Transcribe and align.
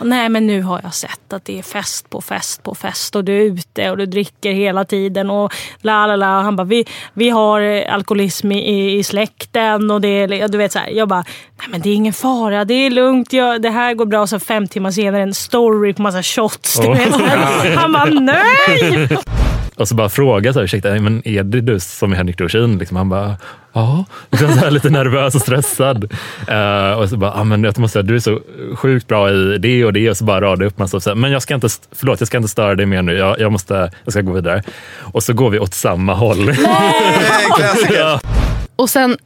Nej 0.00 0.28
men 0.28 0.46
nu 0.46 0.62
har 0.62 0.80
jag 0.82 0.94
sett 0.94 1.32
att 1.32 1.44
det 1.44 1.58
är 1.58 1.62
fest 1.62 2.10
på 2.10 2.20
fest 2.20 2.62
på 2.62 2.74
fest 2.74 3.16
och 3.16 3.24
du 3.24 3.36
är 3.36 3.44
ute 3.44 3.90
och 3.90 3.96
du 3.96 4.06
dricker 4.06 4.52
hela 4.52 4.84
tiden 4.84 5.30
och 5.30 5.52
la 5.80 6.06
la 6.06 6.16
la. 6.16 6.42
Han 6.42 6.56
bara, 6.56 6.64
vi, 6.64 6.84
vi 7.14 7.28
har 7.28 7.60
eh, 7.60 7.94
alkoholism 7.94 8.52
i, 8.52 8.98
i 8.98 9.04
släkten 9.04 9.90
och 9.90 10.00
det 10.00 10.08
är, 10.08 10.48
du 10.48 10.58
vet 10.58 10.72
så 10.72 10.78
här. 10.78 10.88
Jag 10.88 11.08
bara, 11.08 11.24
nej 11.58 11.68
men 11.70 11.80
det 11.80 11.88
är 11.88 11.94
ingen 11.94 12.12
fara, 12.12 12.64
det 12.64 12.74
är 12.74 12.90
lugnt, 12.90 13.32
jag, 13.32 13.62
det 13.62 13.70
här 13.70 13.94
går 13.94 14.06
bra. 14.06 14.20
Och 14.20 14.28
så 14.28 14.38
fem 14.38 14.68
timmar 14.68 14.90
senare 14.90 15.22
en 15.22 15.34
story 15.34 15.94
på 15.94 16.02
massa 16.02 16.22
shots. 16.22 16.80
Här. 16.80 17.76
Han 17.76 17.92
bara, 17.92 18.04
nej! 18.04 19.08
Och 19.76 19.88
så 19.88 19.94
bara 19.94 20.08
fråga, 20.08 20.52
så 20.52 20.58
här, 20.58 20.64
ursäkta, 20.64 20.90
men 20.90 21.28
är 21.28 21.42
det 21.42 21.60
du 21.60 21.80
som 21.80 22.12
är 22.12 22.16
Henrik 22.16 22.38
Dorsin? 22.38 22.78
Liksom, 22.78 22.96
han 22.96 23.08
bara, 23.08 23.36
ja. 23.76 24.04
Liksom 24.30 24.52
så 24.52 24.58
här, 24.58 24.70
lite 24.70 24.90
nervös 24.90 25.34
och 25.34 25.40
stressad. 25.40 26.12
Uh, 26.50 26.98
och 26.98 27.08
så 27.08 27.16
bara, 27.16 27.32
ah, 27.32 27.44
men 27.44 27.64
jag 27.64 27.78
måste 27.78 27.92
säga, 27.92 28.02
du 28.02 28.14
är 28.14 28.20
så 28.20 28.40
sjukt 28.74 29.06
bra 29.06 29.30
i 29.30 29.58
det 29.58 29.84
och 29.84 29.92
det. 29.92 30.10
Och 30.10 30.16
så 30.16 30.24
bara 30.24 30.40
rada 30.40 30.64
upp 30.64 30.78
massa. 30.78 31.00
Så 31.00 31.10
här, 31.10 31.14
men 31.14 31.30
jag 31.30 31.42
ska 31.42 31.54
inte, 31.54 31.68
förlåt, 31.92 32.20
jag 32.20 32.26
ska 32.26 32.36
inte 32.36 32.48
störa 32.48 32.74
dig 32.74 32.86
mer 32.86 33.02
nu. 33.02 33.12
Jag, 33.12 33.40
jag, 33.40 33.52
måste, 33.52 33.90
jag 34.04 34.12
ska 34.12 34.20
gå 34.20 34.32
vidare. 34.32 34.62
Och 35.00 35.22
så 35.22 35.32
går 35.32 35.50
vi 35.50 35.58
åt 35.58 35.74
samma 35.74 36.14
håll. 36.14 36.54
ja. 37.94 38.20
Och 38.76 38.90
sen 38.90 39.16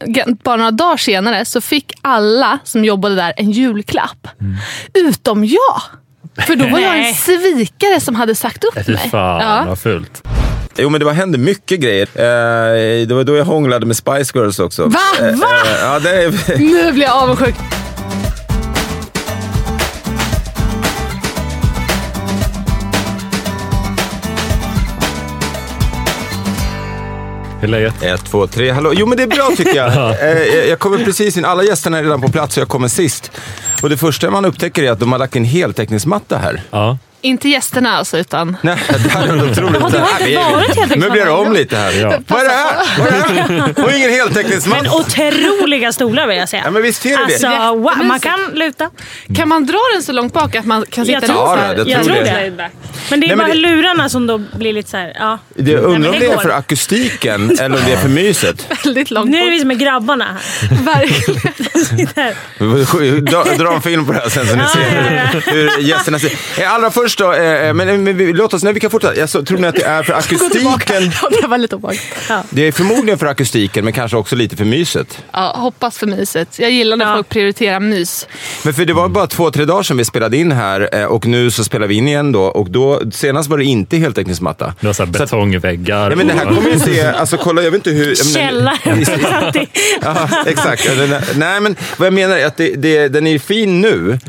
bara 0.43 0.55
några 0.55 0.71
dagar 0.71 0.97
senare 0.97 1.45
så 1.45 1.61
fick 1.61 1.93
alla 2.01 2.59
som 2.63 2.85
jobbade 2.85 3.15
där 3.15 3.33
en 3.37 3.51
julklapp. 3.51 4.27
Mm. 4.41 4.55
Utom 4.93 5.45
jag. 5.45 5.81
För 6.37 6.55
då 6.55 6.67
var 6.67 6.79
jag 6.79 7.07
en 7.07 7.13
svikare 7.13 7.99
som 7.99 8.15
hade 8.15 8.35
sagt 8.35 8.63
upp 8.63 8.85
Fy 8.85 8.91
mig. 8.93 9.09
fan 9.11 9.41
ja. 9.41 9.63
vad 9.67 9.79
fult. 9.79 10.23
Jo 10.77 10.89
men 10.89 10.99
det 10.99 11.05
var, 11.05 11.13
hände 11.13 11.37
mycket 11.37 11.79
grejer. 11.79 12.07
Eh, 12.15 13.07
det 13.07 13.13
var 13.13 13.23
då 13.23 13.35
jag 13.35 13.45
hånglade 13.45 13.85
med 13.85 13.97
Spice 13.97 14.31
Girls 14.37 14.59
också. 14.59 14.85
Va? 14.85 14.99
Eh, 15.19 15.25
Va? 15.35 15.47
Eh, 15.65 15.79
ja, 15.81 15.99
det 15.99 16.23
är... 16.23 16.57
Nu 16.57 16.91
blir 16.91 17.03
jag 17.05 17.15
avundsjuk. 17.23 17.55
Hur 27.59 27.67
är 27.67 27.71
läget? 27.71 28.03
Ett, 28.03 28.25
två, 28.25 28.47
tre, 28.47 28.71
hallå. 28.71 28.93
Jo 28.93 29.05
men 29.05 29.17
det 29.17 29.23
är 29.23 29.27
bra 29.27 29.51
tycker 29.57 29.75
jag. 29.75 30.21
eh, 30.21 30.69
jag 30.69 30.79
kommer 30.79 31.05
precis 31.05 31.37
in, 31.37 31.45
alla 31.45 31.63
gästerna 31.63 31.99
är 31.99 32.03
redan 32.03 32.21
på 32.21 32.27
plats 32.29 32.57
och 32.57 32.61
jag 32.61 32.67
kommer 32.67 32.87
sist. 32.87 33.31
Och 33.81 33.89
det 33.89 33.97
första 33.97 34.31
man 34.31 34.45
upptäcker 34.45 34.83
är 34.83 34.91
att 34.91 34.99
de 34.99 35.11
har 35.11 35.19
lagt 35.19 35.35
en 35.35 35.45
heltäckningsmatta 35.45 36.37
här. 36.37 36.61
Ja. 36.71 36.97
Inte 37.23 37.49
gästerna 37.49 37.97
alltså, 37.97 38.17
utan... 38.17 38.57
Nej, 38.61 38.77
det 39.03 39.09
här 39.09 39.27
är 39.27 39.51
otroligt. 39.51 39.57
Ja, 39.59 39.69
du 39.71 39.79
har 39.79 39.87
inte 39.87 39.99
varit 40.77 40.77
helt 40.77 40.95
Möblera 40.95 41.33
om 41.37 41.53
lite 41.53 41.77
här. 41.77 41.91
Ja. 42.01 42.13
Vad 42.27 42.39
är 42.39 42.43
det 42.45 42.51
här? 42.51 42.75
Vad 42.99 43.07
är 43.07 43.11
det 43.11 43.17
här? 43.51 43.85
Och 43.85 43.91
ingen 43.91 44.09
heltäckningsmatta. 44.09 44.83
Men 44.83 44.91
otroliga 44.91 45.93
stolar 45.93 46.27
vill 46.27 46.37
jag 46.37 46.49
säga. 46.49 46.61
Ja, 46.65 46.71
men 46.71 46.81
visst 46.81 47.05
är 47.05 47.17
det 47.17 47.23
alltså, 47.23 47.47
det. 47.47 47.57
wow, 47.57 47.97
man 48.05 48.19
kan 48.19 48.39
luta. 48.53 48.89
Kan 49.35 49.47
man 49.49 49.65
dra 49.65 49.77
den 49.93 50.03
så 50.03 50.11
långt 50.11 50.33
bak 50.33 50.55
att 50.55 50.65
man 50.65 50.85
kan 50.89 51.05
sitta 51.05 51.13
Jag 51.13 51.25
tror, 51.25 51.37
Ja, 51.57 51.73
det, 51.75 51.83
det 51.83 51.91
jag 51.91 52.03
tror 52.03 52.15
det. 52.15 52.23
det. 52.57 52.69
Men 53.09 53.19
det 53.19 53.25
är 53.25 53.27
Nej, 53.27 53.37
bara 53.37 53.47
det- 53.47 53.53
lurarna 53.53 54.09
som 54.09 54.27
då 54.27 54.37
blir 54.37 54.73
lite 54.73 54.89
så 54.89 54.97
här, 54.97 55.13
ja. 55.19 55.39
Det, 55.55 55.75
undrar 55.77 55.99
men 55.99 56.09
om 56.13 56.19
det 56.19 56.25
är 56.25 56.37
för 56.37 56.49
akustiken 56.49 57.59
eller 57.59 57.77
om 57.77 57.81
det 57.85 57.91
är 57.93 57.97
för 57.97 58.09
myset. 58.09 58.67
väldigt 58.85 59.11
långt 59.11 59.29
Nu 59.31 59.37
är 59.37 59.43
bort. 59.43 59.51
vi 59.53 59.59
som 59.59 59.71
är 59.71 59.75
grabbarna 59.75 60.25
här. 60.25 60.39
Verkligen. 60.85 61.53
Dra, 63.25 63.43
dra 63.43 63.73
en 63.73 63.81
film 63.81 64.05
på 64.05 64.11
det 64.11 64.19
här 64.19 64.29
sen 64.29 64.47
så 64.47 64.55
ni 64.55 64.63
ser 64.67 64.89
hur, 65.51 65.51
hur 65.51 65.79
gästerna 65.79 66.19
ser. 66.19 66.31
Allra 66.67 66.91
först 66.91 67.10
då, 67.17 67.33
eh, 67.33 67.73
men, 67.73 68.03
men 68.03 68.17
vi- 68.17 68.33
låt 68.33 68.53
oss, 68.53 68.63
nej, 68.63 68.73
vi 68.73 68.79
kan 68.79 68.89
fortsätta. 68.91 69.15
Jag 69.15 69.29
så, 69.29 69.43
tror 69.45 69.57
ni 69.57 69.67
att 69.67 69.75
det 69.75 69.83
är 69.83 70.03
för 70.03 70.13
akustiken? 70.17 71.11
Ja, 71.21 71.29
det 71.41 71.47
var 71.47 71.57
lite 71.57 71.75
obehagligt. 71.75 72.03
Det 72.49 72.67
är 72.67 72.71
förmodligen 72.71 73.19
för 73.19 73.25
akustiken 73.25 73.83
men 73.83 73.93
kanske 73.93 74.17
också 74.17 74.35
lite 74.35 74.55
för 74.57 74.65
myset. 74.65 75.23
Ja, 75.31 75.53
hoppas 75.57 75.97
för 75.97 76.07
myset. 76.07 76.59
Jag 76.59 76.71
gillar 76.71 76.97
när 76.97 77.05
Ja. 77.05 77.15
folk 77.15 77.29
prioriterar 77.29 77.79
mys. 77.79 78.27
Men 78.63 78.73
för 78.73 78.85
det 78.85 78.93
var 78.93 79.09
bara 79.09 79.27
två, 79.27 79.51
tre 79.51 79.65
dagar 79.65 79.83
sedan 79.83 79.97
vi 79.97 80.05
spelade 80.05 80.37
in 80.37 80.51
här 80.51 80.89
eh, 80.93 81.05
och 81.05 81.25
nu 81.25 81.51
så 81.51 81.63
spelar 81.63 81.87
vi 81.87 81.95
in 81.95 82.07
igen 82.07 82.31
då 82.31 82.41
och 82.43 82.69
då, 82.71 83.01
senast 83.11 83.49
var 83.49 83.57
det 83.57 83.63
inte 83.65 83.97
heltäckningsmatta. 83.97 84.73
Det 84.79 84.87
var 84.87 84.93
så 84.93 85.05
här 85.05 85.11
betongväggar. 85.11 86.09
Ja, 86.09 86.15
men 86.15 86.27
det 86.27 86.33
här 86.33 86.45
kommer 86.45 86.69
ju 86.69 86.79
se, 86.79 87.01
alltså 87.03 87.37
kolla 87.37 87.61
jag 87.63 87.71
vet 87.71 87.87
inte 87.87 87.89
hur... 87.89 88.15
Källaren. 88.15 89.05
Ja, 90.01 90.29
exakt. 90.45 90.85
Ja, 90.85 91.19
Nej, 91.35 91.59
men 91.61 91.75
vad 91.97 92.05
jag 92.05 92.13
menar 92.13 92.37
är 92.37 92.45
att 92.45 92.57
det, 92.57 92.75
det, 92.75 93.07
den 93.07 93.27
är 93.27 93.39
fin 93.39 93.81
nu, 93.81 94.19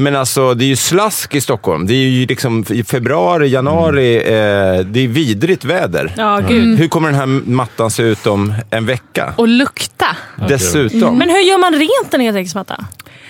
men 0.00 0.16
alltså 0.16 0.54
det 0.54 0.64
är 0.64 0.68
ju 0.68 0.76
slask 0.76 1.34
i 1.34 1.40
Stockholm. 1.40 1.86
Det 1.86 1.94
är 1.94 2.08
ju 2.08 2.26
liksom 2.26 2.64
i 2.68 2.84
februari, 2.84 3.48
januari, 3.48 4.16
eh, 4.16 4.84
det 4.84 5.04
är 5.04 5.08
vidrigt 5.08 5.64
väder. 5.64 6.14
Ja, 6.16 6.40
gud. 6.48 6.78
Hur 6.78 6.88
kommer 6.88 7.10
den 7.10 7.20
här 7.20 7.26
mattan 7.26 7.90
se 7.90 8.02
ut 8.02 8.26
om 8.26 8.54
en 8.70 8.86
vecka? 8.86 9.34
Och 9.36 9.48
lukta. 9.48 10.16
Dessutom. 10.48 11.18
Men 11.18 11.30
hur 11.30 11.38
gör 11.38 11.58
man 11.58 11.74
rent 11.74 12.14
en 12.14 12.20
heltäckningsmatta? 12.20 12.84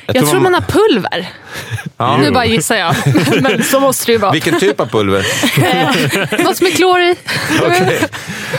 Jag 0.07 0.27
tror 0.31 0.41
man 0.41 0.55
har 0.55 0.61
pulver. 0.61 1.29
Ja. 1.97 2.17
Nu 2.17 2.31
bara 2.31 2.47
gissar 2.47 2.77
jag. 2.77 2.95
Men 3.43 3.65
så 3.65 3.81
måste 3.81 4.07
det 4.07 4.13
ju 4.13 4.19
vara. 4.19 4.33
Vilken 4.33 4.61
typ 4.61 4.81
av 4.81 4.87
pulver? 4.87 5.27
Något 6.45 6.57
som 6.57 6.67
är 6.67 6.71
klor 6.71 7.01
i. 7.01 7.17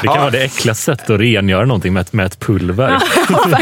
Det 0.02 0.08
kan 0.08 0.18
vara 0.18 0.30
det 0.30 0.44
äckligaste 0.44 0.84
sättet 0.84 1.10
att 1.10 1.20
rengöra 1.20 1.66
någonting 1.66 1.94
med 1.94 2.02
ett, 2.02 2.14
med 2.14 2.26
ett 2.26 2.40
pulver. 2.40 3.00
Ja. 3.30 3.58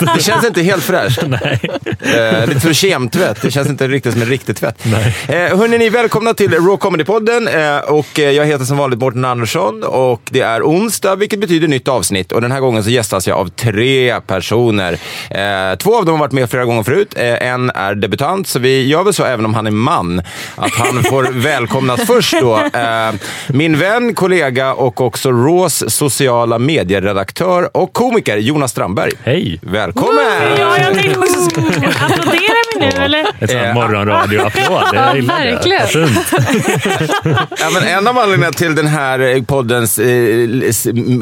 Det 0.14 0.22
känns 0.22 0.44
inte 0.44 0.62
helt 0.62 0.84
fräscht. 0.84 1.22
Nej. 1.26 1.60
Eh, 2.00 2.46
lite 2.46 2.60
som 2.60 2.74
kemtvätt. 3.12 3.42
Det 3.42 3.50
känns 3.50 3.68
inte 3.68 3.88
riktigt 3.88 4.12
som 4.12 4.22
en 4.22 4.28
riktig 4.28 4.56
tvätt. 4.56 4.78
Nej. 4.84 5.16
Eh, 5.28 5.58
hörni, 5.58 5.78
ni 5.78 5.88
välkomna 5.88 6.34
till 6.34 6.52
Raw 6.52 6.76
Comedy-podden. 6.76 7.76
Eh, 7.76 7.92
och 7.92 8.18
eh, 8.18 8.30
jag 8.30 8.46
heter 8.46 8.64
som 8.64 8.76
vanligt 8.76 9.00
Mårten 9.00 9.24
Andersson 9.24 9.82
och 9.82 10.22
det 10.30 10.40
är 10.40 10.62
onsdag, 10.62 11.16
vilket 11.16 11.40
betyder 11.40 11.68
nytt 11.68 11.88
avsnitt. 11.88 12.32
Och 12.32 12.40
den 12.40 12.52
här 12.52 12.60
gången 12.60 12.84
så 12.84 12.90
gästas 12.90 13.28
jag 13.28 13.38
av 13.38 13.48
tre 13.48 14.20
personer. 14.20 14.92
Eh, 15.30 15.76
två 15.78 15.96
av 15.96 16.04
dem 16.04 16.14
har 16.14 16.20
varit 16.20 16.32
med 16.32 16.50
flera 16.50 16.64
gånger 16.64 16.82
förut. 16.82 17.14
Eh, 17.16 17.46
en 17.46 17.70
är 17.70 17.94
debutant, 17.94 18.48
så 18.48 18.58
vi 18.58 18.86
gör 18.86 19.04
väl 19.04 19.14
så 19.14 19.24
även 19.24 19.44
om 19.44 19.54
han 19.54 19.66
är 19.66 19.70
man, 19.70 20.22
att 20.56 20.72
han 20.72 21.02
får 21.04 21.28
välkomnas 21.32 22.00
först 22.06 22.34
då. 22.40 22.56
Eh, 22.56 23.12
min 23.48 23.78
vän, 23.78 24.14
kollega 24.14 24.74
och 24.74 25.00
också 25.00 25.32
Raws 25.32 25.84
sociala 25.88 26.58
medieredaktör 26.58 27.76
och 27.76 27.92
komiker 27.92 28.36
Jonas 28.36 28.70
Strandberg. 28.70 29.12
Hej! 29.24 29.58
Välkommen! 29.62 30.56
Ja, 30.58 30.78
jag 30.78 30.94
tänkte 30.94 31.18
också... 31.18 31.60
Applåderar 32.00 32.74
vi 32.74 32.86
nu 32.86 32.91
eller? 33.00 33.18
En 33.38 33.48
sån 33.48 33.56
här 33.56 33.68
Eh, 33.68 33.74
morgonradioapplåd. 33.74 34.82
Ja, 34.92 35.12
verkligen. 35.26 36.08
Ja, 37.60 37.70
men 37.72 37.82
en 37.82 38.08
av 38.08 38.18
anledningarna 38.18 38.52
till 38.52 38.74
den 38.74 38.86
här 38.86 39.18
eh, 39.20 39.42
poddens, 39.42 39.98
eh, 39.98 40.08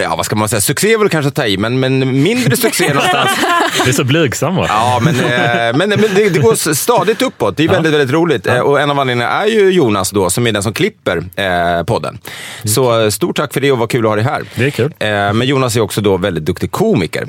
ja, 0.02 0.17
vad 0.17 0.25
ska 0.26 0.37
man 0.37 0.49
säga, 0.49 0.61
succé 0.61 0.93
är 0.93 0.99
väl 0.99 1.08
kanske 1.08 1.28
att 1.28 1.34
ta 1.34 1.46
i, 1.46 1.56
men, 1.56 1.81
men 1.81 2.22
mindre 2.22 2.56
succé 2.56 2.88
någonstans. 2.94 3.31
Det 3.84 3.90
är 3.90 3.93
så 3.94 4.05
blygsam 4.05 4.56
va? 4.56 4.67
Ja, 4.69 5.00
men, 5.02 5.14
eh, 5.20 5.76
men, 5.76 5.88
men 5.88 6.00
det, 6.14 6.28
det 6.28 6.38
går 6.38 6.75
stadigt 6.75 7.22
uppåt. 7.22 7.56
Det 7.56 7.64
är 7.64 7.69
väldigt, 7.69 7.93
väldigt 7.93 8.11
roligt. 8.11 8.46
Eh, 8.46 8.58
Och 8.58 8.81
en 8.81 8.90
av 8.90 9.00
anledningarna 9.00 9.43
är 9.43 9.46
ju 9.46 9.70
Jonas 9.70 10.11
då, 10.11 10.31
som 10.31 10.46
är 10.46 10.52
den 10.52 10.62
som 10.62 10.72
klipper 10.72 11.22
podden. 11.84 12.19
Så 12.64 13.00
eh, 13.02 13.08
stort 13.08 13.37
tack 13.37 13.52
för 13.52 13.61
det 13.61 13.72
och 13.72 13.78
vad 13.78 13.90
kul 13.90 14.05
att 14.05 14.08
ha 14.11 14.17
dig 14.17 14.25
här. 14.25 14.43
Det 14.55 14.64
är 14.67 14.70
kul. 14.70 14.93
Men 15.34 15.43
Jonas 15.43 15.76
är 15.76 15.81
också 15.81 16.00
då 16.00 16.17
väldigt 16.17 16.44
duktig 16.44 16.70
komiker. 16.70 17.26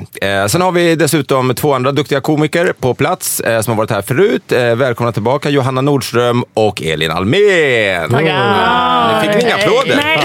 Sen 0.48 0.60
har 0.60 0.72
vi 0.72 0.94
dessutom 0.94 1.54
två 1.54 1.74
andra 1.74 1.92
duktiga 1.92 2.20
komiker 2.20 2.72
på 2.80 2.94
plats 2.94 3.36
som 3.62 3.72
har 3.72 3.74
varit 3.74 3.90
här 3.90 4.02
förut. 4.02 4.31
Eh, 4.32 4.74
välkomna 4.76 5.12
tillbaka 5.12 5.48
Johanna 5.50 5.80
Nordström 5.80 6.44
och 6.54 6.82
Elin 6.82 7.10
Almen. 7.10 8.10
Tackar. 8.10 9.22
Ni 9.26 9.32
fick 9.32 9.42
inga 9.42 9.54
applåder. 9.54 9.96
Nej. 9.96 10.18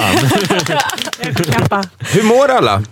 Hur 2.13 2.23
mår 2.23 2.47
alla? 2.51 2.83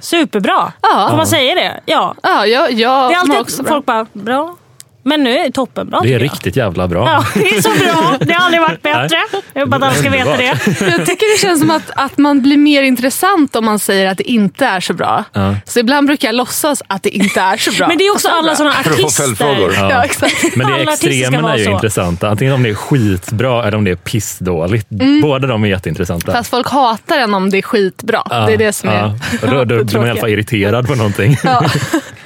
Superbra. 0.00 0.72
Ja. 0.82 1.06
Får 1.10 1.16
man 1.16 1.26
säga 1.26 1.54
det? 1.54 1.80
Ja. 1.84 2.14
Ja, 2.22 2.46
jag, 2.46 2.72
jag 2.72 3.10
Det 3.10 3.14
är 3.14 3.18
alltid 3.20 3.38
också 3.40 3.62
bra. 3.62 3.72
folk 3.72 3.86
bara, 3.86 4.06
bra. 4.12 4.56
Men 5.02 5.24
nu 5.24 5.38
är 5.38 5.44
det 5.44 5.52
toppenbra 5.52 6.00
Det 6.00 6.08
är 6.08 6.12
jag. 6.12 6.22
riktigt 6.22 6.56
jävla 6.56 6.88
bra. 6.88 7.06
Ja, 7.08 7.40
det 7.40 7.56
är 7.56 7.62
så 7.62 7.70
bra. 7.70 8.16
Det 8.20 8.32
har 8.32 8.44
aldrig 8.44 8.60
varit 8.62 8.82
bättre. 8.82 9.16
Jag 9.52 9.60
vill 9.60 9.70
bara 9.70 9.76
att 9.76 9.82
alla 9.82 9.94
ska 9.94 10.10
veta 10.10 10.36
det. 10.36 10.44
Jag 10.80 11.06
tycker 11.06 11.34
det 11.36 11.40
känns 11.40 11.60
som 11.60 11.70
att, 11.70 11.90
att 11.94 12.18
man 12.18 12.42
blir 12.42 12.56
mer 12.56 12.82
intressant 12.82 13.56
om 13.56 13.64
man 13.64 13.78
säger 13.78 14.06
att 14.06 14.18
det 14.18 14.30
inte 14.30 14.66
är 14.66 14.80
så 14.80 14.94
bra. 14.94 15.24
Ja. 15.32 15.54
Så 15.64 15.80
ibland 15.80 16.06
brukar 16.06 16.28
jag 16.28 16.34
låtsas 16.34 16.82
att 16.86 17.02
det 17.02 17.10
inte 17.16 17.40
är 17.40 17.56
så 17.56 17.72
bra. 17.72 17.88
Men 17.88 17.98
det 17.98 18.04
är 18.06 18.12
också 18.12 18.28
alla 18.28 18.56
sådana 18.56 18.74
För 18.74 18.90
att 18.90 18.96
få 18.96 19.02
artister. 19.02 19.22
följdfrågor. 19.24 19.74
Ja. 19.76 19.90
Ja, 19.90 20.04
exakt. 20.04 20.56
Men 20.56 20.66
det 20.66 20.74
Alla 20.74 20.82
är 20.82 20.88
extremerna 20.92 21.52
är 21.54 21.58
ju 21.58 21.64
så. 21.64 21.70
intressanta. 21.70 22.28
Antingen 22.28 22.54
om 22.54 22.62
det 22.62 22.68
är 22.70 22.74
skitbra 22.74 23.66
eller 23.66 23.76
om 23.78 23.84
det 23.84 23.90
är 23.90 23.96
pissdåligt. 23.96 24.86
Båda 25.22 25.46
de 25.46 25.64
är 25.64 25.68
jätteintressanta. 25.68 26.32
Fast 26.32 26.50
folk 26.50 26.68
hatar 26.68 27.18
en 27.18 27.34
om 27.34 27.50
det 27.50 27.58
är 27.58 27.62
skitbra. 27.62 28.22
Ja, 28.30 28.46
Det 28.46 28.52
är 28.52 28.56
det 28.58 28.72
som 28.72 28.88
är 28.88 28.94
ja. 29.42 29.46
Då, 29.46 29.64
då 29.64 29.84
blir 29.84 29.98
man 29.98 30.06
i 30.06 30.10
alla 30.10 30.20
fall 30.20 30.30
irriterad 30.40 30.86
på 30.86 30.94
någonting. 30.94 31.36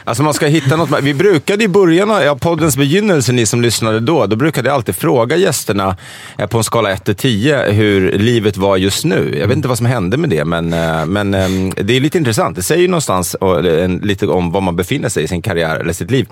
Alltså 0.06 0.22
man 0.22 0.34
ska 0.34 0.46
hitta 0.46 0.76
något. 0.76 0.90
Vi 1.02 1.14
brukade 1.14 1.64
i 1.64 1.68
början 1.68 2.10
av 2.10 2.22
ja, 2.22 2.36
poddens 2.36 2.76
begynnelse, 2.76 3.32
ni 3.32 3.46
som 3.46 3.62
lyssnade 3.62 4.00
då, 4.00 4.26
då 4.26 4.36
brukade 4.36 4.68
jag 4.68 4.74
alltid 4.74 4.96
fråga 4.96 5.36
gästerna 5.36 5.96
eh, 6.38 6.46
på 6.46 6.58
en 6.58 6.64
skala 6.64 6.90
1 6.90 7.04
till 7.04 7.14
10 7.14 7.72
hur 7.72 8.12
livet 8.12 8.56
var 8.56 8.76
just 8.76 9.04
nu. 9.04 9.36
Jag 9.40 9.46
vet 9.48 9.56
inte 9.56 9.68
vad 9.68 9.76
som 9.76 9.86
hände 9.86 10.16
med 10.16 10.30
det, 10.30 10.44
men, 10.44 10.72
eh, 10.72 11.06
men 11.06 11.34
eh, 11.34 11.48
det 11.84 11.96
är 11.96 12.00
lite 12.00 12.18
intressant. 12.18 12.56
Det 12.56 12.62
säger 12.62 12.82
ju 12.82 12.88
någonstans 12.88 13.34
och, 13.34 13.66
eh, 13.66 13.84
en- 13.84 13.98
lite 13.98 14.26
om 14.26 14.52
var 14.52 14.60
man 14.60 14.76
befinner 14.76 15.08
sig 15.08 15.24
i 15.24 15.28
sin 15.28 15.42
karriär 15.42 15.76
eller 15.76 15.92
sitt 15.92 16.10
liv. 16.10 16.26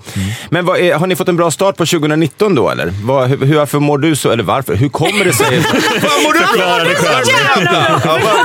Men 0.49 0.65
vad 0.65 0.79
är, 0.79 0.95
har 0.95 1.07
ni 1.07 1.15
fått 1.15 1.29
en 1.29 1.35
bra 1.35 1.51
start 1.51 1.77
på 1.77 1.85
2019 1.85 2.55
då, 2.55 2.69
eller? 2.69 2.93
Vad, 3.03 3.29
hur, 3.29 3.37
hur, 3.45 3.55
varför 3.55 3.79
mår 3.79 3.97
du 3.97 4.15
så, 4.15 4.31
eller 4.31 4.43
varför? 4.43 4.75
Hur 4.75 4.89
kommer 4.89 5.25
det 5.25 5.33
sig? 5.33 5.57
Vad 6.01 6.23
mår 6.23 6.33
du 6.33 6.39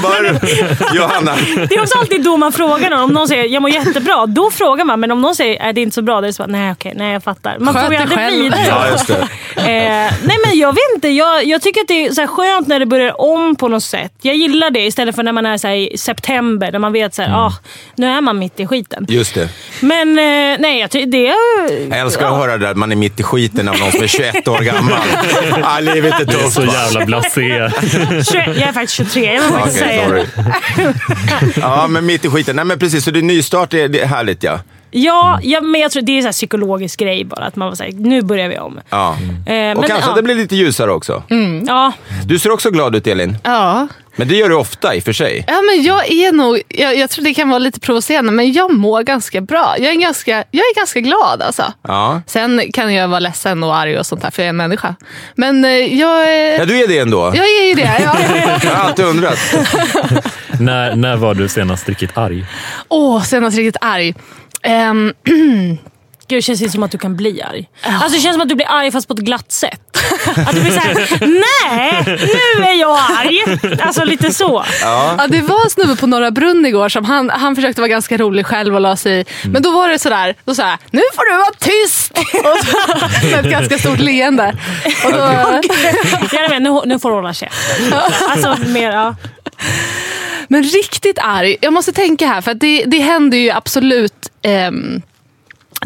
vad, 0.02 0.96
Johanna? 0.96 1.34
Det 1.68 1.74
är 1.74 1.80
också 1.82 1.98
alltid 1.98 2.24
då 2.24 2.36
man 2.36 2.52
frågar 2.52 2.90
någon. 2.90 3.00
Om 3.00 3.12
någon 3.12 3.28
säger 3.28 3.44
jag 3.44 3.62
mår 3.62 3.70
jättebra, 3.70 4.26
då 4.26 4.50
frågar 4.50 4.84
man. 4.84 5.00
Men 5.00 5.10
om 5.10 5.17
någon 5.20 5.34
säger 5.34 5.62
är 5.62 5.72
det 5.72 5.80
är 5.80 5.82
inte 5.82 5.94
så 5.94 6.02
bra, 6.02 6.14
då 6.14 6.22
är 6.22 6.26
det 6.26 6.32
så 6.32 6.42
bara, 6.42 6.52
nej 6.52 6.72
okej, 6.72 6.92
nej 6.96 7.12
jag 7.12 7.22
fattar. 7.22 7.58
Man 7.58 7.74
Sköt 7.74 7.84
får 7.84 7.94
ju 7.94 8.00
aldrig 8.00 8.42
vidare. 8.42 8.64
Ja, 8.68 8.88
just 8.90 9.06
det. 9.06 9.28
Eh, 9.58 10.12
nej 10.24 10.36
men 10.46 10.58
jag 10.58 10.72
vet 10.72 10.94
inte. 10.94 11.08
Jag, 11.08 11.44
jag 11.44 11.62
tycker 11.62 11.80
att 11.80 11.88
det 11.88 12.06
är 12.06 12.12
så 12.12 12.20
här 12.20 12.28
skönt 12.28 12.68
när 12.68 12.78
det 12.80 12.86
börjar 12.86 13.20
om 13.20 13.56
på 13.56 13.68
något 13.68 13.82
sätt. 13.84 14.12
Jag 14.22 14.36
gillar 14.36 14.70
det 14.70 14.80
istället 14.80 15.14
för 15.16 15.22
när 15.22 15.32
man 15.32 15.46
är 15.46 15.56
så 15.58 15.68
här 15.68 15.74
i 15.74 15.98
september. 15.98 16.72
När 16.72 16.78
man 16.78 16.92
vet 16.92 17.14
så 17.14 17.22
här, 17.22 17.28
Mm. 17.28 17.40
ah, 17.40 17.52
nu 17.96 18.06
är 18.06 18.20
man 18.20 18.38
mitt 18.38 18.60
i 18.60 18.66
skiten. 18.66 19.06
Just 19.08 19.34
det. 19.34 19.48
Men 19.80 20.08
eh, 20.18 20.56
nej, 20.60 20.80
jag 20.80 20.90
tycker 20.90 21.06
det 21.06 21.28
är... 21.28 21.88
Jag 21.90 21.98
älskar 21.98 22.26
att 22.26 22.36
höra 22.36 22.52
det 22.52 22.58
där 22.58 22.70
att 22.70 22.76
man 22.76 22.92
är 22.92 22.96
mitt 22.96 23.20
i 23.20 23.22
skiten 23.22 23.68
av 23.68 23.78
någon 23.78 23.92
som 23.92 24.02
är 24.02 24.06
21 24.06 24.48
år 24.48 24.58
gammal. 24.58 24.98
Ah, 25.62 25.80
livet 25.80 26.20
är 26.20 26.24
Det 26.24 26.32
är 26.32 26.38
tufft. 26.38 26.52
så 26.52 26.64
jävla 26.64 27.04
blasé. 27.06 27.70
21, 28.32 28.46
jag 28.46 28.56
är 28.68 28.72
faktiskt 28.72 28.92
23, 28.96 29.34
jag 29.34 29.42
vill 29.42 29.52
faktiskt 29.52 29.78
säga 29.78 30.06
sorry. 30.08 30.24
det. 30.36 31.60
Ja, 31.60 31.86
men 31.88 32.06
mitt 32.06 32.24
i 32.24 32.28
skiten. 32.30 32.56
Nej, 32.56 32.64
men 32.64 32.78
precis. 32.78 33.04
Så 33.04 33.10
det 33.10 33.18
är 33.20 33.22
nystart, 33.22 33.70
det 33.70 33.80
är, 33.82 33.88
det 33.88 34.00
är 34.00 34.06
härligt 34.06 34.42
ja. 34.42 34.58
Ja, 34.90 35.38
ja, 35.42 35.60
men 35.60 35.80
jag 35.80 35.90
tror 35.90 36.02
det 36.02 36.12
är 36.12 36.16
en 36.16 36.22
så 36.22 36.26
här 36.26 36.32
psykologisk 36.32 37.00
grej 37.00 37.24
bara. 37.24 37.44
Att 37.44 37.56
man 37.56 37.68
var 37.68 37.74
såhär, 37.74 37.92
nu 37.92 38.22
börjar 38.22 38.48
vi 38.48 38.58
om. 38.58 38.80
ja. 38.90 39.08
Eh, 39.10 39.16
Och 39.16 39.46
men, 39.46 39.76
kanske 39.76 39.94
ja, 39.98 40.08
att 40.10 40.16
det 40.16 40.22
blir 40.22 40.34
lite 40.34 40.56
ljusare 40.56 40.90
också. 40.92 41.22
ja, 41.66 41.92
Du 42.26 42.38
ser 42.38 42.50
också 42.50 42.70
glad 42.70 42.96
ut 42.96 43.06
Elin. 43.06 43.36
Ja. 43.44 43.88
Men 44.16 44.28
det 44.28 44.34
gör 44.34 44.48
du 44.48 44.54
ofta 44.54 44.94
i 44.94 44.98
och 45.00 45.02
för 45.04 45.12
sig. 45.12 45.44
Ja, 45.48 45.54
men 45.62 45.82
jag 45.82 46.10
är 46.10 46.32
nog, 46.32 46.60
jag, 46.68 46.96
jag 46.96 47.10
tror 47.10 47.24
det 47.24 47.34
kan 47.34 47.48
vara 47.48 47.58
lite 47.58 47.80
provocerande, 47.80 48.32
men 48.32 48.52
jag 48.52 48.72
mår 48.74 49.02
ganska 49.02 49.40
bra. 49.40 49.74
Jag 49.78 49.92
är 49.92 49.94
ganska, 50.00 50.32
jag 50.50 50.60
är 50.60 50.74
ganska 50.76 51.00
glad 51.00 51.42
alltså. 51.42 51.72
Ja. 51.88 52.20
Sen 52.26 52.62
kan 52.72 52.94
jag 52.94 53.08
vara 53.08 53.20
ledsen 53.20 53.64
och 53.64 53.76
arg 53.76 53.98
och 53.98 54.06
sånt 54.06 54.22
där, 54.22 54.30
för 54.30 54.42
jag 54.42 54.46
är 54.46 54.50
en 54.50 54.56
människa. 54.56 54.94
Men 55.34 55.64
eh, 55.64 55.70
jag, 55.70 56.32
är- 56.32 56.58
Ja, 56.58 56.64
du 56.64 56.80
är 56.82 56.88
det 56.88 56.98
ändå. 56.98 57.32
jag 57.34 57.46
är 57.46 57.68
ju 57.68 57.74
det. 57.74 58.00
Ja. 58.04 58.16
Jag 58.64 58.70
har 58.70 58.84
alltid 58.88 59.04
undrat. 59.04 59.38
när, 60.60 60.96
när 60.96 61.16
var 61.16 61.34
du 61.34 61.48
senast 61.48 61.88
riktigt 61.88 62.16
arg? 62.18 62.46
Åh, 62.88 63.22
senast 63.22 63.56
riktigt 63.56 63.76
arg. 63.80 64.14
Ehm, 64.62 65.12
Gud, 66.28 66.38
det 66.38 66.42
känns 66.42 66.60
inte 66.62 66.72
som 66.72 66.82
att 66.82 66.90
du 66.90 66.98
kan 66.98 67.16
bli 67.16 67.42
arg. 67.42 67.68
Alltså, 67.82 68.08
det 68.08 68.22
känns 68.22 68.34
som 68.34 68.42
att 68.42 68.48
du 68.48 68.54
blir 68.54 68.66
arg 68.70 68.90
fast 68.90 69.08
på 69.08 69.14
ett 69.14 69.20
glatt 69.20 69.52
sätt. 69.52 69.80
Att 70.46 70.54
du 70.54 70.60
blir 70.60 70.72
såhär, 70.72 70.94
nej, 71.20 72.18
nu 72.58 72.64
är 72.64 72.80
jag 72.80 72.98
arg. 72.98 73.58
Alltså 73.80 74.04
lite 74.04 74.32
så. 74.32 74.64
Ja, 74.82 75.26
det 75.28 75.40
var 75.40 75.64
en 75.64 75.70
snubbe 75.70 75.96
på 75.96 76.06
Norra 76.06 76.30
Brunn 76.30 76.66
igår 76.66 76.88
som 76.88 77.04
han, 77.04 77.30
han 77.30 77.56
försökte 77.56 77.80
vara 77.80 77.88
ganska 77.88 78.16
rolig 78.16 78.46
själv 78.46 78.74
och 78.74 78.80
la 78.80 78.96
sig 78.96 79.20
i. 79.20 79.24
Men 79.48 79.62
då 79.62 79.72
var 79.72 79.88
det 79.88 79.98
sådär, 79.98 80.34
då 80.44 80.54
sa 80.54 80.62
jag, 80.68 80.78
nu 80.90 81.00
får 81.14 81.32
du 81.32 81.38
vara 81.38 81.54
tyst! 81.58 82.12
Och 82.18 82.66
så, 82.66 83.26
med 83.26 83.44
ett 83.44 83.50
ganska 83.50 83.78
stort 83.78 83.98
leende. 83.98 84.54
Och 85.04 85.12
då, 85.12 85.18
Jag 86.32 86.48
vet, 86.48 86.62
nu, 86.62 86.80
nu 86.84 86.98
får 86.98 87.10
du 87.10 87.16
hålla 87.16 87.34
käften. 87.34 87.92
Alltså 88.30 88.56
mer, 88.66 88.92
ja 88.92 89.14
men 90.48 90.62
riktigt 90.62 91.18
arg, 91.18 91.56
jag 91.60 91.72
måste 91.72 91.92
tänka 91.92 92.26
här 92.26 92.40
för 92.40 92.50
att 92.50 92.60
det, 92.60 92.84
det 92.84 92.98
händer 92.98 93.38
ju 93.38 93.50
absolut 93.50 94.28
Eh, 94.42 94.70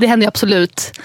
det 0.00 0.06
händer 0.06 0.24
ju 0.24 0.28
absolut 0.28 0.92
eh, 0.98 1.00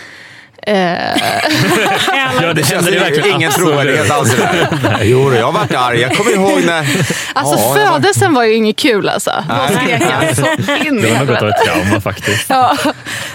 Ja, 2.42 2.54
det 2.54 2.64
Känns 2.68 2.86
det 2.86 3.00
verkligen 3.00 3.36
ingen 3.36 3.52
trovärdighet 3.52 4.12
alls 4.12 4.36
det 4.36 4.46
här. 4.46 5.04
Jo, 5.04 5.34
jag 5.34 5.46
har 5.46 5.52
varit 5.52 5.75
arg. 5.75 6.00
Jag 6.00 6.16
kommer 6.18 6.31
ihåg 6.34 6.64
när... 6.66 6.78
Alltså 7.34 7.56
Ja, 7.58 7.80
jag 7.80 7.86
var- 7.88 7.94
födelsen 7.94 8.34
var 8.34 8.44
ju 8.44 8.54
inget 8.56 8.75
kul 8.78 9.10
alltså. 9.10 9.31
Då 9.50 9.56
Nej. 9.56 9.75
skrek 9.86 10.02
jag 10.02 10.36
så 10.36 10.46
in 10.88 11.00
i 11.00 11.02
Det 11.02 11.14
var 11.14 11.25
något 11.25 11.42
av 11.42 11.50
ett 11.50 11.66
trauma 11.66 12.02
faktiskt. 12.02 12.50
Ja, 12.50 12.78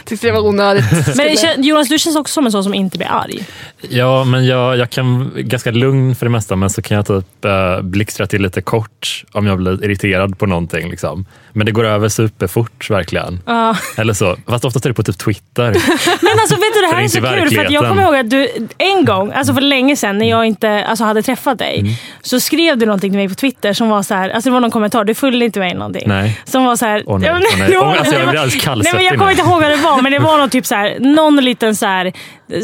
tyckte 0.04 0.26
det 0.26 0.32
var 0.32 0.40
onödigt. 0.40 0.84
Men 1.16 1.64
Jonas, 1.64 1.88
du 1.88 1.98
känns 1.98 2.16
också 2.16 2.32
som 2.32 2.46
en 2.46 2.52
sån 2.52 2.64
som 2.64 2.74
inte 2.74 2.98
blir 2.98 3.08
arg. 3.10 3.44
Ja, 3.88 4.24
men 4.24 4.46
jag, 4.46 4.76
jag 4.78 4.90
kan 4.90 5.32
ganska 5.36 5.70
lugn 5.70 6.14
för 6.14 6.26
det 6.26 6.30
mesta, 6.30 6.56
men 6.56 6.70
så 6.70 6.82
kan 6.82 6.96
jag 6.96 7.06
typ 7.06 7.44
eh, 7.44 7.80
blixtra 7.82 8.26
till 8.26 8.42
lite 8.42 8.60
kort 8.60 9.24
om 9.32 9.46
jag 9.46 9.58
blir 9.58 9.84
irriterad 9.84 10.38
på 10.38 10.46
någonting. 10.46 10.90
Liksom. 10.90 11.26
Men 11.52 11.66
det 11.66 11.72
går 11.72 11.84
över 11.84 12.08
superfort 12.08 12.90
verkligen. 12.90 13.40
Ja. 13.46 13.76
Eller 13.96 14.14
så. 14.14 14.36
Fast 14.46 14.64
oftast 14.64 14.84
är 14.86 14.90
det 14.90 14.94
på 14.94 15.02
typ 15.02 15.18
Twitter. 15.18 15.64
Men 16.20 16.32
alltså 16.40 16.54
vet 16.54 16.74
du, 16.74 16.80
det 16.80 16.86
här 16.96 17.02
är 17.02 17.08
så 17.08 17.20
kul. 17.22 17.50
För 17.50 17.72
jag 17.72 17.88
kommer 17.88 18.02
ihåg 18.02 18.16
att 18.16 18.30
du 18.30 18.48
en 18.78 19.04
gång, 19.04 19.32
alltså 19.32 19.54
för 19.54 19.60
länge 19.60 19.96
sedan 19.96 20.18
när 20.18 20.30
jag 20.30 20.46
inte 20.46 20.84
alltså, 20.84 21.04
hade 21.04 21.22
träffat 21.22 21.58
dig, 21.58 21.78
Mm. 21.80 21.92
så 22.22 22.40
skrev 22.40 22.78
du 22.78 22.86
någonting 22.86 23.10
till 23.10 23.18
mig 23.18 23.28
på 23.28 23.34
Twitter 23.34 23.72
som 23.72 23.88
var 23.88 24.02
så 24.02 24.14
här, 24.14 24.30
alltså 24.30 24.50
det 24.50 24.54
var 24.54 24.60
någon 24.60 24.70
kommentar, 24.70 25.04
du 25.04 25.14
följde 25.14 25.44
inte 25.44 25.58
mig 25.60 25.74
någonting. 25.74 26.02
Nej. 26.06 26.40
Som 26.44 26.64
var 26.64 26.76
så 26.76 26.86
här, 26.86 27.02
Åh 27.06 27.18
nej, 27.18 27.30
åh 27.30 27.38
nej. 27.58 27.78
alltså, 27.98 28.14
jag 28.14 28.28
blir 28.28 28.40
alldeles 28.40 28.54
Nej, 28.54 28.60
kallsvettig 28.60 29.06
jag 29.06 29.18
kommer 29.18 29.30
inte 29.30 29.42
ihåg 29.42 29.62
vad 29.62 29.70
det 29.70 29.76
var, 29.76 30.02
men 30.02 30.12
det 30.12 30.18
var 30.18 30.38
någon 30.42 30.50
typ 30.50 30.66
så 30.66 30.74
här, 30.74 30.96
någon 31.00 31.36
liten 31.36 31.76
så 31.76 31.86
här, 31.86 32.12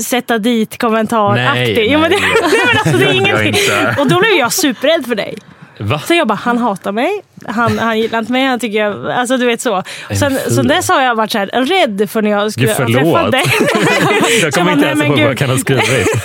sätta 0.05 0.39
dit 0.39 0.79
kommentar 0.79 1.35
Nej. 1.35 1.89
Jo, 1.93 1.99
men 2.01 2.11
det, 2.11 2.17
nej. 2.17 2.31
nej, 2.43 2.61
men 2.67 2.77
alltså, 2.79 2.97
det 2.97 3.05
är 3.05 3.13
ingenting. 3.15 3.55
Och 3.99 4.09
då 4.09 4.19
blev 4.21 4.33
jag 4.33 4.53
superrädd 4.53 5.07
för 5.07 5.15
dig. 5.15 5.35
Va? 5.79 5.99
Så 6.07 6.15
jag 6.15 6.29
bara, 6.29 6.35
han 6.35 6.59
hatar 6.59 6.93
mig. 6.93 7.23
Han, 7.47 7.79
han 7.79 7.99
gillar 7.99 8.19
inte 8.19 8.33
mig. 8.33 8.45
Han 8.47 8.61
tycker 8.61 8.79
jag, 8.79 9.11
alltså 9.11 9.37
du 9.37 9.47
vet 9.47 9.61
så. 9.61 9.83
Sen, 10.19 10.39
sen 10.51 10.67
dess 10.69 10.89
har 10.89 11.03
jag 11.03 11.15
varit 11.15 11.31
så 11.33 11.39
här, 11.39 11.47
rädd 11.47 12.11
för 12.11 12.23
när 12.23 12.31
jag 12.31 12.53
skulle 12.53 12.67
Gud, 12.67 12.77
träffat 12.77 13.33
dig. 13.33 13.45
Jag 14.43 14.55
kommer 14.55 14.73
inte 14.73 14.87
ens 14.87 14.99
men 14.99 15.07
ihåg 15.07 15.19
vad 15.19 15.29
jag 15.31 15.39
kan 15.39 15.51
ha 15.51 15.59
skrivit. 15.59 16.09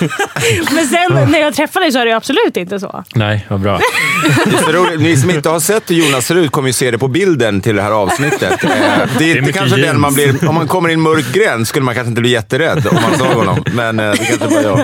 Men 0.74 0.86
sen 0.86 1.30
när 1.30 1.38
jag 1.38 1.54
träffade 1.54 1.84
dig 1.84 1.92
så 1.92 1.98
är 1.98 2.06
det 2.06 2.12
absolut 2.12 2.56
inte 2.56 2.80
så. 2.80 3.04
Nej, 3.14 3.46
vad 3.48 3.60
bra. 3.60 3.78
Det 4.44 4.50
är. 4.50 4.98
Ni 4.98 5.16
som 5.16 5.30
inte 5.30 5.48
har 5.48 5.60
sett 5.60 5.90
hur 5.90 5.94
Jonas 5.94 6.26
ser 6.26 6.34
ut 6.34 6.50
kommer 6.50 6.68
ju 6.68 6.72
se 6.72 6.90
det 6.90 6.98
på 6.98 7.08
bilden 7.08 7.60
till 7.60 7.76
det 7.76 7.82
här 7.82 7.90
avsnittet. 7.90 8.64
Eh, 8.64 8.70
Det 9.18 9.24
är 9.24 9.28
inte 9.28 9.40
mycket 9.40 9.56
kanske 9.56 9.76
den 9.80 10.00
man 10.00 10.14
blir... 10.14 10.48
Om 10.48 10.54
man 10.54 10.68
kommer 10.68 10.88
i 10.88 10.92
en 10.92 11.00
mörk 11.00 11.32
gräns 11.32 11.68
skulle 11.68 11.84
man 11.84 11.94
kanske 11.94 12.08
inte 12.08 12.20
bli 12.20 12.30
jätterädd 12.30 12.86
om 12.86 12.98
man 13.02 13.18
såg 13.18 13.26
honom. 13.36 13.64
Men 13.74 14.00
eh, 14.00 14.10
det 14.10 14.16
kanske 14.16 14.48
bara 14.48 14.62
jag. 14.62 14.80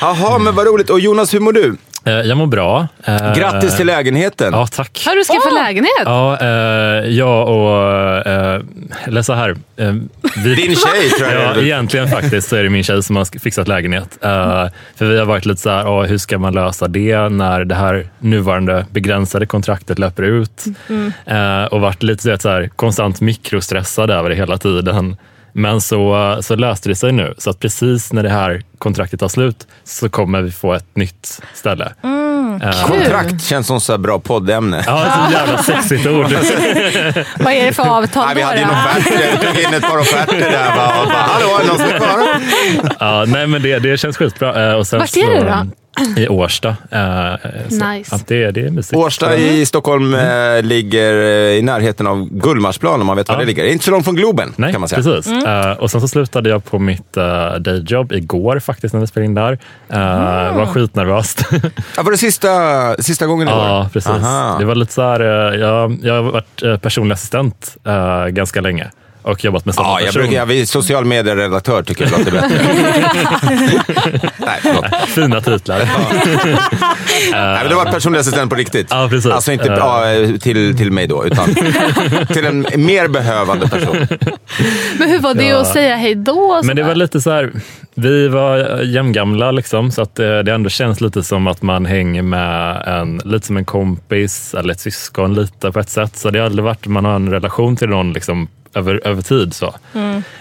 Jaha, 0.00 0.38
men 0.38 0.54
vad 0.54 0.66
roligt. 0.66 0.90
Och 0.90 1.00
Jonas, 1.00 1.34
hur 1.34 1.40
mår 1.40 1.52
du? 1.52 1.76
Eh, 2.04 2.12
Jag 2.12 2.38
mår 2.38 2.46
bra. 2.46 2.88
Eh, 3.04 3.34
Grattis 3.34 3.76
till 3.76 3.86
lägenheten. 3.86 4.52
Ja, 4.52 4.66
tack. 4.66 5.02
Har 5.06 5.16
du 5.16 5.24
skaffat 5.24 5.54
lägenhet? 5.66 5.92
Ja, 6.04 6.38
eh, 6.40 6.48
jag 7.10 7.48
och... 7.48 7.80
Eller 9.04 9.22
så 9.22 9.32
här. 9.32 9.56
Vi, 10.44 10.54
Din 10.54 10.76
tjej 10.76 11.10
tror 11.18 11.30
jag 11.30 11.42
Ja, 11.56 11.62
egentligen 11.62 12.08
faktiskt 12.08 12.48
så 12.48 12.56
är 12.56 12.62
det 12.62 12.70
min 12.70 12.84
tjej 12.84 13.02
som 13.02 13.16
har 13.16 13.38
fixat 13.38 13.68
lägenhet. 13.68 14.18
För 14.96 15.04
vi 15.04 15.18
har 15.18 15.26
varit 15.26 15.46
lite 15.46 15.60
så 15.60 15.70
här, 15.70 15.88
"Åh, 15.88 16.02
hur 16.04 16.18
ska 16.18 16.38
man 16.38 16.54
lösa 16.54 16.88
det 16.88 17.28
när 17.28 17.64
det 17.64 17.74
här 17.74 18.06
nuvarande 18.18 18.86
begränsade 18.90 19.46
kontraktet 19.46 19.98
löper 19.98 20.22
ut? 20.22 20.64
Eh, 21.26 21.64
och 21.64 21.80
varit 21.80 22.02
lite 22.02 22.38
så 22.38 22.48
här, 22.48 22.68
konstant 22.76 23.20
mikrostressad 23.20 24.10
över 24.10 24.28
det 24.30 24.36
hela 24.36 24.58
tiden. 24.58 25.16
Men 25.52 25.80
så, 25.80 26.38
så 26.42 26.56
löste 26.56 26.88
det 26.88 26.94
sig 26.96 27.12
nu, 27.12 27.34
så 27.38 27.50
att 27.50 27.58
precis 27.60 28.12
när 28.12 28.22
det 28.22 28.28
här 28.30 28.62
kontraktet 28.78 29.20
tar 29.20 29.28
slut 29.28 29.66
så 29.84 30.08
kommer 30.08 30.42
vi 30.42 30.50
få 30.50 30.72
ett 30.74 30.96
nytt 30.96 31.40
ställe. 31.54 31.92
Eh, 32.62 32.86
Kontrakt 32.86 33.42
känns 33.44 33.66
som 33.66 33.80
så 33.80 33.92
här 33.92 33.98
bra 33.98 34.18
poddämne. 34.18 34.84
Ja, 34.86 35.26
så 35.28 35.32
jävla 35.36 35.58
sexigt 35.62 36.06
ord. 36.06 36.26
Vad 37.38 37.52
är 37.52 37.66
det 37.66 37.72
för 37.72 37.88
avtal 37.98 38.26
Nej, 38.26 38.34
vi 38.34 38.40
då? 38.40 38.46
hade 38.46 38.58
ju 38.58 38.62
en 38.62 38.68
då? 38.68 38.74
offert. 38.74 39.42
Vi 39.42 39.46
tog 39.46 39.58
in 39.64 39.74
ett 39.74 39.82
par 39.82 39.98
offerter 39.98 40.40
där. 40.40 40.68
Och 41.00 41.06
bara, 41.08 41.16
Hallå, 41.16 41.46
är 41.58 41.62
det 41.62 41.66
någon 41.68 41.78
som 41.78 41.86
är 41.88 41.98
kvar? 41.98 42.96
Ja, 43.00 43.24
nej, 43.26 43.46
men 43.46 43.62
det, 43.62 43.78
det 43.78 43.98
känns 43.98 44.16
skitbra. 44.16 44.76
Och 44.76 44.86
sen 44.86 44.98
Vart 44.98 45.16
är 45.16 45.30
det 45.34 45.40
då? 45.40 45.66
I 46.16 46.28
Årsta. 46.28 46.76
Så 47.68 47.86
Nice. 47.88 48.14
Att 48.14 48.26
det, 48.26 48.50
det 48.50 48.60
är. 48.60 48.96
Årsta 48.96 49.36
i 49.36 49.66
Stockholm 49.66 50.14
eh, 50.14 50.62
ligger 50.62 51.14
eh, 51.14 51.58
i 51.58 51.62
närheten 51.62 52.06
av 52.06 52.28
Gullmarsplan 52.30 53.00
om 53.00 53.06
man 53.06 53.16
vet 53.16 53.28
var 53.28 53.34
Ja. 53.34 53.40
det 53.40 53.46
ligger. 53.46 53.64
Inte 53.64 53.84
så 53.84 53.90
långt 53.90 54.04
från 54.04 54.14
Globen 54.14 54.52
Nej, 54.56 54.72
kan 54.72 54.80
man 54.80 54.88
säga. 54.88 55.02
precis. 55.02 55.32
Eh, 55.32 55.72
och 55.72 55.90
sen 55.90 56.00
så 56.00 56.08
slutade 56.08 56.48
jag 56.48 56.64
på 56.64 56.78
mitt 56.78 57.16
uh, 57.16 57.54
dayjob 57.60 58.12
igår 58.12 58.58
faktiskt 58.58 58.94
när 58.94 59.00
vi 59.00 59.06
spelade 59.06 59.26
in 59.26 59.34
där. 59.34 59.52
Uh, 59.52 60.56
var 60.56 60.66
skitnervöst. 60.66 61.42
Ja, 61.96 62.02
var 62.02 62.10
det 62.10 62.18
sista, 62.18 62.50
sista 62.98 63.26
gången 63.26 63.48
igår? 63.48 63.60
ja, 63.60 63.88
precis. 63.92 64.10
Aha. 64.10 64.56
Det 64.58 64.64
var 64.64 64.74
lite 64.74 64.92
så 64.92 65.02
här, 65.02 65.20
jag, 65.52 65.98
jag 66.02 66.14
har 66.14 66.22
varit 66.22 66.82
personlig 66.82 67.12
assistent 67.14 67.76
ganska 68.30 68.60
länge. 68.60 68.90
Och 69.22 69.44
jobbat 69.44 69.64
med 69.64 69.74
samma 69.74 69.88
Ja, 69.88 70.00
jag 70.00 70.06
person. 70.06 70.22
brukar, 70.22 70.36
jag 70.36 70.50
är 70.52 70.66
social 70.66 71.04
medieredaktör 71.04 71.82
tycker 71.82 72.04
jag 72.04 72.18
låter 72.18 72.32
bättre. 72.32 72.48
Nej, 74.38 74.58
förlåt. 74.62 74.84
Fina 75.08 75.40
titlar. 75.40 75.78
Nej, 77.32 77.58
men 77.60 77.68
det 77.68 77.74
var 77.74 77.84
personlig 77.84 78.18
assistent 78.20 78.50
på 78.50 78.56
riktigt. 78.56 78.86
Ja, 78.90 79.06
precis. 79.10 79.32
Alltså 79.32 79.52
inte 79.52 79.64
Eh. 79.70 79.76
ja, 79.78 80.02
till, 80.40 80.76
till 80.76 80.92
mig 80.92 81.06
då, 81.06 81.26
utan 81.26 81.54
till 82.28 82.44
en 82.44 82.66
mer 82.76 83.08
behövande 83.08 83.68
person. 83.68 83.96
Men 84.98 85.08
hur 85.08 85.18
var 85.18 85.34
det 85.34 85.44
Ja. 85.44 85.60
att 85.60 85.66
säga 85.72 85.96
hej 85.96 86.14
då? 86.14 86.32
och 86.40 86.64
Men 86.64 86.76
det 86.76 86.82
var 86.82 86.94
lite 86.94 87.20
så 87.20 87.30
här, 87.30 87.52
vi 87.94 88.28
var 88.28 88.82
jämngamla 88.82 89.50
liksom, 89.50 89.90
så 89.90 90.02
att 90.02 90.14
det, 90.14 90.42
det 90.42 90.52
ändå 90.52 90.68
känns 90.70 91.00
lite 91.00 91.22
som 91.22 91.46
att 91.46 91.62
man 91.62 91.86
hänger 91.86 92.22
med 92.22 92.82
en, 92.86 93.20
lite 93.24 93.46
som 93.46 93.56
en 93.56 93.64
kompis 93.64 94.54
eller 94.54 94.74
ett 94.74 94.80
syskon 94.80 95.34
lite 95.34 95.72
på 95.72 95.80
ett 95.80 95.90
sätt. 95.90 96.16
Så 96.16 96.30
det 96.30 96.38
har 96.38 96.46
aldrig 96.46 96.64
varit, 96.64 96.86
man 96.86 97.04
har 97.04 97.14
en 97.16 97.30
relation 97.30 97.76
till 97.76 97.88
någon 97.88 98.12
liksom 98.12 98.48
över, 98.74 99.00
över 99.04 99.22
tid. 99.22 99.54
Så. 99.54 99.74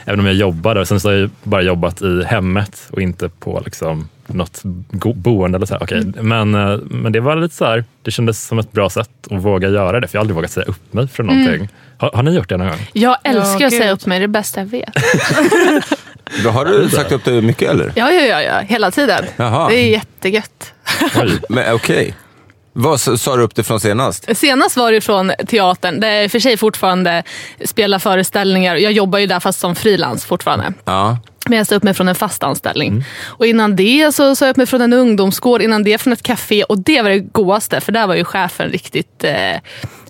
Även 0.05 0.19
om 0.19 0.25
jag 0.25 0.35
jobbade, 0.35 0.85
sen 0.85 0.99
så 0.99 1.09
har 1.09 1.15
jag 1.15 1.29
bara 1.43 1.61
jobbat 1.61 2.01
i 2.01 2.23
hemmet 2.23 2.87
och 2.91 3.01
inte 3.01 3.29
på 3.29 3.61
liksom 3.65 4.09
något 4.27 4.61
go- 4.91 5.13
boende 5.13 5.55
eller 5.55 5.65
så 5.65 5.73
här. 5.73 5.83
Okej, 5.83 6.03
Men, 6.21 6.55
eh, 6.55 6.77
men 6.89 7.11
det 7.11 7.19
var 7.19 7.35
lite 7.35 7.55
så 7.55 7.65
här, 7.65 7.83
det 8.03 8.11
kändes 8.11 8.47
som 8.47 8.59
ett 8.59 8.71
bra 8.71 8.89
sätt 8.89 9.09
att 9.31 9.43
våga 9.43 9.69
göra 9.69 9.99
det, 9.99 10.07
för 10.07 10.15
jag 10.15 10.19
har 10.19 10.23
aldrig 10.23 10.35
vågat 10.35 10.51
säga 10.51 10.65
upp 10.65 10.93
mig 10.93 11.07
för 11.07 11.23
någonting. 11.23 11.69
Har, 11.97 12.11
har 12.13 12.23
ni 12.23 12.35
gjort 12.35 12.49
det 12.49 12.57
någon 12.57 12.67
gång? 12.67 12.87
Jag 12.93 13.17
älskar 13.23 13.59
Ja, 13.61 13.67
att 13.67 13.73
säga 13.73 13.91
upp 13.91 14.05
mig, 14.05 14.19
det 14.19 14.23
är 14.23 14.27
det 14.27 14.31
bästa 14.31 14.59
jag 14.59 14.65
vet. 14.67 14.93
Då 16.43 16.49
har 16.49 16.65
du 16.65 16.89
sagt 16.89 17.11
upp 17.11 17.25
det 17.25 17.41
mycket 17.41 17.69
eller? 17.69 17.91
Ja, 17.95 18.11
ja, 18.11 18.21
ja, 18.25 18.41
ja. 18.41 18.59
hela 18.59 18.91
tiden. 18.91 19.25
Jaha. 19.37 19.69
Det 19.69 19.75
är 19.75 19.89
jättegött. 19.89 20.73
Oj. 21.21 21.31
Men 21.49 21.73
okej. 21.75 22.13
Vad 22.73 22.99
sa 22.99 23.35
du 23.35 23.43
upp 23.43 23.55
det 23.55 23.63
från 23.63 23.79
senast? 23.79 24.37
Senast 24.37 24.77
var 24.77 24.91
det 24.91 25.01
från 25.01 25.31
teatern, 25.47 25.99
där 25.99 26.11
jag 26.11 26.31
för 26.31 26.39
sig 26.39 26.57
fortfarande 26.57 27.23
spelar 27.65 27.99
föreställningar. 27.99 28.75
Jag 28.75 28.91
jobbar 28.91 29.19
ju 29.19 29.25
där 29.27 29.39
fast 29.39 29.59
som 29.59 29.75
frilans 29.75 30.25
fortfarande. 30.25 30.73
Ja. 30.85 31.17
Men 31.49 31.57
jag 31.57 31.67
sa 31.67 31.75
upp 31.75 31.83
mig 31.83 31.93
från 31.93 32.07
en 32.07 32.15
fast 32.15 32.43
anställning. 32.43 33.03
Och 33.25 33.45
innan 33.45 33.75
det 33.75 34.15
så 34.15 34.35
sa 34.35 34.45
jag 34.45 34.53
upp 34.53 34.57
mig 34.57 34.65
från 34.65 34.81
en 34.81 34.93
ungdomsgård, 34.93 35.61
innan 35.61 35.83
det 35.83 35.97
från 35.97 36.13
ett 36.13 36.23
café. 36.23 36.63
Och 36.63 36.77
det 36.79 37.01
var 37.01 37.09
det 37.09 37.19
godaste, 37.19 37.81
för 37.81 37.91
där 37.91 38.07
var 38.07 38.15
ju 38.15 38.23
chefen 38.23 38.69
riktigt... 38.69 39.23
Eh, 39.23 39.57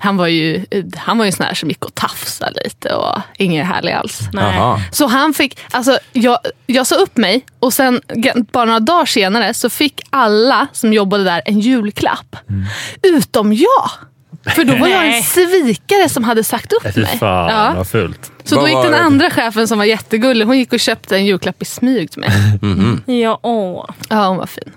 han 0.01 0.17
var 0.17 0.27
ju 0.27 0.65
eh, 0.71 0.85
han 0.97 1.17
var 1.17 1.25
ju 1.25 1.31
sån 1.31 1.45
här 1.45 1.53
som 1.53 1.69
gick 1.69 1.85
och 1.85 1.95
tafsade 1.95 2.61
lite 2.63 2.93
och 2.93 3.21
ingen 3.37 3.65
härlig 3.65 3.91
alls. 3.91 4.19
Jaha. 4.33 4.81
Så 4.91 5.07
han 5.07 5.33
fick, 5.33 5.59
alltså 5.71 5.99
jag, 6.13 6.37
jag 6.65 6.87
sa 6.87 6.95
upp 6.95 7.17
mig 7.17 7.45
och 7.59 7.73
sen 7.73 8.01
bara 8.51 8.65
några 8.65 8.79
dagar 8.79 9.05
senare 9.05 9.53
så 9.53 9.69
fick 9.69 10.01
alla 10.09 10.67
som 10.73 10.93
jobbade 10.93 11.23
där 11.23 11.41
en 11.45 11.59
julklapp. 11.59 12.35
Utom 13.01 13.53
jag. 13.53 13.89
För 14.55 14.63
då 14.63 14.75
var 14.75 14.87
jag 14.87 15.07
en 15.17 15.23
svikare 15.23 16.09
som 16.09 16.23
hade 16.23 16.43
sagt 16.43 16.73
upp 16.73 16.93
Fy 16.95 17.01
mig. 17.01 17.17
fan 17.17 17.49
Ja. 17.49 17.73
vad 17.77 17.87
fult. 17.87 18.31
Så 18.43 18.55
då 18.55 18.67
gick 18.67 18.77
den 18.83 18.91
det? 18.91 18.99
andra 18.99 19.29
chefen 19.29 19.67
som 19.67 19.77
var 19.77 19.85
jättegullig, 19.85 20.45
hon 20.45 20.57
gick 20.57 20.73
och 20.73 20.79
köpte 20.79 21.15
en 21.15 21.25
julklapp 21.25 21.61
i 21.61 21.65
smyg 21.65 22.11
till 22.11 22.19
mig. 22.21 22.29
Ja, 23.21 23.39
åh. 23.43 23.85
Ja, 24.09 24.27
hon 24.27 24.37
var 24.37 24.45
fin. 24.45 24.71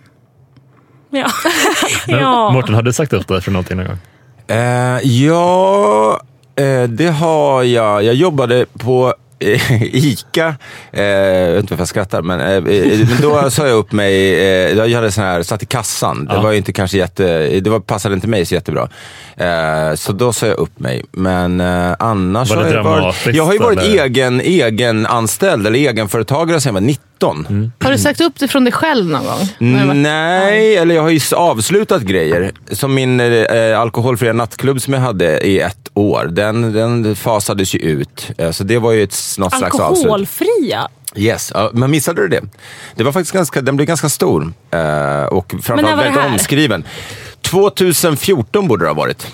Ja. 1.10 1.26
Ja. 2.06 2.50
Mårten, 2.52 2.74
har 2.74 2.82
du 2.82 2.92
sagt 2.92 3.12
upp 3.12 3.28
dig 3.28 3.40
för 3.40 3.50
någonting 3.50 3.76
någon 3.76 3.86
gång? 3.86 3.98
Eh, 4.46 4.98
ja, 5.02 6.20
eh, 6.56 6.82
det 6.82 7.06
har 7.08 7.62
jag. 7.62 8.04
Jag 8.04 8.14
jobbade 8.14 8.66
på 8.78 9.14
ICA. 9.92 10.54
Eh, 10.92 11.02
jag 11.04 11.52
vet 11.52 11.60
inte 11.60 11.72
varför 11.74 11.80
jag 11.80 11.88
skrattar, 11.88 12.22
men, 12.22 12.40
eh, 12.40 12.46
eh, 12.46 12.98
men 12.98 13.20
då 13.22 13.50
sa 13.50 13.66
jag 13.66 13.76
upp 13.76 13.92
mig. 13.92 14.34
Eh, 14.34 14.72
jag 14.76 14.88
hade 14.90 15.12
sån 15.12 15.24
här, 15.24 15.42
satt 15.42 15.62
i 15.62 15.66
kassan. 15.66 16.24
Det 16.24 16.34
Ja. 16.34 16.42
var 16.42 16.52
inte 16.52 16.72
kanske 16.72 16.98
jätte, 16.98 17.46
det 17.60 17.70
var, 17.70 17.80
passade 17.80 18.14
inte 18.14 18.28
mig 18.28 18.46
så 18.46 18.54
jättebra. 18.54 18.88
Eh, 19.36 19.94
så 19.94 20.12
då 20.12 20.32
sa 20.32 20.46
jag 20.46 20.56
upp 20.58 20.78
mig. 20.78 21.04
Men 21.12 21.60
eh, 21.60 21.92
annars 21.98 22.50
Var 22.50 22.56
det 22.56 22.62
har 22.64 22.74
jag 22.74 22.82
varit, 22.84 23.34
jag 23.34 23.44
har 23.44 23.52
ju 23.52 23.58
varit 23.58 23.78
eller? 23.78 24.04
egen, 24.04 24.40
egen 24.40 25.06
anställd 25.06 25.66
eller 25.66 25.78
egenföretagare 25.78 26.60
sedan 26.60 26.70
jag 26.70 26.74
var 26.74 26.86
19. 26.86 27.04
Har 27.80 27.90
du 27.92 27.98
sagt 27.98 28.20
upp 28.20 28.38
dig 28.38 28.48
från 28.48 28.64
dig 28.64 28.72
själv 28.72 29.06
någon 29.06 29.24
gång? 29.24 29.38
Varit- 29.86 29.96
Nej, 29.96 30.76
eller 30.76 30.94
jag 30.94 31.02
har 31.02 31.10
ju 31.10 31.20
avslutat 31.36 32.02
grejer. 32.02 32.52
Som 32.70 32.94
min 32.94 33.20
eh, 33.20 33.80
alkoholfria 33.80 34.32
nattklubb 34.32 34.80
som 34.80 34.94
jag 34.94 35.00
hade 35.00 35.40
i 35.40 35.60
ett 35.60 35.88
år. 35.94 36.24
Den, 36.32 36.72
den 36.72 37.16
fasades 37.16 37.74
ju 37.74 37.78
ut. 37.78 38.30
Eh, 38.38 38.50
så 38.50 38.64
det 38.64 38.78
var 38.78 38.92
ju 38.92 39.02
ett, 39.02 39.16
något 39.38 39.54
slags 39.58 39.80
avslut. 39.80 40.04
Alkoholfria? 40.04 40.88
Yes, 41.16 41.52
men 41.72 41.90
missade 41.90 42.22
du 42.22 42.28
det? 42.28 42.40
Det 42.94 43.04
var 43.04 43.12
faktiskt 43.12 43.32
ganska, 43.34 43.60
den 43.60 43.76
blev 43.76 43.86
ganska 43.88 44.08
stor. 44.08 44.52
Eh, 44.70 45.24
och 45.24 45.54
framförallt 45.62 46.02
väldigt 46.04 46.24
omskriven. 46.32 46.84
2014 47.42 48.68
borde 48.68 48.84
det 48.84 48.88
ha 48.88 48.94
varit. 48.94 49.26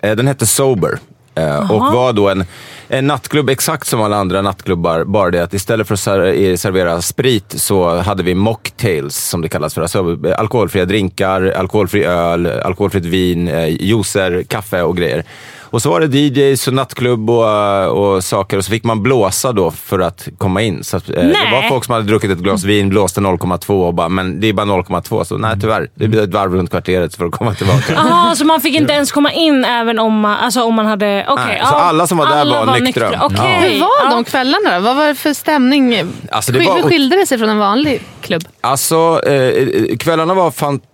Eh, 0.00 0.16
den 0.16 0.26
hette 0.26 0.46
Sober. 0.46 0.98
Eh, 1.34 1.70
och 1.72 1.80
var 1.80 2.12
då 2.12 2.28
en, 2.28 2.44
en 2.98 3.06
nattklubb 3.06 3.50
exakt 3.50 3.86
som 3.86 4.00
alla 4.00 4.16
andra 4.16 4.42
nattklubbar. 4.42 5.04
Bara 5.04 5.30
det 5.30 5.42
att 5.42 5.54
istället 5.54 5.86
för 5.86 5.94
att 5.94 6.00
servera 6.60 7.02
sprit 7.02 7.54
så 7.56 7.96
hade 7.96 8.22
vi 8.22 8.34
mocktails 8.34 9.16
som 9.16 9.40
det 9.42 9.48
kallas 9.48 9.74
för. 9.74 9.82
Alltså 9.82 10.18
eh, 10.26 10.38
alkoholfria 10.38 10.84
drinkar, 10.84 11.42
alkoholfri 11.56 12.04
öl, 12.04 12.46
alkoholfritt 12.46 13.04
vin, 13.04 13.48
eh, 13.48 13.82
juicer, 13.82 14.42
kaffe 14.42 14.82
och 14.82 14.96
grejer. 14.96 15.24
Och 15.74 15.82
så 15.82 15.90
var 15.90 16.00
det 16.00 16.18
DJs 16.18 16.68
och 16.68 16.74
nattklubb 16.74 17.30
och, 17.30 17.48
eh, 17.48 17.86
och 17.86 18.24
saker 18.24 18.56
och 18.56 18.64
så 18.64 18.70
fick 18.70 18.84
man 18.84 19.02
blåsa 19.02 19.52
då 19.52 19.70
för 19.70 19.98
att 19.98 20.28
komma 20.38 20.62
in. 20.62 20.84
Så 20.84 20.96
att, 20.96 21.08
eh, 21.08 21.14
det 21.14 21.22
Nej. 21.22 21.52
var 21.52 21.68
folk 21.68 21.84
som 21.84 21.92
hade 21.94 22.06
druckit 22.06 22.30
ett 22.30 22.38
glas 22.38 22.64
vin, 22.64 22.88
blåste 22.88 23.20
0,2 23.20 23.86
och 23.86 23.94
bara, 23.94 24.08
men 24.08 24.40
det 24.40 24.48
är 24.48 24.52
bara 24.52 24.66
0,2 24.66 25.24
så 25.24 25.38
nej 25.38 25.60
tyvärr. 25.60 25.88
Det 25.94 26.08
blir 26.08 26.22
ett 26.22 26.34
varv 26.34 26.54
runt 26.54 26.70
kvarteret 26.70 27.14
för 27.16 27.26
att 27.26 27.32
komma 27.32 27.54
tillbaka. 27.54 27.92
Jaha, 27.94 28.34
så 28.34 28.44
man 28.44 28.60
fick 28.60 28.74
inte 28.74 28.92
ens 28.92 29.12
komma 29.12 29.32
in 29.32 29.64
även 29.64 29.98
om 29.98 30.20
man, 30.20 30.36
alltså 30.36 30.62
om 30.62 30.74
man 30.74 30.86
hade... 30.86 31.26
okej, 31.28 31.44
Nej, 31.46 31.60
så 31.64 31.74
ja, 31.74 31.80
alla 31.80 32.06
som 32.06 32.18
var 32.18 32.26
där 32.26 32.40
alla 32.40 32.64
var 32.64 32.80
nyktra. 32.80 33.08
Okej. 33.22 33.38
Ja. 33.38 33.68
Hur 33.68 33.80
var 33.80 33.90
ja. 34.04 34.10
de 34.10 34.24
kvällarna 34.24 34.74
då? 34.74 34.80
Vad 34.80 34.96
var 34.96 35.06
det 35.06 35.14
för 35.14 35.32
stämning? 35.32 36.04
Alltså, 36.30 36.52
det 36.52 36.58
var- 36.58 36.76
Hur 36.76 36.82
skilde 36.82 37.16
det 37.16 37.26
sig 37.26 37.38
från 37.38 37.48
en 37.48 37.58
vanlig 37.58 38.02
klubb? 38.20 38.42
Alltså, 38.60 39.20
eh, 39.26 39.96
kvällarna 39.96 40.34
var 40.34 40.50
fantastiska 40.50 40.93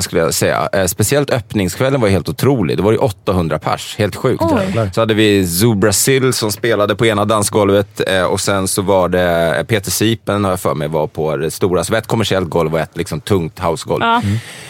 skulle 0.00 0.20
jag 0.22 0.34
säga. 0.34 0.68
Eh, 0.72 0.86
speciellt 0.86 1.30
öppningskvällen 1.30 2.00
var 2.00 2.08
helt 2.08 2.28
otrolig. 2.28 2.76
Det 2.76 2.82
var 2.82 2.92
ju 2.92 2.98
800 2.98 3.58
pers, 3.58 3.94
helt 3.98 4.16
sjukt. 4.16 4.42
Oj. 4.46 4.90
Så 4.94 5.00
hade 5.00 5.14
vi 5.14 5.46
Zoo 5.46 5.74
Brazil 5.74 6.32
som 6.32 6.52
spelade 6.52 6.94
på 6.96 7.06
ena 7.06 7.24
dansgolvet 7.24 8.00
eh, 8.08 8.22
och 8.22 8.40
sen 8.40 8.68
så 8.68 8.82
var 8.82 9.08
det 9.08 9.56
eh, 9.58 9.62
Peter 9.64 9.90
Sipen 9.90 10.44
har 10.44 10.50
jag 10.52 10.60
för 10.60 10.74
mig 10.74 10.88
var 10.88 11.06
på 11.06 11.36
det 11.36 11.50
stora, 11.50 11.84
så 11.84 11.94
ett 11.94 12.06
kommersiellt 12.06 12.50
golv 12.50 12.74
och 12.74 12.80
ett 12.80 12.96
liksom 12.96 13.20
tungt 13.20 13.58
housegolv. 13.58 14.02
Ja. 14.04 14.22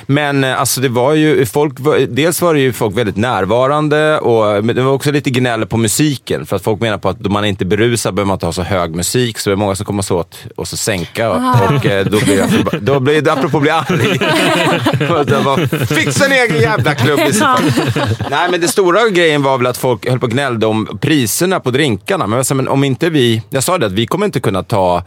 Men 0.07 0.45
eh, 0.45 0.61
alltså 0.61 0.81
det 0.81 0.89
var 0.89 1.13
ju, 1.15 1.47
folk, 1.47 1.81
var- 1.81 1.99
dels 1.99 2.43
var 2.43 2.55
det 2.55 2.61
ju 2.61 2.73
folk 2.73 2.97
väldigt 2.99 3.17
närvarande 3.17 4.19
och 4.19 4.65
men 4.65 4.77
det 4.77 4.83
var 4.83 4.93
också 4.93 5.11
lite 5.13 5.31
gnäll 5.31 5.67
på 5.67 5.77
musiken. 5.77 6.47
För 6.47 6.57
att 6.57 6.63
folk 6.63 6.81
menar 6.81 6.99
på 6.99 7.09
att 7.09 7.19
då 7.19 7.31
man 7.31 7.45
är 7.45 7.49
inte 7.49 7.65
berusad 7.65 8.15
behöver 8.15 8.27
man 8.27 8.35
inte 8.35 8.47
ha 8.47 8.53
så 8.53 8.63
hög 8.63 8.95
musik. 8.95 9.39
Så 9.39 9.51
det 9.51 9.55
är 9.55 9.57
många 9.57 9.75
som 9.77 9.87
kommer 9.87 10.03
så 10.03 10.19
åt 10.19 10.37
och 10.57 10.69
så 10.69 10.77
sänka. 10.77 11.31
Och 11.31 11.87
eh, 11.87 12.05
då 12.07 12.19
blir 12.21 12.39
jag, 12.39 12.49
förba- 12.49 12.79
då 12.81 13.01
blir 13.01 13.23
det, 13.23 13.33
apropå 13.33 13.61
bli 13.61 13.71
arg. 13.71 14.19
Var, 15.45 15.87
Fixa 15.87 16.27
en 16.27 16.33
egen 16.33 16.61
jävla 16.61 16.95
klubb. 16.95 17.21
Nej 18.31 18.49
men 18.51 18.61
det 18.61 18.69
stora 18.69 19.09
grejen 19.09 19.43
var 19.43 19.59
väl 19.59 19.67
att 19.67 19.77
folk 19.77 20.09
höll 20.09 20.19
på 20.19 20.25
och 20.27 20.33
gnällde 20.33 20.67
om 20.67 20.99
priserna 21.01 21.61
på 21.61 21.71
drinkarna. 21.71 22.27
Men, 22.27 22.45
sa, 22.45 22.55
men 22.55 22.69
om 22.69 22.85
inte 22.85 23.11
vi, 23.11 23.43
jag 23.51 23.63
sa 23.63 23.79
det 23.79 23.87
att 23.87 23.93
vi 23.93 24.07
kommer 24.07 24.27
inte 24.27 24.41
kunna 24.41 24.63
ta, 24.63 25.03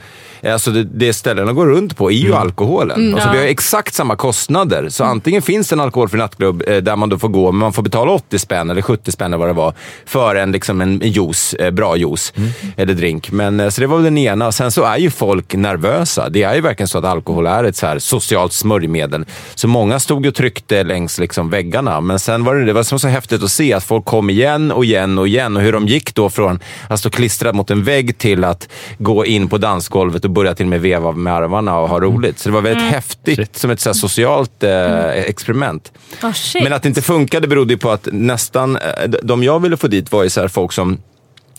alltså 0.45 0.71
det, 0.71 0.83
det 0.83 1.13
ställena 1.13 1.53
går 1.53 1.65
runt 1.67 1.97
på 1.97 2.11
är 2.11 2.15
ju 2.15 2.35
alkoholen. 2.35 3.13
Alltså, 3.13 3.29
vi 3.31 3.37
har 3.37 3.45
exakt 3.45 3.93
samma 3.93 4.15
kostnader. 4.15 4.89
Så 4.89 5.03
antingen 5.03 5.41
finns 5.41 5.69
det 5.69 5.75
en 5.75 5.79
alkoholfri 5.79 6.17
nattklubb 6.17 6.63
eh, 6.67 6.77
där 6.77 6.95
man 6.95 7.09
då 7.09 7.17
får 7.17 7.29
gå, 7.29 7.51
men 7.51 7.59
man 7.59 7.73
får 7.73 7.83
betala 7.83 8.11
80 8.11 8.39
spänn 8.39 8.69
eller 8.69 8.81
70 8.81 9.11
spänn 9.11 9.33
eller 9.33 9.37
vad 9.37 9.49
det 9.49 9.53
var 9.53 9.73
för 10.05 10.35
en, 10.35 10.51
liksom 10.51 10.81
en 10.81 10.99
juice, 11.03 11.53
eh, 11.53 11.71
bra 11.71 11.97
juice 11.97 12.33
eller 12.77 12.93
drink. 12.93 13.31
Men, 13.31 13.59
eh, 13.59 13.69
så 13.69 13.81
det 13.81 13.87
var 13.87 13.97
väl 13.97 14.03
den 14.03 14.17
ena. 14.17 14.51
Sen 14.51 14.71
så 14.71 14.83
är 14.83 14.97
ju 14.97 15.09
folk 15.11 15.53
nervösa. 15.53 16.29
Det 16.29 16.43
är 16.43 16.55
ju 16.55 16.61
verkligen 16.61 16.87
så 16.87 16.97
att 16.97 17.05
alkohol 17.05 17.45
är 17.47 17.63
ett 17.63 17.75
så 17.75 17.87
här 17.87 17.99
socialt 17.99 18.53
smörjmedel. 18.53 19.25
Så 19.57 19.67
många 19.67 19.99
stod 19.99 20.25
och 20.25 20.35
tryckte 20.35 20.83
längs 20.83 21.19
liksom 21.19 21.49
väggarna. 21.49 22.01
Men 22.01 22.19
sen 22.19 22.43
var 22.43 22.55
det, 22.55 22.65
det 22.65 22.73
var 22.73 22.83
som 22.83 22.99
så 22.99 23.07
häftigt 23.07 23.43
att 23.43 23.51
se 23.51 23.73
att 23.73 23.83
folk 23.83 24.05
kom 24.05 24.29
igen 24.29 24.71
och 24.71 24.85
igen 24.85 25.17
och 25.17 25.27
igen 25.27 25.57
och 25.57 25.63
hur 25.63 25.73
de 25.73 25.87
gick 25.87 26.15
då 26.15 26.29
från 26.29 26.59
att 26.89 26.99
stå 26.99 27.09
klistrad 27.09 27.55
mot 27.55 27.71
en 27.71 27.83
vägg 27.83 28.17
till 28.17 28.43
att 28.43 28.69
gå 28.97 29.25
in 29.25 29.49
på 29.49 29.57
dansgolvet 29.57 30.25
och 30.25 30.31
börja 30.31 30.55
till 30.55 30.65
och 30.65 30.69
med 30.69 30.81
veva 30.81 31.11
med 31.11 31.33
armarna 31.33 31.79
och 31.79 31.89
ha 31.89 31.99
roligt. 31.99 32.39
Så 32.39 32.49
det 32.49 32.53
var 32.53 32.61
väldigt 32.61 32.91
häftigt 32.91 33.35
Shit. 33.35 33.57
som 33.57 33.71
ett 33.71 33.79
så 33.79 33.93
socialt 33.93 34.63
eh, 34.63 35.09
experiment. 35.09 35.91
Oh. 36.23 36.33
Men 36.63 36.73
att 36.73 36.83
det 36.83 36.89
inte 36.89 37.01
funkade 37.01 37.47
berodde 37.47 37.73
ju 37.73 37.77
på 37.77 37.91
att 37.91 38.07
nästan, 38.11 38.75
eh, 38.75 39.09
de 39.23 39.43
jag 39.43 39.59
ville 39.59 39.77
få 39.77 39.87
dit 39.87 40.11
var 40.11 40.23
ju 40.23 40.29
så 40.29 40.49
folk 40.49 40.71
som 40.71 40.97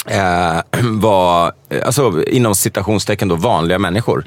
var, 0.83 1.53
eh, 1.69 1.87
alltså 1.87 2.25
inom 2.27 2.55
citationstecken 2.55 3.29
då, 3.29 3.35
vanliga 3.35 3.79
människor. 3.79 4.25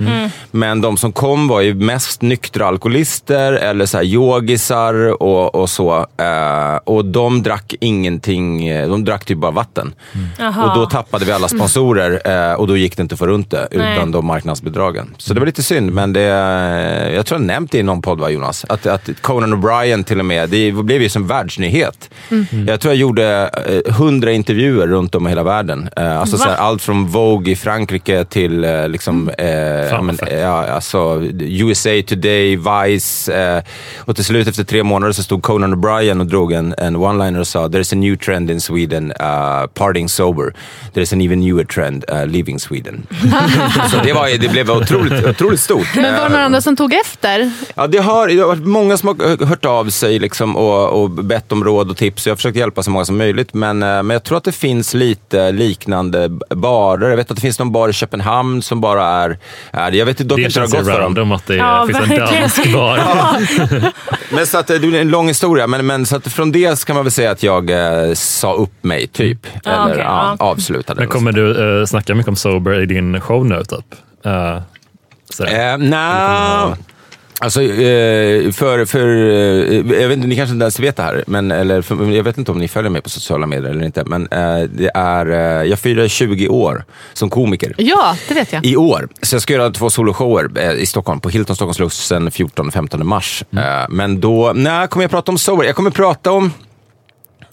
Men 0.52 0.82
de 0.82 0.98
som 0.98 1.12
kom 1.12 1.48
var 1.48 1.62
ju 1.62 1.74
mest 1.74 2.22
nyktra 2.22 2.68
alkoholister 2.68 3.54
eller 3.54 3.86
så 3.86 3.98
här 3.98 4.04
yogisar 4.04 5.24
och, 5.24 5.56
och 5.56 5.70
så. 5.70 6.06
Eh, 6.18 6.76
och 6.84 7.06
de 7.06 7.44
drack 7.44 7.74
ingenting, 7.80 8.68
eh, 8.68 8.90
de 8.90 9.06
drack 9.06 9.26
typ 9.26 9.38
bara 9.38 9.52
vatten. 9.52 9.94
Jaha. 10.40 10.70
Och 10.70 10.80
då 10.80 10.86
tappade 10.86 11.26
vi 11.26 11.32
alla 11.32 11.48
sponsorer 11.48 12.22
eh, 12.26 12.54
och 12.54 12.68
då 12.68 12.78
gick 12.78 12.98
det 12.98 13.02
inte 13.02 13.18
för 13.18 13.28
runt 13.28 13.52
det 13.52 13.68
utan 13.72 14.12
de 14.12 14.26
marknadsbidragen. 14.26 15.16
Så 15.18 15.34
det 15.34 15.40
var 15.40 15.46
lite 15.46 15.64
synd, 15.64 15.92
men 15.92 16.14
det, 16.14 16.22
eh, 16.22 17.16
jag 17.16 17.26
tror 17.26 17.40
jag 17.40 17.48
nämnt 17.48 17.72
det 17.72 17.78
i 17.78 17.84
någon 17.84 18.02
podd 18.02 18.20
va 18.20 18.30
Jonas? 18.30 18.66
Att, 18.70 18.86
att 18.86 19.10
Conan 19.22 19.54
O'Brien 19.54 20.04
till 20.04 20.20
och 20.20 20.26
med, 20.26 20.50
det 20.50 20.72
blev 20.72 21.02
ju 21.02 21.10
som 21.10 21.28
världsnyhet. 21.28 22.10
Jag 22.68 22.80
tror 22.80 22.94
jag 22.94 23.00
gjorde 23.00 23.50
eh, 23.68 23.94
hundra 23.94 24.32
intervjuer 24.32 24.88
runt 24.88 25.16
om 25.16 25.28
i 25.28 25.30
hela 25.30 25.44
världen 25.44 25.61
världen. 25.62 25.90
Eh, 25.96 26.20
alltså, 26.20 26.38
Va? 26.38 26.44
så 26.44 26.50
här, 26.50 26.58
allt 26.58 26.82
från 26.82 27.08
Vogue 27.08 27.52
i 27.52 27.56
Frankrike 27.56 28.26
till 28.26 28.64
eh, 28.64 28.88
liksom, 28.88 29.30
eh, 29.38 29.48
ja, 29.48 29.96
vad 29.96 30.04
men, 30.04 30.18
ja, 30.32 30.68
alltså, 30.68 31.22
USA 31.40 31.90
Today, 32.08 32.56
Vice. 32.56 33.34
Eh, 33.34 33.64
och 33.98 34.16
till 34.16 34.26
slut 34.26 34.48
efter 34.48 34.64
tre 34.64 34.84
månader 34.84 35.14
så 35.14 35.24
stod 35.24 35.44
Conan 35.44 35.76
O'Brien 35.76 36.20
och 36.20 36.26
drog 36.26 36.54
en, 36.54 36.76
en 36.78 36.96
one-liner 36.96 37.40
och 37.40 37.48
sa 37.48 37.68
“There's 37.68 37.94
a 37.94 37.98
new 37.98 38.18
trend 38.18 38.52
in 38.52 38.62
Sweden, 38.62 39.12
uh, 39.12 39.68
partying 39.74 40.10
sober. 40.10 40.54
There's 40.94 41.14
an 41.14 41.22
even 41.22 41.40
newer 41.40 41.64
trend, 41.64 42.06
uh, 42.12 42.26
leaving 42.26 42.60
Sweden”. 42.60 43.08
så 43.92 43.98
det, 44.04 44.14
var, 44.14 44.38
det 44.38 44.52
blev 44.52 44.72
otroligt, 44.72 45.26
otroligt 45.26 45.60
stort. 45.60 45.88
Men 45.96 46.04
var 46.04 46.12
det 46.12 46.26
Eh, 46.26 46.32
några 46.32 46.46
andra 46.46 46.62
som 46.62 46.76
tog 46.76 46.94
efter? 46.94 47.52
Ja, 47.76 47.88
det 47.88 47.98
har, 47.98 48.28
det 48.28 48.40
har 48.40 48.48
varit 48.48 48.66
många 48.66 48.98
som 48.98 49.08
har 49.08 49.46
hört 49.46 49.66
av 49.66 49.90
sig 49.90 50.20
liksom 50.20 50.56
och, 50.56 51.02
och 51.02 51.10
bett 51.10 51.52
om 51.52 51.64
råd 51.64 51.90
och 51.90 51.98
tips. 51.98 52.28
Jag 52.28 52.32
har 52.32 52.36
försökt 52.36 52.58
hjälpa 52.58 52.84
så 52.84 52.92
många 52.92 53.06
som 53.06 53.18
möjligt. 53.18 53.54
Men, 53.54 53.84
eh, 53.84 54.04
men 54.04 54.10
jag 54.10 54.24
tror 54.24 54.38
att 54.38 54.44
det 54.44 54.52
finns 54.52 54.94
lite 54.94 55.51
liknande 55.54 56.30
barer. 56.50 57.10
Jag 57.10 57.18
vet 57.18 57.32
att 57.32 57.38
det 57.38 57.42
finns 57.42 57.60
någon 57.60 57.72
bar 57.72 57.90
i 57.90 57.94
Köpenhamn 57.94 58.62
som 58.62 58.82
bara 58.82 59.06
är... 59.08 59.38
är 59.72 59.92
jag 59.92 60.06
vet 60.06 60.18
dock 60.18 60.38
Det 60.38 60.44
inte 60.44 60.60
hur 60.60 60.68
det 60.68 60.78
har 60.78 60.84
gått 60.84 60.94
för 60.94 61.16
dem. 61.16 61.32
att 61.32 61.46
det 61.48 61.56
Ja, 61.56 61.86
finns 61.88 62.00
en 62.00 62.10
verkligen. 62.10 62.42
dansk 62.42 62.74
bar. 62.74 63.00
Men 64.36 64.48
så 64.48 64.58
att, 64.58 64.70
eh, 64.70 64.78
det 64.78 64.98
är 64.98 65.02
en 65.02 65.10
lång 65.10 65.28
historia. 65.28 65.68
Men, 65.68 65.86
men 65.86 66.06
så 66.06 66.16
att 66.16 66.28
från 66.28 66.52
det 66.52 66.86
kan 66.86 66.96
man 66.96 67.06
väl 67.06 67.12
säga 67.12 67.32
att 67.32 67.44
jag 67.44 67.70
eh, 67.70 68.14
sa 68.14 68.54
upp 68.54 68.84
mig, 68.84 69.08
typ. 69.08 69.48
Ja, 69.64 69.72
Eller 69.72 69.84
okej, 69.94 70.04
ja, 70.06 70.36
ja. 70.40 70.46
avslutade. 70.46 71.00
Men 71.00 71.10
kommer 71.10 71.32
du 71.32 71.42
uh, 71.64 71.86
snacka 71.86 72.16
mycket 72.16 72.30
om 72.30 72.36
sober 72.36 72.82
i 72.82 72.86
din 72.86 73.22
show 73.22 73.46
nu? 73.46 73.64
Typ? 73.64 73.96
Uh, 74.26 74.60
sådär. 75.30 75.72
Eh, 75.74 75.78
Nej. 75.78 76.76
Alltså, 77.44 77.62
eh, 77.64 78.52
för, 78.52 78.86
för, 78.86 79.08
eh, 79.08 80.02
jag 80.02 80.08
vet 80.08 80.18
inte, 80.18 80.28
ni 80.28 80.36
kanske 80.36 80.54
inte 80.54 80.64
ens 80.64 80.80
vet 80.80 80.96
det 80.96 81.04
här, 81.04 81.24
men, 81.28 81.52
eller, 81.52 81.82
för, 81.82 82.12
jag 82.12 82.24
vet 82.24 82.38
inte 82.38 82.52
om 82.52 82.58
ni 82.58 82.68
följer 82.68 82.90
mig 82.90 83.02
på 83.02 83.10
sociala 83.10 83.48
medier 83.48 83.72
eller 83.72 83.86
inte, 83.86 84.04
men 84.06 84.28
eh, 84.32 84.60
det 84.74 84.92
är, 84.94 85.26
jag 85.64 85.80
firar 85.80 86.08
20 86.08 86.48
år 86.48 86.86
som 87.14 87.30
komiker. 87.30 87.76
Ja, 87.78 88.16
det 88.28 88.34
vet 88.34 88.54
jag. 88.54 88.66
I 88.66 88.76
år. 88.76 89.10
Så 89.22 89.36
jag 89.36 89.42
ska 89.42 89.54
göra 89.54 89.70
två 89.70 89.90
soloshower 89.90 90.76
i 90.76 90.86
Stockholm, 90.86 91.20
på 91.20 91.30
Hilton 91.30 91.56
Stockholmsluxen 91.56 92.30
14-15 92.30 93.04
mars. 93.04 93.44
Eh, 93.52 93.62
men 93.90 94.20
då, 94.20 94.52
nej, 94.56 94.88
kommer 94.88 95.04
jag 95.04 95.12
prata 95.12 95.32
om 95.32 95.38
sober? 95.38 95.64
Jag 95.64 95.76
kommer 95.76 95.92
prata 95.92 96.32
om, 96.32 96.54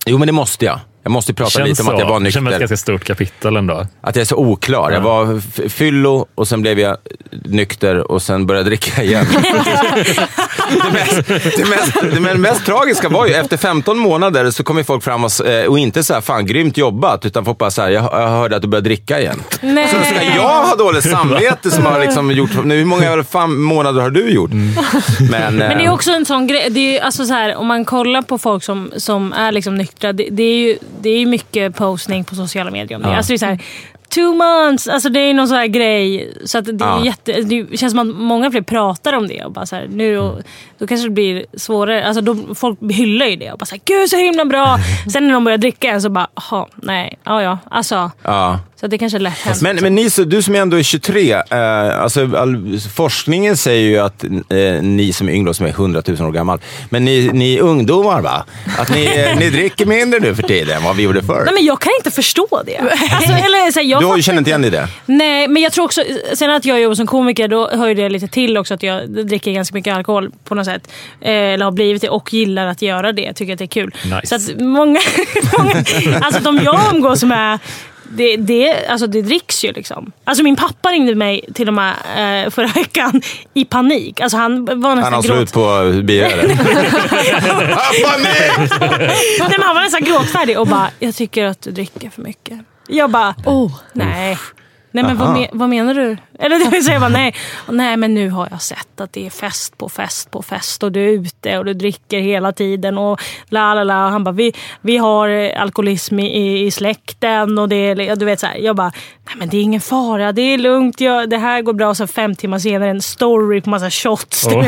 jo 0.06 0.18
men 0.18 0.26
det 0.26 0.32
måste 0.32 0.64
jag. 0.64 0.80
Jag 1.08 1.12
måste 1.12 1.34
prata 1.34 1.64
lite 1.64 1.82
om 1.82 1.88
att 1.88 1.98
jag 1.98 2.06
var 2.06 2.20
Det 2.20 2.30
känns 2.30 2.36
ett 2.36 2.42
nykter. 2.42 2.60
ganska 2.60 2.76
stort 2.76 3.04
kapitel 3.04 3.56
ändå. 3.56 3.86
Att 4.00 4.16
jag 4.16 4.20
är 4.20 4.24
så 4.26 4.36
oklar. 4.36 4.90
Jag 4.90 5.00
var 5.00 5.40
fyllo 5.68 6.26
och 6.34 6.48
sen 6.48 6.62
blev 6.62 6.78
jag 6.78 6.96
nykter 7.44 8.12
och 8.12 8.22
sen 8.22 8.46
började 8.46 8.64
jag 8.64 8.70
dricka 8.70 9.02
igen. 9.02 9.26
det, 10.70 10.92
mest, 10.92 11.28
det, 11.56 11.68
mest, 11.68 12.14
det 12.14 12.20
mest, 12.20 12.38
mest 12.38 12.66
tragiska 12.66 13.08
var 13.08 13.26
ju 13.26 13.34
efter 13.34 13.56
15 13.56 13.98
månader 13.98 14.50
så 14.50 14.64
kom 14.64 14.78
ju 14.78 14.84
folk 14.84 15.04
fram 15.04 15.24
och, 15.24 15.46
eh, 15.46 15.66
och 15.66 15.78
inte 15.78 16.02
så 16.04 16.14
här, 16.14 16.20
fan 16.20 16.46
grymt 16.46 16.76
jobbat, 16.76 17.26
utan 17.26 17.44
folk 17.44 17.58
bara 17.58 17.70
så 17.70 17.82
här, 17.82 17.90
jag, 17.90 18.04
jag 18.04 18.28
hörde 18.28 18.56
att 18.56 18.62
du 18.62 18.68
började 18.68 18.88
dricka 18.88 19.20
igen. 19.20 19.42
Nej. 19.60 19.88
Så 19.88 19.96
ska 20.14 20.24
jag 20.36 20.64
ha 20.64 20.76
dåligt 20.76 21.04
samvete 21.10 21.70
som 21.70 21.86
har 21.86 22.00
liksom 22.00 22.30
gjort, 22.30 22.64
nu, 22.64 22.76
hur 22.76 22.84
många 22.84 23.24
fan, 23.24 23.60
månader 23.60 24.00
har 24.00 24.10
du 24.10 24.30
gjort? 24.30 24.50
Men, 24.50 24.76
Men 25.30 25.58
det 25.58 25.64
är 25.64 25.86
eh, 25.86 25.92
också 25.92 26.10
en 26.10 26.26
sån 26.26 26.46
grej. 26.46 26.70
Det 26.70 26.98
är, 26.98 27.04
alltså 27.04 27.26
så 27.26 27.32
här, 27.32 27.56
om 27.56 27.66
man 27.66 27.84
kollar 27.84 28.22
på 28.22 28.38
folk 28.38 28.64
som, 28.64 28.92
som 28.96 29.32
är 29.32 29.52
liksom 29.52 29.74
nyktra. 29.74 30.12
Det, 30.12 30.28
det, 30.30 30.42
är 30.42 30.56
ju, 30.56 30.78
det 31.00 31.10
är 31.10 31.18
ju 31.18 31.26
mycket 31.26 31.76
postning 31.76 32.24
på 32.24 32.34
sociala 32.34 32.70
medier 32.70 32.96
om 32.96 33.02
det. 33.02 33.08
Ja. 33.08 33.16
Alltså 33.16 33.30
det 33.32 33.36
är 33.36 33.38
så 33.38 33.46
här, 33.46 33.62
two 34.10 34.34
months. 34.34 34.88
Alltså 34.88 35.08
det 35.08 35.20
är 35.20 35.34
någon 35.34 35.48
sån 35.48 35.56
här 35.56 35.66
grej. 35.66 36.32
Så 36.44 36.58
att 36.58 36.64
det, 36.64 36.76
Ja. 36.80 37.00
är 37.00 37.04
jätte, 37.04 37.32
det 37.32 37.76
känns 37.78 37.92
som 37.92 37.98
att 38.10 38.16
många 38.16 38.50
fler 38.50 38.62
pratar 38.62 39.12
om 39.12 39.28
det. 39.28 39.44
Och 39.44 39.52
bara 39.52 39.66
så 39.66 39.76
här, 39.76 39.86
nu, 39.90 40.18
och, 40.18 40.38
då 40.78 40.86
kanske 40.86 41.06
det 41.06 41.10
blir 41.12 41.44
svårare. 41.56 42.06
Alltså 42.06 42.20
då, 42.20 42.54
folk 42.54 42.78
hyllar 42.90 43.26
ju 43.26 43.36
det 43.36 43.52
och 43.52 43.58
bara 43.58 43.66
så 43.66 43.74
här, 43.74 43.82
gud 43.84 44.10
så 44.10 44.16
himla 44.16 44.44
bra. 44.44 44.78
Sen 45.12 45.26
när 45.26 45.34
de 45.34 45.44
börjar 45.44 45.58
dricka 45.58 46.00
så 46.00 46.10
bara, 46.10 46.28
jaha, 46.50 46.66
nej, 46.74 47.18
ja 47.24 47.42
ja. 47.42 47.58
Alltså, 47.70 48.10
ja. 48.22 48.60
så 48.80 48.86
att 48.86 48.90
det 48.90 48.98
kanske 48.98 49.18
är 49.18 49.20
lätt 49.20 49.38
hänt. 49.38 49.62
Men, 49.62 49.76
men 49.76 49.94
ni, 49.94 50.10
så- 50.10 50.24
du 50.24 50.42
som 50.42 50.54
ändå 50.54 50.76
är 50.78 50.82
23, 50.82 51.32
eh, 51.32 52.02
alltså, 52.02 52.36
all, 52.36 52.78
forskningen 52.94 53.56
säger 53.56 53.88
ju 53.90 53.98
att 53.98 54.24
eh, 54.24 54.82
ni 54.82 55.12
som 55.12 55.28
är 55.28 55.32
yngre 55.32 55.54
som 55.54 55.66
är 55.66 55.70
100 55.70 56.02
000 56.06 56.22
år 56.28 56.32
gammal, 56.32 56.60
men 56.90 57.04
ni, 57.04 57.30
ni 57.32 57.54
är 57.56 57.60
ungdomar 57.62 58.20
va? 58.20 58.44
Att 58.78 58.90
ni, 58.90 59.04
eh, 59.04 59.38
ni 59.38 59.50
dricker 59.50 59.86
mindre 59.86 60.20
nu 60.20 60.34
för 60.34 60.42
tiden 60.42 60.76
än 60.76 60.84
vad 60.84 60.96
vi 60.96 61.02
gjorde 61.02 61.22
förr. 61.22 61.42
Nej, 61.44 61.54
men 61.54 61.64
jag 61.64 61.80
kan 61.80 61.92
inte 61.98 62.10
förstå 62.10 62.62
det. 62.66 62.78
Alltså, 62.78 63.32
eller, 63.32 63.70
så 63.72 63.78
här, 63.80 63.86
jag 63.86 63.97
du 64.00 64.06
har 64.06 64.16
ju 64.16 64.18
fattar 64.18 64.22
känner 64.22 64.38
inte 64.38 64.50
igen 64.50 64.62
dig 64.62 64.68
i 64.68 64.70
det. 64.70 64.88
Nej, 65.06 65.48
men 65.48 65.62
jag 65.62 65.72
tror 65.72 65.84
också, 65.84 66.02
sen 66.34 66.50
att 66.50 66.64
jag 66.64 66.80
jobbar 66.80 66.94
som 66.94 67.06
komiker, 67.06 67.48
då 67.48 67.68
hör 67.68 67.88
ju 67.88 67.94
det 67.94 68.08
lite 68.08 68.28
till 68.28 68.56
också 68.56 68.74
att 68.74 68.82
jag 68.82 69.10
dricker 69.10 69.52
ganska 69.52 69.74
mycket 69.74 69.96
alkohol 69.96 70.30
på 70.44 70.54
något 70.54 70.66
sätt. 70.66 70.90
Eh, 71.20 71.32
eller 71.32 71.64
har 71.64 71.72
blivit 71.72 72.02
det 72.02 72.08
och 72.08 72.32
gillar 72.32 72.66
att 72.66 72.82
göra 72.82 73.12
det. 73.12 73.32
Tycker 73.32 73.52
att 73.52 73.58
det 73.58 73.64
är 73.64 73.66
kul. 73.66 73.94
Nice. 74.04 74.26
Så 74.26 74.34
att 74.34 74.60
många, 74.60 75.00
många 75.58 75.84
alltså 76.20 76.42
de 76.42 76.60
jag 76.64 76.80
umgås 76.94 77.22
med, 77.22 77.58
det, 78.10 78.36
det, 78.36 78.86
alltså 78.88 79.06
det 79.06 79.22
dricks 79.22 79.64
ju 79.64 79.72
liksom. 79.72 80.12
Alltså 80.24 80.44
min 80.44 80.56
pappa 80.56 80.88
ringde 80.88 81.14
mig 81.14 81.44
till 81.54 81.68
och 81.68 81.74
med 81.74 81.94
eh, 82.16 82.50
förra 82.50 82.66
veckan 82.66 83.22
i 83.54 83.64
panik. 83.64 84.20
Alltså 84.20 84.36
han 84.36 84.64
var 84.64 84.74
nästan 84.74 85.02
Han 85.02 85.12
har 85.12 85.22
slut 85.22 85.52
på 85.52 85.60
men 89.58 89.62
han 89.62 89.74
var 89.74 89.82
nästan 89.82 90.04
gråtfärdig 90.04 90.58
och 90.58 90.66
bara, 90.66 90.90
jag 90.98 91.14
tycker 91.14 91.44
att 91.44 91.62
du 91.62 91.70
dricker 91.70 92.10
för 92.10 92.22
mycket. 92.22 92.58
Jag 92.88 93.10
bara, 93.10 93.34
Oh. 93.46 93.72
nej. 93.92 94.38
Nej 94.90 95.04
men 95.04 95.16
vad, 95.16 95.28
me- 95.28 95.48
vad 95.52 95.68
menar 95.68 95.94
du? 95.94 96.16
Eller 96.38 96.58
det 96.64 96.70
vill 96.70 96.84
säga, 96.84 97.00
bara, 97.00 97.08
nej. 97.08 97.34
Och 97.66 97.74
nej 97.74 97.96
men 97.96 98.14
nu 98.14 98.30
har 98.30 98.48
jag 98.50 98.62
sett 98.62 99.00
att 99.00 99.12
det 99.12 99.26
är 99.26 99.30
fest 99.30 99.78
på 99.78 99.88
fest 99.88 100.30
på 100.30 100.42
fest 100.42 100.82
och 100.82 100.92
du 100.92 101.04
är 101.04 101.08
ute 101.08 101.58
och 101.58 101.64
du 101.64 101.74
dricker 101.74 102.20
hela 102.20 102.52
tiden 102.52 102.98
och 102.98 103.20
la 103.48 103.74
la 103.74 103.84
la. 103.84 104.08
Han 104.08 104.24
bara, 104.24 104.32
vi, 104.32 104.52
vi 104.80 104.96
har 104.96 105.52
alkoholism 105.56 106.18
i, 106.18 106.66
i 106.66 106.70
släkten 106.70 107.58
och 107.58 107.68
det 107.68 107.76
är, 107.76 108.16
du 108.16 108.24
vet 108.24 108.40
så 108.40 108.46
här. 108.46 108.56
Jag 108.56 108.76
bara, 108.76 108.92
nej 109.26 109.34
men 109.38 109.48
det 109.48 109.56
är 109.56 109.62
ingen 109.62 109.80
fara, 109.80 110.32
det 110.32 110.42
är 110.42 110.58
lugnt, 110.58 111.00
jag, 111.00 111.30
det 111.30 111.38
här 111.38 111.62
går 111.62 111.72
bra. 111.72 111.88
Och 111.88 111.96
så 111.96 112.06
fem 112.06 112.34
timmar 112.34 112.58
senare 112.58 112.90
en 112.90 113.02
story 113.02 113.60
på 113.60 113.70
massa 113.70 113.90
shots. 113.90 114.46
Oh. 114.46 114.64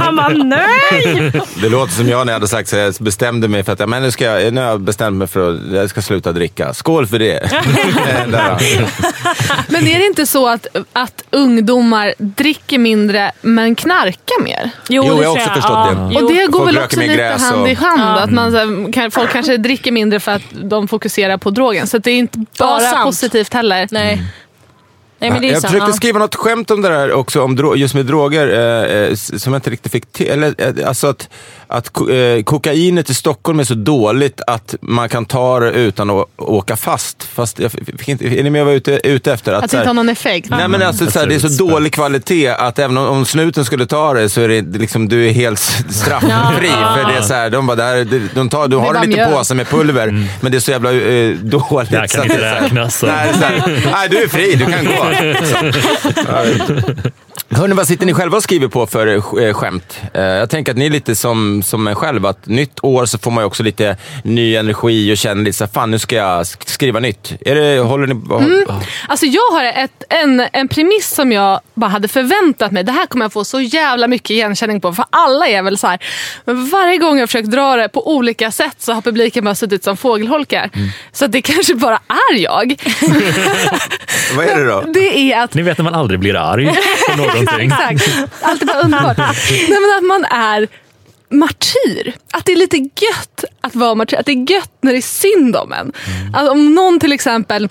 Han 0.00 0.16
bara, 0.16 0.28
nej! 0.28 1.32
Det 1.62 1.68
låter 1.68 1.92
som 1.92 2.08
jag 2.08 2.26
när 2.26 2.32
jag 2.32 2.38
hade 2.40 2.48
sagt 2.48 2.68
så 2.68 2.76
jag 2.76 2.94
bestämde 3.00 3.48
mig 3.48 3.64
för 3.64 3.72
att 3.72 3.88
men 3.88 4.02
nu, 4.02 4.10
ska 4.10 4.24
jag, 4.24 4.54
nu 4.54 4.60
har 4.60 4.68
jag 4.68 4.80
bestämt 4.80 5.16
mig 5.16 5.28
för 5.28 5.54
att 5.54 5.72
jag 5.72 5.90
ska 5.90 6.02
sluta 6.02 6.32
dricka. 6.32 6.74
Skål 6.74 7.06
för 7.06 7.18
det! 7.18 7.50
Men 9.68 9.86
är 9.86 9.98
det 9.98 10.06
inte 10.06 10.26
så 10.26 10.48
att, 10.48 10.66
att 10.92 11.24
ungdomar 11.30 12.14
dricker 12.18 12.78
mindre 12.78 13.32
men 13.40 13.74
knarkar 13.74 14.42
mer? 14.42 14.70
Jo, 14.88 15.04
jag 15.04 15.14
har 15.14 15.20
det 15.22 15.28
också 15.28 15.44
tror 15.44 15.54
förstått 15.54 15.88
det. 15.88 16.08
Jo. 16.12 16.26
Och 16.26 16.32
det 16.32 16.46
går 16.46 16.58
Folk 16.58 16.76
väl 16.76 16.84
också 16.84 17.00
lite 17.00 17.22
hand 17.22 17.62
och- 17.62 17.68
i 17.68 17.74
hand. 17.74 18.00
Ja. 18.00 18.20
Att 18.20 18.30
man, 18.30 18.52
så 18.52 18.58
här, 18.58 19.10
folk 19.10 19.30
kanske 19.30 19.56
dricker 19.56 19.92
mindre 19.92 20.20
för 20.20 20.32
att 20.32 20.42
de 20.52 20.88
fokuserar 20.88 21.36
på 21.36 21.50
drogen. 21.50 21.86
Så 21.86 21.98
det 21.98 22.10
är 22.10 22.18
inte 22.18 22.44
bara 22.58 22.80
sant. 22.80 23.04
positivt 23.04 23.54
heller. 23.54 23.88
Nej. 23.90 24.22
Nej 25.18 25.30
men 25.30 25.40
det 25.40 25.48
är 25.48 25.52
jag 25.52 25.62
sant. 25.62 25.72
försökte 25.72 25.90
ja. 25.90 25.96
skriva 25.96 26.18
något 26.18 26.34
skämt 26.34 26.70
om 26.70 26.82
det 26.82 26.88
där 26.88 27.12
också, 27.12 27.42
om 27.42 27.74
just 27.76 27.94
med 27.94 28.06
droger, 28.06 28.48
eh, 28.48 29.08
eh, 29.08 29.14
som 29.14 29.52
jag 29.52 29.58
inte 29.58 29.70
riktigt 29.70 29.92
fick 29.92 30.12
till. 30.12 30.26
Eller, 30.26 30.54
eh, 30.58 30.88
alltså 30.88 31.06
att, 31.06 31.28
att 31.66 31.96
eh, 32.00 32.42
kokainet 32.44 33.10
i 33.10 33.14
Stockholm 33.14 33.60
är 33.60 33.64
så 33.64 33.74
dåligt 33.74 34.40
att 34.46 34.74
man 34.80 35.08
kan 35.08 35.24
ta 35.24 35.60
det 35.60 35.70
utan 35.70 36.10
att 36.10 36.26
åka 36.36 36.76
fast. 36.76 37.22
Fast 37.22 37.58
jag 37.58 37.72
fick 37.72 38.08
inte, 38.08 38.24
är 38.26 38.42
ni 38.42 38.50
med 38.50 38.64
vad 38.64 38.74
jag 38.74 38.88
är 38.88 39.06
ute, 39.06 39.32
efter? 39.32 39.52
Att 39.52 39.70
så 39.70 39.76
det 39.76 39.80
inte 39.80 39.88
har 39.88 39.94
någon 39.94 40.08
effekt. 40.08 40.50
Nej 40.50 40.68
men 40.68 40.82
alltså, 40.82 41.10
så 41.10 41.18
här, 41.18 41.26
det 41.26 41.34
är 41.34 41.38
så 41.38 41.64
dålig 41.64 41.92
kvalitet 41.92 42.48
att 42.48 42.78
även 42.78 42.96
om, 42.96 43.06
om 43.08 43.24
snuten 43.24 43.64
skulle 43.64 43.86
ta 43.86 44.14
det 44.14 44.28
så 44.28 44.40
är 44.40 44.48
det 44.48 44.78
liksom, 44.78 45.08
du 45.08 45.28
är 45.28 45.32
helt 45.32 45.60
straffri. 45.90 46.68
För 46.68 47.10
det 47.12 47.18
är 47.18 47.22
så 47.22 47.34
här, 47.34 47.50
de 47.50 47.66
bara, 47.66 47.82
här, 47.82 47.96
det- 48.04 48.34
de 48.34 48.48
tar, 48.48 48.68
du 48.68 48.76
är 48.76 48.80
har 48.80 48.94
en 48.94 49.10
liten 49.10 49.32
påse 49.32 49.54
med 49.54 49.68
pulver, 49.68 50.26
men 50.40 50.52
det 50.52 50.58
är 50.58 50.60
så 50.60 50.70
jävla 50.70 50.92
eh, 50.92 51.30
dåligt. 51.36 51.90
Det 51.90 51.98
här 51.98 52.06
så 52.06 52.16
kan 52.16 52.20
att 52.20 52.26
inte 52.36 52.38
så 52.58 52.64
räknas. 52.64 52.98
så. 52.98 53.06
Nej, 53.06 53.32
så 53.34 53.40
nej, 53.90 54.08
du 54.10 54.22
är 54.22 54.28
fri, 54.28 54.54
du 54.54 54.64
kan 54.66 54.84
gå. 54.84 54.92
Hörni, 57.50 57.74
vad 57.74 57.86
sitter 57.86 58.06
ni 58.06 58.14
själva 58.14 58.36
och 58.36 58.42
skriver 58.42 58.68
på 58.68 58.86
för 58.86 59.06
eh, 59.42 59.52
skämt? 59.54 60.00
Eh, 60.14 60.22
Jag 60.22 60.50
tänker 60.50 60.72
att 60.72 60.78
ni 60.78 60.86
är 60.86 60.90
lite 60.90 61.14
som, 61.14 61.62
som 61.62 61.86
en 61.86 61.94
själv, 61.94 62.26
att 62.26 62.46
nytt 62.46 62.78
år 62.82 63.06
så 63.06 63.18
får 63.18 63.30
man 63.30 63.42
ju 63.42 63.46
också 63.46 63.62
lite 63.62 63.96
ny 64.24 64.56
energi 64.56 65.12
och 65.12 65.16
känner 65.16 65.42
lite 65.44 65.56
så 65.58 65.66
fan 65.66 65.90
nu 65.90 65.98
ska 65.98 66.16
jag 66.16 66.42
sk- 66.42 66.68
skriva 66.70 67.00
nytt. 67.00 67.32
Är 67.40 67.54
det, 67.54 67.78
håller 67.80 68.06
ni... 68.06 68.14
Alltså 69.08 69.26
jag 69.26 69.50
har 69.52 69.64
ett, 69.64 70.04
en, 70.08 70.46
en 70.52 70.68
premiss 70.68 71.10
som 71.14 71.32
jag 71.32 71.60
bara 71.74 71.90
hade 71.90 72.08
förväntat 72.08 72.72
mig. 72.72 72.84
Det 72.84 72.92
här 72.92 73.06
kommer 73.06 73.24
jag 73.24 73.32
få 73.32 73.44
så 73.44 73.60
jävla 73.60 74.08
mycket 74.08 74.30
igenkänning 74.30 74.80
på. 74.80 74.92
För 74.94 75.04
alla 75.10 75.46
är 75.48 75.62
väl 75.62 75.78
så 75.78 75.86
här. 75.86 75.98
Men 76.44 76.68
varje 76.70 76.98
gång 76.98 77.18
jag 77.18 77.28
försökt 77.28 77.50
dra 77.50 77.76
det 77.76 77.88
på 77.88 78.14
olika 78.16 78.50
sätt 78.50 78.76
så 78.78 78.92
har 78.92 79.02
publiken 79.02 79.44
bara 79.44 79.54
suttit 79.54 79.84
som 79.84 79.96
fågelholkar. 79.96 80.70
Så 81.12 81.24
att 81.24 81.32
det 81.32 81.42
kanske 81.52 81.74
bara 81.74 81.96
är 82.32 82.36
jag. 82.38 82.74
Vad 84.36 84.46
är 84.46 84.56
det 84.58 84.64
då? 84.64 84.84
Det 84.94 85.32
är 85.32 85.42
att 85.42 85.54
Ni 85.54 85.62
vet 85.62 85.78
när 85.78 85.84
man 85.84 85.94
aldrig 85.94 86.20
blir 86.20 86.36
arg 86.36 86.66
på 87.16 87.23
någonting. 87.26 87.72
Exakt. 87.72 88.32
Allt 88.42 88.62
är 88.62 88.66
bara 88.66 88.80
underbart. 88.80 89.18
Nej, 89.50 89.80
men 89.80 89.98
att 89.98 90.04
man 90.04 90.24
är 90.24 90.68
martyr. 91.30 92.12
Att 92.32 92.44
det 92.44 92.52
är 92.52 92.56
lite 92.56 92.76
gött 92.76 93.44
att 93.60 93.74
vara 93.74 93.94
martyr. 93.94 94.16
Att 94.16 94.26
det 94.26 94.32
är 94.32 94.50
gött 94.52 94.72
när 94.80 94.92
det 94.92 94.98
är 94.98 95.02
synd 95.02 95.56
om 95.56 95.72
en. 95.72 95.92
Att 96.34 96.48
om 96.48 96.74
någon 96.74 97.00
till 97.00 97.12
exempel 97.12 97.68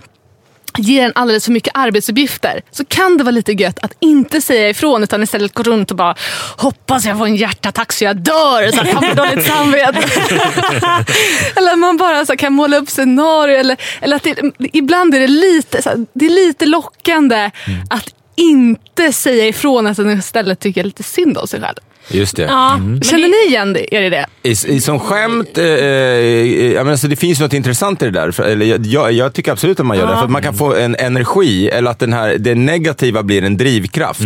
ger 0.77 1.05
en 1.05 1.11
alldeles 1.15 1.45
för 1.45 1.51
mycket 1.51 1.71
arbetsuppgifter 1.75 2.61
så 2.71 2.85
kan 2.85 3.17
det 3.17 3.23
vara 3.23 3.31
lite 3.31 3.51
gött 3.51 3.79
att 3.81 3.93
inte 3.99 4.41
säga 4.41 4.69
ifrån 4.69 5.03
utan 5.03 5.23
istället 5.23 5.53
gå 5.53 5.63
runt 5.63 5.91
och 5.91 5.97
bara 5.97 6.15
hoppas 6.57 7.05
jag 7.05 7.17
får 7.17 7.25
en 7.25 7.35
hjärtattack 7.35 7.91
så 7.93 8.03
jag 8.03 8.17
dör 8.17 8.71
så 8.71 8.81
att 8.81 8.87
jag 8.87 9.07
får 9.07 9.15
dåligt 9.15 9.45
samvete. 9.45 9.99
eller 11.55 11.75
man 11.75 11.97
bara 11.97 12.25
så 12.25 12.37
kan 12.37 12.53
måla 12.53 12.77
upp 12.77 12.89
scenarier. 12.89 13.59
Eller, 13.59 13.77
eller 14.01 14.15
att 14.15 14.23
det, 14.23 14.51
ibland 14.73 15.15
är 15.15 15.19
det 15.19 15.27
lite, 15.27 15.81
så 15.81 15.89
här, 15.89 16.05
det 16.13 16.25
är 16.25 16.29
lite 16.29 16.65
lockande 16.65 17.51
att 17.89 18.13
inte 18.35 19.13
säga 19.13 19.47
ifrån 19.47 19.87
att 19.87 19.97
man 19.97 20.17
istället 20.19 20.59
tycker 20.59 20.83
lite 20.83 21.03
synd 21.03 21.37
om 21.37 21.47
sig 21.47 21.61
själv. 21.61 21.75
Just 22.11 22.35
det. 22.35 22.43
Ja, 22.43 22.73
Mm. 22.73 23.01
Känner 23.01 23.27
ni 23.27 23.49
igen 23.51 23.73
det, 23.73 23.95
er 23.95 24.01
i 24.01 24.09
det? 24.09 24.25
I, 24.43 24.49
i, 24.51 24.81
som 24.81 24.99
skämt, 24.99 25.57
eh, 25.57 25.65
eh, 25.65 26.87
alltså 26.89 27.07
det 27.07 27.15
finns 27.15 27.39
något 27.39 27.53
intressant 27.53 28.01
i 28.01 28.05
det 28.05 28.11
där. 28.11 28.31
För, 28.31 28.43
eller, 28.43 28.65
jag- 28.65 29.11
jag, 29.11 29.33
tycker 29.33 29.51
absolut 29.51 29.79
att 29.79 29.85
man 29.85 29.97
gör 29.97 30.07
det. 30.07 30.15
För 30.15 30.23
att 30.23 30.31
man 30.31 30.41
kan 30.41 30.53
få 30.53 30.75
en 30.75 30.95
energi, 30.95 31.69
eller 31.69 31.91
att 31.91 31.99
den 31.99 32.13
här, 32.13 32.35
det 32.39 32.55
negativa 32.55 33.23
blir 33.23 33.43
en 33.43 33.57
drivkraft. 33.57 34.21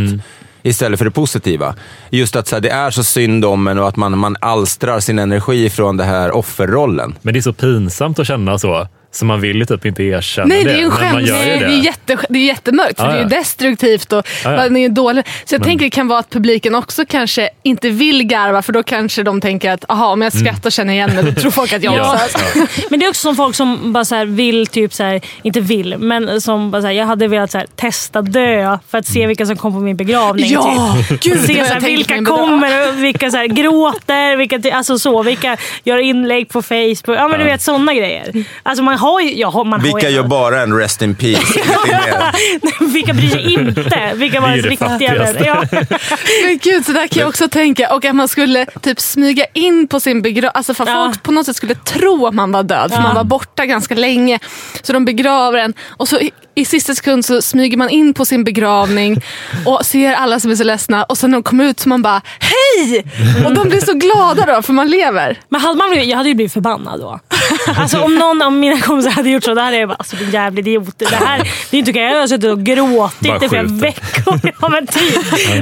Istället 0.63 0.97
för 0.97 1.05
det 1.05 1.11
positiva. 1.11 1.75
Just 2.09 2.35
att 2.35 2.47
så 2.47 2.55
här, 2.55 2.61
det 2.61 2.69
är 2.69 2.91
så 2.91 3.03
synd 3.03 3.45
om 3.45 3.67
en 3.67 3.79
och 3.79 3.87
att 3.87 3.95
man, 3.95 4.17
man 4.17 4.35
alstrar 4.41 4.99
sin 4.99 5.19
energi 5.19 5.69
från 5.69 5.97
det 5.97 6.03
här 6.03 6.31
offerrollen. 6.31 7.15
Men 7.21 7.33
det 7.33 7.39
är 7.39 7.41
så 7.41 7.53
pinsamt 7.53 8.19
att 8.19 8.27
känna 8.27 8.59
så. 8.59 8.87
Så 9.17 9.25
man 9.25 9.41
vill 9.41 9.57
ju 9.57 9.65
typ 9.65 9.85
inte 9.85 10.03
erkänna 10.03 10.47
Nej, 10.47 10.63
det. 10.63 10.69
det 10.69 10.75
är 10.75 10.79
ju 10.79 10.83
en 10.83 10.89
men 10.89 11.01
man 11.03 11.13
skämt. 11.13 11.27
gör 11.27 11.37
ju 11.43 11.59
Det 11.59 11.59
det. 11.59 11.65
är, 11.65 11.83
jätte, 11.83 12.17
det 12.29 12.39
är 12.39 12.43
jättemörkt, 12.45 12.99
för 12.99 13.05
Ja, 13.05 13.11
det 13.11 13.17
är 13.19 13.23
ju 13.23 13.29
destruktivt 13.29 14.13
och 14.13 14.27
Ja, 14.43 14.51
ja. 14.51 14.57
man 14.57 14.77
är 14.77 14.81
ju 14.81 14.89
dålig. 14.89 15.25
Så 15.45 15.55
jag 15.55 15.63
tänker 15.63 15.85
det 15.85 15.89
kan 15.89 16.07
vara 16.07 16.19
att 16.19 16.29
publiken 16.29 16.75
också 16.75 17.05
kanske 17.05 17.49
inte 17.63 17.89
vill 17.89 18.23
garva, 18.23 18.61
för 18.61 18.73
då 18.73 18.83
kanske 18.83 19.23
de 19.23 19.41
tänker 19.41 19.71
att 19.71 19.85
aha, 19.89 20.05
om 20.07 20.21
jag 20.21 20.33
skrattar 20.33 20.65
och 20.69 20.71
känner 20.71 20.93
igen 20.93 21.15
mig, 21.15 21.23
då 21.23 21.31
tror 21.41 21.51
folk 21.51 21.73
att 21.73 21.83
jag 21.83 21.93
Ja. 21.97 22.19
också... 22.25 22.37
Men 22.89 22.99
det 22.99 23.05
är 23.05 23.09
också 23.09 23.21
som 23.21 23.35
folk 23.35 23.55
som 23.55 23.93
bara 23.93 24.05
så 24.05 24.15
här 24.15 24.25
vill, 24.25 24.67
typ 24.67 24.93
så 24.93 25.03
här, 25.03 25.21
inte 25.43 25.59
vill, 25.59 25.97
men 25.97 26.41
som 26.41 26.71
bara 26.71 26.81
så 26.81 26.87
här, 26.87 26.93
jag 26.93 27.05
hade 27.05 27.27
velat 27.27 27.51
så 27.51 27.57
här, 27.57 27.67
testa 27.75 28.21
dö 28.21 28.77
för 28.89 28.97
att 28.97 29.05
se 29.05 29.27
vilka 29.27 29.45
som 29.45 29.57
kom 29.57 29.73
på 29.73 29.79
min 29.79 29.97
begravning. 29.97 30.51
Ja, 30.51 30.95
typ. 31.09 31.21
gud, 31.21 31.41
se 31.45 31.65
så 31.65 31.85
vilka 31.85 32.23
kommer 32.25 32.89
och 32.89 33.03
vilka 33.03 33.31
så 33.31 33.37
här, 33.37 33.45
gråter, 33.47 34.37
vilka, 34.37 34.75
alltså 34.75 34.99
så, 34.99 35.23
vilka 35.23 35.57
gör 35.83 35.97
inlägg 35.97 36.49
på 36.49 36.61
Facebook. 36.61 37.17
Ja 37.17 37.27
men 37.27 37.39
du 37.39 37.45
vet 37.45 37.61
sådana 37.61 37.93
grejer. 37.93 38.45
Alltså 38.63 38.83
man 38.83 38.97
har 38.97 39.06
ju... 39.21 39.39
Ja, 39.39 39.63
man 39.63 39.79
har 39.79 39.87
Vilka 39.87 40.09
ju, 40.09 40.15
gör 40.15 40.23
bara 40.23 40.61
en 40.61 40.77
rest 40.77 41.01
in 41.01 41.15
peace? 41.15 41.59
vilka 42.79 43.13
bryr 43.13 43.29
sig 43.29 43.53
inte? 43.53 44.11
Vilka 44.15 44.41
var 44.41 44.49
Det 44.49 44.61
det 44.61 45.17
vänner? 45.17 45.45
Ja. 45.45 45.63
Men 46.45 46.57
gud, 46.57 46.85
så 46.85 46.91
där 46.91 47.07
kan 47.07 47.19
jag 47.19 47.29
också 47.29 47.47
tänka. 47.49 47.95
Och 47.95 48.05
att 48.05 48.15
man 48.15 48.27
skulle 48.27 48.65
typ 48.65 48.99
smyga 48.99 49.45
in 49.53 49.87
på 49.87 49.99
sin 49.99 50.21
begravning. 50.21 50.51
Alltså 50.53 50.73
för 50.73 50.83
att 50.83 50.89
Ja. 50.89 51.05
folk 51.07 51.23
på 51.23 51.31
något 51.31 51.45
sätt 51.45 51.55
skulle 51.55 51.75
tro 51.75 52.27
att 52.27 52.33
man 52.33 52.51
var 52.51 52.63
död. 52.63 52.93
För 52.93 53.01
man 53.01 53.15
var 53.15 53.23
borta 53.23 53.65
ganska 53.65 53.95
länge. 53.95 54.39
Så 54.81 54.93
de 54.93 55.05
begraver 55.05 55.59
en. 55.59 55.73
Och 55.87 56.07
så 56.07 56.19
i, 56.61 56.65
sista 56.65 56.95
sekund 56.95 57.25
så 57.25 57.41
smyger 57.41 57.77
man 57.77 57.89
in 57.89 58.13
på 58.13 58.25
sin 58.25 58.43
begravning. 58.43 59.21
Och 59.65 59.85
ser 59.85 60.13
alla 60.13 60.39
som 60.39 60.51
är 60.51 60.55
så 60.55 60.63
ledsna. 60.63 61.03
Och 61.03 61.17
sen 61.17 61.31
när 61.31 61.37
de 61.37 61.43
kommer 61.43 61.63
ut 61.65 61.79
så 61.79 61.89
man 61.89 62.01
bara 62.01 62.21
hej! 62.39 63.05
Och 63.45 63.53
de 63.53 63.69
blir 63.69 63.79
så 63.81 63.93
glada 63.93 64.55
då 64.55 64.61
för 64.61 64.73
man 64.73 64.87
lever. 64.89 65.39
Men 65.49 65.61
hade 65.61 65.77
man 65.77 65.89
blivit, 65.89 66.09
jag 66.09 66.17
hade 66.17 66.29
ju 66.29 66.35
blivit 66.35 66.53
förbannad 66.53 66.99
då. 66.99 67.19
Alltså 67.75 67.99
om 67.99 68.15
någon 68.15 68.41
av 68.41 68.51
mina 68.51 68.81
kompisar 68.81 69.11
hade 69.11 69.29
gjort 69.29 69.43
så, 69.43 69.53
då 69.53 69.61
hade 69.61 69.77
jag 69.77 69.89
bara, 69.89 69.95
alltså 69.95 70.15
din 70.15 70.31
jävla 70.31 70.59
idiot. 70.59 70.93
Det 70.99 71.05
här, 71.15 71.51
det 71.71 71.77
är 71.77 71.79
inte 71.79 71.91
okej. 71.91 72.03
Jag 72.03 72.19
har 72.19 72.27
suttit 72.27 72.51
och 72.51 72.63
gråtit 72.63 73.43
i 73.43 73.49
flera 73.49 73.63
veckor. 73.63 74.39
Ja, 74.61 74.69
men 74.69 74.87
typ. 74.87 75.17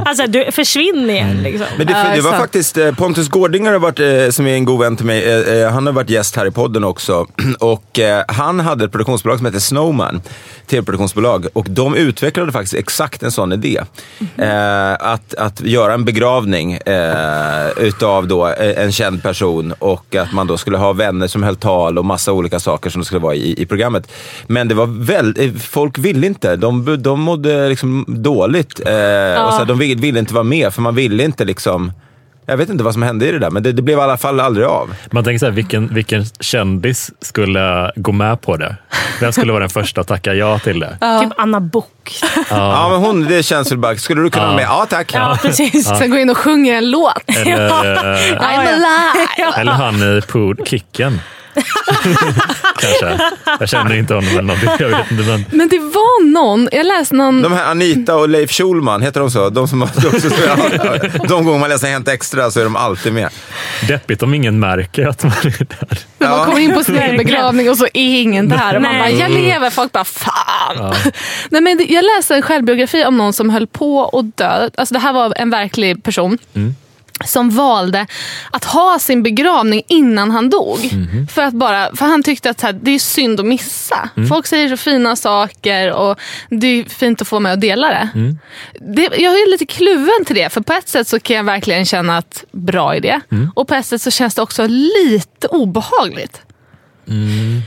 Alltså 0.06 0.28
du, 0.28 0.52
försvinn 0.52 1.10
igen 1.10 1.44
liksom. 1.44 1.68
Men 1.78 1.88
det, 1.88 1.94
det 2.16 2.22
var 2.22 2.32
faktiskt 2.40 2.78
eh, 2.78 2.92
Pontus 2.96 3.28
Gårdinger 3.30 3.72
har 3.72 3.80
varit, 3.80 4.00
eh, 4.00 4.30
som 4.32 4.48
är 4.48 4.54
en 4.54 4.66
god 4.66 4.80
vän 4.80 4.98
till 4.98 5.06
mig. 5.06 5.24
eh, 5.62 5.72
Han 5.72 5.86
har 5.86 5.94
varit 5.94 6.10
gäst 6.10 6.36
här 6.36 6.46
i 6.48 6.52
podden 6.52 6.84
också. 6.84 7.28
Och 7.60 8.00
han 8.28 8.60
hade 8.60 8.86
ett 8.86 8.92
produktionsbolag 8.92 9.38
som 9.38 9.46
heter 9.46 9.60
Snowman. 9.60 10.22
Tv-produktionsbolag. 10.86 11.48
Och 11.54 11.66
de 11.70 11.96
utvecklade 11.96 12.52
faktiskt 12.52 12.74
exakt 12.74 13.24
en 13.24 13.32
sån 13.32 13.54
idé. 13.54 13.82
Eh, 14.38 14.94
att, 14.94 15.34
att 15.34 15.62
göra 15.62 15.94
en 15.94 16.06
begravning 16.06 16.74
eh, 16.74 17.70
utav 17.78 18.28
då 18.28 18.48
eh, 18.48 18.84
en 18.84 18.92
känd 18.92 19.24
person. 19.24 19.74
Och 19.80 20.16
att 20.16 20.34
man 20.34 20.48
då 20.48 20.58
skulle 20.58 20.78
ha 20.78 20.94
vänner 20.94 21.28
som 21.28 21.44
höll 21.44 21.56
tal 21.56 21.98
och 21.98 22.06
massa 22.06 22.32
olika 22.32 22.60
saker 22.60 22.90
som 22.90 23.02
det 23.02 23.06
skulle 23.06 23.22
vara 23.22 23.36
i, 23.36 23.62
i 23.62 23.66
programmet. 23.66 24.12
Men 24.48 24.68
det 24.68 24.76
var 24.76 25.06
väldigt, 25.06 25.64
folk 25.64 25.98
ville 25.98 26.28
inte. 26.28 26.56
De, 26.56 27.02
de 27.04 27.22
mådde 27.22 27.70
liksom 27.70 28.06
dåligt. 28.08 28.80
Eh, 28.80 29.46
och 29.46 29.54
så 29.54 29.58
här, 29.58 29.66
de 29.66 29.80
ville, 29.80 30.02
ville 30.02 30.20
inte 30.20 30.34
vara 30.34 30.44
med 30.44 30.74
för 30.74 30.82
man 30.82 30.96
ville 30.96 31.24
inte 31.24 31.46
liksom 31.46 31.92
jag 32.48 32.58
vet 32.58 32.70
inte 32.70 32.84
vad 32.84 32.94
som 32.94 33.04
hände 33.04 33.28
i 33.28 33.32
det 33.32 33.40
där, 33.40 33.50
men 33.50 33.64
det, 33.64 33.72
det 33.72 33.82
blev 33.82 33.98
i 33.98 34.02
alla 34.02 34.18
fall 34.18 34.40
aldrig 34.40 34.68
av. 34.68 34.96
Man 35.12 35.24
tänker 35.24 35.40
så 35.40 35.46
här, 35.46 35.54
vilken, 35.54 35.94
vilken 35.94 36.26
kändis 36.26 37.12
skulle 37.22 37.92
gå 37.96 38.12
med 38.12 38.42
på 38.42 38.58
det? 38.58 38.76
Vem 39.20 39.32
skulle 39.32 39.52
vara 39.52 39.60
den 39.62 39.70
första 39.70 40.02
att 40.02 40.08
tacka 40.08 40.34
ja 40.34 40.60
till 40.60 40.80
det? 40.80 40.98
Typ 41.22 41.32
Anna 41.38 41.60
Book. 41.60 42.20
Ja, 42.50 42.90
men 42.92 43.00
hon, 43.00 43.24
det 43.24 43.44
känns 43.44 43.72
väl 43.72 43.78
bara, 43.78 43.96
skulle 43.96 44.22
du 44.22 44.30
kunna 44.30 44.46
vara 44.46 44.56
med? 44.56 44.66
Ja, 44.66 44.86
tack. 44.90 45.14
Ja, 45.14 45.38
precis. 45.42 45.86
Sen 45.88 46.10
går 46.10 46.20
in 46.20 46.30
och 46.30 46.38
sjunger 46.38 46.74
en 46.74 46.92
låt. 46.92 47.24
Eller, 47.26 47.66
eh, 48.14 48.40
I'm 48.40 48.68
alive! 48.68 49.60
eller 49.62 49.72
han 49.72 49.96
i 49.96 50.22
Kicken. 50.66 51.20
Kanske. 52.80 53.20
Jag 53.60 53.70
känner 53.70 53.96
inte 53.96 54.14
honom 54.14 54.30
eller 54.30 54.42
någonting. 54.42 54.70
Jag 54.80 54.88
vet 54.90 55.12
inte, 55.12 55.24
men 55.24 55.46
Men 55.52 55.68
det 55.70 55.80
var 55.80 56.24
någon, 56.32 56.70
jag 56.72 56.86
läste 56.86 57.16
någon... 57.16 57.42
De 57.42 57.54
här 57.54 57.72
Anita 57.72 58.16
och 58.16 58.30
Leif 58.30 58.52
Schulman, 58.52 59.02
heter 59.02 59.20
de 59.20 59.32
så? 59.32 59.50
De, 59.50 59.68
som, 59.68 59.80
de, 59.96 60.08
också, 60.08 60.30
de 61.28 61.46
gånger 61.46 61.60
man 61.60 61.70
läser 61.70 61.88
Hänt 61.88 62.08
Extra 62.08 62.52
så 62.52 62.60
är 62.60 62.64
de 62.64 62.76
alltid 62.76 63.14
med. 63.14 63.30
deppigt 63.88 64.24
om 64.24 64.34
ingen 64.34 64.60
märker 64.60 65.08
att 65.08 65.24
man 65.24 65.32
är 65.44 65.66
där. 65.80 66.00
När 66.18 66.30
man 66.30 66.40
Ja. 66.40 66.46
kommer 66.46 66.60
in 66.60 66.74
på 66.74 66.84
sin 66.84 66.96
begravning 67.18 67.70
och 67.70 67.78
så 67.78 67.86
är 67.86 68.22
ingen 68.22 68.50
där. 68.50 68.76
Och 68.76 68.82
man 68.82 68.98
bara, 68.98 69.10
jag 69.10 69.32
lever. 69.32 69.70
Folk 69.70 69.92
bara, 69.92 70.04
fan. 70.06 70.94
Nej, 71.50 71.62
men 71.62 71.86
jag 71.90 72.06
läste 72.18 72.36
en 72.36 72.42
självbiografi 72.42 73.06
om 73.06 73.18
någon 73.18 73.34
som 73.34 73.50
höll 73.50 73.68
på 73.68 74.10
att 74.20 74.38
dö. 74.38 74.70
Alltså, 74.78 74.94
det 74.94 75.00
här 75.00 75.14
var 75.14 75.34
en 75.38 75.50
verklig 75.50 76.04
person. 76.04 76.38
Som 77.26 77.50
valde 77.50 78.08
att 78.52 78.66
ha 78.66 79.00
sin 79.00 79.24
begravning 79.24 79.84
innan 79.88 80.32
han 80.32 80.50
dog. 80.50 80.80
För, 81.32 81.42
att 81.42 81.54
bara, 81.54 81.96
för 81.96 82.06
han 82.06 82.24
tyckte 82.24 82.50
att 82.50 82.62
här, 82.62 82.74
det 82.74 82.92
är 82.92 83.00
synd 83.00 83.40
att 83.40 83.46
missa. 83.46 84.10
Folk 84.30 84.48
säger 84.48 84.70
så 84.70 84.78
fina 84.78 85.16
saker 85.16 85.92
och 85.92 86.20
det 86.50 86.68
är 86.68 86.84
fint 86.84 87.22
att 87.22 87.28
få 87.28 87.40
med 87.40 87.52
och 87.52 87.60
dela 87.60 87.88
det. 87.88 88.10
det. 88.80 89.02
Jag 89.02 89.34
är 89.34 89.52
lite 89.52 89.66
kluven 89.66 90.26
till 90.26 90.36
det. 90.36 90.50
För 90.50 90.62
på 90.62 90.74
ett 90.74 90.90
sätt 90.90 91.08
så 91.08 91.20
kan 91.20 91.36
jag 91.36 91.44
verkligen 91.44 91.86
känna 91.86 92.18
att 92.18 92.44
bra 92.52 92.96
idé. 92.96 93.20
Och 93.56 93.68
på 93.68 93.76
ett 93.76 93.86
sätt 93.86 94.02
så 94.02 94.12
känns 94.12 94.36
det 94.36 94.42
också 94.42 94.68
lite 94.68 95.48
obehagligt. 95.48 96.42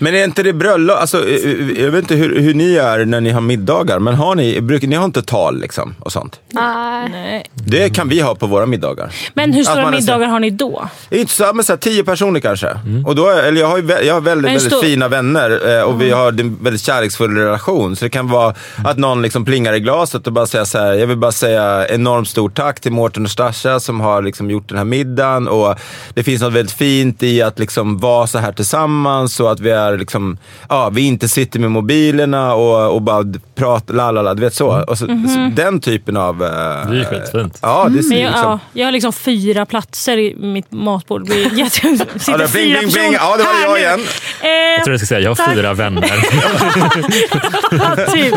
Men 0.01 0.15
är 0.15 0.25
inte 0.25 0.43
det 0.43 0.53
bröllop? 0.53 0.97
Alltså, 1.01 1.29
eh, 1.29 1.35
eh, 1.51 1.83
jag 1.83 1.91
vet 1.91 2.03
inte 2.03 2.15
hur, 2.15 2.41
hur 2.41 2.55
ni 2.55 2.75
är 2.75 3.05
när 3.05 3.21
ni 3.21 3.31
har 3.31 3.41
middagar, 3.41 3.99
men 3.99 4.15
har 4.15 4.35
ni, 4.35 4.61
brukar, 4.61 4.89
ni 4.89 4.97
har 4.97 5.05
inte 5.05 5.23
tal 5.23 5.61
liksom 5.61 5.95
och 6.01 6.13
sånt? 6.13 6.41
Nej. 6.53 7.45
Det 7.55 7.91
kan 7.95 8.09
vi 8.09 8.21
ha 8.21 8.35
på 8.35 8.47
våra 8.47 8.67
middagar. 8.67 9.11
Men 9.35 9.53
hur 9.53 9.65
stora 9.65 9.91
middagar 9.91 10.27
har 10.29 10.41
ni 10.41 10.51
då? 10.51 10.89
Det 11.09 11.17
är 11.17 11.21
inte 11.21 11.33
så, 11.33 11.53
men 11.55 11.65
så 11.65 11.73
här, 11.73 11.79
tio 11.79 12.05
personer 12.05 12.41
kanske. 12.41 12.69
Och 13.07 13.15
då, 13.15 13.29
eller 13.31 13.61
jag 13.61 13.69
har, 13.69 14.03
jag 14.03 14.15
har 14.15 14.21
väldigt, 14.21 14.51
väldigt 14.51 14.73
stå- 14.73 14.83
fina 14.83 15.09
vänner 15.09 15.77
eh, 15.79 15.83
och 15.83 16.03
vi 16.03 16.11
har 16.11 16.29
en 16.29 16.59
väldigt 16.63 16.83
kärleksfull 16.83 17.37
relation. 17.37 17.97
Så 17.97 18.05
det 18.05 18.11
kan 18.11 18.29
vara 18.29 18.55
att 18.85 18.99
någon 18.99 19.23
liksom 19.23 19.45
plingar 19.45 19.73
i 19.73 19.81
glaset 19.81 20.27
och 20.27 20.33
bara 20.33 20.47
säga 20.47 20.65
så 20.65 20.79
här, 20.79 20.93
jag 20.95 21.07
vill 21.07 21.17
bara 21.17 21.33
säga 21.33 21.87
enormt 21.89 22.29
stort 22.29 22.55
tack 22.57 22.81
till 22.81 22.93
Mårten 22.93 23.25
och 23.25 23.31
Stasha 23.31 23.81
som 23.81 24.01
har 24.01 24.23
liksom 24.23 24.51
gjort 24.51 24.69
den 24.69 24.79
här 24.79 24.85
middagen. 24.85 25.49
Och 25.49 25.75
det 26.15 26.23
finns 26.23 26.43
något 26.43 26.53
väldigt 26.53 26.75
fint 26.75 27.23
i 27.23 27.43
att 27.43 27.59
liksom 27.59 27.99
vara 27.99 28.27
så 28.27 28.39
här 28.39 28.53
tillsammans 28.53 29.28
och 29.41 29.53
att 29.53 29.61
vi 29.61 29.71
är 29.71 29.99
liksom, 29.99 30.39
ja, 30.69 30.89
vi 30.91 31.07
inte 31.07 31.29
sitter 31.29 31.61
med 31.61 31.71
mobilerna 31.71 32.55
och, 32.55 32.95
och 32.95 33.03
bara 33.03 33.25
pratar, 33.55 33.95
la 33.95 34.11
la 34.11 34.35
du 34.35 34.41
vet 34.43 34.55
så. 34.55 34.85
Och 34.89 34.99
så, 34.99 35.07
så 35.07 35.51
den 35.57 35.81
typen 35.81 36.17
av... 36.17 36.43
eh, 36.43 36.49
Det 36.49 36.57
är 36.57 36.93
ju 36.95 37.05
skitfint. 37.05 37.59
Ja, 37.63 37.87
det 37.91 38.03
ser 38.03 38.09
Men 38.09 38.19
jag, 38.19 38.31
liksom... 38.31 38.51
ja, 38.51 38.59
jag 38.73 38.87
har 38.87 38.93
liksom 38.93 39.13
fyra 39.13 39.67
platser 39.67 40.17
i 40.19 40.35
mitt 40.39 40.73
matbord. 40.73 41.21
Det 41.21 41.27
blir 41.51 41.59
jätte... 41.59 41.81
sitter 42.19 42.39
Ja, 42.41 42.49
fyra 42.49 42.81
personer 42.81 42.93
bling. 42.93 43.13
Ja, 43.13 43.37
det 43.37 43.43
var 43.45 43.53
här 43.53 43.63
jag 43.63 43.73
nu. 43.73 43.79
igen. 43.79 44.01
Jag 44.43 44.79
Eh, 44.79 44.83
tror 44.85 44.93
jag 44.93 45.01
ska 45.01 45.07
säga, 45.07 45.21
jag 45.21 45.31
har 45.31 45.35
Tack. 45.35 45.55
fyra 45.55 45.75
vänner. 45.75 46.03
typ. 48.13 48.35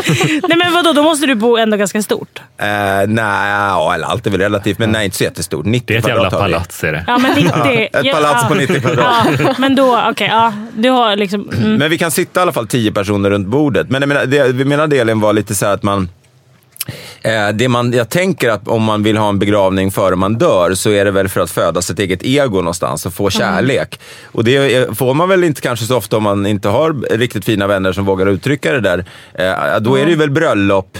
Nej 0.48 0.58
men 0.58 0.72
vadå, 0.72 0.92
då 0.92 1.02
måste 1.02 1.26
du 1.26 1.34
bo 1.34 1.56
ändå 1.56 1.76
ganska 1.76 2.02
stort. 2.02 2.38
Eh, 2.58 2.66
nej, 3.08 3.50
ja, 3.50 3.94
eller 3.94 4.06
allt 4.06 4.26
är 4.26 4.30
väl 4.30 4.40
relativt, 4.40 4.78
men 4.78 4.90
nej, 4.90 5.04
inte 5.04 5.16
så 5.16 5.24
jättestort. 5.24 5.66
90 5.66 5.84
Det 5.86 5.94
är 5.94 5.98
ett 5.98 6.08
jävla 6.08 6.30
palats 6.30 6.84
är 6.84 6.92
det. 6.92 7.04
Ja, 7.06 7.18
men 7.18 7.32
90, 7.32 7.88
ett 7.92 8.12
palats 8.12 8.42
ja. 8.42 8.48
på 8.48 8.54
90 8.54 8.80
kvadrat. 8.80 9.06
Ja, 9.38 9.54
men 9.58 9.74
då, 9.76 10.02
okej, 10.10 10.28
ja. 10.30 10.52
Du 10.82 10.90
har 10.90 11.16
liksom... 11.16 11.48
Mm. 11.62 11.74
Men 11.74 11.90
vi 11.90 11.98
kan 11.98 12.10
sitta 12.10 12.40
i 12.40 12.42
alla 12.42 12.52
fall 12.52 12.66
10 12.66 12.92
personer 12.92 13.30
runt 13.30 13.46
bordet. 13.46 13.90
Men 13.90 14.02
jag 14.02 14.08
menar, 14.08 14.26
det, 14.26 14.52
vi 14.52 14.64
menar 14.64 14.86
delen 14.86 15.20
var 15.20 15.32
lite 15.32 15.54
så 15.54 15.66
här 15.66 15.74
att 15.74 15.82
man... 15.82 16.08
Eh, 17.22 17.48
det 17.48 17.68
man, 17.68 17.92
jag 17.92 18.08
tänker 18.08 18.50
att 18.50 18.68
om 18.68 18.82
man 18.82 19.02
vill 19.02 19.16
ha 19.16 19.28
en 19.28 19.38
begravning 19.38 19.90
före 19.90 20.16
man 20.16 20.34
dör 20.34 20.74
så 20.74 20.90
är 20.90 21.04
det 21.04 21.10
väl 21.10 21.28
för 21.28 21.40
att 21.40 21.50
föda 21.50 21.82
sitt 21.82 21.98
eget 21.98 22.22
ego 22.22 22.56
någonstans 22.56 23.06
och 23.06 23.14
få 23.14 23.30
kärlek. 23.30 24.00
Och 24.24 24.44
det 24.44 24.98
får 24.98 25.14
man 25.14 25.28
väl 25.28 25.44
inte 25.44 25.60
kanske 25.60 25.86
så 25.86 25.96
ofta 25.96 26.16
om 26.16 26.22
man 26.22 26.46
inte 26.46 26.68
har 26.68 27.16
riktigt 27.16 27.44
fina 27.44 27.66
vänner 27.66 27.92
som 27.92 28.04
vågar 28.04 28.26
uttrycka 28.26 28.72
det 28.72 28.80
där. 28.80 29.04
Eh, 29.34 29.80
då 29.80 29.96
är 29.98 30.04
det 30.04 30.10
ju 30.10 30.16
väl 30.16 30.30
bröllop, 30.30 30.98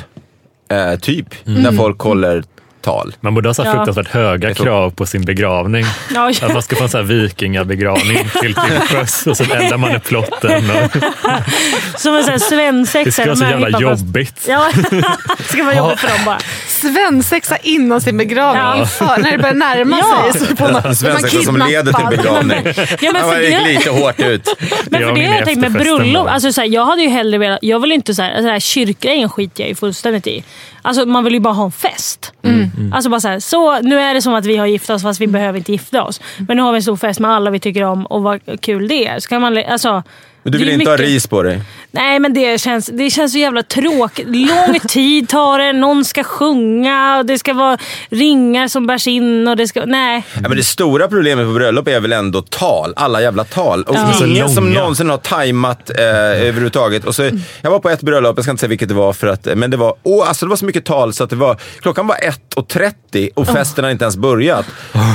eh, 0.71 0.99
typ, 0.99 1.27
när 1.45 1.73
folk 1.73 2.01
håller 2.01 2.45
tal. 2.83 3.15
Man 3.21 3.35
borde 3.35 3.49
ha 3.49 3.55
så 3.55 3.63
Ja. 3.65 3.73
fruktansvärt 3.73 4.09
höga 4.09 4.55
krav 4.55 4.91
på 4.91 5.07
sin 5.07 5.25
begravning. 5.25 5.85
Ja, 6.15 6.33
Att 6.43 6.53
man 6.53 6.63
ska 6.63 6.77
få 6.77 6.83
en 6.83 6.89
så 6.89 6.97
här 6.99 7.05
vikingabegravning 7.05 8.19
till 8.41 8.55
till 8.55 8.81
sjöss 8.81 9.27
och 9.27 9.37
så 9.37 9.45
eldar 9.55 9.77
man 9.77 9.97
upp 9.97 10.05
plotten. 10.05 10.71
Och 10.71 10.97
Som 12.01 12.15
en 12.17 12.23
sån 12.25 12.33
här 12.33 12.39
svensexa. 12.39 13.05
det 13.05 13.13
ska 13.13 13.25
vara 13.25 13.37
så 13.37 13.45
jävla 13.45 13.81
jobbigt. 13.81 14.45
Ja, 14.49 14.71
det 15.39 15.45
ska 15.49 15.65
vara 15.65 15.77
jobbigt 15.77 16.01
för 16.01 16.09
dem 16.09 16.19
bara. 16.27 16.39
Svensexa 16.69 17.57
innan 17.57 18.01
sin 18.01 18.17
begravning. 18.19 18.63
Ja. 18.63 18.77
Inför, 18.79 19.23
när 19.23 19.33
det 19.33 19.39
börjar 19.39 19.55
närma 19.55 19.99
Ja. 20.01 20.33
sig 20.33 20.57
så 20.57 20.63
man, 20.73 20.85
En 20.87 20.97
svensexa 20.97 21.43
som 21.43 21.57
leder 21.57 21.93
till 21.93 22.07
begravning. 22.17 22.61
Ja, 23.01 23.13
men 23.13 23.23
för 23.23 23.37
det 23.39 23.49
gick 23.49 23.67
lite 23.79 23.91
hårt 23.91 24.21
ut. 24.21 24.55
men 24.91 25.01
Jag 25.01 25.11
för 25.11 25.17
det 25.23 25.27
har 25.27 25.35
jag 25.37 25.45
tänkt 25.45 25.61
med 25.61 25.73
bröllop. 25.73 26.29
Alltså, 26.29 26.53
så 26.53 26.61
här, 26.61 26.69
jag 26.69 26.87
hade 26.87 27.03
ju 27.03 27.09
hellre 27.09 27.39
velat... 27.39 27.59
Jag 27.63 27.81
vill 27.81 27.93
inte 27.93 28.15
så 28.15 28.23
här, 28.23 28.43
så 28.43 28.49
här, 28.49 28.61
kyrkgrejen 28.61 29.29
skiter 29.29 29.63
jag 29.63 29.69
ju 29.69 29.75
fullständigt 29.75 30.27
i. 30.27 30.45
Alltså, 30.83 31.07
man 31.07 31.25
vill 31.25 31.35
ju 31.35 31.41
bara 31.41 31.55
ha 31.55 31.65
en 31.65 31.73
fest. 31.73 32.33
Mm. 32.43 32.93
Alltså 32.93 33.11
bara 33.11 33.21
så, 33.21 33.29
här, 33.29 33.41
så 33.41 33.81
Nu 33.81 34.01
är 34.01 34.15
det 34.15 34.23
som 34.23 34.35
att 34.35 34.47
vi 34.47 34.57
har 34.57 34.67
gift 34.67 34.91
oss 34.91 35.03
fast 35.03 35.21
vi 35.21 35.27
behöver 35.27 35.59
inte 35.59 35.73
gifta 35.73 36.05
oss. 36.05 36.21
Men 36.49 36.57
nu 36.57 36.63
har 36.63 36.73
vi 36.73 36.77
en 36.77 36.83
stor 36.83 36.97
fest 36.97 37.21
med 37.21 37.31
alla 37.31 37.51
vi 37.51 37.61
tycker 37.61 37.83
om 37.83 38.07
och 38.07 38.23
vad 38.23 38.61
kul 38.61 38.89
det 38.89 39.07
är. 39.07 39.21
Så 39.21 39.29
kan 39.29 39.41
man, 39.41 39.59
alltså, 39.59 40.03
Men 40.43 40.53
du 40.53 40.59
vill 40.59 40.69
inte 40.69 40.91
ha 40.91 40.97
mycket- 40.97 41.07
ris 41.13 41.27
på 41.27 41.43
dig? 41.43 41.63
Nej, 41.95 42.19
men 42.21 42.35
det 42.35 42.61
känns, 42.61 42.87
det 42.87 43.11
känns 43.11 43.33
så 43.33 43.39
jävla 43.39 43.63
tråkigt. 43.63 44.27
Lång 44.29 44.81
tid 44.89 45.29
tar 45.29 45.59
det, 45.59 45.73
någon 45.73 46.05
ska 46.05 46.25
sjunga 46.25 47.19
och 47.19 47.27
det 47.27 47.39
ska 47.39 47.55
vara 47.55 47.79
ringar 48.11 48.69
som 48.69 48.87
bärs 48.87 49.07
in 49.07 49.49
och 49.49 49.57
det 49.57 49.69
ska... 49.69 49.85
Nej. 49.87 50.25
Ja, 50.35 50.41
men 50.49 50.57
det 50.57 50.65
stora 50.65 51.09
problemet 51.09 51.47
på 51.47 51.53
bröllop 51.53 51.89
är 51.89 52.01
väl 52.01 52.13
ändå 52.13 52.43
tal. 52.43 52.93
Alla 52.97 53.23
jävla 53.23 53.45
tal. 53.45 53.83
Och 53.83 53.95
Ja. 53.97 54.27
ingen 54.27 54.49
som 54.51 54.71
någonsin 54.71 55.11
har 55.11 55.17
tajmat 55.19 55.91
eh, 55.91 56.05
överhuvudtaget. 56.05 57.05
Och 57.05 57.15
så, 57.15 57.31
jag 57.63 57.71
var 57.71 57.79
på 57.79 57.91
ett 57.91 58.01
bröllop, 58.03 58.37
jag 58.37 58.45
ska 58.45 58.51
inte 58.51 58.61
säga 58.61 58.69
vilket 58.69 58.89
det 58.89 58.95
var, 58.95 59.13
för 59.13 59.27
att, 59.27 59.49
men 59.57 59.71
det 59.71 59.77
var, 59.77 59.95
åh, 60.03 60.29
alltså 60.29 60.47
det 60.47 60.51
var 60.51 60.57
så 60.57 60.65
mycket 60.65 60.85
tal 60.85 61.13
så 61.13 61.25
att 61.25 61.31
det 61.31 61.37
var, 61.37 61.57
klockan 61.81 62.07
var 62.07 62.17
1.30 62.57 63.29
och 63.35 63.47
festen 63.47 63.85
hade 63.85 63.93
inte 63.93 64.05
ens 64.05 64.17
börjat. 64.17 64.67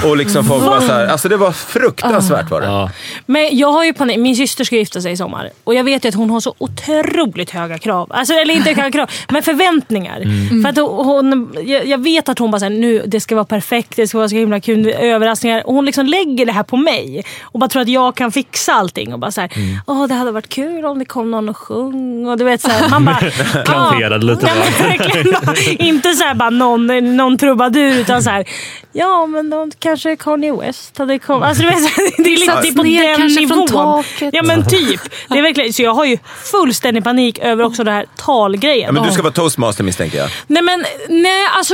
Och 0.06 0.18
liksom 0.18 0.46
folk 0.46 0.64
var 0.64 0.80
så 0.80 0.94
här, 0.94 1.08
alltså 1.08 1.30
det 1.30 1.38
var 1.38 1.52
fruktansvärt 1.52 2.50
var 2.52 2.62
det. 2.62 2.68
Ja. 2.68 2.92
Men 3.26 3.58
jag 3.58 3.72
har 3.72 3.84
ju 3.86 3.94
panik. 3.94 4.18
Min 4.20 4.36
syster 4.36 4.64
ska 4.64 4.76
gifta 4.76 5.02
sig 5.02 5.17
i 5.18 5.24
sommar 5.24 5.50
och 5.64 5.74
jag 5.74 5.84
vet 5.84 6.06
ju 6.06 6.10
att 6.10 6.16
hon 6.16 6.30
har 6.30 6.40
så 6.40 6.54
otroligt 6.58 7.50
höga 7.50 7.78
krav. 7.78 8.08
Alltså, 8.10 8.34
eller 8.34 8.54
inte 8.54 8.70
höga 8.70 8.92
krav, 8.92 9.10
men 9.30 9.44
förväntningar. 9.44 10.24
För 10.64 10.70
att 10.70 10.78
hon, 11.06 11.56
jag, 11.86 11.98
vet 11.98 12.30
att 12.30 12.40
hon 12.40 12.52
bara 12.52 12.60
säger 12.60 12.80
nu 12.82 13.04
det 13.08 13.20
ska 13.20 13.36
vara 13.36 13.46
perfekt, 13.46 13.96
det 13.96 14.08
ska 14.08 14.18
vara 14.18 14.30
så 14.30 14.36
himla 14.36 14.60
kul, 14.60 14.88
överraskningar. 14.88 15.68
Och 15.68 15.74
hon 15.74 15.86
liksom 15.86 16.06
lägger 16.06 16.46
det 16.46 16.52
här 16.52 16.64
på 16.64 16.78
mig 16.78 17.26
och 17.42 17.60
bara 17.60 17.70
tror 17.70 17.82
att 17.82 17.88
jag 17.88 18.16
kan 18.16 18.32
fixa 18.32 18.74
allting. 18.74 19.14
Och 19.14 19.20
bara 19.20 19.32
så 19.32 19.42
här, 19.42 19.52
Åh, 19.88 20.08
det 20.08 20.14
hade 20.14 20.32
varit 20.32 20.50
kul 20.50 20.86
om 20.86 21.00
det 21.00 21.06
kom 21.06 21.32
någon 21.32 21.50
och 21.50 21.58
sjöng. 21.58 22.28
Och 22.28 22.38
du 22.38 22.44
vet, 22.44 22.62
så 22.62 22.70
här, 22.70 22.90
man 22.90 23.06
bara, 23.06 23.18
Planterade 23.66 24.26
lite 24.26 24.46
verkligen. 24.80 25.36
Inte 25.88 26.14
så 26.14 26.24
här 26.24 26.36
bara 26.36 26.50
någon, 26.50 27.16
någon 27.18 27.38
trubadur 27.38 28.00
utan 28.00 28.24
så 28.24 28.30
här, 28.30 28.48
ja 28.92 29.26
men 29.26 29.50
de, 29.50 29.72
kanske 29.80 30.16
Kanye 30.16 30.54
West 30.54 30.98
hade 30.98 31.20
kommit. 31.20 31.44
Alltså, 31.44 31.64
du 31.64 31.70
vet, 31.70 31.78
det 32.18 32.24
är 32.24 32.40
lite 32.40 32.52
Satts 32.52 32.76
på 32.76 32.84
ner 32.84 33.18
den 33.18 33.28
nivån. 33.28 34.04
Ja 34.32 34.44
men 34.44 34.66
typ. 34.66 35.02
Det 35.30 35.38
är 35.38 35.42
verkligen, 35.42 35.74
så 35.74 35.82
jag 35.82 35.94
har 35.94 36.06
ju 36.06 36.18
fullständig 36.52 37.04
panik 37.04 37.40
över 37.40 37.64
också 37.64 37.84
det 37.84 37.92
här 37.92 38.06
talgrejen. 38.18 38.86
Ja, 38.86 38.92
men 38.92 39.04
du 39.04 39.12
ska 39.12 39.22
vara 39.22 39.34
toastmaster 39.34 39.84
misstänker 39.84 40.18
jag. 40.18 40.30
Nej 40.48 40.62
men, 40.64 40.86
nej 41.10 41.48
alltså. 41.58 41.74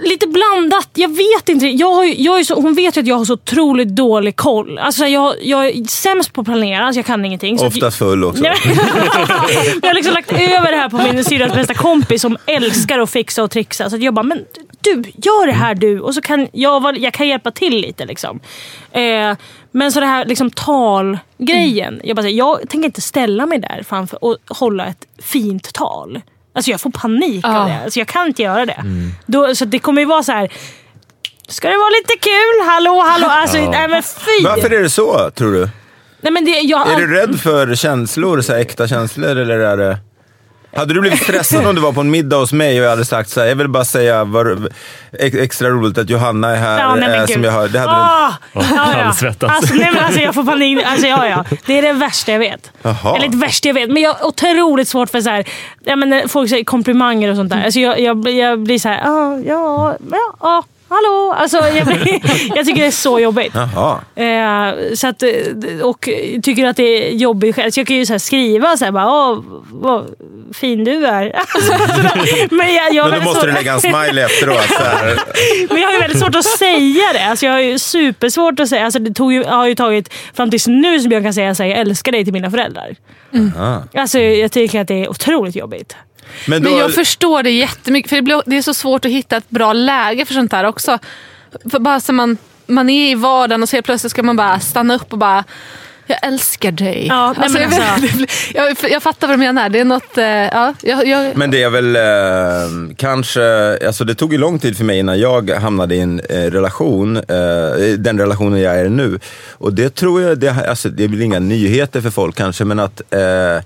Lite 0.00 0.26
blandat. 0.26 0.88
Jag 0.94 1.08
vet 1.08 1.48
inte. 1.48 1.66
Jag 1.66 1.92
har, 1.92 2.04
jag 2.04 2.38
är 2.38 2.44
så, 2.44 2.54
hon 2.54 2.74
vet 2.74 2.96
ju 2.96 3.00
att 3.00 3.06
jag 3.06 3.16
har 3.16 3.24
så 3.24 3.32
otroligt 3.32 3.88
dålig 3.88 4.36
koll. 4.36 4.78
Alltså, 4.78 5.06
jag, 5.06 5.34
jag 5.42 5.66
är 5.66 5.84
sämst 5.84 6.32
på 6.32 6.40
att 6.40 6.46
planera, 6.46 6.92
så 6.92 6.98
jag 6.98 7.06
kan 7.06 7.24
ingenting. 7.24 7.60
Ofta 7.60 7.90
full 7.90 8.24
också. 8.24 8.44
Jag 9.82 9.88
har 9.88 9.94
liksom 9.94 10.14
lagt 10.14 10.32
över 10.32 10.70
det 10.70 10.76
här 10.76 10.88
på 10.88 10.96
min 10.96 11.24
syrras 11.24 11.52
bästa 11.54 11.74
kompis 11.74 12.22
som 12.22 12.36
älskar 12.46 12.98
att 12.98 13.10
fixa 13.10 13.42
och 13.42 13.50
trixa. 13.50 13.90
Så 13.90 13.96
jag 13.96 14.14
bara, 14.14 14.22
men 14.22 14.44
du, 14.84 15.02
gör 15.14 15.46
det 15.46 15.52
här 15.52 15.74
du. 15.74 16.00
Och 16.00 16.14
så 16.14 16.20
kan 16.20 16.48
jag, 16.52 16.98
jag 16.98 17.12
kan 17.12 17.28
hjälpa 17.28 17.50
till 17.50 17.76
lite. 17.80 18.04
Liksom. 18.04 18.40
Eh, 18.92 19.36
men 19.70 19.92
så 19.92 20.00
det 20.00 20.06
här 20.06 20.24
liksom, 20.24 20.50
talgrejen. 20.50 22.00
Jag, 22.04 22.16
bara, 22.16 22.28
jag 22.28 22.68
tänker 22.68 22.86
inte 22.86 23.00
ställa 23.00 23.46
mig 23.46 23.58
där 23.58 23.82
framför 23.88 24.24
och 24.24 24.36
hålla 24.48 24.86
ett 24.86 25.06
fint 25.22 25.72
tal. 25.74 26.20
Alltså 26.54 26.70
jag 26.70 26.80
får 26.80 26.90
panik 26.90 27.44
av 27.44 27.52
Ja. 27.52 27.64
det. 27.64 27.84
Alltså, 27.84 27.98
jag 28.00 28.08
kan 28.08 28.26
inte 28.26 28.42
göra 28.42 28.66
det. 28.66 28.84
Då, 29.26 29.54
så 29.54 29.64
det 29.64 29.78
kommer 29.78 30.02
ju 30.02 30.06
vara 30.06 30.22
så 30.22 30.32
här. 30.32 30.52
Ska 31.48 31.68
det 31.68 31.76
vara 31.76 31.90
lite 31.90 32.14
kul? 32.20 32.66
Hallå, 32.68 33.00
hallå. 33.06 33.26
Alltså, 33.26 33.56
nej 33.70 33.88
men 33.88 34.02
fy! 34.02 34.44
Varför 34.44 34.70
är 34.72 34.82
det 34.82 34.90
så, 34.90 35.30
tror 35.30 35.52
du? 35.52 35.68
Nej, 36.20 36.32
men 36.32 36.44
det, 36.44 36.50
jag, 36.60 36.92
Är 36.92 36.96
du 36.96 37.14
rädd 37.14 37.40
för 37.40 37.74
känslor, 37.74 38.40
så 38.40 38.52
här, 38.52 38.60
äkta 38.60 38.88
känslor, 38.88 39.36
eller 39.36 39.58
är 39.58 39.76
det... 39.76 39.98
Hade 40.76 40.94
du 40.94 41.00
blivit 41.00 41.22
stressad 41.22 41.66
om 41.66 41.74
du 41.74 41.80
var 41.80 41.92
på 41.92 42.00
en 42.00 42.10
middag 42.10 42.36
hos 42.36 42.52
mig 42.52 42.78
och 42.80 42.84
jag 42.84 42.90
hade 42.90 43.04
sagt 43.04 43.30
så 43.30 43.40
här, 43.40 43.46
jag 43.46 43.56
vill 43.56 43.68
bara 43.68 43.84
säga 43.84 44.24
var, 44.24 44.68
ex- 45.18 45.36
extra 45.36 45.68
roligt 45.68 45.98
att 45.98 46.10
Johanna 46.10 46.50
är 46.50 46.56
här. 46.56 46.80
Ja, 46.80 46.94
nej, 46.94 47.18
eh, 47.18 47.26
som 47.26 47.44
jag 47.44 47.52
hör. 47.52 47.68
Det 47.68 47.78
hade 47.78 47.92
du... 47.92 47.98
Ah, 47.98 48.32
ja, 48.52 48.62
ja. 48.70 49.02
Halvsvettas. 49.02 49.50
Alltså, 49.56 49.74
nej, 49.74 49.90
men 49.94 50.04
alltså, 50.04 50.20
jag 50.20 50.34
får 50.34 50.44
panik. 50.44 50.84
Alltså, 50.84 51.06
ja, 51.06 51.28
ja. 51.28 51.44
Det 51.66 51.78
är 51.78 51.82
det 51.82 51.92
värsta 51.92 52.32
jag 52.32 52.38
vet. 52.38 52.70
Jaha. 52.82 53.16
Eller 53.16 53.28
det 53.28 53.36
värsta 53.36 53.68
jag 53.68 53.74
vet. 53.74 53.90
Men 53.90 54.02
jag 54.02 54.14
har 54.14 54.26
otroligt 54.26 54.88
svårt 54.88 55.10
för 55.10 55.20
så 55.20 55.30
här, 55.30 55.44
ja, 55.84 55.96
men, 55.96 56.08
när 56.10 56.28
folk 56.28 56.50
säger 56.50 56.64
komplimanger 56.64 57.30
och 57.30 57.36
sånt 57.36 57.50
där. 57.52 57.64
Alltså, 57.64 57.80
jag, 57.80 58.00
jag, 58.00 58.28
jag 58.30 58.58
blir 58.60 58.78
så 58.78 58.88
här, 58.88 59.00
ah, 59.04 59.38
ja, 59.46 59.96
ja, 60.10 60.18
ja, 60.40 60.62
hallå. 60.88 61.34
Alltså, 61.38 61.56
jag, 61.56 61.86
blir, 61.86 62.20
jag 62.56 62.66
tycker 62.66 62.80
det 62.80 62.86
är 62.86 62.90
så 62.90 63.20
jobbigt. 63.20 63.54
Eh, 63.54 64.94
så 64.94 65.06
att, 65.08 65.22
eh, 65.22 65.30
och 65.82 66.08
tycker 66.42 66.66
att 66.66 66.76
det 66.76 67.08
är 67.12 67.14
jobbigt 67.16 67.56
själv. 67.56 67.70
Så 67.70 67.80
jag 67.80 67.86
kan 67.86 67.96
ju 67.96 68.06
så 68.06 68.18
skriva 68.18 68.76
så 68.76 68.84
här, 68.84 68.92
bara, 68.92 69.06
Åh, 69.30 69.38
vad 69.72 70.06
fin 70.54 70.84
du 70.84 71.06
är. 71.06 71.32
Alltså, 71.54 71.72
men 72.50 72.74
jag, 72.74 72.94
jag 72.94 73.10
Men 73.10 73.18
då 73.18 73.24
måste 73.24 73.40
svårt- 73.40 73.46
du 73.48 73.52
lägga 73.52 73.72
en 73.72 73.80
smiley 73.80 74.24
efteråt. 74.24 74.70
Men 75.70 75.80
jag 75.80 75.88
har 75.88 75.92
ju 75.92 75.98
väldigt 76.00 76.20
svårt 76.20 76.34
att 76.34 76.44
säga 76.44 77.12
det. 77.12 77.24
Alltså 77.24 77.46
jag 77.46 77.52
har 77.52 77.60
ju 77.60 77.78
supersvårt 77.78 78.60
att 78.60 78.68
säga. 78.68 78.84
Alltså 78.84 78.98
det 78.98 79.14
tog 79.14 79.32
ju, 79.32 79.44
har 79.44 79.66
ju 79.66 79.74
tagit 79.74 80.12
fram 80.34 80.50
tills 80.50 80.66
nu 80.66 81.00
som 81.00 81.12
jag 81.12 81.22
kan 81.22 81.34
säga 81.34 81.50
att 81.50 81.58
jag 81.58 81.70
älskar 81.70 82.12
dig 82.12 82.24
till 82.24 82.32
mina 82.32 82.50
föräldrar. 82.50 82.96
Alltså 83.94 84.18
jag 84.18 84.52
tycker 84.52 84.80
att 84.80 84.88
det 84.88 84.94
är 85.04 85.08
otroligt 85.10 85.56
jobbigt. 85.56 85.96
Men, 86.48 86.62
då, 86.62 86.70
Men 86.70 86.78
jag 86.78 86.94
förstår 86.94 87.42
det 87.42 87.50
jättemycket. 87.50 88.08
För 88.08 88.16
det, 88.16 88.22
blir, 88.22 88.42
det 88.46 88.56
är 88.56 88.62
så 88.62 88.74
svårt 88.74 89.04
att 89.04 89.10
hitta 89.10 89.36
ett 89.36 89.50
bra 89.50 89.72
läge 89.72 90.24
för 90.24 90.34
sånt 90.34 90.52
här 90.52 90.64
också. 90.64 90.98
För 91.70 91.78
bara 91.78 92.00
så 92.00 92.12
man, 92.12 92.38
man 92.66 92.90
är 92.90 93.10
i 93.10 93.14
vardagen 93.14 93.62
och 93.62 93.68
så 93.68 93.76
helt 93.76 93.86
plötsligt 93.86 94.10
ska 94.10 94.22
man 94.22 94.36
bara 94.36 94.60
stanna 94.60 94.94
upp 94.94 95.12
och 95.12 95.18
bara 95.18 95.44
jag 96.06 96.18
älskar 96.22 96.72
dig. 96.72 97.06
Ja, 97.08 97.34
nej, 97.36 97.44
alltså, 97.44 97.58
men 97.58 97.70
jag, 97.72 97.88
alltså- 97.88 98.26
jag, 98.84 98.92
jag 98.92 99.02
fattar 99.02 99.26
vad 99.26 99.36
du 99.36 99.40
menar. 99.40 99.68
Det 99.68 99.80
är 99.80 99.84
något... 99.84 100.18
eh, 100.18 100.24
ja, 100.24 100.74
jag, 100.82 101.06
jag, 101.06 101.36
Men 101.36 101.50
det 101.50 101.62
är 101.62 101.70
väl 101.70 101.96
eh, 101.96 102.96
kanske, 102.96 103.78
alltså 103.86 104.04
det 104.04 104.14
tog 104.14 104.32
ju 104.32 104.38
lång 104.38 104.58
tid 104.58 104.76
för 104.76 104.84
mig 104.84 104.98
innan 104.98 105.18
jag 105.18 105.50
hamnade 105.50 105.94
i 105.94 106.00
en 106.00 106.20
eh, 106.20 106.36
relation, 106.36 107.16
eh, 107.16 107.22
den 107.98 108.18
relationen 108.18 108.60
jag 108.60 108.74
är 108.74 108.84
i 108.84 108.90
nu. 108.90 109.18
Och 109.52 109.72
det 109.72 109.94
tror 109.94 110.22
jag, 110.22 110.38
det, 110.38 110.68
alltså, 110.68 110.88
det 110.88 111.04
är 111.04 111.08
väl 111.08 111.22
inga 111.22 111.38
nyheter 111.38 112.00
för 112.00 112.10
folk 112.10 112.36
kanske, 112.36 112.64
men 112.64 112.78
att 112.78 113.02
eh, 113.10 113.64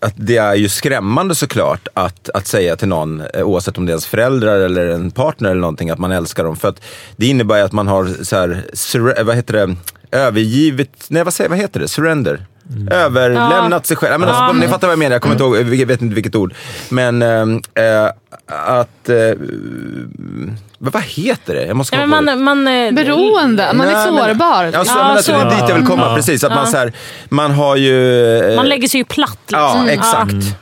att 0.00 0.14
det 0.16 0.36
är 0.36 0.54
ju 0.54 0.68
skrämmande 0.68 1.34
såklart 1.34 1.88
att, 1.94 2.28
att 2.28 2.46
säga 2.46 2.76
till 2.76 2.88
någon, 2.88 3.20
eh, 3.20 3.42
oavsett 3.42 3.78
om 3.78 3.86
det 3.86 3.90
är 3.90 3.92
ens 3.92 4.06
föräldrar 4.06 4.60
eller 4.60 4.86
en 4.86 5.10
partner 5.10 5.50
eller 5.50 5.60
någonting, 5.60 5.90
att 5.90 5.98
man 5.98 6.12
älskar 6.12 6.44
dem. 6.44 6.56
För 6.56 6.68
att 6.68 6.82
det 7.16 7.26
innebär 7.26 7.56
ju 7.56 7.62
att 7.62 7.72
man 7.72 7.88
har, 7.88 8.24
så 8.24 8.36
här, 8.36 8.64
eh, 9.18 9.24
vad 9.24 9.36
heter 9.36 9.52
det, 9.52 9.76
övergivit, 10.10 11.06
nej 11.08 11.24
vad, 11.24 11.34
säger, 11.34 11.50
vad 11.50 11.58
heter 11.58 11.80
det, 11.80 11.88
surrender? 11.88 12.46
Överlämnat 12.90 13.86
sig 13.86 13.96
själv. 13.96 14.12
Ja, 14.12 14.18
Men 14.18 14.28
alltså, 14.28 14.52
Ni 14.52 14.68
fattar 14.68 14.86
vad 14.88 14.92
jag 14.92 14.98
menar, 14.98 15.14
jag 15.14 15.22
kommer 15.22 15.34
inte 15.34 15.44
ihåg, 15.44 15.56
jag 15.74 15.86
vet 15.86 16.02
inte 16.02 16.14
vilket 16.14 16.34
ord. 16.34 16.54
Men 16.88 17.22
eh, 17.22 18.10
att, 18.46 19.08
eh, 19.08 19.16
vad, 20.78 20.92
vad 20.92 21.02
heter 21.02 21.54
det? 21.54 21.66
Jag 21.66 21.76
måste 21.76 21.96
komma 21.96 22.06
men 22.06 22.24
på 22.26 22.30
det. 22.30 22.36
man, 22.36 22.64
man, 22.64 22.86
eh, 22.86 22.92
beroende, 22.94 23.70
man 23.74 23.88
är 23.88 23.92
Nej, 23.92 24.12
men- 24.12 24.24
sårbar. 24.28 24.64
Ja, 24.72 24.84
så, 24.84 24.90
Ja, 24.98 25.02
men 25.02 25.06
alltså, 25.16 25.32
det 25.32 25.38
är 25.38 25.50
så- 25.50 25.56
dit 25.60 25.68
jag 25.68 25.76
vill 25.76 25.86
komma, 25.86 26.14
precis. 26.14 26.44
Att 26.44 26.54
man, 26.54 26.66
så 26.66 26.76
här, 26.76 26.92
man 27.28 27.50
har 27.50 27.76
ju... 27.76 28.26
eh, 28.50 28.56
man 28.56 28.68
lägger 28.68 28.88
sig 28.88 29.00
ju 29.00 29.04
platt. 29.04 29.38
Liksom. 29.46 29.86
Ja, 29.86 29.88
exakt. 29.90 30.56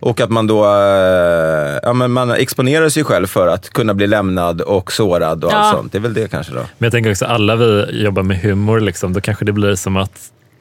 Och 0.00 0.20
att 0.20 0.30
man 0.30 0.46
då 0.46 0.64
ja, 1.82 1.92
men 1.92 2.10
man 2.12 2.30
exponerar 2.30 2.88
sig 2.88 3.04
själv 3.04 3.26
för 3.26 3.46
att 3.48 3.70
kunna 3.70 3.94
bli 3.94 4.06
lämnad 4.06 4.60
och 4.60 4.92
sårad 4.92 5.44
och 5.44 5.52
Ja. 5.52 5.56
allt 5.56 5.76
sånt. 5.76 5.92
Det 5.92 5.98
är 5.98 6.02
väl 6.02 6.14
det 6.14 6.30
kanske 6.30 6.52
då. 6.52 6.58
Men 6.58 6.86
jag 6.86 6.92
tänker 6.92 7.10
också 7.10 7.24
alla 7.24 7.56
vi 7.56 7.86
jobbar 8.04 8.22
med 8.22 8.40
humor, 8.40 8.80
liksom, 8.80 9.12
då 9.12 9.20
kanske 9.20 9.44
det 9.44 9.52
blir 9.52 9.74
som 9.74 9.96
att 9.96 10.12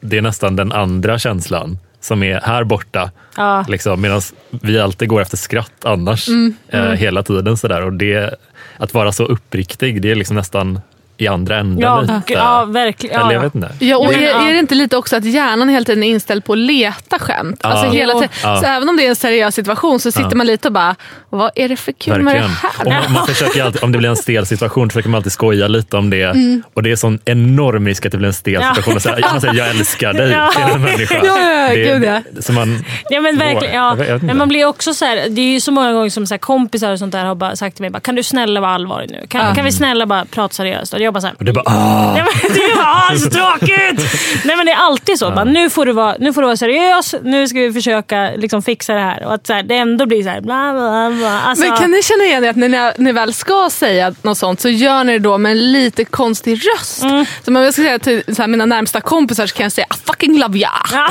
det 0.04 0.18
är 0.18 0.22
nästan 0.22 0.56
den 0.56 0.72
andra 0.72 1.20
känslan 1.20 1.78
som 2.00 2.24
är 2.24 2.42
här 2.42 2.64
borta. 2.64 3.12
Ja. 3.38 3.66
Liksom, 3.68 4.02
Medan 4.02 4.22
vi 4.50 4.80
alltid 4.80 5.10
går 5.10 5.22
efter 5.22 5.38
skratt 5.38 5.86
annars 5.86 6.28
Mm, 6.28 6.54
eh, 6.68 6.92
hela 6.92 7.24
tiden. 7.24 7.58
Och 7.86 7.94
det, 7.94 8.36
att 8.78 8.94
vara 8.94 9.12
så 9.12 9.26
uppriktig, 9.26 10.02
det 10.02 10.12
är 10.12 10.16
liksom 10.16 10.36
nästan 10.36 10.80
i 11.18 11.28
andra 11.28 11.58
änden 11.58 11.80
Ja, 11.80 12.22
ja, 12.28 12.66
verkligen. 12.66 13.16
Eller 13.22 13.26
Ja, 13.26 13.34
jag 13.34 13.40
ja. 13.40 13.44
vet 13.44 13.56
inte. 13.56 13.70
Ja, 13.80 13.98
och 13.98 14.14
är, 14.14 14.48
är 14.48 14.54
det 14.54 14.60
inte 14.60 14.76
lite 14.76 14.98
också 14.98 15.16
att 15.16 15.26
hjärnan 15.26 15.70
hela 15.70 15.86
tiden 15.86 16.04
är 16.04 16.08
inställd 16.10 16.46
på 16.46 16.54
att 16.54 16.60
leta 16.60 17.20
skämt? 17.20 17.60
Ja. 17.64 17.70
Alltså 17.70 17.86
hela 17.98 18.14
tiden. 18.14 18.30
Ja. 18.44 18.58
Så 18.62 18.66
även 18.66 18.90
om 18.90 18.98
det 18.98 19.06
är 19.06 19.10
en 19.10 19.16
seriös 19.16 19.56
situation 19.56 20.00
så 20.00 20.12
sitter 20.12 20.30
Ja. 20.30 20.36
man 20.36 20.48
lite 20.48 20.68
och 20.68 20.74
bara, 20.74 20.96
vad 21.30 21.52
är 21.56 21.70
det 21.70 21.76
för 21.78 21.92
kul 21.92 22.22
med 22.22 22.34
Verkligen. 22.34 22.50
det 22.62 22.86
Och 22.86 22.92
här? 22.92 23.04
man, 23.04 23.14
man 23.14 23.28
försöker 23.28 23.64
alltid, 23.64 23.84
om 23.84 23.92
det 23.92 23.98
blir 23.98 24.10
en 24.10 24.16
stel 24.16 24.46
situation 24.46 24.90
försöker 24.90 25.10
man 25.10 25.18
alltid 25.20 25.32
skoja 25.32 25.68
lite 25.68 25.98
om 25.98 26.10
det. 26.10 26.24
Mm. 26.24 26.64
Och 26.74 26.84
det 26.84 26.92
är 26.92 26.96
sån 26.96 27.20
enorm 27.26 27.88
risk 27.88 28.06
att 28.06 28.12
det 28.12 28.18
blir 28.18 28.28
en 28.28 28.34
stel 28.34 28.62
situation. 28.64 28.96
Och 28.96 29.02
så, 29.02 29.10
man 29.32 29.42
säger 29.42 29.54
jag 29.54 29.70
älskar 29.70 30.14
dig 30.14 30.32
Ja. 30.32 30.52
till 30.56 30.76
en 30.76 30.82
människa. 30.82 31.22
Ja, 31.24 31.68
det, 31.70 31.76
gud, 31.76 32.04
ja. 32.04 32.22
Så 32.42 32.54
man, 32.54 32.86
Ja 33.10 33.22
men 33.22 33.38
verkligen. 33.38 33.76
Ja. 33.76 33.90
Jag 33.90 33.96
vet- 33.96 34.08
jag 34.08 34.14
vet 34.14 34.24
inte. 34.24 34.26
Men 34.26 34.38
man 34.38 34.48
blir 34.48 34.66
också 34.66 34.94
så 34.94 35.06
här, 35.06 35.16
det 35.30 35.42
är 35.42 35.54
ju 35.54 35.60
så 35.60 35.72
många 35.72 35.94
gånger 35.94 36.10
som 36.10 36.28
så 36.28 36.34
här, 36.34 36.40
kompisar 36.40 36.92
och 36.92 37.00
sånt 37.00 37.12
där 37.12 37.26
har 37.26 37.36
bara 37.36 37.56
sagt 37.56 37.76
till 37.76 37.84
mig, 37.84 37.90
bara, 37.92 38.00
kan 38.00 38.16
du 38.16 38.24
snälla 38.24 38.60
vara 38.60 38.72
allvarlig 38.72 39.10
nu? 39.12 39.28
Kan, 39.28 39.56
kan 39.56 39.66
vi 39.66 39.72
snälla 39.72 40.06
bara 40.06 40.26
prata 40.26 40.54
seriöst? 40.54 40.94
Och 41.04 41.06
jag 41.06 41.14
bara 41.14 41.22
så 41.22 41.28
här, 41.28 41.36
och 41.40 41.46
det 41.46 41.54
bara, 41.54 41.64
ah, 41.66 42.14
Nej, 42.14 42.24
men 42.24 42.54
det 42.54 42.60
är 42.64 42.76
bara, 42.76 42.86
ah, 42.86 43.16
så 43.18 43.30
tråkigt! 43.60 44.12
Nej 44.46 44.56
men 44.56 44.66
det 44.66 44.72
är 44.72 44.76
alltid 44.78 45.20
så. 45.20 45.32
Bara, 45.32 45.44
nu, 45.44 45.70
får 45.70 45.86
du 45.86 45.92
vara, 45.92 46.16
nu 46.20 46.34
får 46.34 46.42
du 46.42 46.46
vara 46.48 46.58
seriös, 46.58 47.16
nu 47.24 47.48
ska 47.48 47.60
vi 47.60 47.74
försöka 47.74 48.32
liksom, 48.36 48.62
fixa 48.62 48.94
det 48.94 49.00
här. 49.00 49.26
Och 49.26 49.34
att 49.34 49.48
så 49.48 49.54
här, 49.54 49.64
det 49.64 49.76
ändå 49.76 50.06
blir 50.06 50.24
så 50.24 50.30
här, 50.30 50.42
bla 50.42 50.74
bla 50.74 51.12
bla. 51.12 51.42
Alltså, 51.42 51.66
Men 51.68 51.78
kan 51.78 51.92
ni 51.92 52.04
känna 52.04 52.24
igen 52.24 52.44
er 52.44 52.50
att 52.50 52.56
när 52.56 52.70
ni, 52.70 52.92
ni 52.98 53.12
väl 53.12 53.34
ska 53.34 53.70
säga 53.72 54.16
något 54.22 54.38
sånt 54.38 54.62
så 54.62 54.70
gör 54.70 55.04
ni 55.04 55.14
det 55.14 55.20
då 55.20 55.38
med 55.38 55.52
en 55.52 55.72
lite 55.72 56.06
konstig 56.06 56.62
röst? 56.76 57.00
Så 57.00 57.26
om 57.48 57.56
jag 57.56 57.74
ska 57.74 57.82
säga 57.84 58.00
till 58.00 58.24
så 58.36 58.42
här, 58.42 58.48
mina 58.48 58.66
närmsta 58.66 59.02
kompisar 59.02 59.48
så 59.48 59.56
kan 59.56 59.64
jag 59.64 59.72
säga 59.72 59.88
I 59.94 59.98
fucking 60.08 60.40
love 60.40 60.58
ya. 60.60 60.70
Ja. 60.92 61.10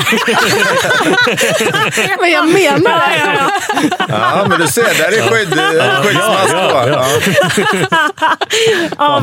Men 2.21 2.31
jag 2.31 2.47
menar 2.47 2.91
Ja, 2.91 3.01
det. 3.09 3.17
ja, 3.25 3.33
ja. 3.99 4.05
Ja, 4.09 4.45
men 4.49 4.59
du 4.59 4.67
ser, 4.67 4.83
där 4.83 5.17
är 5.17 5.21
skydd, 5.29 5.53
skyddsmask 6.03 6.53
ja, 6.53 6.81
på. 6.83 6.89
ja. 6.89 7.05
Ja. 8.97 9.21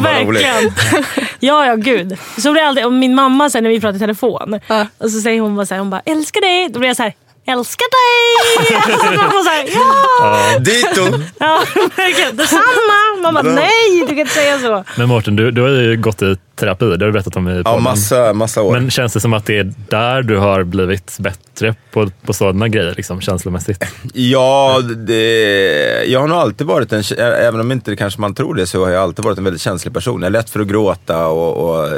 Verkligen. 0.68 1.04
Ja, 1.40 1.66
ja 1.66 1.74
gud. 1.76 2.18
Så 2.38 2.52
blir 2.52 2.62
det 2.62 2.68
alltid, 2.68 2.84
och 2.84 2.92
min 2.92 3.14
mamma 3.14 3.50
sen 3.50 3.62
när 3.62 3.70
vi 3.70 3.80
pratar 3.80 3.96
i 3.96 4.00
telefon, 4.00 4.60
och 4.98 5.10
så 5.10 5.20
säger 5.20 5.40
hon 5.40 5.56
bara, 5.56 5.66
så 5.66 5.74
här, 5.74 5.78
hon 5.80 5.90
bara 5.90 6.02
älskar 6.04 6.40
dig. 6.40 6.68
Då 6.68 6.78
blir 6.78 6.88
jag 6.88 6.96
så 6.96 7.02
här, 7.02 7.14
älskar 7.50 7.86
dig! 7.90 9.26
Och 9.38 9.44
så 9.44 9.50
här, 9.50 9.64
ja! 9.74 10.58
Dito. 10.58 11.22
ja 11.38 11.62
verkligen. 11.96 12.36
Detsamma! 12.36 13.22
Man 13.22 13.34
bara, 13.34 13.54
nej 13.54 14.00
du 14.00 14.06
kan 14.06 14.18
inte 14.18 14.32
säga 14.34 14.58
så. 14.58 14.84
Men 14.96 15.08
Mårten, 15.08 15.36
du, 15.36 15.50
du 15.50 15.62
har 15.62 15.68
ju 15.68 15.96
gått 15.96 16.22
i 16.22 16.36
terapi. 16.56 16.84
Det 16.84 16.90
har 16.90 16.96
du 16.98 17.12
berättat 17.12 17.36
om 17.36 17.48
i 17.48 17.56
Ja, 17.56 17.62
podden. 17.62 17.82
massa, 17.82 18.32
massa 18.32 18.62
år. 18.62 18.72
Men 18.72 18.90
känns 18.90 19.12
det 19.12 19.20
som 19.20 19.32
att 19.34 19.46
det 19.46 19.58
är 19.58 19.72
där 19.88 20.22
du 20.22 20.36
har 20.36 20.64
blivit 20.64 21.16
bättre 21.18 21.74
på, 21.92 22.10
på 22.26 22.32
sådana 22.32 22.68
grejer, 22.68 22.94
liksom, 22.96 23.20
känslomässigt? 23.20 23.84
Ja, 24.14 24.80
det, 24.96 26.04
jag 26.06 26.20
har 26.20 26.28
nog 26.28 26.38
alltid 26.38 26.66
varit 26.66 26.92
en, 26.92 27.02
även 27.18 27.60
om 27.60 27.72
inte 27.72 27.96
kanske 27.96 28.20
man 28.20 28.34
tror 28.34 28.54
det, 28.54 28.66
så 28.66 28.84
har 28.84 28.90
jag 28.92 29.02
alltid 29.02 29.24
varit 29.24 29.38
en 29.38 29.44
väldigt 29.44 29.62
känslig 29.62 29.94
person. 29.94 30.22
Jag 30.22 30.26
är 30.26 30.30
lätt 30.30 30.50
för 30.50 30.60
att 30.60 30.66
gråta 30.68 31.26
och, 31.26 31.70
och 31.70 31.88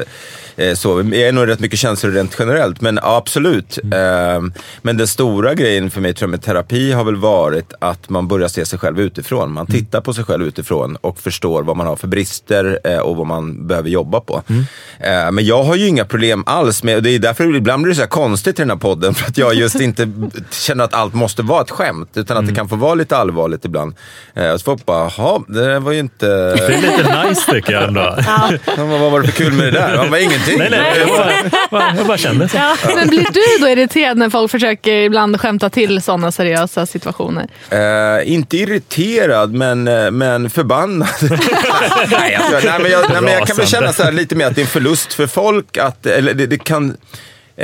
så. 0.75 0.99
Jag 0.99 1.15
är 1.29 1.33
nog 1.33 1.49
rätt 1.49 1.61
mycket 1.61 1.79
känslor 1.79 2.13
rent 2.13 2.37
generellt, 2.39 2.81
men 2.81 2.99
ja, 3.03 3.17
absolut. 3.17 3.79
Eh, 3.85 4.43
Men 4.83 4.97
den 4.97 5.07
stora 5.07 5.55
grejen 5.55 5.91
för 5.91 6.01
mig 6.01 6.15
tror 6.15 6.27
jag 6.27 6.31
med 6.31 6.43
terapi 6.43 6.93
har 6.93 7.05
väl 7.05 7.17
varit 7.17 7.73
att 7.79 8.09
man 8.09 8.29
börjar 8.29 8.49
se 8.49 8.67
sig 8.67 8.79
själv 8.79 9.01
utifrån. 9.01 9.53
Man 9.53 9.67
tittar 9.67 10.01
på 10.01 10.15
sig 10.15 10.25
själv 10.25 10.43
utifrån 10.47 10.97
och 11.01 11.19
förstår 11.21 11.63
vad 11.63 11.77
man 11.77 11.87
har 11.87 11.97
för 11.97 12.09
brister 12.09 12.79
eh, 12.85 12.99
och 12.99 13.17
vad 13.17 13.27
man 13.27 13.67
behöver 13.67 13.89
jobba 13.91 14.21
på. 14.21 14.43
Eh, 15.01 15.31
Men 15.33 15.45
jag 15.45 15.63
har 15.63 15.77
ju 15.77 15.87
inga 15.89 16.05
problem 16.05 16.43
alls 16.47 16.83
med, 16.83 16.97
och 16.97 17.03
det 17.03 17.11
är 17.11 17.19
därför 17.19 17.57
ibland 17.57 17.83
blir 17.83 17.91
det 17.91 17.97
så 17.97 18.03
här 18.03 18.09
konstigt 18.09 18.59
i 18.59 18.63
den 18.63 18.71
här 18.71 18.77
podden, 18.77 19.15
för 19.23 19.27
att 19.29 19.39
jag 19.39 19.55
just 19.55 19.81
inte 19.81 20.13
känner 20.51 20.85
att 20.85 20.95
allt 20.95 21.15
måste 21.15 21.43
vara 21.43 21.63
ett 21.63 21.71
skämt, 21.71 22.11
utan 22.15 22.37
att 22.37 22.47
det 22.49 22.55
kan 22.55 22.69
få 22.69 22.77
vara 22.77 22.95
lite 22.95 23.17
allvarligt 23.17 23.65
ibland. 23.65 23.95
Eh, 24.35 24.51
Och 24.51 24.61
så 24.61 24.65
folk 24.65 24.87
bara, 24.87 25.11
jaha, 25.19 25.41
det 25.49 25.79
var 25.79 25.93
ju 25.93 25.99
inte... 25.99 26.27
Det 26.27 26.65
är 26.75 26.83
lite 26.83 27.29
nice 27.29 27.53
tycker 27.53 27.73
jag 27.73 27.83
ändå. 27.89 28.17
Ja, 28.77 28.85
vad 28.85 29.11
var 29.13 29.21
det 29.21 29.29
för 29.29 29.45
kul 29.45 29.53
med 29.53 29.67
det 29.67 29.71
där? 29.71 29.93
Det 29.93 29.99
var 30.11 30.19
ingenting. 30.49 30.59
Nej, 30.59 30.71
nej, 30.71 30.99
jag 31.01 31.71
bara, 31.71 31.97
jag 31.97 32.07
bara 32.07 32.19
kände 32.19 32.49
så. 32.49 32.59
Men 32.97 33.09
blir 33.09 33.27
du 33.33 33.65
då 33.65 33.69
irriterad 33.69 34.17
när 34.19 34.31
folk 34.31 34.51
försöker 34.51 34.93
ibland 34.93 35.41
skämta 35.41 35.71
till 35.71 36.03
sådana 36.03 36.33
seriösa 36.33 36.87
situationer? 36.87 37.47
Eh, 37.71 38.33
inte 38.33 38.57
irriterad, 38.57 39.55
men, 39.55 39.89
eh, 39.89 40.11
men 40.11 40.51
förbannad. 40.51 41.09
nej, 42.11 42.35
alltså, 42.35 42.69
nej, 42.69 42.79
men 42.83 42.91
jag, 42.91 43.11
nej, 43.11 43.23
men 43.23 43.33
jag 43.33 43.47
kan 43.47 43.57
väl 43.57 43.67
känna 43.67 43.93
så 43.93 44.03
här, 44.03 44.13
lite 44.13 44.35
mer 44.35 44.47
att 44.47 44.55
det 44.55 44.61
är 44.61 44.65
en 44.65 44.69
förlust 44.69 45.13
för 45.13 45.27
folk. 45.27 45.77
Att, 45.77 46.07
eller 46.07 46.35
det, 46.35 46.47
det 46.47 46.65
kan, 46.65 46.97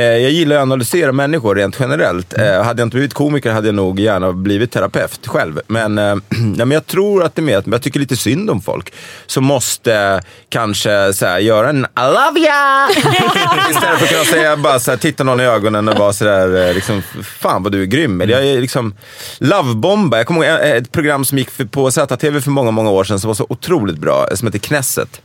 jag 0.02 0.30
gillar 0.30 0.56
att 0.56 0.62
analysera 0.62 1.12
människor 1.12 1.54
rent 1.54 1.76
generellt. 1.80 2.38
Eh, 2.38 2.62
hade 2.62 2.80
jag 2.80 2.86
inte 2.86 2.96
blivit 2.96 3.14
komiker 3.14 3.50
hade 3.52 3.68
jag 3.68 3.74
nog 3.74 4.00
gärna 4.00 4.32
blivit 4.32 4.72
terapeut 4.72 5.26
själv. 5.26 5.60
Men, 5.66 5.98
eh, 5.98 6.16
men 6.56 6.70
jag 6.70 6.86
tror 6.86 7.24
att 7.24 7.34
det 7.34 7.40
är 7.40 7.44
mer 7.44 7.58
att 7.58 7.66
jag 7.66 7.82
tycker 7.82 8.00
lite 8.00 8.16
synd 8.16 8.50
om 8.50 8.60
folk 8.60 8.92
som 9.26 9.44
måste 9.44 10.22
kanske 10.48 11.12
så 11.12 11.26
här, 11.26 11.38
göra 11.38 11.68
en 11.68 11.84
I 11.84 12.00
love 12.00 12.40
ya! 12.40 12.88
Istället 13.70 13.98
för 13.98 14.04
att 14.04 14.10
kunna 14.10 14.24
säga 14.24 14.56
bara 14.56 14.80
så 14.80 14.90
här, 14.90 14.98
titta 14.98 15.24
någon 15.24 15.40
i 15.40 15.44
ögonen 15.44 15.88
och 15.88 15.96
bara 15.96 16.12
sådär, 16.12 16.74
liksom, 16.74 17.02
fan 17.22 17.62
vad 17.62 17.72
du 17.72 17.82
är 17.82 17.86
grym. 17.86 18.20
Eller 18.20 18.34
jag 18.34 18.46
är 18.46 18.60
liksom 18.60 18.94
lovebomba. 19.38 20.16
Jag 20.16 20.26
kommer 20.26 20.46
ihåg 20.46 20.76
ett 20.76 20.92
program 20.92 21.24
som 21.24 21.38
gick 21.38 21.70
på 21.70 21.90
ZTV 21.90 22.40
för 22.40 22.50
många, 22.50 22.70
många 22.70 22.90
år 22.90 23.04
sedan 23.04 23.20
som 23.20 23.28
var 23.28 23.34
så 23.34 23.46
otroligt 23.48 23.98
bra, 23.98 24.28
som 24.34 24.48
heter 24.48 24.58
Knesset. 24.58 25.20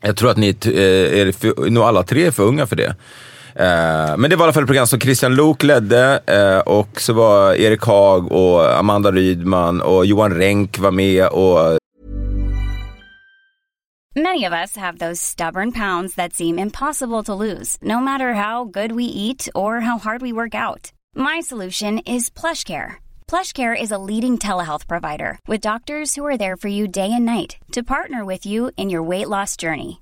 Jag 0.00 0.16
tror 0.16 0.30
att 0.30 0.36
ni 0.36 0.48
eh, 0.48 1.20
är 1.20 1.32
för, 1.32 1.70
nog 1.70 1.84
alla 1.84 2.02
tre 2.02 2.26
är 2.26 2.30
för 2.30 2.42
unga 2.42 2.66
för 2.66 2.76
det. 2.76 2.94
Eh, 3.56 4.16
Men 4.16 4.30
det 4.30 4.36
var 4.36 4.44
i 4.44 4.46
alla 4.46 4.52
fall 4.52 4.62
ett 4.62 4.66
program 4.66 4.86
som 4.86 5.00
Christian 5.00 5.34
Lok 5.34 5.62
ledde 5.62 6.20
eh, 6.26 6.58
och 6.58 7.00
så 7.00 7.12
var 7.12 7.54
Erik 7.54 7.82
Haag 7.82 8.32
och 8.32 8.78
Amanda 8.78 9.12
Rydman 9.12 9.80
och 9.80 10.06
Johan 10.06 10.34
Renck 10.34 10.78
var 10.78 10.90
med 10.90 11.28
och 11.28 11.78
Many 14.14 14.44
of 14.44 14.52
us 14.52 14.76
have 14.76 14.98
those 14.98 15.20
stubborn 15.22 15.72
pounds 15.72 16.14
that 16.16 16.34
seem 16.34 16.58
impossible 16.58 17.22
to 17.22 17.34
lose, 17.34 17.78
no 17.80 17.98
matter 17.98 18.34
how 18.34 18.64
good 18.64 18.92
we 18.92 19.04
eat 19.04 19.48
or 19.54 19.80
how 19.80 19.96
hard 19.98 20.20
we 20.20 20.32
work 20.32 20.54
out. 20.54 20.92
My 21.16 21.40
solution 21.40 21.98
is 22.06 22.28
PlushCare. 22.30 22.96
PlushCare 23.26 23.74
is 23.74 23.90
a 23.90 23.96
leading 23.96 24.36
telehealth 24.36 24.86
provider 24.86 25.38
with 25.48 25.62
doctors 25.62 26.14
who 26.14 26.26
are 26.26 26.36
there 26.36 26.56
for 26.58 26.68
you 26.68 26.86
day 26.86 27.10
and 27.10 27.24
night 27.24 27.56
to 27.72 27.82
partner 27.82 28.22
with 28.22 28.44
you 28.44 28.70
in 28.76 28.90
your 28.90 29.02
weight 29.02 29.30
loss 29.30 29.56
journey. 29.56 30.01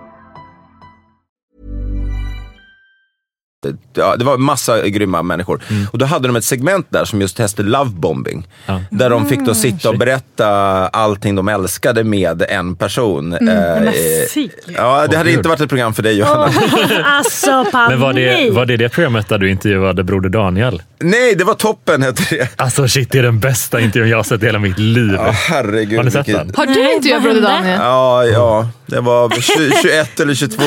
Ja, 3.93 4.15
det 4.15 4.25
var 4.25 4.37
massa 4.37 4.87
grymma 4.87 5.21
människor. 5.23 5.61
Och 5.91 5.97
då 5.97 6.05
hade 6.05 6.27
de 6.27 6.35
ett 6.35 6.43
segment 6.43 6.87
där 6.89 7.05
som 7.05 7.21
just 7.21 7.39
hette 7.39 7.63
Lovebombing. 7.63 8.47
Där 8.89 9.09
de 9.09 9.25
fick 9.29 9.39
då 9.39 9.53
sitta 9.53 9.89
och 9.89 9.97
berätta 9.97 10.47
allting 10.87 11.35
de 11.35 11.47
älskade 11.47 12.03
med 12.03 12.43
en 12.49 12.75
person. 12.75 13.33
Mm, 13.33 13.87
Eh, 13.87 14.73
ja, 14.77 15.07
det 15.07 15.17
hade 15.17 15.31
inte 15.31 15.49
varit 15.49 15.61
ett 15.61 15.69
program 15.69 15.93
för 15.93 16.03
dig 16.03 16.17
Johanna. 16.19 16.53
Alltså 17.03 17.65
panik. 17.71 17.89
Men 17.89 17.99
var 17.99 18.13
det, 18.13 18.51
var 18.51 18.65
det 18.65 18.77
det 18.77 18.89
programmet 18.89 19.29
där 19.29 19.37
du 19.37 19.49
intervjuade 19.51 20.03
Broder 20.03 20.29
Daniel? 20.29 20.81
Nej, 20.99 21.35
det 21.35 21.43
var 21.43 21.53
toppen 21.53 22.01
hette 22.01 22.23
det. 22.35 22.49
Alltså 22.59 22.87
shit, 22.87 23.11
det 23.11 23.19
är 23.19 23.23
den 23.23 23.39
bästa 23.39 23.79
intervjun 23.79 24.09
jag 24.09 24.17
har 24.17 24.23
sett 24.23 24.43
i 24.43 24.45
hela 24.45 24.59
mitt 24.59 24.79
liv. 24.79 25.13
Ja, 25.17 25.31
herregud. 25.31 25.97
Har 25.97 26.03
ni 26.03 26.11
sett 26.11 26.27
vilket- 26.27 26.47
den? 26.47 26.55
Har 26.55 26.65
du 26.65 26.93
intervjuat 26.93 27.23
Broder? 27.23 27.41
Daniel? 27.41 27.77
Ja, 27.79 28.25
ja. 28.25 28.69
Det 28.95 29.01
var 29.01 29.29
tju- 29.29 29.71
21 29.81 30.19
eller 30.19 30.33
22. 30.35 30.63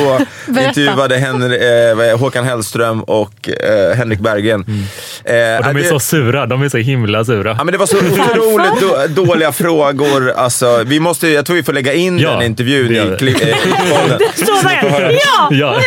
Berätta. 0.47 0.67
Intervjuade 0.67 1.17
Henry, 1.17 1.57
eh, 2.11 2.17
Håkan 2.19 2.43
Hellström 2.45 3.03
och 3.03 3.49
eh, 3.49 3.95
Henrik 3.97 4.19
Berggren. 4.19 4.65
Eh, 5.25 5.35
Mm. 5.35 5.57
Och 5.57 5.63
de 5.63 5.79
är 5.79 5.83
det- 5.83 5.89
så 5.89 5.99
sura. 5.99 6.45
De 6.45 6.61
är 6.61 6.69
så 6.69 6.77
himla 6.77 7.25
sura. 7.25 7.55
Ja, 7.57 7.63
men 7.63 7.71
det 7.71 7.77
var 7.77 7.85
så 7.85 7.97
otroligt 7.97 8.81
då, 9.15 9.23
dåliga 9.25 9.51
frågor. 9.51 10.31
Alltså, 10.31 10.83
vi 10.85 10.99
måste, 10.99 11.27
jag 11.27 11.45
tror 11.45 11.55
vi 11.55 11.63
får 11.63 11.73
lägga 11.73 11.93
in 11.93 12.19
Ja, 12.19 12.31
den 12.31 12.41
intervjun 12.41 12.87
det 12.93 12.99
i 12.99 13.09
vi. 13.09 13.17
klipp, 13.17 13.41
eh, 13.41 13.57
podden. 14.01 14.19
Så 14.35 14.67
där. 14.67 15.11
Ja! 15.11 15.49
Ja. 15.51 15.81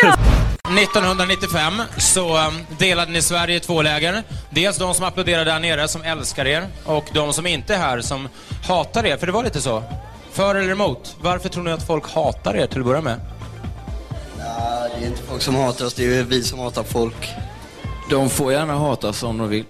1995 0.83 1.83
så 1.99 2.37
um, 2.37 2.61
delade 2.79 3.13
ni 3.13 3.23
Sverige 3.23 3.57
i 3.57 3.61
två 3.61 3.83
läger. 3.83 4.23
Dels 4.51 4.77
de 4.79 4.95
som 4.95 5.05
applåderar 5.05 5.45
där 5.45 5.59
nere, 5.59 5.89
som 5.89 6.03
älskar 6.03 6.47
er, 6.47 6.63
och 6.85 7.05
de 7.15 7.33
som 7.33 7.47
inte 7.47 7.75
är 7.75 7.79
här, 7.79 8.01
som 8.01 8.29
hatar 8.69 9.07
er. 9.07 9.17
För 9.17 9.27
det 9.27 9.33
var 9.33 9.45
lite 9.45 9.61
så. 9.61 9.83
För 10.39 10.55
eller 10.55 10.73
emot? 10.73 11.17
Varför 11.21 11.49
tror 11.49 11.63
ni 11.65 11.71
att 11.71 11.83
folk 11.87 12.11
hatar 12.15 12.55
er 12.57 12.67
till 12.67 12.81
att 12.81 12.87
börja 12.87 13.01
med? 13.01 13.21
Ja, 14.39 14.87
det 14.99 15.05
är 15.05 15.07
inte 15.09 15.23
folk 15.23 15.43
som 15.43 15.55
hatar 15.55 15.85
oss, 15.87 15.95
det 15.95 16.17
är 16.19 16.23
vi 16.23 16.43
som 16.43 16.59
hatar 16.59 16.83
folk. 16.83 17.29
De 18.11 18.31
får 18.31 18.53
gärna 18.53 18.75
hatas 18.79 19.23
om 19.23 19.39
de 19.39 19.49
vill. 19.49 19.65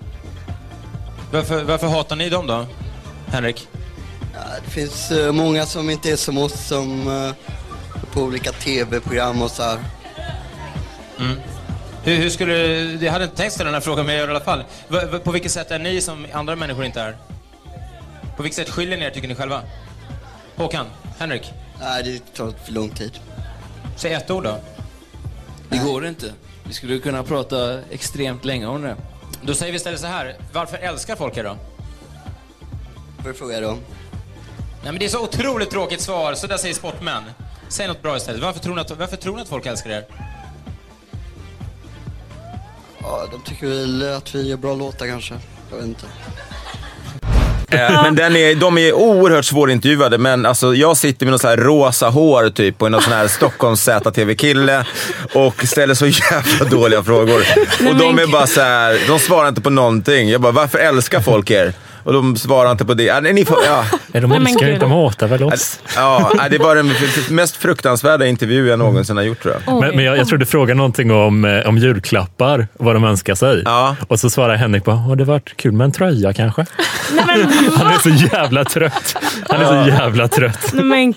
Varför, 1.32 1.62
varför 1.64 1.86
hatar 1.86 2.16
ni 2.16 2.28
dem 2.28 2.46
då, 2.46 2.66
Henrik? 3.26 3.68
Ja, 4.34 4.40
det 4.64 4.70
finns 4.70 5.10
eh, 5.10 5.32
många 5.32 5.66
som 5.66 5.90
inte 5.90 6.10
är 6.10 6.16
som 6.16 6.38
oss 6.38 6.66
som 6.66 7.08
eh, 7.08 7.32
på 8.12 8.20
olika 8.20 8.52
tv-program 8.52 9.42
och 9.42 9.50
så 9.50 9.62
här. 9.62 9.78
Hur, 12.04 12.16
hur 12.16 12.30
skulle... 12.30 12.54
Jag 13.04 13.12
hade 13.12 13.24
inte 13.24 13.36
tänkt 13.36 13.52
ställa 13.52 13.66
den 13.68 13.74
här 13.74 13.80
frågan, 13.80 14.06
men 14.06 14.14
jag 14.14 14.20
gör 14.20 14.26
det 14.28 14.32
i 14.32 14.36
alla 14.36 14.44
fall. 14.44 14.64
Va- 14.88 15.18
På 15.24 15.30
vilket 15.30 15.52
sätt 15.52 15.70
är 15.70 15.78
ni 15.78 16.00
som 16.00 16.26
andra 16.32 16.56
människor 16.56 16.84
inte 16.84 17.00
är? 17.00 17.16
På 18.36 18.42
vilket 18.42 18.56
sätt 18.56 18.70
skiljer 18.74 18.98
ni 18.98 19.04
er, 19.04 19.10
tycker 19.10 19.28
ni 19.28 19.34
själva? 19.34 19.60
Håkan? 20.58 20.86
Henrik? 21.18 21.52
Nej, 21.80 22.02
det 22.02 22.34
tar 22.34 22.50
för 22.64 22.72
lång 22.72 22.90
tid. 22.90 23.18
Säg 23.96 24.12
ett 24.12 24.30
ord 24.30 24.44
då. 24.44 24.58
Det 25.68 25.78
går 25.78 26.06
inte. 26.06 26.32
Vi 26.64 26.72
skulle 26.74 26.98
kunna 26.98 27.22
prata 27.22 27.80
extremt 27.90 28.44
länge 28.44 28.66
om 28.66 28.82
det. 28.82 28.96
Då 29.42 29.54
säger 29.54 29.72
vi 29.72 29.76
istället 29.76 30.00
så 30.00 30.06
här. 30.06 30.36
Varför 30.52 30.76
älskar 30.78 31.16
folk 31.16 31.36
er 31.36 31.44
då? 31.44 31.56
Får 33.18 33.26
jag 33.26 33.36
fråga 33.36 33.60
dem? 33.60 33.78
Nej, 34.82 34.92
men 34.92 34.98
det 34.98 35.04
är 35.04 35.08
så 35.08 35.22
otroligt 35.24 35.70
tråkigt 35.70 36.00
svar, 36.00 36.34
så 36.34 36.46
där 36.46 36.56
säger 36.56 36.74
sportmän. 36.74 37.22
Säg 37.68 37.88
något 37.88 38.02
bra 38.02 38.16
istället. 38.16 38.42
Varför 38.42 38.60
tror 38.60 38.74
ni 38.74 38.80
att, 38.80 38.90
varför 38.90 39.16
tror 39.16 39.36
ni 39.36 39.42
att 39.42 39.48
folk 39.48 39.66
älskar 39.66 39.90
er? 39.90 40.04
Ja, 43.02 43.26
de 43.32 43.42
tycker 43.42 43.66
väl 43.66 44.12
att 44.12 44.34
vi 44.34 44.48
gör 44.48 44.56
bra 44.56 44.74
låtar 44.74 45.06
kanske. 45.06 45.34
Jag 45.70 45.76
vet 45.76 45.86
inte. 45.86 46.06
Eh, 47.70 48.02
Men 48.02 48.14
den 48.14 48.36
är, 48.36 48.54
de 48.54 48.78
är 48.78 48.92
oerhört 48.92 49.44
svårintervjuade, 49.44 50.18
men 50.18 50.46
alltså, 50.46 50.74
jag 50.74 50.96
sitter 50.96 51.26
med 51.26 51.32
något 51.32 51.40
så 51.40 51.48
här 51.48 51.56
rosa 51.56 52.08
hår 52.08 52.50
typ 52.50 52.82
och 52.82 52.90
någon 52.90 53.02
sån 53.02 53.12
här 53.12 53.28
Stockholms 53.28 53.82
ZTV-kille 53.84 54.84
och 55.34 55.64
ställer 55.66 55.94
så 55.94 56.06
jävla 56.06 56.64
dåliga 56.70 57.02
frågor. 57.02 57.42
Och 57.88 57.96
de 57.96 58.18
är 58.18 58.26
bara 58.26 58.46
så 58.46 58.60
här, 58.60 58.98
de 59.08 59.18
svarar 59.18 59.48
inte 59.48 59.60
på 59.60 59.70
någonting. 59.70 60.28
Jag 60.30 60.40
bara, 60.40 60.52
varför 60.52 60.78
älskar 60.78 61.20
folk 61.20 61.50
er? 61.50 61.72
Och 62.08 62.14
de 62.14 62.36
svarar 62.36 62.70
inte 62.70 62.84
på 62.84 62.94
det. 62.94 63.02
Ja, 63.02 63.20
ni 63.20 63.44
får, 63.44 63.58
ja. 63.66 63.84
Nej, 64.06 64.22
de 64.22 64.30
men 64.30 64.42
älskar 64.42 64.66
gud. 64.66 64.74
inte, 64.74 64.84
de 64.86 64.92
hatar 64.92 65.26
väl 65.26 65.42
oss. 65.42 65.80
Ja, 65.96 66.32
nej, 66.34 66.50
det 66.50 66.58
var 66.58 66.76
den 66.76 66.92
mest 67.30 67.56
fruktansvärda 67.56 68.26
intervju 68.26 68.68
jag 68.68 68.78
någonsin 68.78 69.16
har 69.16 69.24
gjort 69.24 69.42
tror 69.42 69.54
jag. 69.66 69.80
Men, 69.80 69.96
men 69.96 70.04
jag, 70.04 70.18
jag 70.18 70.28
tror 70.28 70.38
du 70.38 70.46
frågade 70.46 70.76
någonting 70.76 71.10
om, 71.10 71.44
eh, 71.44 71.68
om 71.68 71.78
julklappar, 71.78 72.68
vad 72.72 72.96
de 72.96 73.04
önskar 73.04 73.34
sig. 73.34 73.62
Ja. 73.64 73.96
Och 74.08 74.20
så 74.20 74.30
svarar 74.30 74.56
Henrik 74.56 74.84
bara, 74.84 74.96
har 74.96 75.16
det 75.16 75.24
varit 75.24 75.56
kul 75.56 75.72
med 75.72 75.84
en 75.84 75.92
tröja 75.92 76.32
kanske? 76.32 76.66
Han 77.76 77.86
är 77.86 78.02
så 78.02 78.26
jävla 78.34 78.64
trött. 78.64 79.16
Han 79.48 79.60
är 79.60 79.84
så 79.84 79.90
jävla 79.90 80.28
trött. 80.28 80.70
Nej, 80.72 80.84
men 80.84 81.14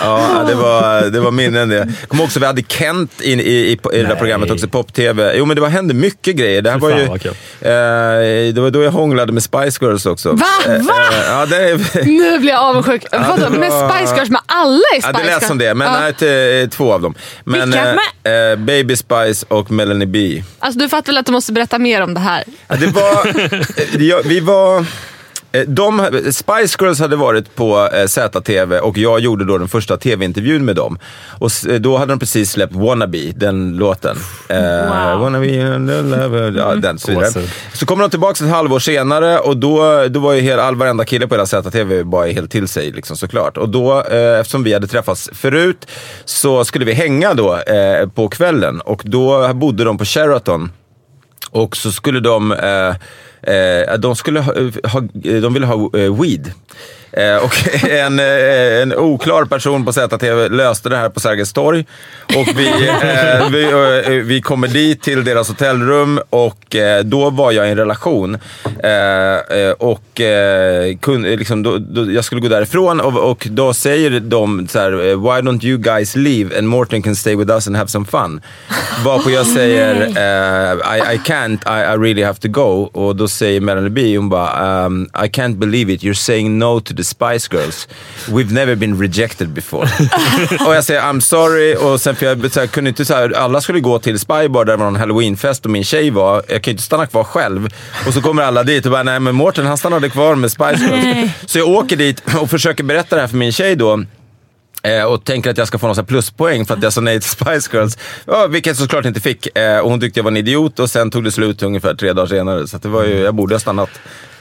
Ja, 0.00 0.44
det 0.48 0.54
var, 0.54 1.10
det 1.10 1.20
var 1.20 1.30
minnen 1.30 1.68
det. 1.68 1.76
Jag 1.76 2.08
kommer 2.08 2.24
också 2.24 2.40
vi 2.40 2.46
hade 2.46 2.62
Kent 2.68 3.20
in, 3.20 3.40
i, 3.40 3.42
i, 3.42 3.72
i 3.72 3.78
det 3.82 4.02
där 4.02 4.14
programmet 4.14 4.50
också, 4.50 4.68
Pop-TV. 4.68 5.32
Jo 5.36 5.44
men 5.44 5.54
det 5.54 5.60
var, 5.60 5.68
hände 5.68 5.94
mycket 5.94 6.36
grejer. 6.36 6.62
Det 6.62 6.70
här 6.70 6.78
var 6.78 6.90
ju... 6.90 7.04
Eh, 7.04 8.54
det 8.54 8.60
var 8.60 8.70
då 8.70 8.82
jag 8.82 8.90
hånglade 8.90 9.32
med 9.32 9.42
Spice 9.42 9.84
Girls 9.84 10.06
också. 10.08 10.32
Va? 10.32 10.46
Eh, 10.66 10.82
Va? 10.82 10.94
eh, 11.12 11.18
ja, 11.28 11.46
det, 11.46 11.56
är- 11.56 12.04
Nu 12.18 12.38
blir 12.38 12.50
jag 12.52 12.60
avundsjuk. 12.60 13.04
Vadå, 13.12 13.48
det 13.50 13.58
med 13.58 13.70
var- 13.70 13.88
Spice 13.98 14.14
Girls? 14.16 14.30
Med 14.30 14.40
alla 14.46 14.74
i 14.78 14.80
ja, 14.94 15.00
Spice 15.02 15.12
det 15.12 15.18
lät 15.24 15.26
Girls? 15.32 15.46
som 15.46 15.58
det, 15.58 15.74
men 15.74 15.92
Ja. 15.92 16.12
nej, 16.20 16.62
eh, 16.62 16.68
två 16.68 16.92
av 16.92 17.00
dem. 17.02 17.14
Men, 17.44 17.70
Vilka? 17.70 17.96
eh, 18.24 18.32
eh, 18.50 18.56
Baby 18.56 18.96
Spice 18.96 19.46
och 19.48 19.70
Melanie 19.70 20.06
B. 20.06 20.42
Alltså, 20.58 20.80
du 20.80 20.88
fattar 20.88 21.06
väl 21.06 21.18
att 21.18 21.26
du 21.26 21.32
måste 21.32 21.52
berätta 21.52 21.78
mer 21.78 22.02
om 22.02 22.14
det 22.14 22.20
här? 22.20 22.44
Ja, 22.68 22.76
det 22.76 22.86
var... 22.86 23.26
ja, 24.02 24.20
vi 24.24 24.40
var... 24.40 24.84
eh, 25.52 25.62
De, 25.62 26.22
Spice 26.32 26.76
Girls 26.80 27.00
hade 27.00 27.16
varit 27.16 27.54
på 27.54 27.88
eh, 27.92 28.06
ZTV 28.06 28.78
och 28.78 28.98
jag 28.98 29.20
gjorde 29.20 29.44
då 29.44 29.58
den 29.58 29.68
första 29.68 29.96
tv-intervjun 29.96 30.64
med 30.64 30.76
dem. 30.76 30.98
Och 31.38 31.50
eh, 31.68 31.74
då 31.74 31.96
hade 31.96 32.12
de 32.12 32.18
precis 32.18 32.50
släppt 32.50 32.74
Wannabe, 32.74 33.32
den 33.36 33.76
låten. 33.76 34.16
Wow. 34.48 35.20
Wannabe, 35.20 35.74
and 35.74 36.10
love, 36.10 36.58
ja, 36.58 36.74
den 36.74 36.98
så 36.98 37.10
vidare. 37.10 37.48
Så 37.72 37.86
kommer 37.86 38.02
de 38.02 38.10
tillbaka 38.10 38.44
ett 38.44 38.50
halvår 38.50 38.78
senare 38.78 39.38
och 39.38 39.56
då, 39.56 40.08
då 40.08 40.20
var 40.20 40.32
ju 40.32 40.40
hela, 40.40 40.62
all 40.62 40.76
varenda 40.76 41.04
kille 41.04 41.26
på 41.26 41.34
hela 41.34 41.46
ZTV 41.46 42.04
bara 42.04 42.26
helt 42.26 42.50
till 42.50 42.68
sig 42.68 42.90
liksom, 42.90 43.16
såklart. 43.16 43.56
Och 43.56 43.68
då, 43.68 44.02
eh, 44.02 44.40
eftersom 44.40 44.64
vi 44.64 44.72
hade 44.72 44.86
träffats 44.86 45.30
förut, 45.32 45.86
så 46.24 46.64
skulle 46.64 46.84
vi 46.84 46.92
hänga 46.92 47.34
då 47.34 47.56
eh, 47.56 48.08
på 48.08 48.28
kvällen. 48.28 48.80
Och 48.80 49.02
då 49.04 49.54
bodde 49.54 49.84
de 49.84 49.98
på 49.98 50.04
Sheraton. 50.04 50.72
Och 51.50 51.76
så 51.76 51.92
skulle 51.92 52.20
de, 52.20 52.52
eh, 52.52 52.94
Eh, 53.42 53.98
de, 53.98 54.14
skulle 54.16 54.40
ha, 54.42 54.52
eh, 54.52 54.72
ha, 54.84 54.98
eh, 55.24 55.42
de 55.42 55.52
ville 55.52 55.66
ha 55.66 55.76
weed. 56.10 56.52
Eh, 57.12 57.36
och 57.36 57.84
en, 57.90 58.18
eh, 58.18 58.82
en 58.82 58.96
oklar 58.96 59.44
person 59.44 59.84
på 59.84 59.92
ZTV 59.92 60.48
löste 60.48 60.88
det 60.88 60.96
här 60.96 61.08
på 61.08 61.20
Sergels 61.20 61.52
torg. 61.52 61.86
Och 62.36 62.48
vi, 62.56 62.68
eh, 62.68 63.50
vi, 63.50 63.62
eh, 64.06 64.12
vi 64.12 64.40
kommer 64.40 64.68
dit 64.68 65.02
till 65.02 65.24
deras 65.24 65.48
hotellrum 65.48 66.20
och 66.30 66.76
då 67.04 67.30
var 67.30 67.52
jag 67.52 67.68
i 67.68 67.70
en 67.70 67.76
relation. 67.76 68.38
Och 69.78 70.20
liksom, 71.38 71.62
då, 71.62 71.78
då, 71.78 72.12
jag 72.12 72.24
skulle 72.24 72.40
gå 72.40 72.48
därifrån 72.48 73.00
och, 73.00 73.30
och 73.30 73.46
då 73.50 73.74
säger 73.74 74.20
de 74.20 74.68
så 74.68 74.78
här, 74.78 74.90
Why 75.16 75.48
don't 75.48 75.64
you 75.66 75.78
guys 75.78 76.16
leave 76.16 76.58
and 76.58 76.68
Morten 76.68 77.02
can 77.02 77.16
stay 77.16 77.36
with 77.36 77.50
us 77.50 77.66
and 77.66 77.76
have 77.76 77.88
some 77.88 78.06
fun? 78.06 78.40
Varpå 79.04 79.30
jag 79.30 79.46
säger 79.46 79.94
I, 79.96 81.14
I 81.14 81.18
can't, 81.18 81.58
I, 81.66 81.94
I 81.94 81.96
really 81.96 82.22
have 82.22 82.38
to 82.38 82.48
go. 82.48 82.90
Och 82.92 83.16
då 83.16 83.28
säger 83.28 83.60
Melanie 83.60 83.90
B, 83.90 84.16
hon 84.16 84.28
bara 84.28 84.86
um, 84.86 85.10
I 85.24 85.28
can't 85.28 85.56
believe 85.56 85.92
it, 85.92 86.02
you're 86.02 86.14
saying 86.14 86.58
no 86.58 86.80
to 86.80 86.94
the 86.98 87.04
Spice 87.04 87.48
Girls. 87.56 87.88
We've 88.26 88.52
never 88.52 88.74
been 88.74 88.98
rejected 88.98 89.48
before. 89.48 89.88
och 90.66 90.74
jag 90.74 90.84
säger 90.84 91.00
I'm 91.00 91.20
sorry 91.20 91.74
och 91.74 92.00
sen 92.00 92.16
för 92.16 92.26
jag, 92.26 92.52
så 92.52 92.60
här, 92.60 92.66
kunde 92.66 92.88
inte 92.88 93.04
så 93.04 93.14
här, 93.14 93.36
alla 93.36 93.60
skulle 93.60 93.80
gå 93.80 93.98
till 93.98 94.18
Spybar 94.18 94.64
där 94.64 94.72
det 94.72 94.76
var 94.76 94.84
någon 94.84 94.96
halloweenfest 94.96 95.64
och 95.64 95.70
min 95.70 95.84
tjej 95.84 96.10
var. 96.10 96.42
Jag 96.48 96.62
kan 96.62 96.70
ju 96.70 96.72
inte 96.72 96.82
stanna 96.82 97.06
kvar 97.06 97.24
själv. 97.24 97.68
Och 98.06 98.14
så 98.14 98.20
kommer 98.20 98.42
alla 98.42 98.62
dit 98.62 98.86
och 98.86 98.92
bara 98.92 99.02
nej 99.02 99.20
men 99.20 99.34
Mårten 99.34 99.66
han 99.66 99.78
stannade 99.78 100.10
kvar 100.10 100.34
med 100.34 100.52
Spice 100.52 100.78
Girls. 100.78 101.04
Nej. 101.04 101.34
Så 101.46 101.58
jag 101.58 101.68
åker 101.68 101.96
dit 101.96 102.22
och 102.40 102.50
försöker 102.50 102.84
berätta 102.84 103.16
det 103.16 103.20
här 103.20 103.28
för 103.28 103.36
min 103.36 103.52
tjej 103.52 103.76
då. 103.76 104.04
Eh, 104.82 105.04
och 105.04 105.24
tänker 105.24 105.50
att 105.50 105.58
jag 105.58 105.68
ska 105.68 105.78
få 105.78 105.86
någon 105.86 106.06
pluspoäng 106.06 106.66
för 106.66 106.74
att 106.74 106.82
jag 106.82 106.92
sa 106.92 107.00
nej 107.00 107.20
till 107.20 107.30
Spice 107.30 107.70
Girls. 107.72 107.98
Ja, 108.26 108.46
vilket 108.46 108.70
jag 108.70 108.76
såklart 108.76 109.04
inte 109.04 109.20
fick. 109.20 109.58
Eh, 109.58 109.78
och 109.78 109.90
hon 109.90 110.00
tyckte 110.00 110.18
jag 110.18 110.24
var 110.24 110.30
en 110.30 110.36
idiot 110.36 110.78
och 110.78 110.90
sen 110.90 111.10
tog 111.10 111.24
det 111.24 111.32
slut 111.32 111.62
ungefär 111.62 111.94
tre 111.94 112.12
dagar 112.12 112.26
senare. 112.26 112.68
Så 112.68 112.78
det 112.78 112.88
var 112.88 113.04
ju, 113.04 113.18
jag 113.18 113.34
borde 113.34 113.54
ha 113.54 113.60
stannat 113.60 113.90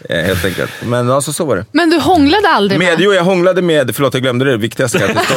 helt 0.09 0.45
enkelt. 0.45 0.71
Men 0.83 1.11
alltså 1.11 1.33
så 1.33 1.45
var 1.45 1.55
det. 1.55 1.65
Men 1.71 1.89
du 1.89 1.99
hånglade 1.99 2.49
aldrig 2.49 2.79
med? 2.79 2.87
Med, 2.87 2.99
jo, 2.99 3.13
jag 3.13 3.23
hånglade 3.23 3.61
med, 3.61 3.95
förlåt 3.95 4.13
jag 4.13 4.23
glömde 4.23 4.45
det, 4.45 4.51
det 4.51 4.57
viktigaste 4.57 4.99
kanske. 4.99 5.33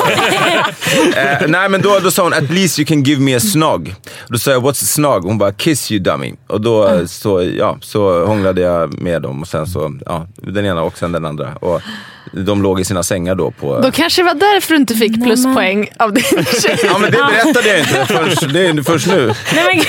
eh, 1.20 1.48
nej 1.48 1.68
men 1.68 1.82
då, 1.82 1.98
då 2.02 2.10
sa 2.10 2.22
hon, 2.22 2.32
at 2.32 2.50
least 2.50 2.78
you 2.78 2.86
can 2.86 3.02
give 3.02 3.20
me 3.20 3.34
a 3.36 3.40
snog. 3.40 3.94
Då 4.28 4.38
sa 4.38 4.50
jag, 4.50 4.62
what's 4.62 4.70
a 4.70 4.86
snog? 4.86 5.24
Hon 5.24 5.38
bara, 5.38 5.52
kiss 5.52 5.92
you 5.92 6.00
dummy. 6.00 6.34
Och 6.46 6.60
då 6.60 6.88
eh, 6.88 7.06
så, 7.06 7.42
ja, 7.58 7.78
så 7.80 8.26
hånglade 8.26 8.60
jag 8.60 8.98
med 8.98 9.22
dem 9.22 9.40
och 9.42 9.48
sen 9.48 9.66
så, 9.66 9.98
ja, 10.06 10.26
den 10.36 10.66
ena 10.66 10.82
och 10.82 10.98
sen 10.98 11.12
den 11.12 11.24
andra. 11.24 11.54
Och 11.54 11.82
de 12.32 12.62
låg 12.62 12.80
i 12.80 12.84
sina 12.84 13.02
sängar 13.02 13.34
då 13.34 13.50
på... 13.50 13.80
Då 13.80 13.90
kanske 13.90 14.22
det 14.22 14.26
var 14.26 14.34
därför 14.34 14.74
du 14.74 14.76
inte 14.76 14.94
fick 14.94 15.24
pluspoäng 15.24 15.88
av 15.98 16.12
din 16.12 16.24
tjej. 16.62 16.80
Ja 16.84 16.98
men 16.98 17.12
det 17.12 17.18
berättade 17.18 17.68
jag 17.68 17.78
inte 17.78 18.06
först, 18.06 18.52
det 18.52 18.66
är 18.66 18.82
först 18.82 19.06
nu. 19.06 19.34
Nej, 19.54 19.82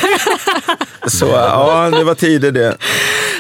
men, 1.02 1.10
Så 1.10 1.26
ja, 1.26 1.90
det 1.90 2.04
var 2.04 2.16
tider 2.16 2.52
det. 2.52 2.78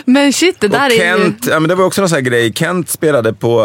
Men 0.05 0.33
shit, 0.33 0.59
det 0.59 0.67
där 0.67 0.85
Och 0.85 0.91
är 0.91 1.17
ju... 1.17 1.33
Ja, 1.49 1.59
men 1.59 1.69
det 1.69 1.75
var 1.75 1.85
också 1.85 2.01
någon 2.01 2.09
sån 2.09 2.15
här 2.15 2.23
grej. 2.23 2.53
Kent 2.53 2.89
spelade 2.89 3.33
på, 3.33 3.61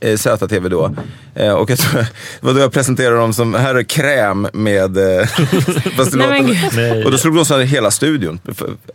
eh, 0.00 0.16
ZTV 0.16 0.68
då. 0.68 0.94
Eh, 1.34 1.52
och 1.52 1.70
jag 1.70 1.78
tror, 1.78 2.00
det 2.00 2.06
var 2.40 2.54
då 2.54 2.60
jag 2.60 2.72
presenterade 2.72 3.16
dem 3.16 3.32
som, 3.32 3.54
här 3.54 3.74
är 3.74 3.82
kräm 3.82 4.48
med... 4.52 4.96
Eh, 4.96 5.26
fast 5.96 6.14
Nej, 6.14 6.56
men 6.72 7.04
och 7.04 7.10
då 7.10 7.18
slog 7.18 7.36
de 7.36 7.44
sönder 7.44 7.66
hela 7.66 7.90
studion. 7.90 8.40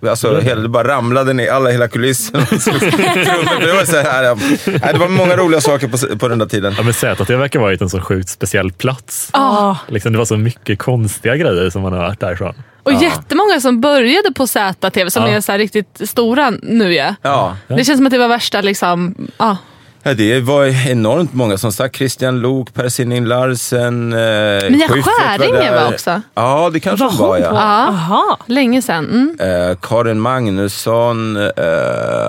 Alltså, 0.10 0.40
hela, 0.40 0.62
det 0.62 0.70
bara 0.70 0.88
ramlade 0.88 1.34
ner, 1.34 1.52
alla, 1.52 1.70
hela 1.70 1.88
kulissen. 1.88 2.34
det, 3.60 3.74
var 3.74 3.86
så 3.86 3.98
här, 3.98 4.24
ja. 4.24 4.38
Det 4.92 4.98
var 5.00 5.08
många 5.08 5.38
roliga 5.38 5.62
saker 5.62 5.88
på, 5.88 6.18
på 6.18 6.28
den 6.28 6.40
där 6.40 6.46
tiden. 6.46 6.74
Ja, 6.78 6.84
men 6.84 6.94
ZTV 6.94 7.36
verkar 7.36 7.60
vara 7.60 7.74
en 7.74 7.90
så 7.90 8.02
sjukt 8.02 8.30
speciell 8.30 8.72
plats. 8.72 9.30
Ah. 9.32 9.76
Liksom, 9.88 10.12
det 10.12 10.18
var 10.18 10.26
så 10.26 10.38
mycket 10.38 10.80
konstiga 10.80 11.36
grejer 11.36 11.70
som 11.70 11.82
man 11.82 11.94
har 11.94 12.08
hört 12.08 12.20
därifrån. 12.20 12.54
Och 12.84 12.94
jättemånga 12.94 13.60
som 13.60 13.82
började 13.82 14.32
på 14.36 14.48
ZTV 14.48 15.10
som 15.10 15.24
Ja. 15.24 15.30
är 15.30 15.42
så 15.42 15.54
riktigt 15.54 16.02
stora 16.10 16.50
nu 16.62 16.94
ja. 16.94 17.16
Ja. 17.22 17.58
Det 17.68 17.84
känns 17.86 17.98
som 18.00 18.06
att 18.06 18.12
det 18.12 18.18
var 18.18 18.28
värsta 18.28 18.62
liksom, 18.62 19.16
ja. 19.38 19.58
Ja, 20.06 20.14
det 20.14 20.40
var 20.40 20.88
enormt 20.88 21.34
många 21.34 21.58
som 21.58 21.72
sagt. 21.72 21.96
Christian 21.96 22.40
Lok, 22.40 22.74
Per 22.74 22.90
Sinding 22.90 23.26
Larsen, 23.26 24.14
eh, 24.14 24.20
Mia 24.20 24.88
Schyffert 24.88 25.14
Skäringer 25.20 25.72
där. 25.72 25.84
var 25.84 25.94
också. 25.94 26.22
Ja, 26.34 26.70
det 26.74 26.80
kanske 26.80 27.06
hon 27.06 27.18
var 27.18 27.38
ja. 27.38 27.96
ja. 28.10 28.38
Länge 28.48 28.82
sedan. 28.82 29.36
Mm. 29.40 29.70
Eh, 29.70 29.78
Karin 29.82 30.20
Magnusson, 30.20 31.38
eh, 31.38 31.44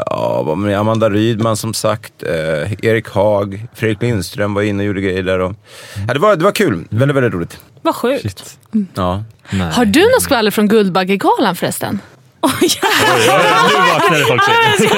ja, 0.07 0.57
Amanda 0.77 1.11
Rydman 1.11 1.57
som 1.57 1.75
sagt, 1.75 2.23
eh, 2.23 2.73
Erik 2.73 3.09
Haag, 3.09 3.67
Fredrik 3.75 4.03
Lindström 4.03 4.55
var 4.55 4.63
inne 4.63 4.83
och 4.83 4.87
gjorde 4.87 5.01
grejer 5.01 5.23
där. 5.23 5.39
Och, 5.39 5.53
ja, 6.09 6.15
det, 6.15 6.21
var, 6.21 6.37
det 6.37 6.45
var 6.45 6.53
kul, 6.53 6.85
väldigt, 6.91 7.17
väldigt 7.17 7.35
roligt. 7.35 7.59
Vad 7.83 7.95
sjukt. 7.95 8.59
Ja. 8.95 9.25
Har 9.73 9.85
du 9.85 10.01
något 10.01 10.23
skvaller 10.23 10.51
från 10.51 10.69
Guldbaggegalan 10.69 11.57
förresten? 11.57 12.01
Nu 12.53 13.79
vaknade 13.93 14.25
folk 14.25 14.45
till. 14.45 14.89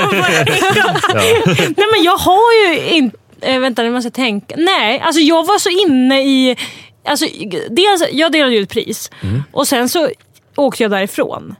Nej 1.76 1.86
men 1.92 2.02
jag 2.04 2.16
har 2.16 2.52
ju 2.66 2.88
inte... 2.88 3.16
Äh, 3.40 3.60
vänta 3.60 3.82
nu 3.82 3.90
måste 3.90 4.06
jag 4.06 4.14
tänka. 4.14 4.54
Nej, 4.58 5.00
alltså 5.00 5.20
jag 5.20 5.46
var 5.46 5.58
så 5.58 5.68
inne 5.68 6.22
i... 6.22 6.56
Alltså, 7.08 7.26
dels, 7.70 8.02
jag 8.12 8.32
delade 8.32 8.54
ju 8.54 8.62
ett 8.62 8.70
pris 8.70 9.10
och 9.52 9.68
sen 9.68 9.88
så 9.88 10.10
åkte 10.56 10.82
jag 10.82 10.90
därifrån. 10.90 11.54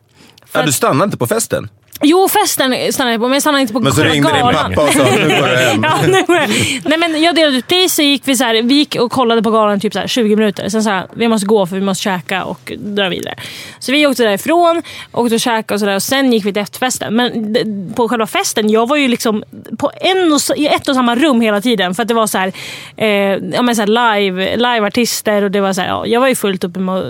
Ja, 0.53 0.63
du 0.63 0.73
stannade 0.73 1.05
inte 1.05 1.17
på 1.17 1.27
festen? 1.27 1.69
Jo, 2.03 2.29
festen 2.29 2.93
stannade 2.93 3.13
jag 3.15 3.21
på, 3.21 3.27
men 3.29 3.33
jag 3.33 3.43
stannade 3.43 3.63
inte 3.63 3.73
på 3.73 3.81
Men 3.81 3.93
så 3.93 4.03
ringde 4.03 4.33
din 4.33 4.41
galan. 4.41 4.55
pappa 4.75 4.83
och 4.83 4.93
sa, 4.93 4.99
"Nu 5.05 5.29
går 5.41 5.49
du 5.49 5.57
hem." 5.57 5.83
ja, 5.91 5.99
nu 6.07 6.23
går 6.27 6.37
jag. 6.37 6.49
Nej, 6.85 6.99
men 6.99 7.23
jag 7.23 7.35
delade 7.35 7.57
ut 7.57 7.69
pris 7.69 7.95
så 7.95 8.03
gick 8.03 8.23
vi, 8.25 8.37
så 8.37 8.45
här, 8.45 8.63
vi 8.63 8.75
gick 8.75 8.97
och 9.01 9.13
kollade 9.13 9.43
på 9.43 9.51
galan 9.51 9.81
typ 9.81 9.93
så 9.93 9.99
här 9.99 10.07
20 10.07 10.37
minuter. 10.37 10.69
Sen 10.69 10.83
sa 10.83 11.03
vi 11.15 11.29
måste 11.29 11.47
gå 11.47 11.67
för 11.67 11.75
vi 11.77 11.83
måste 11.83 12.03
käka 12.03 12.45
och 12.45 12.73
dra 12.79 13.09
vidare. 13.09 13.35
Så 13.79 13.93
vi 13.93 14.07
åkte 14.07 14.23
därifrån, 14.23 14.83
åkte 15.13 15.35
och 15.35 15.41
käkade 15.41 15.75
och, 15.75 15.81
så 15.81 15.87
där, 15.87 15.95
och 15.95 16.03
sen 16.03 16.33
gick 16.33 16.45
vi 16.45 16.53
till 16.53 16.63
efterfesten. 16.63 17.17
Men 17.17 17.93
på 17.97 18.09
själva 18.09 18.27
festen, 18.27 18.71
jag 18.71 18.89
var 18.89 18.97
ju 18.97 19.09
liksom 19.09 19.45
på 19.79 19.91
en 20.01 20.33
och, 20.33 20.41
i 20.57 20.67
ett 20.67 20.89
och 20.89 20.95
samma 20.95 21.15
rum 21.17 21.41
hela 21.41 21.61
tiden. 21.61 21.95
För 21.95 22.03
att 22.03 22.09
det 22.09 22.15
var 22.15 22.27
så 22.27 22.39
här, 22.39 22.53
eh, 22.97 23.09
ja, 23.55 23.63
men 23.63 23.77
så 23.77 23.83
här 23.83 24.19
live, 24.21 24.57
live-artister 24.57 25.43
och 25.45 25.51
det 25.51 25.61
var 25.61 25.73
så 25.73 25.81
här, 25.81 25.89
ja, 25.89 26.07
jag 26.07 26.21
var 26.21 26.29
ju 26.29 26.35
fullt 26.35 26.65
uppe 26.65 26.81
med 26.81 26.95
att 26.99 27.05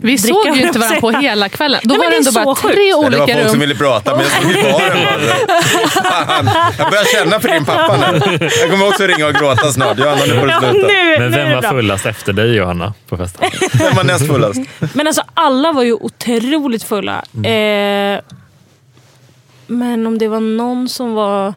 Vi 0.00 0.16
dricka, 0.16 0.34
såg 0.34 0.56
ju 0.56 0.62
inte 0.66 0.78
varandra 0.78 1.00
på 1.00 1.10
hela 1.10 1.48
kvällen. 1.48 1.80
Då 1.84 1.88
Nej, 1.94 1.98
var 1.98 2.04
men 2.04 2.10
det 2.24 2.28
ändå 2.28 2.44
bara 2.44 2.54
så 2.54 2.68
tre 2.68 2.70
sjukt. 2.70 2.76
Nej, 2.78 2.90
det 2.90 2.96
var 2.96 3.06
olika 3.06 3.34
folk 3.34 3.44
som 3.48 3.52
rum. 3.52 3.60
ville 3.60 3.74
prata, 3.74 4.16
jag 4.24 4.32
stod 4.32 4.50
i 4.50 4.72
baren. 4.72 5.00
Fan, 5.90 6.50
jag 6.78 6.90
börjar 6.90 7.04
känna 7.18 7.40
för 7.40 7.48
din 7.48 7.64
pappa 7.64 7.96
nu. 8.12 8.38
Jag 8.60 8.70
kommer 8.70 8.88
också 8.88 9.06
ringa 9.06 9.26
och 9.26 9.34
gråta 9.34 9.72
snart. 9.72 9.98
Johanna, 9.98 10.24
nu 10.26 10.40
får 10.40 10.46
du 10.46 10.52
Ja, 10.52 10.60
sluta. 10.60 10.86
nu, 10.86 11.16
Men 11.18 11.30
nu 11.30 11.36
är 11.38 11.44
vem 11.44 11.48
det 11.48 11.54
var 11.54 11.60
bra. 11.62 11.70
fullast 11.70 12.06
efter 12.06 12.32
dig 12.32 12.54
Johanna 12.56 12.94
på 13.08 13.16
festen? 13.16 13.50
Vem 13.72 13.94
var 13.94 14.04
näst 14.04 14.26
fullast? 14.26 14.60
Men 14.94 15.06
alltså 15.06 15.22
alla 15.34 15.72
var 15.72 15.82
ju 15.82 15.92
otroligt 15.92 16.82
fulla. 16.84 17.22
Eh, 17.44 18.20
men 19.66 20.06
om 20.06 20.18
det 20.18 20.28
var 20.28 20.40
någon 20.40 20.88
som 20.88 21.14
var... 21.14 21.54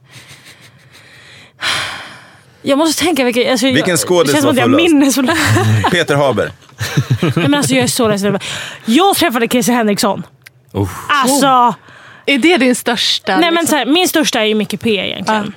Jag 2.61 2.78
måste 2.78 3.03
tänka 3.03 3.24
vilka... 3.24 3.51
Alltså, 3.51 3.65
Vilken 3.65 3.89
jag, 3.89 3.99
skådis 3.99 4.32
det 4.32 4.41
känns 4.41 4.45
som 4.45 4.55
var 4.55 4.63
att 4.63 4.70
jag 4.72 4.80
fullast? 4.80 5.15
minns 5.18 5.84
så 5.84 5.89
Peter 5.91 6.15
Haber. 6.15 6.51
Nej, 7.22 7.32
men 7.36 7.53
alltså, 7.53 7.74
Jag 7.74 7.84
är 7.84 7.88
så 7.88 8.07
ledsen. 8.07 8.39
Jag 8.86 9.15
träffade 9.15 9.47
Christer 9.47 9.74
Henriksson. 9.74 10.24
Oh. 10.74 10.89
Alltså... 11.09 11.74
Är 12.28 12.38
det 12.38 12.57
din 12.57 12.75
största? 12.75 13.38
Nej, 13.38 13.41
men 13.41 13.53
liksom? 13.53 13.67
så 13.67 13.75
här, 13.75 13.86
min 13.86 14.07
största 14.07 14.39
är 14.39 14.45
ju 14.45 14.55
Micke 14.55 14.80
P 14.80 14.89
egentligen. 14.89 15.53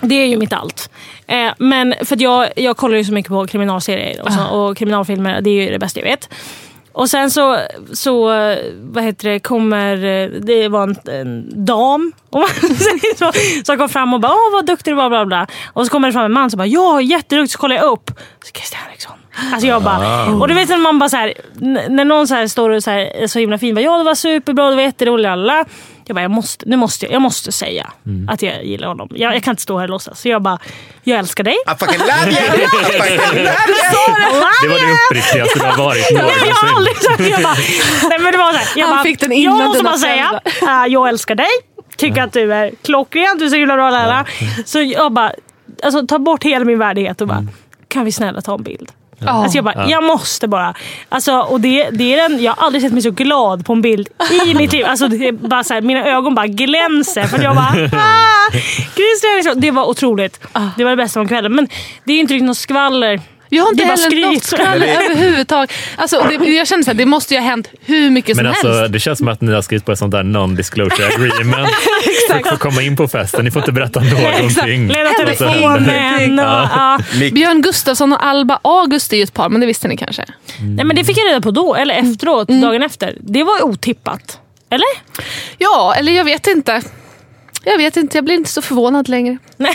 Det 0.00 0.14
är 0.14 0.26
ju 0.26 0.36
mitt 0.36 0.52
allt. 0.52 0.90
Eh, 1.26 1.52
men 1.58 1.94
för 2.02 2.16
att 2.16 2.20
jag, 2.20 2.48
jag 2.56 2.76
kollar 2.76 2.96
ju 2.96 3.04
så 3.04 3.12
mycket 3.12 3.28
på 3.28 3.46
kriminalserier 3.46 4.22
och, 4.22 4.32
så, 4.32 4.46
och 4.46 4.76
kriminalfilmer. 4.76 5.40
Det 5.40 5.50
är 5.50 5.64
ju 5.64 5.70
det 5.70 5.78
bästa 5.78 6.00
jag 6.00 6.06
vet. 6.06 6.28
Och 6.92 7.10
sen 7.10 7.30
så, 7.30 7.58
så 7.92 8.24
vad 8.80 9.04
heter 9.04 9.28
det, 9.28 9.38
kommer, 9.38 9.96
det 10.40 10.68
var 10.68 10.82
en, 10.82 10.96
en 11.08 11.64
dam 11.64 12.12
så, 13.18 13.32
som 13.64 13.78
kom 13.78 13.88
fram 13.88 14.14
och 14.14 14.20
bara 14.20 14.32
åh 14.32 14.52
vad 14.52 14.66
duktig 14.66 14.92
du 14.92 14.96
var 14.96 15.08
bla 15.08 15.26
bla. 15.26 15.46
Och 15.72 15.86
så 15.86 15.90
kommer 15.90 16.08
det 16.08 16.12
fram 16.12 16.24
en 16.24 16.32
man 16.32 16.50
som 16.50 16.58
bara 16.58 16.66
ja 16.66 17.00
jätteduktig, 17.00 17.52
så 17.52 17.58
kollar 17.58 17.76
jag 17.76 17.92
upp. 17.92 18.10
Så 18.44 18.52
Christer 18.52 18.76
Henriksson. 18.76 19.16
Alltså 19.52 19.66
jag 19.66 19.82
bara, 19.82 20.26
och 20.26 20.48
du 20.48 20.54
vet 20.54 20.68
när 20.68 20.78
man 20.78 20.98
bara 20.98 21.08
så 21.08 21.16
här, 21.16 21.34
när 21.88 22.04
någon 22.04 22.28
så 22.28 22.34
här 22.34 22.46
står 22.46 22.70
och 22.70 22.82
så 22.82 22.90
här, 22.90 22.98
är 22.98 23.26
så 23.26 23.38
himla 23.38 23.58
fin, 23.58 23.74
bara, 23.74 23.80
ja 23.80 23.98
det 23.98 24.04
var 24.04 24.14
superbra, 24.14 24.70
det 24.70 24.76
var 24.76 24.82
jätteroligt, 24.82 25.28
alla. 25.28 25.64
Jag 26.06 26.14
bara, 26.14 26.22
jag 26.22 26.30
måste, 26.30 26.64
nu 26.68 26.76
måste, 26.76 27.06
jag 27.12 27.22
måste 27.22 27.52
säga 27.52 27.92
att 28.28 28.42
jag 28.42 28.64
gillar 28.64 28.88
honom. 28.88 29.08
Jag, 29.10 29.34
jag 29.34 29.42
kan 29.42 29.52
inte 29.52 29.62
stå 29.62 29.78
här 29.78 29.84
och 29.84 29.90
låtsas. 29.90 30.20
Så 30.20 30.28
jag 30.28 30.42
bara, 30.42 30.58
jag 31.02 31.18
älskar 31.18 31.44
dig. 31.44 31.54
I 31.54 31.78
fucking 31.78 31.98
love 31.98 32.30
you! 32.30 32.64
I 32.64 32.66
fucking 32.68 33.44
love 33.44 33.54
Det 34.62 34.68
var 34.68 34.78
det 34.78 34.92
uppriktigaste 34.92 35.58
det 35.58 35.66
har 35.66 35.84
varit 35.84 36.10
jag 36.10 36.54
har 36.54 36.76
aldrig 36.76 36.96
sagt 36.96 37.20
jag 37.28 37.42
bara, 37.42 37.54
nej, 38.08 38.18
men 38.18 38.32
det 38.32 38.38
var 38.38 38.52
så 38.52 38.58
här, 38.58 38.66
jag 38.76 38.86
Han 38.86 38.96
bara, 38.96 39.02
fick 39.02 39.20
den 39.20 39.42
Jag 39.42 39.56
måste 39.56 39.84
bara 39.84 39.98
säga, 39.98 40.40
äh, 40.62 40.92
jag 40.92 41.08
älskar 41.08 41.34
dig. 41.34 41.46
Tycker 41.96 42.22
att 42.22 42.32
du 42.32 42.52
är 42.54 42.72
klockren, 42.82 43.38
du 43.38 43.44
är 43.44 43.48
så 43.48 43.56
himla 43.56 43.74
bra 43.74 43.90
lärare. 43.90 44.24
Så 44.64 44.80
jag 44.80 45.12
bara, 45.12 45.32
alltså, 45.82 46.06
ta 46.06 46.18
bort 46.18 46.44
hela 46.44 46.64
min 46.64 46.78
värdighet 46.78 47.20
och 47.20 47.28
bara, 47.28 47.46
kan 47.88 48.04
vi 48.04 48.12
snälla 48.12 48.40
ta 48.40 48.54
en 48.54 48.62
bild? 48.62 48.92
Alltså 49.30 49.58
jag 49.58 49.64
bara, 49.64 49.74
Ja. 49.76 49.86
jag 49.90 50.04
måste 50.04 50.48
bara. 50.48 50.74
Alltså, 51.08 51.32
och 51.38 51.60
det, 51.60 51.90
det 51.90 52.14
är 52.14 52.28
den, 52.28 52.42
jag 52.42 52.52
har 52.52 52.66
aldrig 52.66 52.82
sett 52.82 52.92
mig 52.92 53.02
så 53.02 53.10
glad 53.10 53.66
på 53.66 53.72
en 53.72 53.82
bild 53.82 54.08
i 54.48 54.54
mitt 54.58 54.72
liv. 54.72 54.84
Alltså, 54.86 55.08
det 55.08 55.32
bara 55.32 55.64
så 55.64 55.74
här, 55.74 55.80
mina 55.80 56.06
ögon 56.06 56.34
bara 56.34 56.46
glänser. 56.46 57.24
För 57.24 57.42
jag 57.42 57.54
bara, 57.56 57.68
ah, 57.92 58.50
Christer. 58.94 59.54
Det 59.60 59.70
var 59.70 59.84
otroligt. 59.88 60.40
Det 60.76 60.84
var 60.84 60.90
det 60.90 60.96
bästa 60.96 61.20
om 61.20 61.28
kvällen. 61.28 61.54
Men 61.54 61.68
det 62.04 62.12
är 62.12 62.20
inte 62.20 62.34
riktigt 62.34 62.46
något 62.46 62.56
skvaller. 62.56 63.20
Jag 63.54 63.62
har 63.64 63.70
inte 63.70 63.84
Det 63.84 63.90
är 63.90 63.96
bara 63.96 64.02
heller 64.02 64.32
något 64.34 64.44
skvaller 64.44 64.86
överhuvudtaget. 64.86 65.72
Alltså, 65.96 66.26
det, 66.38 66.44
jag 66.50 66.66
känner 66.68 66.90
att 66.90 66.98
det 66.98 67.06
måste 67.06 67.34
ju 67.34 67.40
ha 67.40 67.46
hänt 67.48 67.68
hur 67.84 68.10
mycket 68.10 68.36
Men 68.36 68.44
som 68.44 68.50
alltså, 68.50 68.72
helst. 68.72 68.92
det 68.92 69.00
känns 69.00 69.18
som 69.18 69.28
att 69.28 69.40
ni 69.40 69.52
har 69.52 69.62
skrivit 69.62 69.84
på 69.86 69.92
ett 69.92 69.98
sånt 69.98 70.12
där 70.12 70.22
non-disclosure 70.22 71.14
agreement. 71.14 71.68
För 72.30 72.34
att 72.38 72.48
få 72.48 72.56
komma 72.56 72.82
in 72.82 72.96
på 72.96 73.08
festen. 73.08 73.44
Ni 73.44 73.50
får 73.50 73.62
inte 73.62 73.72
berätta 73.72 74.00
någonting. 74.00 74.88
Så- 74.94 75.24
telefonen. 75.24 76.36
Ja. 76.36 76.98
Björn 77.32 77.62
Gustafsson 77.62 78.12
och 78.12 78.24
Alba 78.26 78.58
August 78.62 79.12
är 79.12 79.16
ju 79.16 79.22
ett 79.22 79.34
par, 79.34 79.48
men 79.48 79.60
det 79.60 79.66
visste 79.66 79.88
ni 79.88 79.96
kanske? 79.96 80.24
Nej 80.76 80.84
men 80.84 80.96
det 80.96 81.04
fick 81.04 81.18
jag 81.18 81.26
reda 81.28 81.40
på 81.40 81.50
då, 81.50 81.74
eller 81.74 81.94
efteråt, 81.94 82.48
dagen 82.48 82.82
efter. 82.82 83.16
Det 83.20 83.42
var 83.44 83.62
otippat. 83.64 84.38
Eller? 84.70 84.86
Ja, 85.58 85.94
eller 85.98 86.12
jag 86.12 86.24
vet 86.24 86.46
inte. 86.46 86.82
Jag 87.64 87.78
vet 87.78 87.96
inte, 87.96 88.16
jag 88.16 88.24
blir 88.24 88.34
inte 88.34 88.50
så 88.50 88.62
förvånad 88.62 89.08
längre. 89.08 89.38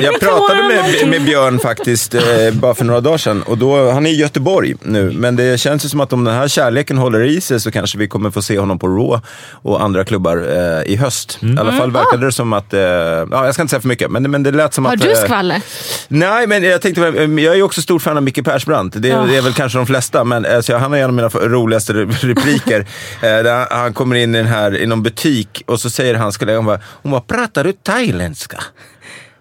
Jag 0.00 0.20
pratade 0.20 0.62
med, 0.68 1.08
med 1.08 1.24
Björn 1.24 1.58
faktiskt 1.58 2.14
eh, 2.14 2.22
bara 2.52 2.74
för 2.74 2.84
några 2.84 3.00
dagar 3.00 3.18
sedan. 3.18 3.42
Och 3.42 3.58
då, 3.58 3.90
han 3.90 4.06
är 4.06 4.10
i 4.10 4.14
Göteborg 4.16 4.74
nu, 4.82 5.12
men 5.14 5.36
det 5.36 5.60
känns 5.60 5.84
ju 5.84 5.88
som 5.88 6.00
att 6.00 6.12
om 6.12 6.24
den 6.24 6.34
här 6.34 6.48
kärleken 6.48 6.98
håller 6.98 7.24
i 7.24 7.40
sig 7.40 7.60
så 7.60 7.70
kanske 7.70 7.98
vi 7.98 8.08
kommer 8.08 8.30
få 8.30 8.42
se 8.42 8.58
honom 8.58 8.78
på 8.78 8.88
Raw 8.88 9.20
och 9.62 9.82
andra 9.82 10.04
klubbar 10.04 10.36
eh, 10.36 10.92
i 10.92 10.96
höst. 10.96 11.38
I 11.42 11.58
alla 11.60 11.72
fall 11.72 11.90
verkade 11.92 12.26
det 12.26 12.32
som 12.32 12.52
att, 12.52 12.74
eh, 12.74 12.80
ja, 12.80 13.26
jag 13.44 13.54
ska 13.54 13.62
inte 13.62 13.70
säga 13.70 13.80
för 13.80 13.88
mycket, 13.88 14.10
men, 14.10 14.30
men 14.30 14.42
det 14.42 14.50
lät 14.50 14.74
som 14.74 14.84
Har 14.84 14.92
att... 14.94 15.00
du 15.00 15.10
eh, 15.12 15.16
skvaller? 15.16 15.60
Nej, 16.08 16.46
men 16.46 16.62
jag 16.62 16.82
tänkte, 16.82 17.02
eh, 17.08 17.22
jag 17.22 17.52
är 17.52 17.54
ju 17.56 17.62
också 17.62 17.82
stort 17.82 18.02
fan 18.02 18.16
av 18.16 18.22
Micke 18.22 18.44
Persbrandt. 18.44 18.94
Det, 19.02 19.10
är- 19.10 19.26
det 19.26 19.36
är 19.36 19.42
väl 19.42 19.52
kanske 19.52 19.78
de 19.78 19.86
flesta, 19.86 20.24
men 20.24 20.46
alltså, 20.46 20.76
han 20.76 20.90
har 20.92 20.98
en 20.98 21.04
av 21.04 21.12
mina 21.12 21.28
roligaste 21.28 21.92
re- 21.92 22.12
repliker. 22.26 22.80
eh, 23.20 23.20
där 23.20 23.66
han 23.74 23.92
kommer 23.94 24.16
in 24.16 24.34
i, 24.34 24.38
den 24.38 24.46
här, 24.46 24.76
i 24.76 24.86
någon 24.86 25.02
butik 25.02 25.62
och 25.66 25.80
så 25.80 25.90
säger 25.90 26.14
hans 26.14 26.36
kollega, 26.36 26.62
bara, 26.62 26.80
hon 27.02 27.12
bara 27.12 27.20
pratar 27.20 27.64
du 27.64 27.72
thailändska? 27.72 28.58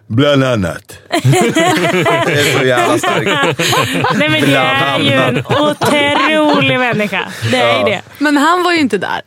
Bland 0.07 0.43
annat. 0.43 0.97
det 1.23 1.27
är 2.33 2.59
så 2.59 2.65
jävla 2.65 2.97
starkt. 2.97 3.59
Nej 4.15 4.29
men 4.29 4.41
det 4.41 4.55
är 4.55 4.99
ju 4.99 5.11
en 5.13 5.37
otrolig 5.45 6.79
människa. 6.79 7.27
Det 7.51 7.57
är 7.57 7.79
Ja. 7.79 7.85
det. 7.85 8.01
Men 8.17 8.37
han 8.37 8.63
var 8.63 8.71
ju 8.71 8.79
inte 8.79 8.97
där. 8.97 9.21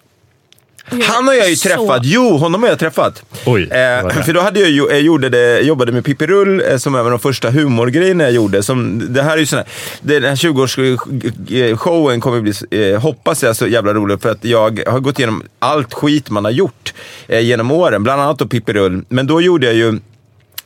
Han 1.03 1.26
har 1.28 1.34
jag 1.34 1.51
ju 1.51 1.57
Så. 1.57 1.68
träffat. 1.68 2.01
Jo, 2.05 2.37
honom 2.37 2.62
har 2.62 2.70
jag 2.70 2.78
träffat. 2.78 3.22
Oj, 3.47 3.62
Eh, 3.62 4.09
för 4.24 4.32
då 4.32 4.41
hade 4.41 4.61
jag, 4.61 4.70
ju- 4.70 4.87
jag 4.91 5.01
gjorde 5.01 5.28
det, 5.28 5.61
jobbade 5.61 5.93
med 5.93 6.05
Pippi 6.05 6.26
Rull 6.26 6.62
eh, 6.70 6.76
som 6.76 6.95
även 6.95 7.11
de 7.11 7.18
första 7.20 7.51
humorgrejerna 7.51 8.24
jag 8.24 8.32
gjorde. 8.32 8.62
Som, 8.62 9.03
det 9.14 9.22
här 9.22 9.32
är 9.32 9.39
ju 9.39 9.47
sån 9.47 9.57
här, 9.59 9.66
den 10.01 10.24
här 10.24 10.34
20-årsshowen 10.37 12.20
kommer 12.20 12.41
bli, 12.41 12.53
eh, 12.93 13.01
hoppas 13.01 13.43
jag, 13.43 13.57
så 13.57 13.66
jävla 13.66 13.95
rolig. 13.95 14.20
För 14.22 14.30
att 14.30 14.45
jag 14.45 14.80
har 14.87 15.01
gått 15.01 15.18
igenom 15.18 15.43
allt 15.59 15.95
skit 15.95 16.30
man 16.30 16.45
har 16.45 16.53
gjort 16.53 16.95
eh, 17.28 17.41
genom 17.41 17.70
åren. 17.70 18.03
Bland 18.03 18.22
annat 18.22 18.39
då 18.39 18.47
Pippi 18.47 18.72
Rull. 18.72 19.05
Men 19.09 19.26
då 19.26 19.41
gjorde 19.41 19.66
jag 19.66 19.74
ju 19.74 19.99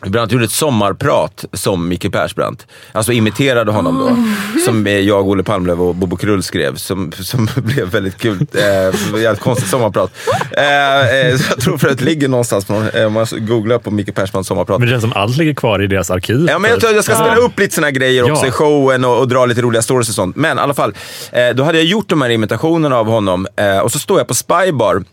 Brandt 0.07 0.33
gjorde 0.33 0.45
ett 0.45 0.51
sommarprat 0.51 1.45
som 1.53 1.89
Micke 1.89 2.13
Persbrandt. 2.13 2.67
Alltså 2.93 3.13
imiterade 3.13 3.73
honom 3.73 3.99
då. 3.99 4.17
Som 4.65 4.87
eh, 4.87 4.93
jag, 4.93 5.29
Olle 5.29 5.43
Palmlöv 5.43 5.83
och 5.83 5.95
Bobo 5.95 6.17
Krull 6.17 6.43
skrev. 6.43 6.77
Som, 6.77 7.13
som 7.13 7.49
blev 7.57 7.89
väldigt 7.89 8.19
kul. 8.19 8.47
Eh, 8.55 9.21
jävligt 9.21 9.41
konstigt 9.41 9.69
sommarprat. 9.71 10.11
Eh, 10.57 11.27
eh, 11.27 11.37
så 11.37 11.45
jag 11.51 11.61
tror 11.61 11.79
för 11.79 11.89
att 11.89 11.99
det 11.99 12.05
ligger 12.05 12.29
någonstans, 12.29 12.65
på 12.65 12.73
någon, 12.73 12.89
eh, 12.89 13.07
om 13.07 13.13
man 13.13 13.27
googlar 13.33 13.79
på 13.79 13.91
Micke 13.91 14.15
Persbrandts 14.15 14.49
sommarprat. 14.49 14.79
Men 14.79 14.89
det 14.89 14.93
känns 14.93 15.03
som 15.03 15.13
allt 15.13 15.37
ligger 15.37 15.55
kvar 15.55 15.83
i 15.83 15.87
deras 15.87 16.11
arkiv. 16.11 16.47
Ja, 16.49 16.59
men 16.59 16.71
jag 16.71 16.81
tror 16.81 16.93
jag 16.93 17.05
ska 17.05 17.15
spela 17.15 17.37
upp 17.37 17.59
lite 17.59 17.75
såna 17.75 17.91
grejer 17.91 18.31
också 18.33 18.45
Ja. 18.45 18.49
i 18.49 18.51
showen 18.51 19.05
och, 19.05 19.19
och 19.19 19.29
dra 19.29 19.47
lite 19.47 19.63
roliga 19.63 19.83
stories 19.83 20.09
och 20.09 20.15
sånt. 20.15 20.37
Men 20.37 20.59
i 20.59 20.61
alla 20.61 20.75
fall, 20.75 20.95
eh, 21.33 21.49
då 21.55 21.63
hade 21.65 21.79
jag 21.79 21.87
gjort 21.87 22.09
de 22.09 22.23
här 22.23 22.31
imitationerna 22.31 22.97
av 22.99 23.07
honom 23.07 23.47
eh, 23.57 23.79
och 23.79 23.93
så 23.93 23.99
står 23.99 24.19
jag 24.19 24.29
på 24.29 24.35
Spybar 24.35 25.05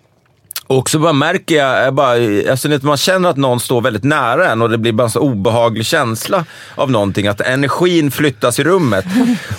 och 0.67 0.89
så 0.89 0.99
bara 0.99 1.13
märker 1.13 1.55
jag, 1.55 1.85
jag 1.85 1.93
bara, 1.93 2.11
alltså, 2.51 2.79
man 2.81 2.97
känner 2.97 3.29
att 3.29 3.37
någon 3.37 3.59
står 3.59 3.81
väldigt 3.81 4.03
nära 4.03 4.51
en 4.51 4.61
och 4.61 4.69
det 4.69 4.77
blir 4.77 4.91
bara 4.91 5.03
en 5.03 5.09
så 5.09 5.19
obehaglig 5.19 5.85
känsla 5.85 6.45
av 6.75 6.91
någonting, 6.91 7.27
att 7.27 7.41
energin 7.41 8.11
flyttas 8.11 8.59
i 8.59 8.63
rummet. 8.63 9.05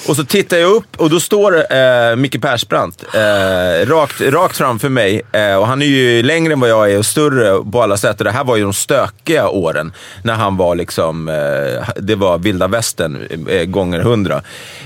Och 0.09 0.17
så 0.17 0.25
tittar 0.25 0.57
jag 0.57 0.71
upp 0.71 0.97
och 0.97 1.11
då 1.11 1.21
står 1.21 1.73
eh, 1.73 2.17
Micke 2.17 2.43
Persbrandt 2.43 3.05
eh, 3.15 3.87
rakt, 3.87 4.21
rakt 4.21 4.57
framför 4.57 4.89
mig. 4.89 5.23
Eh, 5.33 5.57
och 5.57 5.67
han 5.67 5.83
är 5.83 5.87
ju 5.87 6.23
längre 6.23 6.53
än 6.53 6.61
vad 6.61 6.71
jag 6.71 6.93
är 6.93 6.99
och 6.99 7.07
större 7.07 7.71
på 7.73 7.83
alla 7.83 7.97
sätt. 7.97 8.19
Och 8.19 8.25
det 8.25 8.31
här 8.31 8.45
var 8.45 8.57
ju 8.57 8.63
de 8.63 8.73
stökiga 8.73 9.49
åren 9.49 9.93
när 10.23 10.35
han 10.35 10.57
var 10.57 10.75
liksom, 10.75 11.29
eh, 11.29 11.89
det 11.97 12.15
var 12.15 12.39
vilda 12.39 12.69
västern 12.69 13.47
eh, 13.49 13.65
gånger 13.65 14.01
hundra. 14.01 14.43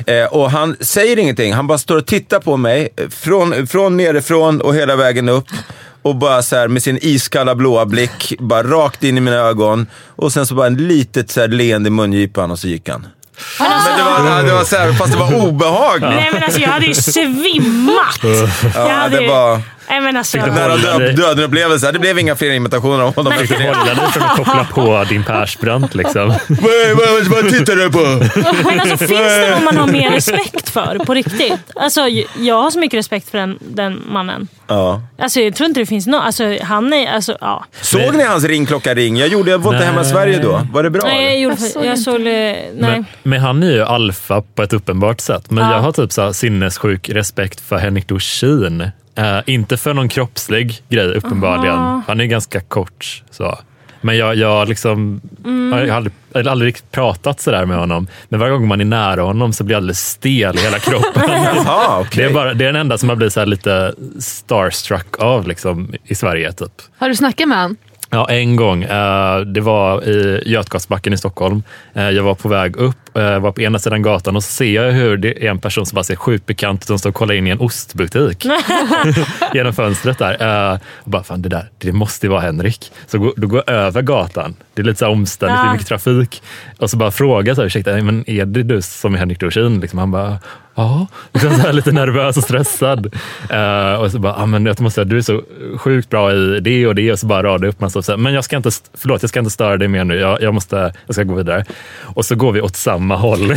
Eh, 0.06 0.24
och 0.24 0.50
han 0.50 0.76
säger 0.80 1.18
ingenting, 1.18 1.52
han 1.52 1.66
bara 1.66 1.78
står 1.78 1.96
och 1.96 2.06
tittar 2.06 2.40
på 2.40 2.56
mig 2.56 2.88
eh, 2.96 3.08
från, 3.08 3.66
från 3.66 3.96
nerifrån 3.96 4.60
och 4.60 4.74
hela 4.74 4.96
vägen 4.96 5.28
upp. 5.28 5.46
Och 6.03 6.16
bara 6.16 6.42
så 6.42 6.57
här 6.57 6.68
med 6.68 6.82
sin 6.82 6.98
iskalla 7.03 7.55
blåa 7.55 7.86
blick, 7.86 8.34
bara 8.38 8.62
rakt 8.62 9.05
in 9.05 9.18
i 9.18 9.20
mina 9.20 9.36
ögon. 9.36 9.86
Och 10.16 10.32
sen 10.32 10.46
så 10.46 10.55
bara 10.55 10.66
en 10.66 10.88
litet 10.88 11.30
så 11.30 11.40
här 11.40 11.48
leende 11.48 11.88
i 11.88 11.90
mungipan 11.90 12.50
och 12.50 12.59
så 12.59 12.68
gick 12.68 12.88
han. 12.88 13.07
Men 13.59 13.98
det 13.98 14.05
var, 14.05 14.42
det 14.42 14.53
var 14.53 14.64
så 14.64 14.76
här, 14.76 14.92
fast 14.92 15.12
det 15.12 15.18
var 15.18 15.34
obehagligt. 15.46 16.11
Nej 16.11 16.30
men 16.32 16.42
alltså 16.42 16.61
jag 16.61 16.68
hade 16.68 16.86
ju 16.86 16.94
svimmat. 16.94 18.20
Ja, 18.74 18.88
hade 18.88 19.20
det 19.20 19.28
var 19.28 19.61
Nej 19.93 20.01
men 20.01 20.16
alltså. 20.16 20.38
nära 20.38 20.76
död, 20.76 21.16
döden 21.16 21.45
upplevelse. 21.45 21.93
Det 21.93 21.99
blev 21.99 22.18
inga 22.18 22.36
fler 22.36 22.51
imitationer 22.51 23.01
av 23.05 23.14
honom 23.16 23.32
efter 23.32 23.59
det. 23.59 23.64
Hålla 23.66 23.95
dig 23.95 24.12
från 24.12 24.22
att 24.22 24.36
koppla 24.36 24.66
på 24.74 25.05
din 25.09 25.24
Persbrandt 25.24 25.95
liksom. 25.95 26.28
Vad, 27.30 27.49
tittar 27.49 27.76
du 27.76 27.90
på? 27.90 27.99
Men 28.68 28.80
alltså 28.80 28.97
finns 28.97 29.11
det 29.11 29.51
någon 29.55 29.64
man 29.64 29.76
har 29.76 29.86
mer 29.86 30.11
respekt 30.14 30.68
för 30.70 30.99
på 31.07 31.14
riktigt? 31.14 31.61
Alltså 31.76 32.01
jag 32.38 32.62
har 32.62 32.70
så 32.70 32.78
mycket 32.78 32.99
respekt 32.99 33.30
för 33.30 33.38
den, 33.38 33.59
den 33.61 34.03
mannen. 34.09 34.49
Ja. 34.68 35.03
Alltså 35.18 35.40
jag 35.40 35.55
tror 35.55 35.66
inte 35.68 35.80
det 35.80 35.86
finns 35.86 36.07
någon. 36.07 36.20
Alltså 36.20 36.57
han 36.62 36.93
är, 36.93 37.14
alltså 37.14 37.36
ja. 37.40 37.64
Såg 37.80 38.14
ni 38.14 38.24
hans 38.24 38.45
ringklocka 38.45 38.95
ring? 38.95 39.16
Jag 39.16 39.28
gjorde, 39.28 39.51
jag 39.51 39.59
var 39.59 39.72
inte 39.72 39.84
hemma 39.84 40.01
i. 40.01 40.05
Sverige 40.05 40.38
då. 40.38 40.66
Var 40.72 40.82
det 40.82 40.90
bra? 40.90 41.03
Nej 41.05 41.24
jag 41.24 41.40
gjorde, 41.40 41.57
Jag 41.61 41.70
såg 41.70 41.84
jag 41.84 41.99
såg, 41.99 42.20
nej. 42.20 42.72
Men, 42.78 43.05
men 43.22 43.40
han 43.40 43.62
är 43.62 43.70
ju 43.70 43.82
alfa 43.82 44.43
på 44.55 44.62
ett 44.62 44.72
uppenbart 44.72 45.20
sätt. 45.20 45.51
Men 45.51 45.64
Ja. 45.64 45.72
jag 45.72 45.80
har 45.82 45.93
typ 45.93 46.12
så 46.12 46.22
här 46.22 46.32
sinnessjuk 46.32 47.09
respekt 47.09 47.61
för 47.61 47.76
Henrik 47.76 48.09
Dorsin. 48.09 48.90
Eh, 49.14 49.38
inte 49.46 49.76
för 49.76 49.94
någon 49.94 50.08
kroppslig 50.08 50.82
grej 50.88 51.06
uppenbarligen. 51.14 51.78
Aha. 51.78 52.02
Han 52.06 52.20
är 52.20 52.24
ganska 52.24 52.60
kort. 52.60 53.22
Så. 53.30 53.58
Men 54.00 54.16
jag, 54.16 54.34
jag, 54.36 54.68
liksom, 54.68 55.20
Mm. 55.44 55.78
jag 55.78 55.88
har 55.88 55.96
aldrig, 55.96 56.12
jag 56.32 56.44
har 56.44 56.50
aldrig 56.50 56.68
riktigt 56.68 56.90
pratat 56.90 57.40
sådär 57.40 57.64
med 57.66 57.76
honom. 57.76 58.06
Men 58.28 58.40
varje 58.40 58.52
gång 58.52 58.68
man 58.68 58.80
är 58.80 58.84
nära 58.84 59.22
honom 59.22 59.52
så 59.52 59.64
blir 59.64 59.74
jag 59.74 59.78
alldeles 59.80 60.08
stel 60.08 60.56
i 60.58 60.60
hela 60.60 60.78
kroppen. 60.78 61.22
Jaha, 61.56 62.00
okej. 62.00 62.24
det, 62.24 62.30
är 62.30 62.34
bara, 62.34 62.54
det 62.54 62.64
är 62.64 62.72
den 62.72 62.80
enda 62.80 62.98
som 62.98 63.08
har 63.08 63.16
blivit 63.16 63.32
så 63.32 63.40
här 63.40 63.46
lite 63.46 63.94
starstruck 64.18 65.18
av 65.22 65.48
liksom, 65.48 65.94
i 66.04 66.14
Sverige. 66.14 66.52
Typ. 66.52 66.72
Har 66.98 67.08
du 67.08 67.14
snackat 67.16 67.48
med 67.48 67.58
han? 67.58 67.76
Ja, 68.10 68.28
en 68.30 68.56
gång. 68.56 68.82
Eh, 68.82 69.38
Det 69.40 69.60
var 69.60 70.08
i 70.08 70.42
Götgatsbacken 70.46 71.12
i 71.12 71.18
Stockholm. 71.18 71.62
Eh, 71.94 72.10
Jag 72.10 72.22
var 72.22 72.34
på 72.34 72.48
väg 72.48 72.76
upp, 72.76 72.96
var 73.14 73.52
på 73.52 73.60
ena 73.60 73.78
sidan 73.78 74.02
gatan 74.02 74.36
och 74.36 74.44
så 74.44 74.52
ser 74.52 74.64
jag 74.84 74.92
hur 74.92 75.16
det 75.16 75.46
är 75.46 75.50
en 75.50 75.58
person 75.58 75.86
som 75.86 75.94
bara 75.96 76.04
ser 76.04 76.16
sjukt 76.16 76.46
bekant 76.46 76.82
ut 76.82 76.86
som 76.86 76.98
står 76.98 77.10
och 77.10 77.14
kollar 77.16 77.34
in 77.34 77.46
i 77.46 77.50
en 77.50 77.60
ostbutik 77.60 78.46
genom 79.54 79.72
fönstret 79.72 80.18
där. 80.18 80.70
Eh, 80.72 80.78
Och 81.04 81.10
bara, 81.10 81.22
fan 81.22 81.42
det 81.42 81.48
där, 81.48 81.66
det 81.78 81.92
måste 81.92 82.26
ju 82.26 82.30
vara 82.30 82.40
Henrik. 82.40 82.92
Så 83.06 83.32
då 83.36 83.46
går 83.46 83.62
jag 83.66 83.76
över 83.76 84.02
gatan. 84.02 84.54
Det 84.74 84.82
är 84.82 84.86
lite 84.86 84.98
så 84.98 85.08
omständigt, 85.08 85.60
det 85.62 85.68
är 85.68 85.72
mycket 85.72 85.86
trafik. 85.88 86.42
Och 86.78 86.90
så 86.90 86.96
bara 86.96 87.10
frågar 87.10 87.54
jag, 87.56 87.66
ursäkta, 87.66 87.90
men 87.96 88.30
är 88.30 88.44
det 88.44 88.62
du 88.62 88.82
som 88.82 89.14
är 89.14 89.18
Henrik 89.18 89.40
Dorsin? 89.40 89.80
Liksom, 89.80 89.98
han 89.98 90.10
bara, 90.10 90.38
ja. 90.74 91.06
Liksom 91.32 91.54
så 91.62 91.72
lite 91.72 91.92
nervös 91.92 92.36
och 92.36 92.42
stressad. 92.44 93.14
Eh, 93.50 93.94
och 93.94 94.10
så 94.10 94.18
bara, 94.18 94.34
ah, 94.34 94.46
men 94.46 94.66
jag 94.66 94.80
måste 94.80 94.94
säga, 94.94 95.04
du 95.04 95.16
är 95.18 95.22
så 95.22 95.42
sjukt 95.78 96.10
bra 96.10 96.32
i 96.32 96.60
det 96.60 96.86
och 96.86 96.94
det 96.94 97.12
och 97.12 97.18
så 97.18 97.26
bara 97.26 97.42
radar 97.42 97.68
upp 97.68 97.80
massa. 97.80 98.16
Men 98.16 98.32
jag 98.34 98.44
ska 98.44 98.56
inte, 98.56 98.70
förlåt, 98.94 99.22
jag 99.22 99.28
ska 99.28 99.38
inte 99.38 99.50
störa 99.50 99.76
dig 99.76 99.88
mer 99.88 100.04
nu. 100.04 100.14
Jag, 100.16 100.42
jag, 100.42 100.54
måste, 100.54 100.92
jag 101.06 101.14
ska 101.14 101.24
gå 101.24 101.34
vidare. 101.34 101.64
Och 102.02 102.24
så 102.24 102.34
går 102.34 102.52
vi 102.52 102.60
åt 102.60 102.76
samma 102.76 103.01
håll. 103.11 103.46
Nej, 103.48 103.57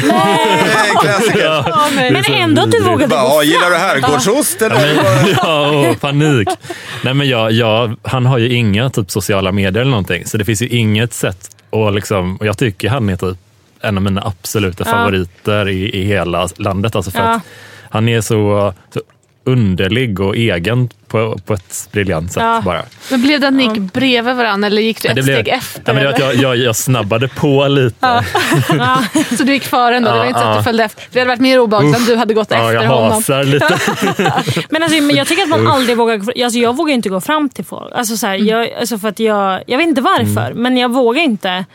klassiker. 1.01 1.45
Ja, 1.45 1.87
Men 2.11 2.23
så 2.23 2.33
ändå 2.33 2.61
att 2.61 2.71
du 2.71 2.79
vågade 2.83 3.07
gå 3.07 3.15
"Ja, 3.15 3.43
gillar 3.43 3.69
du 3.69 3.75
herrgårdsost 3.75 4.61
eller? 4.61 4.97
Ja, 5.37 5.69
och 5.89 6.01
panik. 6.01 6.47
Nej, 7.03 7.13
men 7.13 7.29
jag, 7.29 7.51
jag, 7.51 7.95
han 8.03 8.25
har 8.25 8.37
ju 8.37 8.53
inga 8.53 8.89
typ, 8.89 9.11
sociala 9.11 9.51
medier 9.51 9.81
eller 9.81 9.91
någonting, 9.91 10.25
så 10.25 10.37
det 10.37 10.45
finns 10.45 10.61
ju 10.61 10.67
inget 10.67 11.13
sätt 11.13 11.49
att 11.71 11.93
liksom, 11.95 12.37
och 12.37 12.45
jag 12.45 12.57
tycker 12.57 12.89
han 12.89 13.09
är 13.09 13.15
typ 13.15 13.37
en 13.81 13.97
av 13.97 14.03
mina 14.03 14.21
absoluta 14.21 14.83
Ja. 14.87 14.91
favoriter 14.91 15.69
i, 15.69 15.95
i 16.01 16.05
hela 16.05 16.47
landet. 16.57 16.95
Alltså 16.95 17.11
för 17.11 17.19
Ja. 17.19 17.25
att 17.35 17.41
han 17.89 18.09
är 18.09 18.21
så, 18.21 18.73
så 18.93 19.01
underlig 19.43 20.19
och 20.19 20.35
egen 20.35 20.89
på, 21.15 21.37
på 21.45 21.53
ett 21.53 21.89
briljant 21.91 22.31
sätt 22.31 22.43
Ja. 22.43 22.61
bara. 22.65 22.83
Men 23.11 23.21
blev 23.21 23.39
det 23.39 23.47
att 23.47 23.53
ni 23.53 23.63
gick 23.63 23.93
bredvid 23.93 24.35
varandra 24.35 24.67
eller 24.67 24.81
gick 24.81 25.01
du 25.01 25.07
ett 25.09 25.23
steg 25.23 25.47
efter? 25.47 25.81
ja, 25.85 25.93
men 25.93 25.95
det 25.95 26.03
var 26.05 26.13
att 26.13 26.19
jag, 26.19 26.35
jag, 26.35 26.57
jag 26.57 26.75
snabbade 26.75 27.27
på 27.27 27.67
lite. 27.67 27.95
Ja. 27.99 28.23
Så 29.37 29.43
du 29.43 29.53
gick 29.53 29.63
före 29.63 29.95
ändå? 29.97 30.09
det 30.11 30.17
var 30.17 30.23
Ja, 30.23 30.27
inte 30.27 30.39
så 30.39 30.45
att 30.45 30.57
du 30.57 30.63
följde 30.63 30.83
efter? 30.83 31.03
Det 31.11 31.19
hade 31.19 31.29
varit 31.29 31.39
mer 31.39 31.59
obehagligt 31.59 31.97
om 31.97 32.05
du 32.05 32.15
hade 32.15 32.33
gått 32.33 32.47
Ja, 32.51 32.57
efter 32.57 32.73
jag 32.73 32.89
honom. 32.89 33.11
hasar 33.11 33.43
lite. 33.43 33.77
Men, 34.69 34.83
alltså, 34.83 35.01
men 35.01 35.15
jag 35.15 35.27
tycker 35.27 35.43
att 35.43 35.49
man 35.49 35.67
aldrig 35.67 35.97
vågar... 35.97 36.15
Alltså, 36.43 36.59
jag 36.59 36.75
vågar 36.75 36.93
inte 36.93 37.09
gå 37.09 37.21
fram 37.21 37.49
till 37.49 37.65
folk. 37.65 37.91
Alltså, 37.95 38.17
så 38.17 38.27
här, 38.27 38.35
Mm. 38.35 38.47
jag, 38.47 38.73
alltså, 38.79 38.97
för 38.97 39.07
att 39.07 39.19
jag, 39.19 39.63
jag 39.67 39.77
vet 39.77 39.87
inte 39.87 40.01
varför, 40.01 40.53
men 40.53 40.77
jag 40.77 40.93
vågar 40.93 41.21
inte, 41.21 41.65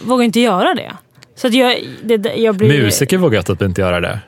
vågar 0.00 0.24
inte 0.24 0.40
göra 0.40 0.74
det. 0.74 0.92
Så 1.36 1.46
att 1.46 1.54
jag, 1.54 1.76
det, 2.02 2.16
det- 2.16 2.34
jag 2.34 2.54
blir... 2.56 2.68
Musiker 2.82 3.18
vågar 3.18 3.38
jag 3.38 3.46
typ 3.46 3.62
inte 3.62 3.80
göra 3.80 4.00
det. 4.00 4.18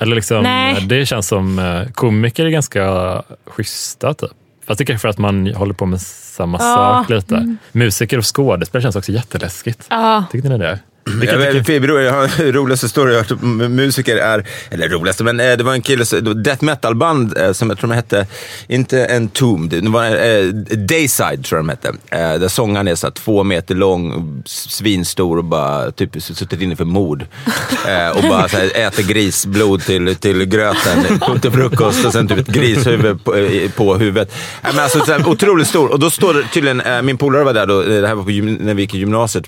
Eller 0.00 0.14
liksom, 0.16 0.42
Nej. 0.42 0.80
det 0.86 1.06
känns 1.06 1.28
som 1.28 1.58
eh, 1.58 1.92
komiker 1.92 2.46
är 2.46 2.50
ganska 2.50 3.22
schyssta 3.46 4.14
typ. 4.14 4.30
Fast 4.66 4.78
det 4.78 4.84
är 4.84 4.86
kanske 4.86 5.02
för 5.02 5.08
att 5.08 5.18
man 5.18 5.54
håller 5.54 5.74
på 5.74 5.86
med 5.86 6.00
samma 6.00 6.58
Ja. 6.60 6.64
sak 7.04 7.10
lite. 7.10 7.56
Musiker 7.72 8.18
och 8.18 8.36
skådespelare 8.36 8.82
känns 8.82 8.96
också 8.96 9.12
jätteläskigt. 9.12 9.86
Ja. 9.90 10.24
Tyckte 10.32 10.48
ni 10.48 10.58
det? 10.58 10.78
Jag, 11.22 11.38
vet, 11.38 11.66
Fibro, 11.66 11.98
jag 11.98 12.12
har 12.12 12.52
roligaste 12.52 12.88
story 12.88 13.14
jag 13.14 13.22
hört 13.22 13.42
musiker 13.70 14.16
är, 14.16 14.46
eller 14.70 14.88
roligaste, 14.88 15.24
men 15.24 15.40
eh, 15.40 15.56
det 15.56 15.64
var 15.64 15.72
en 15.72 15.82
kille, 15.82 16.04
death 16.34 16.64
metal 16.64 16.94
band 16.94 17.38
som 17.52 17.70
jag 17.70 17.78
tror 17.78 17.88
de 17.88 17.94
hette, 17.94 18.26
inte 18.66 19.16
Entombed, 19.16 19.84
det 19.84 19.90
var 19.90 20.04
eh, 20.04 20.44
Dayside 20.76 21.44
tror 21.44 21.58
jag 21.58 21.64
de 21.64 21.68
hette. 21.68 21.88
Eh, 21.88 22.40
där 22.40 22.48
sångaren 22.48 22.88
är 22.88 22.94
så 22.94 23.10
två 23.10 23.44
meter 23.44 23.74
lång, 23.74 24.42
svinstor 24.46 25.38
och 25.38 25.44
bara 25.44 25.90
typ 25.90 26.22
suttit 26.22 26.60
inne 26.60 26.76
för 26.76 26.84
mord. 26.84 27.26
Eh, 27.88 28.08
och 28.08 28.22
bara 28.22 28.48
så 28.48 28.56
här, 28.56 28.86
äter 28.86 29.02
grisblod 29.02 29.82
till, 29.82 30.16
till 30.16 30.44
gröten 30.44 31.20
till 31.40 31.50
frukost 31.50 32.04
och 32.04 32.12
sen 32.12 32.28
typ 32.28 32.38
ett 32.38 32.46
grishuvud 32.46 33.24
på, 33.24 33.36
eh, 33.36 33.70
på 33.70 33.94
huvudet. 33.96 34.34
Eh, 34.62 34.70
men 34.74 34.84
alltså, 34.84 35.00
så 35.00 35.12
här, 35.12 35.28
otroligt 35.28 35.68
stor. 35.68 35.88
Och 35.92 35.98
då 35.98 36.10
står 36.10 36.34
det 36.34 36.42
tydligen, 36.52 36.80
eh, 36.80 37.02
min 37.02 37.18
polare 37.18 37.44
var 37.44 37.52
där 37.52 37.66
då, 37.66 37.82
eh, 37.82 38.00
det 38.00 38.08
här 38.08 38.14
var 38.14 38.24
på, 38.24 38.30
när 38.64 38.74
vi 38.74 38.82
gick 38.82 38.94
i 38.94 38.98
gymnasiet. 38.98 39.44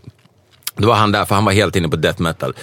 Då 0.77 0.89
var 0.89 0.95
han 0.95 1.13
där, 1.13 1.25
för 1.25 1.35
han 1.35 1.45
var 1.45 1.53
helt 1.53 1.77
inne 1.77 1.89
på 1.89 1.97
death 1.97 2.23
metal. 2.23 2.55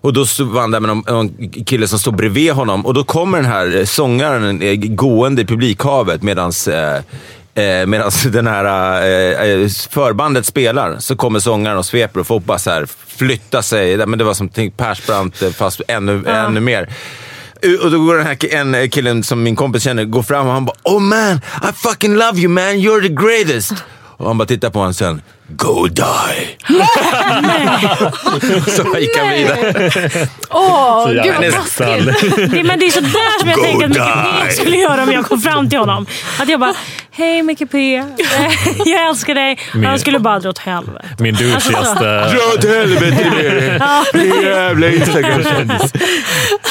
Och 0.00 0.12
då 0.12 0.24
var 0.38 0.60
han 0.60 0.70
där 0.70 0.80
med 0.80 0.88
någon, 0.88 1.04
någon 1.08 1.50
kille 1.50 1.88
som 1.88 1.98
stod 1.98 2.16
bredvid 2.16 2.52
honom. 2.52 2.86
Och 2.86 2.94
då 2.94 3.04
kommer 3.04 3.38
den 3.38 3.46
här 3.46 3.76
eh, 3.76 3.84
sångaren 3.84 4.62
eh, 4.62 4.74
gående 4.76 5.42
i 5.42 5.44
publikhavet 5.44 6.22
medans 6.22 6.68
eh, 6.68 7.02
Eh, 7.56 7.86
Medan 7.86 8.10
den 8.26 8.46
här 8.46 8.64
eh, 9.02 9.50
eh, 9.50 9.68
förbandet 9.90 10.46
spelar 10.46 10.98
så 10.98 11.16
kommer 11.16 11.38
sångaren 11.38 11.78
och 11.78 11.86
sveper 11.86 12.20
och 12.20 12.26
folk 12.26 12.44
bara 12.44 12.58
så 12.58 12.70
här 12.70 12.86
flyttar 13.06 13.62
sig. 13.62 14.06
Men 14.06 14.18
det 14.18 14.24
var 14.24 14.34
som 14.34 14.48
Persbrandt 14.76 15.56
fast 15.56 15.80
ännu, 15.88 16.24
ännu 16.26 16.60
mer. 16.60 16.88
Och 17.82 17.90
då 17.90 17.98
går 17.98 18.16
den 18.16 18.26
här 18.26 18.54
en 18.54 18.90
killen 18.90 19.22
som 19.22 19.42
min 19.42 19.56
kompis 19.56 19.82
känner, 19.82 20.04
går 20.04 20.22
fram 20.22 20.46
och 20.46 20.52
han 20.52 20.64
bara 20.64 20.76
Oh 20.84 21.00
man, 21.00 21.40
I 21.70 21.72
fucking 21.74 22.14
love 22.14 22.38
you 22.38 22.48
man, 22.48 22.64
you're 22.64 23.02
the 23.02 23.26
greatest. 23.26 23.72
Och 24.16 24.26
han 24.26 24.38
bara 24.38 24.46
tittar 24.46 24.70
på 24.70 24.78
honom 24.78 24.94
sen, 24.94 25.22
Go 25.48 25.86
die. 25.88 26.56
så 28.70 28.98
gick 28.98 29.16
han 29.18 29.28
vidare. 29.30 30.28
Åh, 30.50 31.10
gud 31.10 31.34
vad 31.40 31.52
taskigt. 31.52 32.50
Det, 32.50 32.64
men 32.64 32.78
det 32.78 32.86
är 32.86 32.90
sådär 32.90 33.40
som 33.40 33.48
jag 33.48 33.58
Go 33.58 33.62
tänker 33.64 33.84
att 33.84 33.90
Micke 33.90 34.46
P 34.46 34.52
skulle 34.52 34.76
göra 34.76 35.02
om 35.02 35.12
jag 35.12 35.26
kom 35.26 35.40
fram 35.40 35.68
till 35.68 35.78
honom. 35.78 36.06
Att 36.40 36.48
jag 36.48 36.60
bara, 36.60 36.74
hej 37.10 37.42
Micke 37.42 37.70
P, 37.72 37.94
jag 38.84 39.08
älskar 39.08 39.34
dig. 39.34 39.58
Han 39.84 39.98
skulle 39.98 40.18
bara 40.18 40.38
dra 40.38 40.48
åt 40.50 40.58
helvete. 40.58 41.06
Min 41.18 41.34
Alltså, 41.34 41.70
douchigaste... 41.70 42.04
Dra 42.36 42.54
åt 42.58 42.64
helvete 42.64 43.30
med 43.30 43.56
dig. 43.56 43.76
Ja, 43.80 44.04
Din 44.12 44.42
jävla 44.42 44.88
Instagram-kändis. 44.88 45.92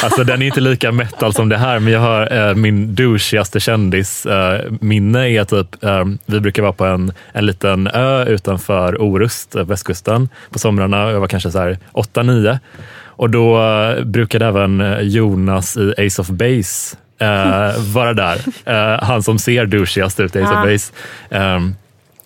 Alltså 0.03 0.23
den 0.23 0.41
är 0.41 0.45
inte 0.45 0.61
lika 0.61 0.91
metal 0.91 1.33
som 1.33 1.49
det 1.49 1.57
här, 1.57 1.79
men 1.79 1.93
jag 1.93 1.99
har 1.99 2.49
eh, 2.49 2.55
min 2.55 2.95
douchigaste 2.95 3.59
kändis 3.59 4.25
eh, 4.25 4.61
minne 4.81 5.29
är 5.29 5.43
typ, 5.43 5.83
eh, 5.83 6.03
vi 6.25 6.39
brukar 6.39 6.61
vara 6.61 6.73
på 6.73 6.85
en, 6.85 7.13
en 7.33 7.45
liten 7.45 7.87
ö 7.87 8.25
utanför 8.25 8.64
utanför 8.65 9.01
Orust, 9.01 9.55
eh, 9.55 9.63
västkusten, 9.65 10.29
på 10.51 10.59
somrarna. 10.59 11.11
Jag 11.11 11.19
var 11.19 11.27
kanske 11.27 11.51
så 11.51 11.59
här 11.59 11.77
8-9. 11.93 12.59
Och 13.17 13.29
då 13.29 13.61
eh, 13.61 14.03
brukade 14.03 14.45
även 14.45 14.81
eh, 14.81 14.99
Jonas 15.01 15.77
i 15.77 15.93
Ace 15.97 16.21
of 16.21 16.29
Base 16.29 16.97
eh, 17.19 17.93
vara 17.93 18.13
där. 18.13 18.37
Eh, 18.65 19.03
han 19.03 19.23
som 19.23 19.39
ser 19.39 19.65
douchigast 19.65 20.19
ut 20.19 20.35
i 20.35 20.41
Ace 20.43 20.53
Ah. 20.53 20.59
of 20.63 20.65
Base. 20.71 20.93
Ehm, 21.29 21.75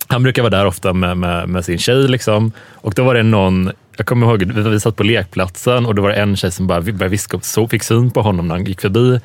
han 0.08 0.22
brukar 0.22 0.42
vara 0.42 0.50
där 0.50 0.66
ofta 0.66 0.92
med, 0.92 1.16
med, 1.16 1.48
med 1.48 1.64
sin 1.64 1.78
tjej. 1.78 2.08
Liksom. 2.08 2.52
Och 2.74 2.94
då 2.94 3.04
var 3.04 3.14
det 3.14 3.22
någon, 3.22 3.70
jag 3.96 4.06
kommer 4.06 4.26
ihåg, 4.26 4.42
vi, 4.52 4.80
satt 4.80 4.96
på 4.96 5.02
lekplatsen 5.02 5.86
och 5.86 5.94
då 5.94 6.02
var 6.02 6.08
det 6.08 6.16
en 6.16 6.36
tjej 6.36 6.50
som 6.50 6.66
bara 6.66 6.80
började 6.80 7.08
viska 7.08 7.40
så 7.42 7.68
fick 7.68 7.82
syn 7.82 8.10
på 8.10 8.22
honom 8.22 8.48
när 8.48 8.54
han 8.54 8.64
gick 8.64 8.80
förbi. 8.80 9.20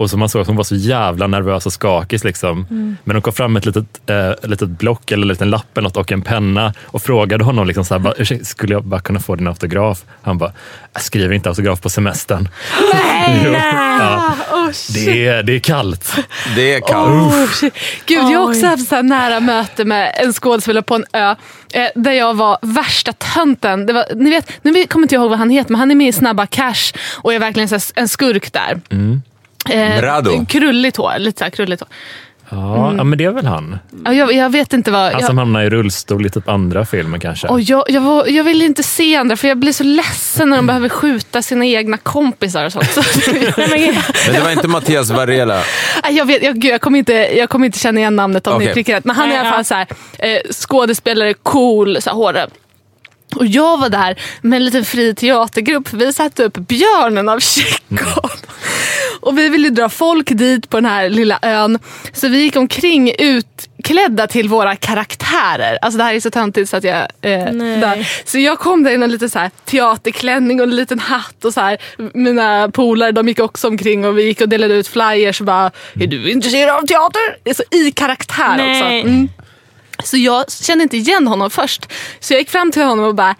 Och 0.00 0.10
som 0.10 0.20
man 0.20 0.28
såg 0.28 0.40
att 0.40 0.46
hon 0.46 0.56
var 0.56 0.64
så 0.64 0.74
jävla 0.74 1.26
nervös 1.26 1.66
och 1.66 1.72
skakig. 1.72 2.24
Liksom. 2.24 2.66
Mm. 2.70 2.96
Men 3.04 3.16
hon 3.16 3.22
kom 3.22 3.32
fram 3.32 3.52
med 3.52 3.60
ett 3.60 3.66
litet, 3.66 4.10
eh, 4.10 4.50
litet 4.50 4.68
block 4.68 5.10
eller 5.10 5.22
en 5.22 5.28
liten 5.28 5.50
lapp 5.50 5.78
eller 5.78 5.88
något 5.88 5.96
och 5.96 6.12
en 6.12 6.22
penna 6.22 6.74
och 6.84 7.02
frågade 7.02 7.44
honom 7.44 7.66
liksom 7.66 7.84
så 7.84 7.94
här, 7.94 7.98
bara, 7.98 8.14
"Ursäkta, 8.18 8.44
skulle 8.44 8.74
jag 8.74 8.84
bara 8.84 9.00
kunna 9.00 9.20
få 9.20 9.36
din 9.36 9.46
autograf? 9.48 10.04
Han 10.22 10.38
bara, 10.38 10.52
jag 10.92 11.02
skriver 11.02 11.34
inte 11.34 11.48
autograf 11.48 11.80
på 11.80 11.90
semestern. 11.90 12.48
Nej! 12.92 13.40
Jo, 13.44 13.52
ja. 13.52 14.34
Oh. 14.52 14.70
Det 14.94 15.26
är, 15.26 15.42
det 15.42 15.52
är 15.52 15.58
kallt. 15.58 16.14
Det 16.56 16.74
är 16.74 16.80
kallt. 16.80 17.34
Oh. 17.34 17.70
Gud, 18.06 18.18
jag 18.18 18.38
har 18.38 18.48
också 18.50 18.66
haft 18.66 18.88
så 18.88 18.94
här 18.94 19.02
nära 19.02 19.40
möte 19.40 19.84
med 19.84 20.14
en 20.16 20.32
skådespelare 20.32 20.82
på 20.82 20.94
en 20.94 21.04
ö 21.12 21.34
eh, 21.72 21.88
där 21.94 22.12
jag 22.12 22.34
var 22.34 22.58
värsta 22.62 23.12
tönten. 23.12 23.86
Det 23.86 23.92
var, 23.92 24.04
ni 24.14 24.30
vet, 24.30 24.52
nu 24.62 24.86
kommer 24.86 25.04
inte 25.04 25.14
jag 25.14 25.22
ihåg 25.22 25.30
vad 25.30 25.38
han 25.38 25.50
heter, 25.50 25.70
men 25.70 25.78
han 25.80 25.90
är 25.90 25.94
med 25.94 26.08
i 26.08 26.12
Snabba 26.12 26.46
Cash 26.46 26.92
och 27.16 27.34
är 27.34 27.38
verkligen 27.38 27.68
så 27.68 27.92
en 27.94 28.08
skurk 28.08 28.52
där. 28.52 28.80
Mm. 28.90 29.22
Eh, 29.70 30.00
Brado. 30.00 30.46
Krulligt 30.46 30.96
hår, 30.96 31.18
lite 31.18 31.38
så 31.38 31.44
här 31.44 31.50
krulligt 31.50 31.80
hår. 31.80 31.88
Ja, 32.52 32.94
ja, 32.96 33.04
men 33.04 33.18
det 33.18 33.24
är 33.24 33.30
väl 33.30 33.46
han. 33.46 33.78
Ja, 34.04 34.12
Jag, 34.12 34.32
jag 34.32 34.50
vet 34.50 34.72
inte 34.72 34.90
vad... 34.90 35.02
Han 35.02 35.12
Jag, 35.12 35.24
som 35.24 35.38
hamnar 35.38 35.62
i 35.62 35.70
rullstol 35.70 36.26
i 36.26 36.30
typ 36.30 36.48
andra 36.48 36.84
filmer 36.84 37.18
kanske. 37.18 37.46
och 37.48 37.60
jag, 37.60 37.84
jag, 37.88 38.00
var, 38.00 38.26
jag 38.26 38.44
vill 38.44 38.62
inte 38.62 38.82
se 38.82 39.16
andra 39.16 39.36
för 39.36 39.48
jag 39.48 39.58
blir 39.58 39.72
så 39.72 39.84
ledsen 39.84 40.50
när 40.50 40.56
de 40.56 40.66
behöver 40.66 40.88
skjuta 40.88 41.42
sina 41.42 41.66
egna 41.66 41.96
kompisar 41.96 42.64
och 42.64 42.72
sånt. 42.72 42.96
Men, 43.56 43.94
det 44.32 44.40
var 44.40 44.50
inte 44.50 44.68
Mattias 44.68 45.10
Varela. 45.10 45.62
Jag, 46.10 46.26
vet, 46.26 46.42
jag, 46.42 46.64
jag, 46.64 46.80
kommer 46.80 46.98
inte, 46.98 47.12
jag 47.12 47.50
kommer 47.50 47.66
inte 47.66 47.78
känna 47.78 48.00
igen 48.00 48.16
namnet 48.16 48.46
om 48.46 48.54
Okej. 48.54 48.66
ni 48.66 48.74
prickar 48.74 48.94
rätt. 48.94 49.04
Men 49.04 49.16
han 49.16 49.30
är 49.30 49.34
i 49.34 49.38
alla 49.38 49.50
fall 49.50 49.64
så 49.64 49.74
här, 49.74 49.86
eh, 50.18 50.38
skådespelare, 50.50 51.34
cool, 51.34 52.02
så 52.02 52.10
här, 52.10 52.16
hård. 52.16 52.36
Och 53.36 53.46
jag 53.46 53.78
var 53.78 53.88
där 53.88 54.20
med 54.40 54.56
en 54.56 54.64
liten 54.64 54.84
fri 54.84 55.14
teatergrupp. 55.14 55.92
Vi 55.92 56.12
satte 56.12 56.44
upp 56.44 56.56
Björnen 56.56 57.28
av 57.28 57.40
Tjechov. 57.40 58.30
Och 59.20 59.38
vi 59.38 59.48
ville 59.48 59.70
dra 59.70 59.88
folk 59.88 60.28
dit 60.30 60.70
på 60.70 60.76
den 60.76 60.84
här 60.84 61.08
lilla 61.08 61.38
ön. 61.42 61.78
Så 62.12 62.28
vi 62.28 62.38
gick 62.42 62.56
omkring 62.56 63.12
utklädda 63.18 64.26
till 64.26 64.48
våra 64.48 64.76
karaktärer. 64.76 65.78
Alltså 65.82 65.98
det 65.98 66.04
här 66.04 66.14
är 66.14 66.20
så 66.20 66.30
töntigt 66.30 66.70
så 66.70 66.76
att 66.76 66.84
jag... 66.84 67.06
Eh. 67.22 68.02
Så 68.24 68.38
jag 68.38 68.58
kom 68.58 68.82
där 68.82 68.90
i 68.90 68.94
en 68.94 69.10
liten 69.10 69.30
så 69.30 69.38
här 69.38 69.50
teaterklänning 69.64 70.60
och 70.60 70.66
en 70.66 70.76
liten 70.76 70.98
hatt. 70.98 71.44
Och 71.44 71.54
så 71.54 71.60
här, 71.60 71.78
mina 72.14 72.70
polare 72.70 73.12
de 73.12 73.28
gick 73.28 73.40
också 73.40 73.68
omkring 73.68 74.04
och 74.06 74.18
vi 74.18 74.22
gick 74.22 74.40
och 74.40 74.48
delade 74.48 74.74
ut 74.74 74.88
flyers. 74.88 75.40
Och 75.40 75.46
bara, 75.46 75.70
är 76.00 76.06
du 76.06 76.30
intresserad 76.30 76.76
av 76.76 76.86
teater? 76.86 77.54
Så 77.54 77.62
I 77.70 77.92
karaktär 77.92 78.56
Nej. 78.56 78.70
också. 78.70 78.84
Mm. 78.84 79.28
Så 80.04 80.16
jag 80.16 80.50
kände 80.52 80.82
inte 80.82 80.96
igen 80.96 81.26
honom 81.26 81.50
först. 81.50 81.86
Så 82.20 82.32
jag 82.32 82.40
gick 82.40 82.50
fram 82.50 82.72
till 82.72 82.82
honom 82.82 83.04
och 83.04 83.14
bara, 83.14 83.34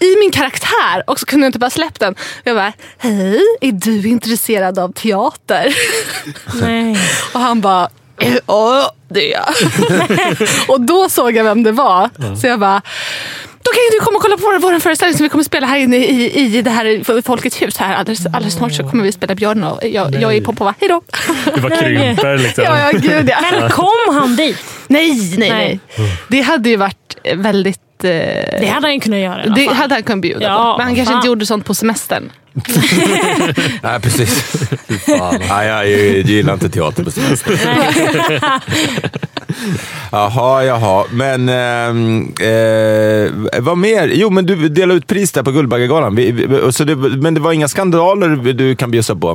i 0.00 0.16
min 0.20 0.30
karaktär, 0.30 1.02
och 1.06 1.20
så 1.20 1.26
kunde 1.26 1.44
jag 1.46 1.48
inte 1.48 1.58
bara 1.58 1.70
släppt 1.70 2.00
den. 2.00 2.14
Jag 2.44 2.56
bara, 2.56 2.72
hej, 2.98 3.40
är 3.60 3.72
du 3.72 4.08
intresserad 4.08 4.78
av 4.78 4.92
teater? 4.92 5.74
nej. 6.60 6.96
Och 7.34 7.40
han 7.40 7.60
bara, 7.60 7.88
"Eh, 8.20 8.36
ja 8.46 8.92
det 9.08 9.34
är 9.34 9.38
jag. 9.40 9.54
och 10.68 10.80
då 10.80 11.08
såg 11.08 11.36
jag 11.36 11.44
vem 11.44 11.62
det 11.62 11.72
var. 11.72 12.10
Så 12.40 12.46
jag 12.46 12.60
bara, 12.60 12.82
då 13.64 13.70
kan 13.70 13.80
ju 13.90 13.98
du 13.98 14.04
komma 14.04 14.16
och 14.16 14.22
kolla 14.22 14.36
på 14.36 14.42
vår, 14.42 14.58
vår 14.72 14.80
föreställning 14.80 15.16
som 15.16 15.24
vi 15.24 15.28
kommer 15.30 15.44
spela 15.44 15.66
här 15.66 15.78
inne 15.78 15.96
i, 15.96 16.40
i 16.56 16.62
det 16.62 16.70
här 16.70 17.22
Folkets 17.22 17.62
hus. 17.62 17.76
Här. 17.76 17.94
Alldeles, 17.94 18.26
alldeles 18.26 18.54
snart 18.54 18.72
så 18.72 18.88
kommer 18.88 19.02
vi 19.04 19.12
spela 19.12 19.34
Björn 19.34 19.64
och 19.64 19.80
jag, 19.84 20.14
jag 20.20 20.36
är 20.36 20.40
Popova. 20.40 20.74
Hej 20.80 20.88
då! 20.88 21.00
Det 21.54 21.60
var 21.60 21.70
krymper 21.70 22.38
liksom. 22.38 22.64
ja, 22.64 22.78
ja, 22.78 22.98
gud 22.98 23.28
ja. 23.28 23.36
Men 23.60 23.70
kom 23.70 23.88
han 24.14 24.36
dit? 24.36 24.58
Nej, 24.86 25.34
nej, 25.38 25.50
Nej. 25.50 25.80
Det 26.28 26.40
hade 26.40 26.68
ju 26.70 26.76
varit 26.76 27.16
väldigt... 27.34 27.80
eh, 28.04 28.10
Det 28.60 28.70
hade 28.74 28.88
han 28.88 29.00
kunnat 29.00 29.20
göra 29.20 29.40
i 29.40 29.46
alla 29.46 29.54
det 29.54 29.64
fall. 29.66 29.74
hade 29.74 29.94
han 29.94 30.02
kunnat 30.02 30.20
bjuda 30.22 30.42
Ja, 30.46 30.72
på. 30.72 30.78
Men 30.78 30.86
han 30.86 30.94
kanske 30.96 31.12
fan. 31.12 31.18
inte 31.18 31.28
gjorde 31.28 31.46
sånt 31.46 31.64
på 31.66 31.74
semestern. 31.74 32.32
Nej, 33.82 34.00
precis. 34.00 34.54
Nej, 35.48 35.68
jag 35.68 35.88
gillar 36.30 36.52
inte 36.54 36.68
teater 36.70 37.04
på 37.04 37.10
semester. 37.10 37.60
Jaha, 40.12 40.64
jaha. 40.64 41.04
Men 41.12 41.48
ehm, 41.48 42.34
eh, 42.40 43.60
vad 43.62 43.78
mer? 43.78 44.10
Jo, 44.14 44.30
men 44.30 44.46
du 44.46 44.68
delade 44.68 44.98
ut 44.98 45.06
pris 45.06 45.32
där 45.32 45.42
på 45.42 45.50
Guldbaggegalan. 45.50 46.14
Vi- 46.16 46.30
vi- 46.32 46.46
och 46.60 46.74
Så 46.74 46.84
det, 46.84 46.96
men 46.96 47.34
det 47.34 47.40
var 47.40 47.52
inga 47.52 47.68
skandaler 47.68 48.52
du 48.52 48.76
kan 48.76 48.90
bjussa 48.90 49.16
på? 49.16 49.34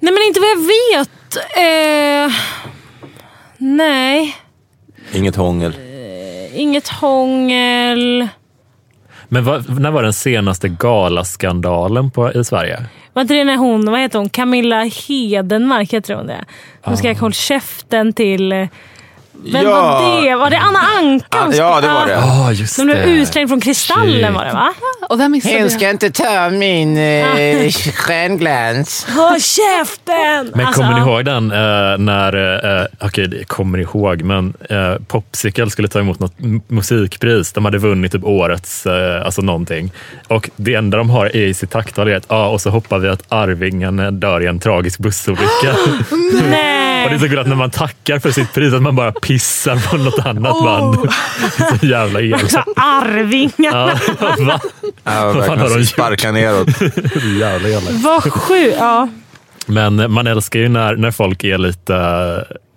Nej 0.00 0.12
men 0.12 0.22
inte 0.26 0.40
vad 0.40 0.48
jag 0.50 0.56
vet. 0.66 1.36
Eh, 1.56 2.34
nej, 3.58 4.36
Inget 5.12 5.36
hångel? 5.36 5.74
inget 6.54 6.88
hångel. 6.88 8.28
Men 9.28 9.44
vad, 9.44 9.80
när 9.80 9.90
var 9.90 10.02
den 10.02 10.12
senaste 10.12 10.68
galaskandalen 10.68 12.10
på, 12.10 12.32
i 12.32 12.44
Sverige? 12.44 12.84
Var 13.12 13.22
inte 13.22 13.34
det 13.34 13.44
när 13.44 13.56
hon, 13.56 13.90
vad 13.90 14.00
heter 14.00 14.18
hon, 14.18 14.28
Camilla 14.28 14.82
Hedenmark 15.08 15.92
heter 15.92 16.14
hon 16.14 16.26
det? 16.26 16.44
Hon 16.82 16.96
ska 16.96 17.14
hålla 17.14 17.32
käften 17.32 18.12
till... 18.12 18.52
eh, 18.52 18.66
Vem 19.52 19.64
Ja. 19.64 19.70
var 19.70 20.22
det? 20.24 20.34
Var 20.36 20.50
det 20.50 20.58
Anna 20.58 20.78
Anka? 20.98 21.56
Ja, 21.56 21.80
det 21.80 21.88
var 21.88 22.06
det. 22.06 22.12
Ja, 22.12 22.52
just 22.52 22.76
De 22.76 22.84
blev 22.84 22.98
utslängd 22.98 23.48
från 23.48 23.60
Kristallen 23.60 24.34
var 24.34 24.44
det 24.44 24.52
va? 24.52 24.72
Och 25.08 25.18
där 25.18 25.28
missade 25.28 25.68
jag. 25.80 25.90
inte 25.90 26.10
ta 26.10 26.50
min 26.50 26.96
eh, 26.96 27.70
stjärnglans. 27.72 29.06
Håll 29.08 29.40
käften! 29.40 30.52
Men 30.54 30.66
Alltså, 30.66 30.82
kommer 30.82 30.94
ni 30.94 31.00
ihåg 31.00 31.24
den 31.24 31.50
eh, 31.50 31.98
när, 31.98 32.80
eh, 32.80 32.86
okej 33.00 33.28
det 33.28 33.44
kommer 33.44 33.78
ihåg, 33.78 34.22
men 34.22 34.54
eh, 34.70 34.94
Popsicle 35.06 35.70
skulle 35.70 35.88
ta 35.88 35.98
emot 35.98 36.18
något 36.18 36.32
musikpris. 36.68 37.52
De 37.52 37.64
hade 37.64 37.78
vunnit 37.78 38.12
typ 38.12 38.24
årets, 38.24 38.86
eh, 38.86 39.24
alltså 39.24 39.42
någonting. 39.42 39.92
Och 40.28 40.50
det 40.56 40.74
enda 40.74 40.98
de 40.98 41.10
har 41.10 41.36
i 41.36 41.54
sitt 41.54 41.70
tacktal 41.70 42.08
är 42.08 42.16
att, 42.16 42.26
ja, 42.28 42.48
och 42.48 42.60
så 42.60 42.70
hoppar 42.70 42.98
vi 42.98 43.08
att 43.08 43.22
Arvingen 43.28 44.20
dör 44.20 44.40
i 44.42 44.46
en 44.46 44.58
tragisk 44.58 44.98
bussolycka. 44.98 45.42
och 46.10 46.44
Nej. 46.50 47.08
det 47.08 47.14
är 47.14 47.18
så 47.18 47.28
kul 47.28 47.38
att 47.38 47.46
när 47.48 47.56
man 47.56 47.70
tackar 47.70 48.18
för 48.18 48.30
sitt 48.30 48.52
pris 48.54 48.74
att 48.74 48.82
man 48.82 48.96
bara 48.96 49.12
pissar 49.12 49.90
på 49.90 49.96
något 49.96 50.26
annat 50.26 50.64
band. 50.64 50.96
Det 51.58 51.64
är 51.64 51.78
så 51.78 51.86
jävla 51.86 52.20
elakt. 52.20 52.44
Också 52.44 52.64
Arvingarna. 52.76 54.00
Ja, 54.20 54.34
va? 54.38 54.60
Ja, 55.04 55.32
Vad 55.32 55.46
fan 55.46 55.58
verkligen 55.58 55.86
sparka 55.86 56.32
neråt. 56.32 56.68
Jävla 57.40 57.68
elakt. 57.68 57.90
Vad 57.90 58.22
sjukt. 58.32 58.76
Ja. 58.78 59.08
Men 59.66 60.12
man 60.12 60.26
älskar 60.26 60.60
ju 60.60 60.68
när, 60.68 60.96
när 60.96 61.10
folk 61.10 61.44
är 61.44 61.58
lite 61.58 61.94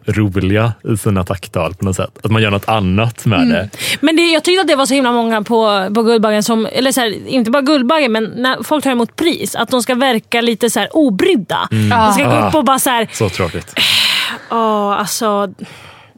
roliga 0.05 0.73
i 0.93 0.97
sina 0.97 1.23
tacktal 1.23 1.73
på 1.73 1.85
något 1.85 1.95
sätt. 1.95 2.09
Att 2.23 2.31
man 2.31 2.41
gör 2.41 2.51
något 2.51 2.69
annat 2.69 3.25
med 3.25 3.47
det. 3.47 3.69
Men 4.01 4.15
det, 4.15 4.21
jag 4.31 4.43
tyckte 4.43 4.61
att 4.61 4.67
det 4.67 4.75
var 4.75 4.85
så 4.85 4.93
himla 4.93 5.11
många 5.11 5.41
på, 5.41 5.87
på 5.95 6.03
Guldbaggen, 6.03 6.43
som, 6.43 6.67
eller 6.71 6.91
så 6.91 7.01
här, 7.01 7.27
inte 7.27 7.51
bara 7.51 7.61
Guldbaggen, 7.61 8.11
men 8.11 8.23
när 8.23 8.63
folk 8.63 8.83
tar 8.83 8.91
emot 8.91 9.15
pris, 9.15 9.55
att 9.55 9.69
de 9.69 9.81
ska 9.83 9.95
verka 9.95 10.41
lite 10.41 10.69
så 10.69 10.79
här 10.79 10.89
obrydda. 10.91 11.67
De 11.71 12.11
ska 12.13 12.23
gå 12.25 12.47
upp 12.47 12.55
och 12.55 12.63
bara 12.65 12.79
så 12.79 12.89
här, 12.89 13.07
Så 13.13 13.29
tråkigt. 13.29 13.73
åh, 14.51 14.99
alltså, 14.99 15.53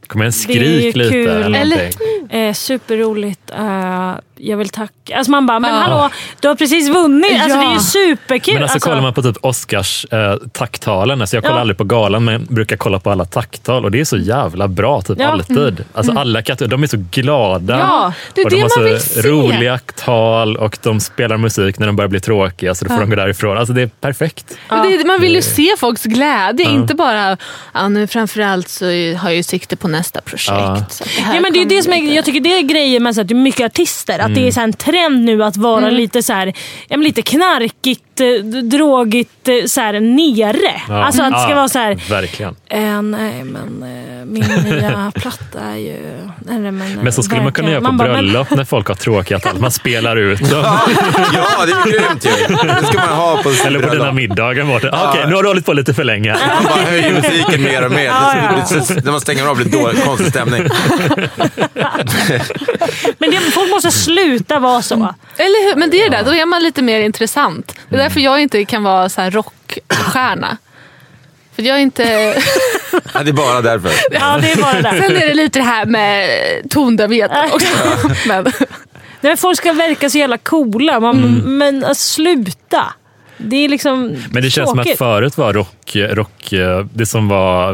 Kom 0.07 0.21
igen, 0.21 0.33
skrik 0.33 0.95
lite 0.95 1.09
kul. 1.09 1.27
eller 1.29 1.61
Eller- 1.61 2.47
eh, 2.47 2.53
superroligt. 2.53 3.51
Eh, 3.51 4.11
jag 4.41 4.57
vill 4.57 4.69
tacka. 4.69 5.17
Alltså 5.17 5.31
man 5.31 5.45
bara, 5.45 5.59
men 5.59 5.73
Ja. 5.75 5.79
hallå, 5.81 6.09
du 6.39 6.47
har 6.47 6.55
precis 6.55 6.89
vunnit. 6.89 7.31
Alltså, 7.41 7.49
Ja. 7.57 7.63
det 7.63 7.67
är 7.69 7.73
ju 7.73 7.79
superkul. 7.79 8.53
Men 8.53 8.63
alltså, 8.63 8.79
kollar 8.79 9.01
man 9.01 9.13
på 9.13 9.21
typ 9.21 9.37
Oscars 9.41 10.05
eh, 10.11 10.35
tacktalen, 10.53 11.21
alltså 11.21 11.35
jag 11.35 11.43
kollar 11.43 11.55
Ja. 11.55 11.61
aldrig 11.61 11.77
på 11.77 11.83
galan 11.83 12.23
men 12.25 12.45
brukar 12.49 12.77
kolla 12.77 12.99
på 12.99 13.11
alla 13.11 13.25
tacktal 13.25 13.85
och 13.85 13.91
det 13.91 13.99
är 13.99 14.05
så 14.05 14.17
jävla 14.17 14.67
bra 14.67 15.01
typ 15.01 15.17
Ja. 15.19 15.27
alltid. 15.27 15.85
Alltså 15.93 16.11
alla 16.11 16.41
kategorier, 16.41 16.71
de 16.71 16.83
är 16.83 16.87
så 16.87 17.05
glada. 17.11 17.79
Ja, 17.79 18.13
det 18.35 18.41
är 18.41 18.45
och 18.45 18.51
de 18.51 18.55
det 18.55 18.61
har 18.61 18.63
man 18.63 18.69
så 18.69 18.81
vill 18.83 18.99
se. 19.23 19.29
roliga 19.29 19.79
tal 19.95 20.57
och 20.57 20.77
de 20.83 20.99
spelar 20.99 21.37
musik 21.37 21.79
när 21.79 21.87
de 21.87 21.95
börjar 21.95 22.09
bli 22.09 22.19
tråkiga 22.19 22.75
så 22.75 22.85
då 22.85 22.93
får 22.93 22.99
de 23.01 23.09
gå 23.09 23.15
därifrån. 23.15 23.57
Alltså 23.57 23.73
det 23.73 23.81
är 23.81 23.87
perfekt. 23.87 24.57
Det, 24.69 25.07
man 25.07 25.21
vill 25.21 25.35
ju 25.35 25.41
se 25.41 25.67
folks 25.79 26.03
glädje, 26.03 26.65
inte 26.71 26.95
bara 26.95 27.37
ja, 27.73 27.87
nu 27.87 28.07
framförallt 28.07 28.69
så 28.69 28.85
har 28.85 29.29
jag 29.29 29.35
ju 29.35 29.43
sikte 29.43 29.75
på 29.75 29.87
nästa 29.87 30.21
projekt. 30.21 30.47
Ja. 30.49 30.85
Så 30.89 31.03
att 31.03 31.09
det 31.15 31.21
här 31.21 31.35
Ja, 31.35 31.41
men 31.41 31.53
det 31.53 31.61
är 31.61 31.65
det 31.65 31.83
som 31.83 31.93
är, 31.93 32.01
lite- 32.01 32.15
jag 32.15 32.25
tycker 32.25 32.39
det 32.39 32.57
är 32.57 32.61
grejen 32.61 33.03
med 33.03 33.15
så 33.15 33.21
att 33.21 33.27
det 33.27 33.33
är 33.33 33.35
mycket 33.35 33.65
artister. 33.65 34.19
Att 34.31 34.35
det 34.35 34.47
är 34.47 34.51
så 34.51 34.59
här 34.59 34.67
en 34.67 34.73
trend 34.73 35.25
nu 35.25 35.43
att 35.43 35.57
vara 35.57 35.89
lite 35.89 36.23
så 36.23 36.33
här, 36.33 36.47
ja, 36.87 36.97
men 36.97 37.03
lite 37.03 37.21
knarkigt 37.21 38.10
väldigt 38.21 38.73
eh, 38.73 38.79
drogigt 38.79 39.47
eh, 39.47 39.65
så 39.65 39.81
här, 39.81 39.99
nere. 39.99 40.81
Ja. 40.89 41.03
Alltså 41.03 41.23
att 41.23 41.31
det 41.33 41.39
ska 41.39 41.49
Ja, 41.49 41.55
vara 41.55 41.69
så 41.69 41.79
här. 41.79 41.95
Verkligen. 42.09 42.55
Eh, 42.69 43.01
nej, 43.01 43.43
men 43.43 43.83
eh, 43.83 44.25
min 44.25 44.43
nya 44.63 45.11
platta 45.21 45.59
är 45.73 45.77
ju... 45.77 45.97
Nej, 46.39 46.59
men, 46.59 46.81
eh, 46.81 47.03
Men 47.03 47.13
så 47.13 47.23
skulle 47.23 47.41
man 47.41 47.51
kunna 47.51 47.67
verkligen. 47.69 47.83
göra 47.83 47.91
på 47.91 47.97
bara, 47.97 48.07
men- 48.07 48.25
bröllop 48.25 48.49
när 48.49 48.65
folk 48.65 48.87
har 48.87 48.95
tråkiga 48.95 49.39
tal. 49.39 49.59
Man 49.59 49.71
spelar 49.71 50.15
ut 50.15 50.39
dem. 50.49 50.63
Ja, 51.33 51.65
det 51.65 51.71
är 51.71 51.91
grymt 51.91 52.25
ju. 52.25 52.55
Det 52.67 52.85
ska 52.87 52.97
man 52.97 53.09
ha 53.09 53.43
på 53.43 53.49
Eller 53.65 53.79
på 53.79 53.89
dina 53.93 54.11
middagar. 54.11 54.63
Mårten. 54.63 54.89
Ah, 54.93 55.09
Okej, 55.09 55.23
nu 55.27 55.35
har 55.35 55.43
du 55.43 55.49
hållit 55.49 55.65
på 55.65 55.73
lite 55.73 55.93
för 55.93 56.03
länge. 56.03 56.31
Man 56.55 56.63
bara 56.63 56.81
höjer 56.89 57.13
musiken 57.13 57.63
mer 57.63 57.85
och 57.85 57.91
mer. 57.91 58.05
Ja, 58.05 58.33
ja. 58.35 58.65
Det- 58.79 58.93
det- 58.95 59.05
När 59.05 59.11
man 59.11 59.21
stänger 59.21 59.47
av 59.47 59.55
blir 59.55 59.65
det 59.65 59.77
dålig, 59.81 60.03
konstig 60.03 60.27
stämning. 60.29 60.63
Men 63.17 63.31
det, 63.31 63.37
folk 63.53 63.69
måste 63.69 63.91
sluta 63.91 64.59
vara 64.59 64.81
så. 64.81 64.95
Eller 65.37 65.69
hur? 65.69 65.75
Men 65.79 65.89
det 65.89 66.01
är 66.03 66.09
det 66.09 66.17
där, 66.17 66.23
då 66.23 66.33
är 66.35 66.45
man 66.45 66.63
lite 66.63 66.81
mer 66.81 66.99
intressant. 66.99 67.75
Det 67.89 67.95
är 67.95 67.99
därför 67.99 68.10
jag 68.19 68.41
inte 68.41 68.65
kan 68.65 68.83
vara 68.83 69.09
så 69.09 69.21
här 69.21 69.31
rockstjärna. 69.31 70.57
För 71.55 71.63
jag 71.63 71.77
är 71.77 71.81
inte... 71.81 72.03
Ja, 73.13 73.23
det 73.23 73.29
är 73.29 73.33
bara 73.33 73.61
därför. 73.61 73.91
Ja, 74.11 74.37
det 74.41 74.51
är 74.51 74.61
bara 74.61 74.81
det. 74.81 75.01
Sen 75.01 75.15
är 75.15 75.27
det 75.27 75.33
lite 75.33 75.59
det 75.59 75.65
här 75.65 75.85
med 75.85 76.29
tondövheten 76.69 77.51
också. 77.51 77.67
Men, 78.27 78.51
Nej, 79.21 79.37
folk 79.37 79.57
ska 79.57 79.73
verka 79.73 80.09
så 80.09 80.17
jävla 80.17 80.37
coola. 80.37 80.99
Man, 80.99 81.17
Men 81.57 81.83
alltså, 81.83 82.13
sluta. 82.13 82.93
Det 83.43 83.55
är 83.55 83.69
liksom 83.69 84.15
Men 84.31 84.43
det 84.43 84.49
känns 84.49 84.69
som 84.69 84.79
att 84.79 84.85
tråkigt. 84.85 84.97
förut 84.97 85.37
var 85.37 85.53
rock, 85.53 85.95
rock, 85.95 86.53
eh, 86.53 86.85
det 86.93 87.05
som 87.05 87.27
var, 87.27 87.73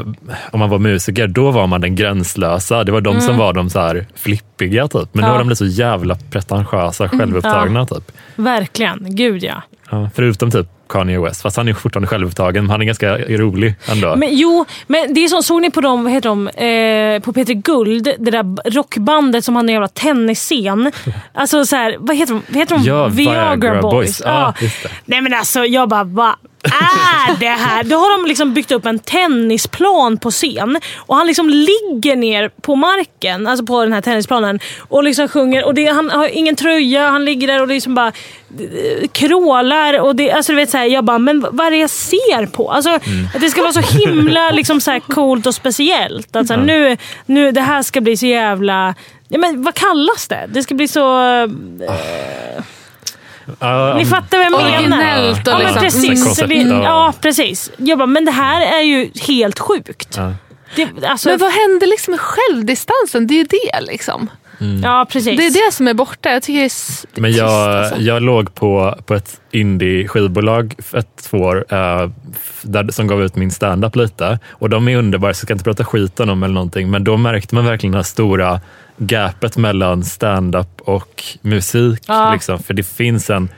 om 0.52 0.60
man 0.60 0.70
var 0.70 0.80
musiker, 0.80 1.28
då 1.28 1.52
var 1.52 1.68
man 1.68 1.82
den 1.82 1.96
gränslösa. 1.96 2.84
Det 2.84 2.92
var 2.92 3.02
de 3.02 3.22
som 3.22 3.38
var 3.38 3.54
de 3.54 3.70
så 3.70 3.80
här 3.80 4.06
flippiga 4.16 4.88
typ. 4.88 5.10
Men 5.14 5.22
nu 5.22 5.28
Ja. 5.28 5.32
har 5.32 5.38
de 5.38 5.48
blivit 5.48 5.58
så 5.58 5.66
jävla 5.66 6.16
pretentiösa, 6.30 7.10
självupptagna 7.10 7.86
typ. 7.86 8.12
Verkligen. 8.36 9.16
Gud 9.16 9.44
ja. 9.44 9.62
Ja, 9.92 10.10
förutom 10.16 10.52
typ 10.52 10.68
Kanye 10.88 11.20
West, 11.20 11.42
fast 11.42 11.58
han 11.58 11.68
är 11.68 11.74
fortfarande 11.74 12.08
självupptagen. 12.08 12.64
Men 12.64 12.70
han 12.72 12.82
är 12.82 12.86
ganska 12.86 13.18
rolig 13.18 13.76
ändå. 13.92 14.16
Men, 14.16 14.30
jo, 14.38 14.66
men 14.88 15.14
det 15.14 15.24
är 15.24 15.28
så, 15.28 15.42
såg 15.42 15.62
ni 15.62 15.72
på 15.72 15.82
dem, 15.82 16.04
vad 16.04 16.14
heter 16.14 16.30
de, 16.30 16.48
eh, 16.48 17.22
på 17.22 17.34
Peter 17.34 17.54
Guld, 17.54 18.04
det 18.20 18.32
där 18.32 18.72
rockbandet 18.72 19.46
som 19.46 19.56
hade 19.56 19.68
en 19.70 19.74
jävla 19.74 19.88
tennisscen. 19.88 20.92
Alltså 21.34 21.66
så 21.66 21.76
här, 21.76 21.96
vad 22.00 22.16
heter 22.16 22.34
de? 22.34 22.42
Vad 22.48 22.58
heter 22.58 22.76
de? 22.76 22.84
Ja, 22.84 23.08
Viagra 23.08 23.82
Boys. 23.82 24.22
Ja, 24.26 24.54
just 24.62 24.84
det. 24.84 24.90
Nej 25.06 25.22
men 25.22 25.34
alltså 25.34 25.66
jag 25.66 25.90
bara, 25.90 26.04
vad 26.04 26.36
är 26.64 27.40
det 27.40 27.46
här? 27.46 27.84
Då 27.84 27.96
har 27.96 28.18
de 28.18 28.28
liksom 28.28 28.54
byggt 28.54 28.72
upp 28.72 28.86
en 28.86 29.00
tennisplan 29.00 30.18
på 30.18 30.32
scen 30.32 30.80
och 30.98 31.16
han 31.16 31.28
liksom 31.28 31.50
ligger 31.50 32.16
ner 32.16 32.50
på 32.62 32.76
marken, 32.76 33.48
alltså 33.48 33.66
på 33.66 33.84
den 33.84 33.94
här 33.94 34.02
tennisplanen 34.02 34.60
och 34.80 35.04
liksom 35.04 35.28
sjunger. 35.28 35.66
Och 35.66 35.74
det, 35.74 35.86
han 35.86 36.10
har 36.10 36.28
ingen 36.28 36.56
tröja, 36.56 37.10
han 37.10 37.26
ligger 37.26 37.48
där 37.48 37.62
och 37.62 37.68
liksom 37.68 37.96
bara 37.96 38.08
eh, 38.08 39.08
krålar. 39.12 40.00
Och 40.00 40.16
det, 40.16 40.32
alltså 40.32 40.52
du 40.52 40.56
vet, 40.56 40.70
så 40.70 40.78
här, 40.78 40.86
jag 40.86 41.06
bara, 41.06 41.20
men 41.20 41.42
vad 41.52 41.68
är 41.68 41.72
det 41.72 41.78
jag 41.78 41.90
ser 41.90 42.46
på? 42.46 42.72
Alltså, 42.72 42.90
Att 43.36 43.42
det 43.42 43.50
ska 43.50 43.62
vara 43.62 43.74
så 43.74 43.98
himla 43.98 44.52
liksom, 44.54 44.82
så 44.82 44.92
här, 44.92 45.00
coolt 45.00 45.46
och 45.46 45.56
speciellt. 45.56 46.36
Att, 46.36 46.48
så 46.48 46.54
här, 46.54 46.62
nu, 46.62 46.98
nu, 47.26 47.52
det 47.52 47.62
här 47.62 47.82
ska 47.82 48.02
bli 48.02 48.18
så 48.18 48.26
jävla... 48.26 48.96
Ja, 49.30 49.38
men, 49.38 49.64
vad 49.64 49.74
kallas 49.74 50.28
det? 50.28 50.46
Det 50.50 50.64
ska 50.64 50.76
bli 50.76 50.88
så... 50.88 51.00
Ja, 51.00 52.64
ni 53.98 54.06
fattar 54.06 54.38
vad 54.38 54.46
jag 54.46 54.52
menar? 54.52 54.98
Originellt 54.98 55.48
och 55.48 55.54
ja, 55.54 55.58
men 55.58 55.84
liksom- 55.84 56.02
precis. 56.02 56.42
Vi, 56.48 56.70
ja. 56.70 56.84
ja, 56.84 57.14
precis. 57.22 57.72
Jag 57.78 57.98
bara, 57.98 58.06
men 58.06 58.26
det 58.26 58.32
här 58.32 58.80
är 58.80 58.82
ju 58.82 59.10
helt 59.28 59.60
sjukt. 59.60 60.14
Ja. 60.18 60.34
Det, 60.76 61.06
alltså, 61.08 61.30
men 61.30 61.38
vad 61.40 61.52
hände 61.52 61.86
liksom 61.86 62.12
med 62.12 62.20
självdistansen? 62.20 63.28
Det 63.28 63.34
är 63.34 63.38
ju 63.38 63.44
det 63.44 63.82
liksom. 63.82 64.30
Ja, 64.84 65.06
precis. 65.12 65.38
Det 65.38 65.46
är 65.46 65.68
det 65.68 65.74
som 65.74 65.88
är 65.88 65.94
borta. 65.94 66.30
Jag 66.32 66.44
tycker 66.44 66.58
det 66.60 66.64
är, 66.64 66.66
s- 66.66 67.06
det 67.14 67.20
är 67.20 67.22
Men 67.22 67.32
trist, 67.32 67.40
jag, 67.40 67.76
alltså. 67.76 68.02
jag 68.02 68.22
låg 68.24 68.56
på, 68.56 68.98
på 69.06 69.14
ett 69.16 69.42
indie-skivbolag 69.52 70.74
för 70.80 70.98
ett, 70.98 71.08
två 71.30 71.38
år 71.38 71.66
eh, 71.70 72.10
där, 72.62 72.92
som 72.92 73.08
gav 73.08 73.24
ut 73.24 73.36
min 73.36 73.52
stand-up 73.52 73.96
lite. 73.96 74.40
Och 74.52 74.70
de 74.70 74.88
är 74.88 74.98
underbara, 74.98 75.34
så 75.34 75.38
jag 75.42 75.48
ska 75.48 75.54
inte 75.54 75.64
prata 75.64 75.86
skit 75.86 76.20
om 76.20 76.28
dem 76.28 76.44
eller 76.44 76.54
någonting. 76.54 76.90
Men 76.92 77.04
då 77.04 77.18
märkte 77.18 77.56
man 77.56 77.66
verkligen 77.66 77.92
det 77.92 77.98
här 77.98 78.04
stora 78.04 78.62
gapet 78.98 79.58
mellan 79.58 80.04
stand-up 80.04 80.82
och 80.82 81.24
musik. 81.42 82.04
Ja. 82.08 82.34
Liksom, 82.34 82.60
för 82.60 82.74
det 82.74 82.84
finns 82.84 83.30
en, 83.30 83.50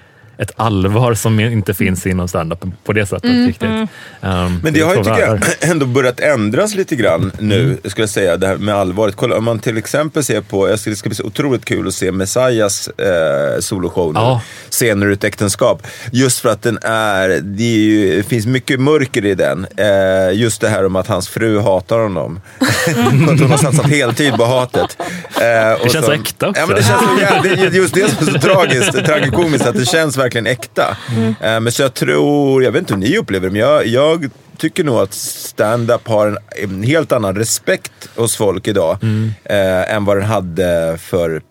ett 0.41 0.51
allvar 0.55 1.13
som 1.13 1.39
inte 1.39 1.73
finns 1.73 2.07
inom 2.07 2.27
stand-up 2.27 2.65
på 2.83 2.93
det 2.93 3.05
sättet. 3.05 3.47
riktigt. 3.47 3.69
Um, 3.69 4.59
Men 4.63 4.73
det 4.73 4.81
har 4.81 4.95
ju, 4.95 5.03
tycker 5.03 5.19
jag, 5.19 5.39
ändå 5.71 5.85
börjat 5.85 6.19
ändras 6.19 6.75
lite 6.75 6.95
grann 6.95 7.31
nu, 7.39 7.77
skulle 7.85 8.03
jag 8.03 8.09
säga, 8.09 8.37
det 8.37 8.47
här 8.47 8.57
med 8.57 8.75
allvaret. 8.75 9.15
Kolla, 9.15 9.37
om 9.37 9.43
man 9.43 9.59
till 9.59 9.77
exempel 9.77 10.23
ser 10.23 10.41
på, 10.41 10.69
jag 10.69 10.79
ska, 10.79 10.89
det 10.89 10.95
ska 10.95 11.09
bli 11.09 11.15
så 11.15 11.23
otroligt 11.23 11.65
kul 11.65 11.87
att 11.87 11.93
se 11.93 12.11
Messiahs 12.11 12.87
eh, 12.87 13.59
soloshow 13.59 14.13
nu, 14.13 14.19
Ja. 14.19 14.41
Scener 14.69 15.05
ur 15.05 15.11
ett 15.11 15.23
äktenskap. 15.23 15.87
Just 16.11 16.39
för 16.39 16.49
att 16.49 16.61
den 16.61 16.79
är, 16.81 17.29
det, 17.29 17.63
är 17.63 17.79
ju, 17.79 18.17
det 18.17 18.23
finns 18.23 18.45
mycket 18.45 18.79
mörker 18.79 19.25
i 19.25 19.35
den. 19.35 19.67
Eh, 19.77 20.39
just 20.39 20.61
det 20.61 20.69
här 20.69 20.85
om 20.85 20.95
att 20.95 21.07
hans 21.07 21.29
fru 21.29 21.59
hatar 21.59 21.99
honom. 21.99 22.41
att 22.59 23.39
hon 23.39 23.51
har 23.51 23.57
satsat 23.57 23.89
heltid 23.89 24.33
på 24.33 24.45
hatet. 24.45 24.97
Eh, 25.41 25.81
och 25.81 25.91
känns 25.91 26.05
så 26.05 26.11
äkta 26.11 26.49
också. 26.49 26.61
Ja, 26.61 26.67
men 26.67 26.75
det 26.75 26.83
känns 26.83 27.01
så 27.01 27.21
jävla, 27.21 27.41
det 27.41 27.49
är 27.49 27.71
just 27.71 27.93
det 27.93 28.11
som 28.11 28.27
är 28.27 28.31
så 28.31 28.39
tragiskt, 28.39 29.05
tragikomiskt, 29.05 29.67
att 29.67 29.75
det 29.75 29.85
känns 29.85 30.17
verkligen 30.17 30.28
äkta. 30.35 30.97
Eh, 31.41 31.59
men 31.59 31.71
så 31.71 31.81
jag 31.81 31.93
tror, 31.93 32.63
jag 32.63 32.71
vet 32.71 32.79
inte 32.79 32.93
hur 32.93 32.99
ni 33.01 33.17
upplever 33.17 33.47
det, 33.47 33.51
men 33.51 33.61
jag, 33.61 33.87
jag 33.87 34.29
tycker 34.57 34.83
nog 34.83 34.99
att 34.99 35.13
stand-up 35.13 36.07
har 36.07 36.27
en, 36.27 36.37
en 36.63 36.83
helt 36.83 37.11
annan 37.11 37.35
respekt 37.35 38.09
hos 38.15 38.35
folk 38.35 38.67
idag 38.67 38.97
eh, 39.43 39.93
än 39.93 40.05
vad 40.05 40.17
den 40.17 40.25
hade 40.25 40.97
för 40.97 41.41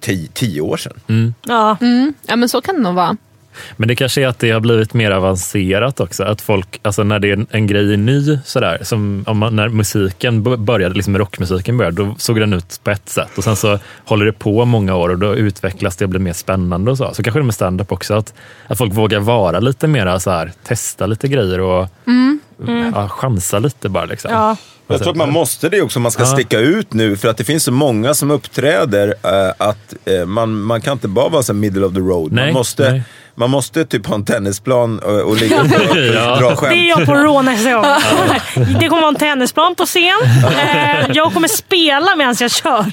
tio, 0.00 0.28
tio 0.32 0.60
år 0.60 0.76
sedan. 0.76 1.34
Ja. 1.42 1.76
Mm. 1.80 2.14
Ja 2.26 2.36
men 2.36 2.48
så 2.48 2.60
kan 2.60 2.74
det 2.74 2.80
nog 2.80 2.94
vara. 2.94 3.16
Men 3.76 3.88
det 3.88 3.96
kanske 3.96 4.22
är 4.22 4.26
att 4.28 4.38
det 4.38 4.50
har 4.50 4.60
blivit 4.60 4.94
mer 4.94 5.10
avancerat 5.10 6.00
också. 6.00 6.24
Att 6.24 6.40
folk, 6.40 6.80
alltså 6.82 7.02
när 7.02 7.18
det 7.18 7.30
är 7.30 7.46
en, 7.50 7.66
grej 7.66 7.92
är 7.92 7.96
ny, 7.96 8.38
sådär, 8.44 8.78
som 8.82 9.24
om 9.26 9.38
man, 9.38 9.56
när 9.56 9.68
musiken 9.68 10.64
började, 10.64 10.94
liksom 10.94 11.18
rockmusiken 11.18 11.76
började, 11.76 11.96
då 12.04 12.14
såg 12.18 12.40
den 12.40 12.52
ut 12.52 12.80
på 12.84 12.90
ett 12.90 13.08
sätt. 13.08 13.28
Och 13.38 13.44
sen 13.44 13.56
så 13.56 13.78
håller 14.04 14.26
det 14.26 14.32
på 14.32 14.64
många 14.64 14.94
år 14.96 15.08
och 15.08 15.18
då 15.18 15.34
utvecklas 15.34 15.96
det 15.96 16.04
och 16.04 16.08
blir 16.08 16.20
mer 16.20 16.32
spännande. 16.32 16.90
och 16.90 16.98
Så 16.98 17.14
Så 17.14 17.22
kanske 17.22 17.38
det 17.40 17.42
är 17.42 17.44
med 17.44 17.54
stand-up 17.54 17.92
också, 17.92 18.14
att, 18.14 18.34
att 18.66 18.78
folk 18.78 18.92
vågar 18.92 19.20
vara 19.20 19.60
lite 19.60 19.86
mer 19.88 20.18
så 20.18 20.30
här, 20.30 20.52
testa 20.64 21.06
lite 21.06 21.28
grejer 21.28 21.60
och 21.60 21.88
Ja, 22.94 23.08
chansa 23.08 23.58
lite 23.58 23.88
bara. 23.88 24.04
Liksom. 24.04 24.30
Ja. 24.32 24.56
Jag 24.86 24.98
tror 25.00 25.10
att 25.10 25.16
man 25.16 25.32
måste 25.32 25.68
det 25.68 25.82
också 25.82 25.98
om 25.98 26.02
man 26.02 26.12
ska 26.12 26.22
Ja. 26.22 26.26
sticka 26.26 26.58
ut 26.58 26.92
nu 26.92 27.16
för 27.16 27.28
att 27.28 27.36
det 27.36 27.44
finns 27.44 27.64
så 27.64 27.72
många 27.72 28.14
som 28.14 28.30
uppträder 28.30 29.14
eh, 29.22 29.52
att 29.58 29.94
eh, 30.04 30.26
man, 30.26 30.60
man 30.60 30.80
kan 30.80 30.92
inte 30.92 31.08
bara 31.08 31.28
vara 31.28 31.42
så 31.42 31.54
middle 31.54 31.86
of 31.86 31.94
the 31.94 32.00
road. 32.00 32.32
Nej, 32.32 32.44
man, 32.44 32.54
måste, 32.54 32.90
nej. 32.90 33.02
Man 33.38 33.50
måste 33.50 33.84
typ 33.84 34.06
ha 34.06 34.14
en 34.14 34.24
tennisplan 34.24 34.98
och, 34.98 35.20
och 35.20 35.36
ligga 35.36 35.60
och 35.60 35.66
Ja. 36.14 36.36
dra 36.36 36.56
skämt. 36.56 36.72
Det 36.72 36.78
är 36.78 36.88
jag 36.88 37.06
på 37.06 37.14
Rå 37.14 37.42
nästa 37.42 37.72
gång. 37.72 37.84
Det 38.80 38.88
kommer 38.88 39.02
vara 39.02 39.08
en 39.08 39.14
tennisplan 39.14 39.74
på 39.74 39.86
scen. 39.86 40.18
Eh, 40.58 41.06
Jag 41.12 41.32
kommer 41.34 41.48
spela 41.48 42.16
medan 42.16 42.34
jag 42.40 42.50
kör. 42.50 42.84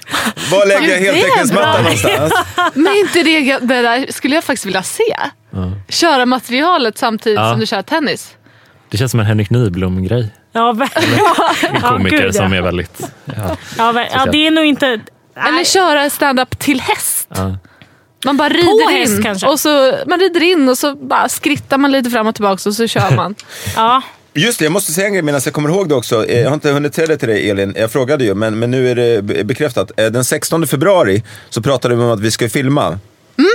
Var 0.52 0.66
lägger 0.68 0.90
jag 0.90 1.00
Gud, 1.02 1.14
heltäckningsmattan 1.16 1.84
någonstans? 1.84 2.34
Men 2.74 2.96
inte 2.96 3.24
det, 3.24 3.58
det 3.60 3.82
där 3.82 4.12
skulle 4.12 4.36
jag 4.36 4.44
faktiskt 4.44 4.66
vilja 4.66 4.84
se. 4.84 5.16
Köra 5.90 6.26
materialet 6.26 6.98
samtidigt 6.98 7.40
Ja. 7.40 7.52
som 7.52 7.60
du 7.60 7.66
kör 7.66 7.82
tennis. 7.82 8.30
Det 8.90 8.98
känns 8.98 9.12
som 9.12 9.20
en 9.20 9.26
Henrik 9.26 9.50
Nyblom-grej. 9.50 10.30
Ja, 10.52 10.70
En 10.70 10.88
Ja, 11.82 11.90
komiker 11.90 12.18
gud, 12.18 12.28
ja. 12.28 12.34
som 12.34 12.54
är 12.54 12.62
väldigt... 12.62 13.00
Ja, 13.26 13.56
ja, 13.78 14.06
ja, 14.14 14.26
det 14.32 14.48
är 14.48 14.52
nog 14.52 14.66
inte... 14.66 15.00
Eller 15.48 15.64
köra 15.64 16.10
stand-up 16.10 16.60
till 16.60 16.82
häst. 16.82 17.30
Man 18.26 18.38
bara 18.38 18.50
rider 18.50 18.92
häst 19.00 19.14
in 19.14 19.24
kanske? 19.24 19.48
och 19.48 19.60
så 19.60 19.94
man 20.08 20.20
rider 20.20 20.44
in 20.44 20.70
och 20.70 20.78
så 20.78 20.96
bara 20.96 21.30
skrittar 21.30 21.78
man 21.78 21.92
lite 21.92 22.10
fram 22.10 22.28
och 22.28 22.36
tillbaka 22.36 22.70
och 22.70 22.76
så 22.76 22.88
kör 22.88 23.16
man. 23.16 23.36
Ja. 23.76 24.02
Just 24.38 24.60
det, 24.60 24.66
jag 24.66 24.72
måste 24.72 24.92
säga 24.92 25.08
en 25.08 25.14
grej 25.14 25.22
medan 25.22 25.42
jag 25.46 25.54
kommer 25.54 25.70
ihåg 25.70 25.90
det 25.90 25.96
också. 25.96 26.26
Eh, 26.26 26.40
Jag 26.42 26.50
har 26.50 26.54
inte 26.54 26.72
hunnit 26.72 26.96
säga 26.96 27.08
det 27.08 27.18
till 27.18 27.28
dig 27.30 27.50
Elin, 27.50 27.74
jag 27.78 27.92
frågade 27.92 28.24
ju, 28.24 28.34
men, 28.36 28.60
men 28.60 28.72
nu 28.72 28.90
är 28.92 28.96
det 28.96 29.22
be- 29.22 29.44
bekräftat. 29.44 29.92
Eh, 29.98 30.06
Den 30.06 30.24
16 30.26 30.68
februari 30.68 31.24
så 31.50 31.62
pratade 31.62 31.96
vi 31.96 32.04
om 32.04 32.10
att 32.12 32.20
vi 32.20 32.32
ska 32.32 32.50
filma 32.50 33.00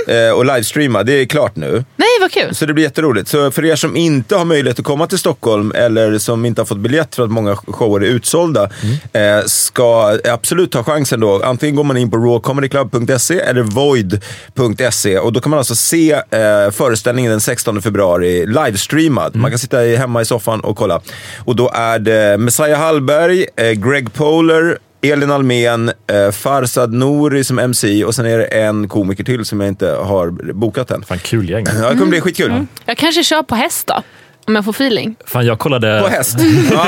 eh, 0.07 0.31
och 0.31 0.45
livestreama. 0.45 1.03
Det 1.03 1.13
är 1.13 1.25
klart 1.25 1.55
nu. 1.55 1.71
Nej 1.95 2.07
vad 2.21 2.31
kul. 2.31 2.55
Så 2.55 2.65
det 2.65 2.73
blir 2.73 2.83
jätteroligt. 2.83 3.29
Så 3.29 3.51
för 3.51 3.65
er 3.65 3.75
som 3.75 3.95
inte 3.95 4.35
har 4.35 4.45
möjlighet 4.45 4.79
att 4.79 4.85
komma 4.85 5.07
till 5.07 5.17
Stockholm 5.17 5.71
eller 5.75 6.17
som 6.17 6.45
inte 6.45 6.61
har 6.61 6.65
fått 6.65 6.77
biljett 6.77 7.15
för 7.15 7.23
att 7.23 7.31
många 7.31 7.55
shower 7.55 8.01
är 8.01 8.05
utsålda, 8.05 8.69
eh, 9.13 9.45
ska 9.45 10.19
absolut 10.29 10.71
ta 10.71 10.83
chansen 10.83 11.19
då. 11.19 11.43
Antingen 11.43 11.75
går 11.75 11.83
man 11.83 11.97
in 11.97 12.11
på 12.11 12.17
rawcomedyclub.se 12.17 13.39
eller 13.39 13.61
void.se 13.61 15.19
och 15.19 15.33
då 15.33 15.39
kan 15.41 15.49
man 15.49 15.59
alltså 15.59 15.75
se 15.75 16.11
eh, 16.11 16.71
föreställningen 16.71 17.31
den 17.31 17.41
16 17.41 17.81
februari 17.81 18.45
livestreamad. 18.45 19.35
Man 19.35 19.51
kan 19.51 19.59
sitta 19.59 19.77
hemma 19.77 20.21
i 20.21 20.25
soffan 20.25 20.59
och 20.59 20.77
kolla. 20.77 21.01
Och 21.45 21.55
då 21.55 21.71
är 21.73 21.99
det 21.99 22.37
Messiah 22.37 22.79
Hallberg, 22.79 23.45
eh, 23.55 23.71
Greg 23.71 24.13
Poler, 24.13 24.77
Elin 25.01 25.31
Almen, 25.31 25.91
eh, 26.07 26.31
Farsad 26.31 26.93
Nouri 26.93 27.43
som 27.43 27.59
MC 27.59 28.05
och 28.05 28.15
sen 28.15 28.25
är 28.25 28.37
det 28.37 28.45
en 28.45 28.87
komiker 28.87 29.23
till 29.23 29.45
som 29.45 29.59
jag 29.59 29.67
inte 29.67 29.87
har 29.87 30.53
bokat 30.53 30.91
än. 30.91 31.03
Fan, 31.03 31.19
kul 31.19 31.49
gäng. 31.49 31.65
Ja, 31.81 31.89
det 31.89 31.95
kommer 31.95 32.05
bli 32.09 32.21
skitkul. 32.21 32.65
Jag 32.85 32.97
kanske 32.97 33.23
kör 33.23 33.43
på 33.43 33.55
häst 33.55 33.87
då. 33.87 34.03
Om 34.51 34.55
jag 34.55 34.65
får 34.65 34.71
feeling. 34.71 35.15
Fan, 35.25 35.45
jag 35.45 35.59
kollade, 35.59 36.01
På 36.01 36.07
häst. 36.07 36.37
Ja. 36.71 36.85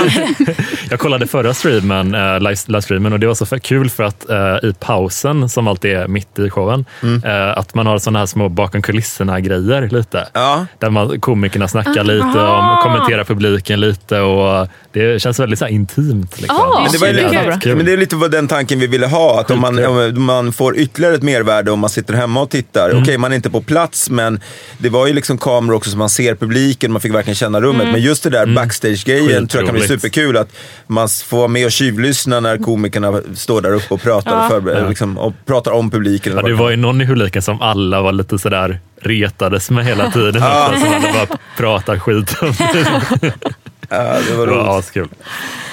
jag 0.90 1.00
kollade 1.00 1.28
förra 1.28 1.54
streamen, 1.54 2.16
äh, 2.16 2.40
live, 2.40 2.56
livestreamen 2.68 3.14
och 3.14 3.20
det 3.20 3.28
var 3.28 3.36
så 3.36 3.46
för, 3.46 3.58
kul 3.60 3.90
för 3.90 4.04
att 4.04 4.30
äh, 4.30 4.38
i 4.70 4.74
pausen, 4.80 5.50
som 5.50 5.68
alltid 5.68 5.92
är 5.92 6.08
mitt 6.08 6.40
i 6.40 6.50
showen, 6.50 6.86
Mm. 7.04 7.24
äh, 7.24 7.58
att 7.58 7.76
man 7.76 7.88
har 7.88 8.00
sådana 8.00 8.20
här 8.20 8.26
små 8.26 8.50
bakom 8.50 8.82
kulisserna-grejer 8.82 9.90
lite. 9.92 10.28
Ja. 10.34 10.66
Där 10.80 10.90
man, 10.90 11.20
komikerna 11.22 11.68
snackar 11.68 12.00
Ah. 12.00 12.04
lite 12.04 12.40
om, 12.40 12.78
kommenterar 12.84 13.24
publiken 13.24 13.80
lite 13.80 14.20
och 14.20 14.68
det 14.94 15.22
känns 15.22 15.40
väldigt 15.40 15.60
så 15.60 15.66
här 15.66 15.72
intimt. 15.72 16.42
Liksom. 16.42 16.58
Ah, 16.60 16.82
Men 16.84 16.92
det, 16.92 16.98
var 16.98 17.08
lite, 17.14 17.60
Kul. 17.62 17.76
men 17.78 17.86
det 17.86 17.94
är 17.94 17.98
lite 17.98 18.16
vad 18.16 18.32
den 18.32 18.48
tanken 18.48 18.80
vi 18.80 18.88
ville 18.88 19.08
ha. 19.08 19.40
Att 19.40 19.52
om 19.52 19.60
man, 19.60 19.86
om 19.86 20.14
man 20.26 20.54
får 20.54 20.78
ytterligare 20.78 21.16
ett 21.16 21.24
mervärde 21.24 21.72
om 21.72 21.80
man 21.80 21.90
sitter 21.90 22.14
hemma 22.14 22.42
och 22.42 22.50
tittar. 22.50 22.90
Mm. 22.90 23.02
Okej, 23.04 23.18
man 23.18 23.32
är 23.32 23.36
inte 23.36 23.50
på 23.50 23.62
plats, 23.62 24.10
men 24.10 24.40
det 24.78 24.90
var 24.90 25.08
ju 25.08 25.14
liksom 25.14 25.38
kameror 25.38 25.76
också 25.78 25.90
så 25.90 25.98
man 25.98 26.10
ser 26.10 26.36
publiken. 26.36 26.92
Man 26.92 27.02
fick 27.02 27.14
verkligen 27.14 27.36
känna 27.36 27.53
rummet. 27.62 27.88
Men 27.92 28.02
just 28.02 28.24
det 28.24 28.30
där 28.30 28.46
backstage-grejen 28.46 29.48
tror 29.48 29.64
jag 29.64 29.70
kan 29.70 29.76
bli 29.80 29.88
superkul. 29.88 30.38
Att 30.38 30.50
man 30.88 31.10
får 31.10 31.38
vara 31.38 31.48
med 31.48 31.66
och 31.66 31.72
tjuvlyssna 31.72 32.40
när 32.40 32.58
komikerna 32.58 33.22
står 33.36 33.62
där 33.62 33.74
uppe 33.74 33.94
och 33.94 34.02
pratar, 34.02 34.46
och, 34.46 34.52
förber- 34.52 34.90
liksom, 34.90 35.18
och 35.18 35.34
pratar 35.46 35.72
om 35.72 35.92
publiken. 35.92 36.34
Ja, 36.36 36.42
det 36.42 36.54
var 36.54 36.70
ju 36.70 36.76
någon 36.76 37.02
i 37.02 37.06
publiken 37.08 37.42
som 37.42 37.62
alla 37.62 38.02
var 38.02 38.12
lite 38.12 38.40
sådär 38.40 38.80
retades 39.02 39.70
med 39.70 39.86
hela 39.86 40.12
tiden. 40.12 40.42
Ja. 40.42 40.74
Som 40.80 40.88
hade 40.88 41.14
bara 41.28 41.38
pratat 41.58 42.02
skit 42.02 42.36
om. 42.42 42.54
Ja, 43.94 44.16
det 44.30 44.36
var 44.38 44.48
roligt. 44.48 44.68
askul. 44.68 45.08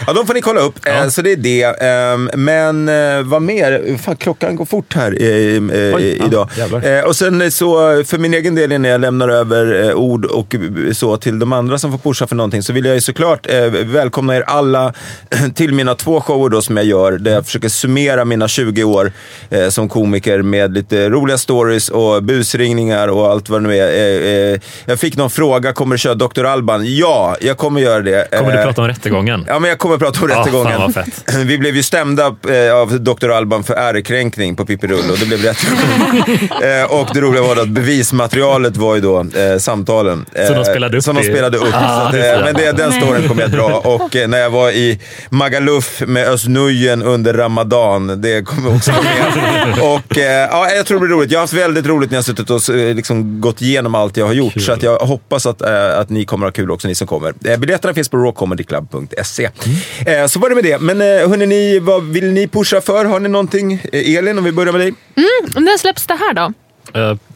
Ja, 0.06 0.12
de 0.12 0.26
får 0.26 0.34
ni 0.34 0.40
kolla 0.40 0.60
upp. 0.60 0.86
Eh, 0.86 1.08
Så 1.08 1.22
det 1.22 1.32
är 1.32 1.36
det. 1.36 1.62
Ehm, 1.62 2.30
Men 2.34 2.88
eh, 2.88 3.22
vad 3.22 3.42
mer? 3.42 3.98
Fan, 3.98 4.16
klockan 4.16 4.56
går 4.56 4.64
fort 4.64 4.94
här 4.94 5.12
eh, 5.22 5.62
Oj, 5.94 6.16
ja, 6.20 6.26
idag. 6.26 6.48
Eh, 6.98 7.04
Och 7.04 7.16
sen 7.16 7.50
så, 7.50 7.76
för 8.04 8.18
min 8.18 8.34
egen 8.34 8.54
del 8.54 8.80
när 8.80 8.88
jag 8.88 9.00
lämnar 9.00 9.28
över 9.28 9.94
ord 9.94 10.24
och 10.24 10.54
så 10.92 11.16
till 11.16 11.38
de 11.38 11.52
andra 11.52 11.78
som 11.78 11.90
får 11.90 11.98
pusha 11.98 12.26
för 12.26 12.36
någonting, 12.36 12.62
så 12.62 12.72
vill 12.72 12.84
jag 12.84 12.94
ju 12.94 13.00
såklart 13.00 13.46
välkomna 13.84 14.36
er 14.36 14.42
alla 14.46 14.92
till 15.54 15.74
mina 15.74 15.94
två 15.94 16.20
shower 16.20 16.48
då 16.48 16.62
som 16.62 16.76
jag 16.76 16.86
gör, 16.86 17.12
där 17.12 17.32
jag 17.32 17.44
försöker 17.46 17.68
summera 17.68 18.24
mina 18.24 18.48
20 18.48 18.84
år 18.84 19.12
som 19.70 19.88
komiker 19.88 20.42
med 20.42 20.74
lite 20.74 21.08
roliga 21.08 21.38
stories 21.38 21.88
och 21.88 22.22
busringningar 22.22 23.08
och 23.08 23.30
allt 23.30 23.48
vad 23.48 23.62
det 23.62 23.68
nu 23.68 23.76
är. 23.78 24.60
Jag 24.84 24.98
fick 25.00 25.16
någon 25.16 25.30
fråga, 25.30 25.72
kommer 25.72 25.94
du 25.94 25.98
köra 25.98 26.14
Dr. 26.14 26.44
Alban? 26.44 26.96
Ja, 26.96 27.36
jag 27.40 27.56
kommer 27.56 27.80
göra 27.80 28.00
det. 28.00 28.09
Kommer 28.38 28.52
du 28.52 28.58
Eh, 28.58 28.64
prata 28.64 28.82
om 28.82 28.88
rättegången? 28.88 29.44
Ja, 29.48 29.58
men 29.58 29.68
jag 29.68 29.78
kommer 29.78 29.94
att 29.94 30.00
prata 30.00 30.24
om 30.24 30.30
Ja, 30.30 30.40
rättegången. 30.40 30.92
Vi 31.46 31.58
blev 31.58 31.76
ju 31.76 31.82
stämda 31.82 32.26
eh, 32.26 32.74
av 32.74 33.00
Dr. 33.00 33.30
Alban 33.30 33.64
för 33.64 33.74
ärekränkning 33.74 34.56
på 34.56 34.66
Pippi 34.66 34.86
Rull 34.86 35.10
och 35.10 35.18
det 35.18 35.26
blev 35.26 35.40
rättegång. 35.42 35.78
eh, 36.62 37.00
och 37.00 37.08
det 37.14 37.20
roliga 37.20 37.42
var 37.42 37.56
att 37.56 37.68
bevismaterialet 37.68 38.76
var 38.76 38.94
ju 38.94 39.00
då 39.00 39.26
samtalen. 39.58 40.26
Som 40.46 40.56
de 40.56 40.64
spelade 40.64 40.96
upp 40.96 41.04
Som 41.04 41.16
de 41.16 41.22
spelade 41.22 41.58
upp. 41.58 41.74
Ah, 41.74 42.06
att, 42.06 42.12
det 42.12 42.36
så 42.38 42.44
men 42.44 42.54
det, 42.54 42.72
den 42.72 42.92
storyn 42.92 43.28
kommer 43.28 43.42
jag 43.42 43.50
dra. 43.50 43.64
Och 43.64 44.16
när 44.28 44.38
jag 44.38 44.50
var 44.50 44.70
i 44.70 45.00
Magaluf 45.28 46.02
med 46.06 46.28
Özz 46.28 46.46
under 47.04 47.34
Ramadan, 47.34 48.20
det 48.20 48.42
kommer 48.42 48.76
också 48.76 48.90
vara 48.90 49.02
med. 49.02 49.82
och 49.94 50.16
ja, 50.16 50.70
jag 50.70 50.86
tror 50.86 51.00
det 51.00 51.06
blir 51.06 51.16
roligt. 51.16 51.30
Jag 51.30 51.38
har 51.38 51.42
haft 51.42 51.52
väldigt 51.52 51.86
roligt 51.86 52.10
när 52.10 52.18
jag 52.18 52.24
suttit 52.24 52.50
och 52.50 52.60
liksom, 52.68 53.40
gått 53.40 53.62
igenom 53.62 53.94
allt 53.94 54.16
jag 54.16 54.26
har 54.26 54.32
gjort. 54.32 54.60
Så 54.60 54.72
att 54.72 54.82
jag 54.82 54.98
hoppas 54.98 55.46
att, 55.46 55.62
att 55.62 56.10
ni 56.10 56.24
kommer 56.24 56.46
att 56.46 56.56
ha 56.56 56.62
kul 56.62 56.70
också, 56.70 56.88
ni 56.88 56.94
som 56.94 57.06
kommer. 57.06 57.56
Biljetterna 57.56 57.94
finns 58.00 58.08
på 58.08 58.16
rawcomedyclub.se. 58.16 59.50
Eh, 60.06 60.26
så 60.26 60.38
var 60.38 60.48
det 60.48 60.54
med 60.54 60.64
det. 60.64 60.78
Men 60.80 61.00
eh, 61.00 61.06
hörni, 61.28 61.46
ni, 61.46 61.78
vad 61.78 62.02
vill 62.04 62.32
ni 62.32 62.48
pusha 62.48 62.80
för? 62.80 63.04
Har 63.04 63.20
ni 63.20 63.28
någonting? 63.28 63.72
Eh, 63.92 64.16
Elin, 64.16 64.38
om 64.38 64.44
vi 64.44 64.52
börjar 64.52 64.72
med 64.72 64.80
dig. 64.80 64.94
När 65.56 65.78
släpps 65.78 66.06
det 66.06 66.14
här 66.14 66.34
då? 66.34 66.52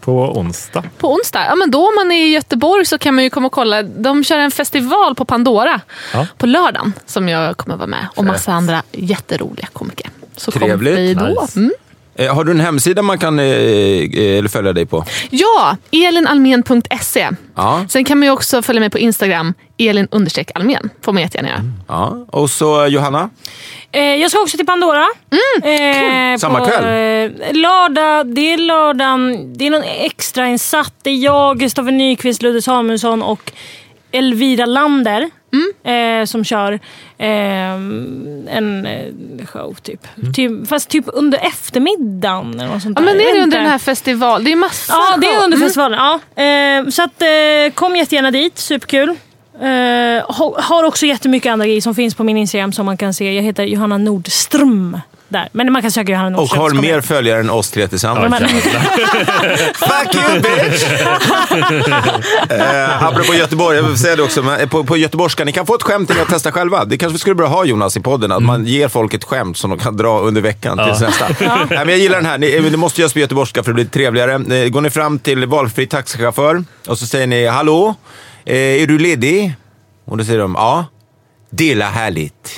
På 0.01 0.13
onsdag. 0.39 0.85
På 0.99 1.13
onsdag? 1.15 1.45
Ja, 1.49 1.55
men 1.55 1.71
då 1.71 1.79
om 1.89 1.95
man 1.95 2.13
är 2.13 2.25
i 2.27 2.29
Göteborg 2.29 2.85
så 2.87 2.99
kan 2.99 3.15
man 3.15 3.25
ju 3.25 3.31
komma 3.31 3.47
och 3.47 3.53
kolla. 3.53 3.83
De 3.83 4.25
kör 4.25 4.39
en 4.39 4.51
festival 4.51 5.15
på 5.15 5.25
Pandora 5.25 5.81
Ja. 6.13 6.27
på 6.39 6.47
lördagen 6.47 6.93
som 7.07 7.29
jag 7.29 7.57
kommer 7.57 7.77
vara 7.77 7.87
med. 7.87 8.07
Och 8.17 8.25
massa 8.25 8.53
andra 8.53 8.83
jätteroliga 8.93 9.67
komiker. 9.73 10.11
Så 10.37 10.51
Trevligt. 10.51 10.95
kom 10.97 11.03
vi 11.05 11.15
då. 11.15 11.41
Nice. 11.43 11.59
Mm. 11.59 11.73
Eh, 12.17 12.35
har 12.35 12.45
du 12.45 12.51
en 12.53 12.61
hemsida 12.61 13.03
man 13.03 13.19
kan 13.19 13.39
eh, 13.39 13.45
eh, 13.47 14.39
eller 14.39 14.49
följa 14.49 14.73
dig 14.73 14.87
på? 14.87 15.05
Ja, 15.31 15.77
elinalmen.se. 15.91 17.29
Ja. 17.57 17.85
Sen 17.89 18.05
kan 18.05 18.19
man 18.19 18.27
ju 18.27 18.33
också 18.33 18.63
följa 18.63 18.81
mig 18.81 18.91
på 18.91 18.99
Instagram, 18.99 19.55
elin 19.79 20.09
almen. 20.55 20.91
får 21.03 21.13
man 21.13 21.23
jättegärna 21.23 21.49
göra. 21.49 21.63
ja. 21.89 22.27
Och 22.31 22.51
så 22.51 22.87
Johanna? 22.87 23.31
Eh, 23.93 24.03
jag 24.03 24.31
ska 24.31 24.41
också 24.41 24.57
till 24.57 24.67
Pandora. 24.67 25.07
Eh, 25.63 26.39
Samma 26.39 26.59
på, 26.59 26.65
kväll? 26.67 26.85
Eh, 26.85 27.57
lördag, 27.57 28.27
det 28.27 28.53
är 28.53 28.59
lördagen. 28.59 29.53
Det 29.57 29.67
är 29.67 29.71
någon 29.71 29.83
extrainsatt. 29.83 30.95
Det 31.03 31.11
är 31.11 31.17
jag, 31.17 31.61
Kristoffer 31.61 31.93
Nyqvist, 31.93 32.43
Ludde 32.43 32.63
Samuelsson 32.63 33.23
och 33.23 33.53
Elvira 34.13 34.67
Lander 34.67 35.31
eh, 35.85 36.25
som 36.25 36.45
kör 36.45 36.73
eh, 37.19 37.29
en 38.57 38.87
eh, 38.87 39.47
show. 39.47 39.75
Typ. 39.83 40.07
typ. 40.35 40.69
Fast 40.69 40.89
typ 40.91 41.05
under 41.07 41.39
eftermiddagen. 41.47 42.61
Eller 42.61 42.73
något 42.73 42.83
sånt 42.83 42.99
Ja, 42.99 43.05
där. 43.07 43.13
men 43.15 43.19
det 43.19 43.31
är 43.31 43.43
under 43.43 43.59
den 43.59 43.67
här 43.67 43.79
festivalen. 43.79 44.45
Det 44.45 44.53
är 44.53 44.57
massa 44.57 44.93
Ja, 44.93 45.17
det 45.17 45.27
är 45.27 45.35
show. 45.35 45.45
under 45.45 45.57
Mm. 45.57 45.69
festivalen. 45.69 45.99
Ja. 46.37 46.43
Eh, 46.43 46.89
så 46.89 47.03
att, 47.03 47.23
eh, 47.23 47.75
kom 47.75 47.97
jättegärna 47.97 48.31
dit, 48.31 48.59
superkul. 48.59 49.17
Eh, 49.63 50.35
ha, 50.37 50.61
har 50.61 50.85
också 50.85 51.07
jättemycket 51.07 51.53
andra 51.53 51.67
grejer 51.67 51.81
som 51.81 51.95
finns 51.95 52.15
på 52.15 52.25
min 52.25 52.37
Instagram 52.37 52.73
som 52.73 52.87
man 52.87 52.97
kan 52.97 53.15
se. 53.15 53.33
Jag 53.35 53.43
heter 53.43 53.65
Johanna 53.65 53.99
Nordström 53.99 54.99
där. 55.29 55.49
Men 55.53 55.73
man 55.73 55.83
kan 55.83 55.91
söka 55.91 56.13
Johanna 56.13 56.27
Och 56.27 56.33
Nordström. 56.33 56.61
har 56.63 56.69
så 56.69 56.77
kommer 56.77 56.89
mer 56.89 56.95
jag- 56.95 57.05
följare 57.05 57.41
än 57.41 57.51
oss 57.51 57.71
tre 57.71 57.89
tillsammans. 57.89 58.35
Ja, 58.41 58.49
Fuck 59.75 60.15
you 60.15 60.41
bitch! 60.41 60.85
eh, 62.51 63.03
apropå 63.05 63.35
Göteborg, 63.35 63.77
jag 63.77 63.83
vill 63.85 63.99
säga 63.99 64.17
det 64.17 64.23
också, 64.23 64.43
men 64.43 64.69
på, 64.69 64.85
på 64.85 64.97
göteborgska, 64.97 65.45
ni 65.45 65.53
kan 65.53 65.67
få 65.67 65.75
ett 65.75 65.83
skämt 65.83 66.09
ni 66.09 66.15
kan 66.15 66.27
testa 66.27 66.53
själva. 66.53 66.85
Det 66.85 66.99
kanske 66.99 67.13
vi 67.13 67.19
skulle 67.19 67.35
börja 67.35 67.51
ha 67.51 67.65
Jonas 67.65 67.97
i 67.97 68.01
podden, 68.01 68.33
att 68.33 68.43
man 68.43 68.65
ger 68.67 68.89
folk 68.89 69.15
ett 69.15 69.25
skämt 69.25 69.57
som 69.57 69.71
de 69.71 69.79
kan 69.79 69.97
dra 69.97 70.21
under 70.21 70.41
veckan 70.41 70.81
tills 70.87 71.01
nästa. 71.01 71.27
Nej, 71.41 71.67
men 71.69 71.89
jag 71.89 71.99
gillar 71.99 72.17
den 72.17 72.27
här, 72.27 72.39
ni, 72.39 72.61
det 72.71 72.77
måste 72.77 73.01
göras 73.01 73.13
på 73.13 73.19
göteborgska 73.19 73.63
för 73.63 73.71
det 73.71 73.75
blir 73.75 73.85
trevligare. 73.85 74.33
Eh, 74.65 74.69
Går 74.69 74.81
ni 74.81 74.91
fram 74.91 75.19
till 75.19 75.47
valfri 75.47 75.87
taxichaufför 75.87 76.65
och 76.89 76.99
så 76.99 77.07
säger 77.07 77.27
ni 77.27 77.47
hallå, 77.47 77.89
eh, 77.89 77.95
är 78.45 78.87
du 78.87 78.99
ledig? 78.99 79.55
Och 80.05 80.17
då 80.19 80.25
säger 80.25 80.39
de 80.39 80.55
ja. 80.59 80.85
Dela 81.51 81.85
härligt. 81.91 82.57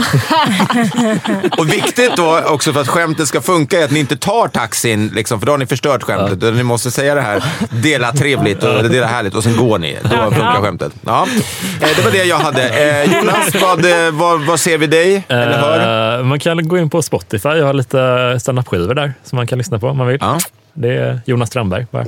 Och 1.59 1.73
viktigt 1.73 2.17
då 2.17 2.41
också 2.47 2.73
för 2.73 2.81
att 2.81 2.89
skämtet 2.89 3.29
ska 3.29 3.41
funka 3.41 3.81
är 3.81 3.85
att 3.85 3.91
ni 3.91 3.99
inte 4.01 4.17
tar 4.17 4.49
taxin, 4.49 5.09
liksom, 5.15 5.39
för 5.41 5.47
då 5.47 5.53
har 5.53 5.59
ni 5.59 5.67
förstört 5.67 6.03
skämtet. 6.03 6.33
Utan 6.43 6.57
Ni 6.57 6.63
måste 6.63 6.91
säga 6.91 7.15
det 7.15 7.21
här, 7.21 7.45
dela 7.71 8.13
trevligt 8.13 8.63
och 8.63 8.91
dela 8.91 9.07
härligt 9.07 9.35
och 9.35 9.43
sen 9.43 9.57
går 9.57 9.79
ni. 9.79 9.99
Då 10.03 10.09
funkar 10.09 10.63
skämtet. 10.63 10.93
Ja. 11.07 11.27
Eh, 11.81 11.89
Det 11.97 12.03
var 12.05 12.11
det 12.11 12.25
jag 12.25 12.39
hade. 12.39 12.69
Eh, 12.69 13.17
Jonas, 13.19 13.55
vad, 13.63 13.85
eh, 14.07 14.11
vad, 14.13 14.41
vad 14.41 14.61
ser 14.61 14.79
vi 14.79 14.87
dig? 14.87 15.25
Eller 15.29 15.59
hör? 15.59 16.19
Eh, 16.19 16.25
man 16.25 16.39
kan 16.39 16.69
gå 16.69 16.79
in 16.79 16.91
på 16.91 17.03
Spotify. 17.03 17.49
Jag 17.49 17.67
har 17.67 17.75
lite 17.75 18.37
standup-skivor 18.41 18.95
där 18.95 19.13
som 19.25 19.37
man 19.37 19.47
kan 19.47 19.59
lyssna 19.59 19.79
på 19.79 19.89
om 19.89 19.97
man 19.99 20.07
vill. 20.07 20.19
Ja. 20.21 20.39
Det 20.75 20.89
är 20.89 21.21
Jonas 21.27 21.49
Strandberg. 21.49 21.87
Bara. 21.91 22.07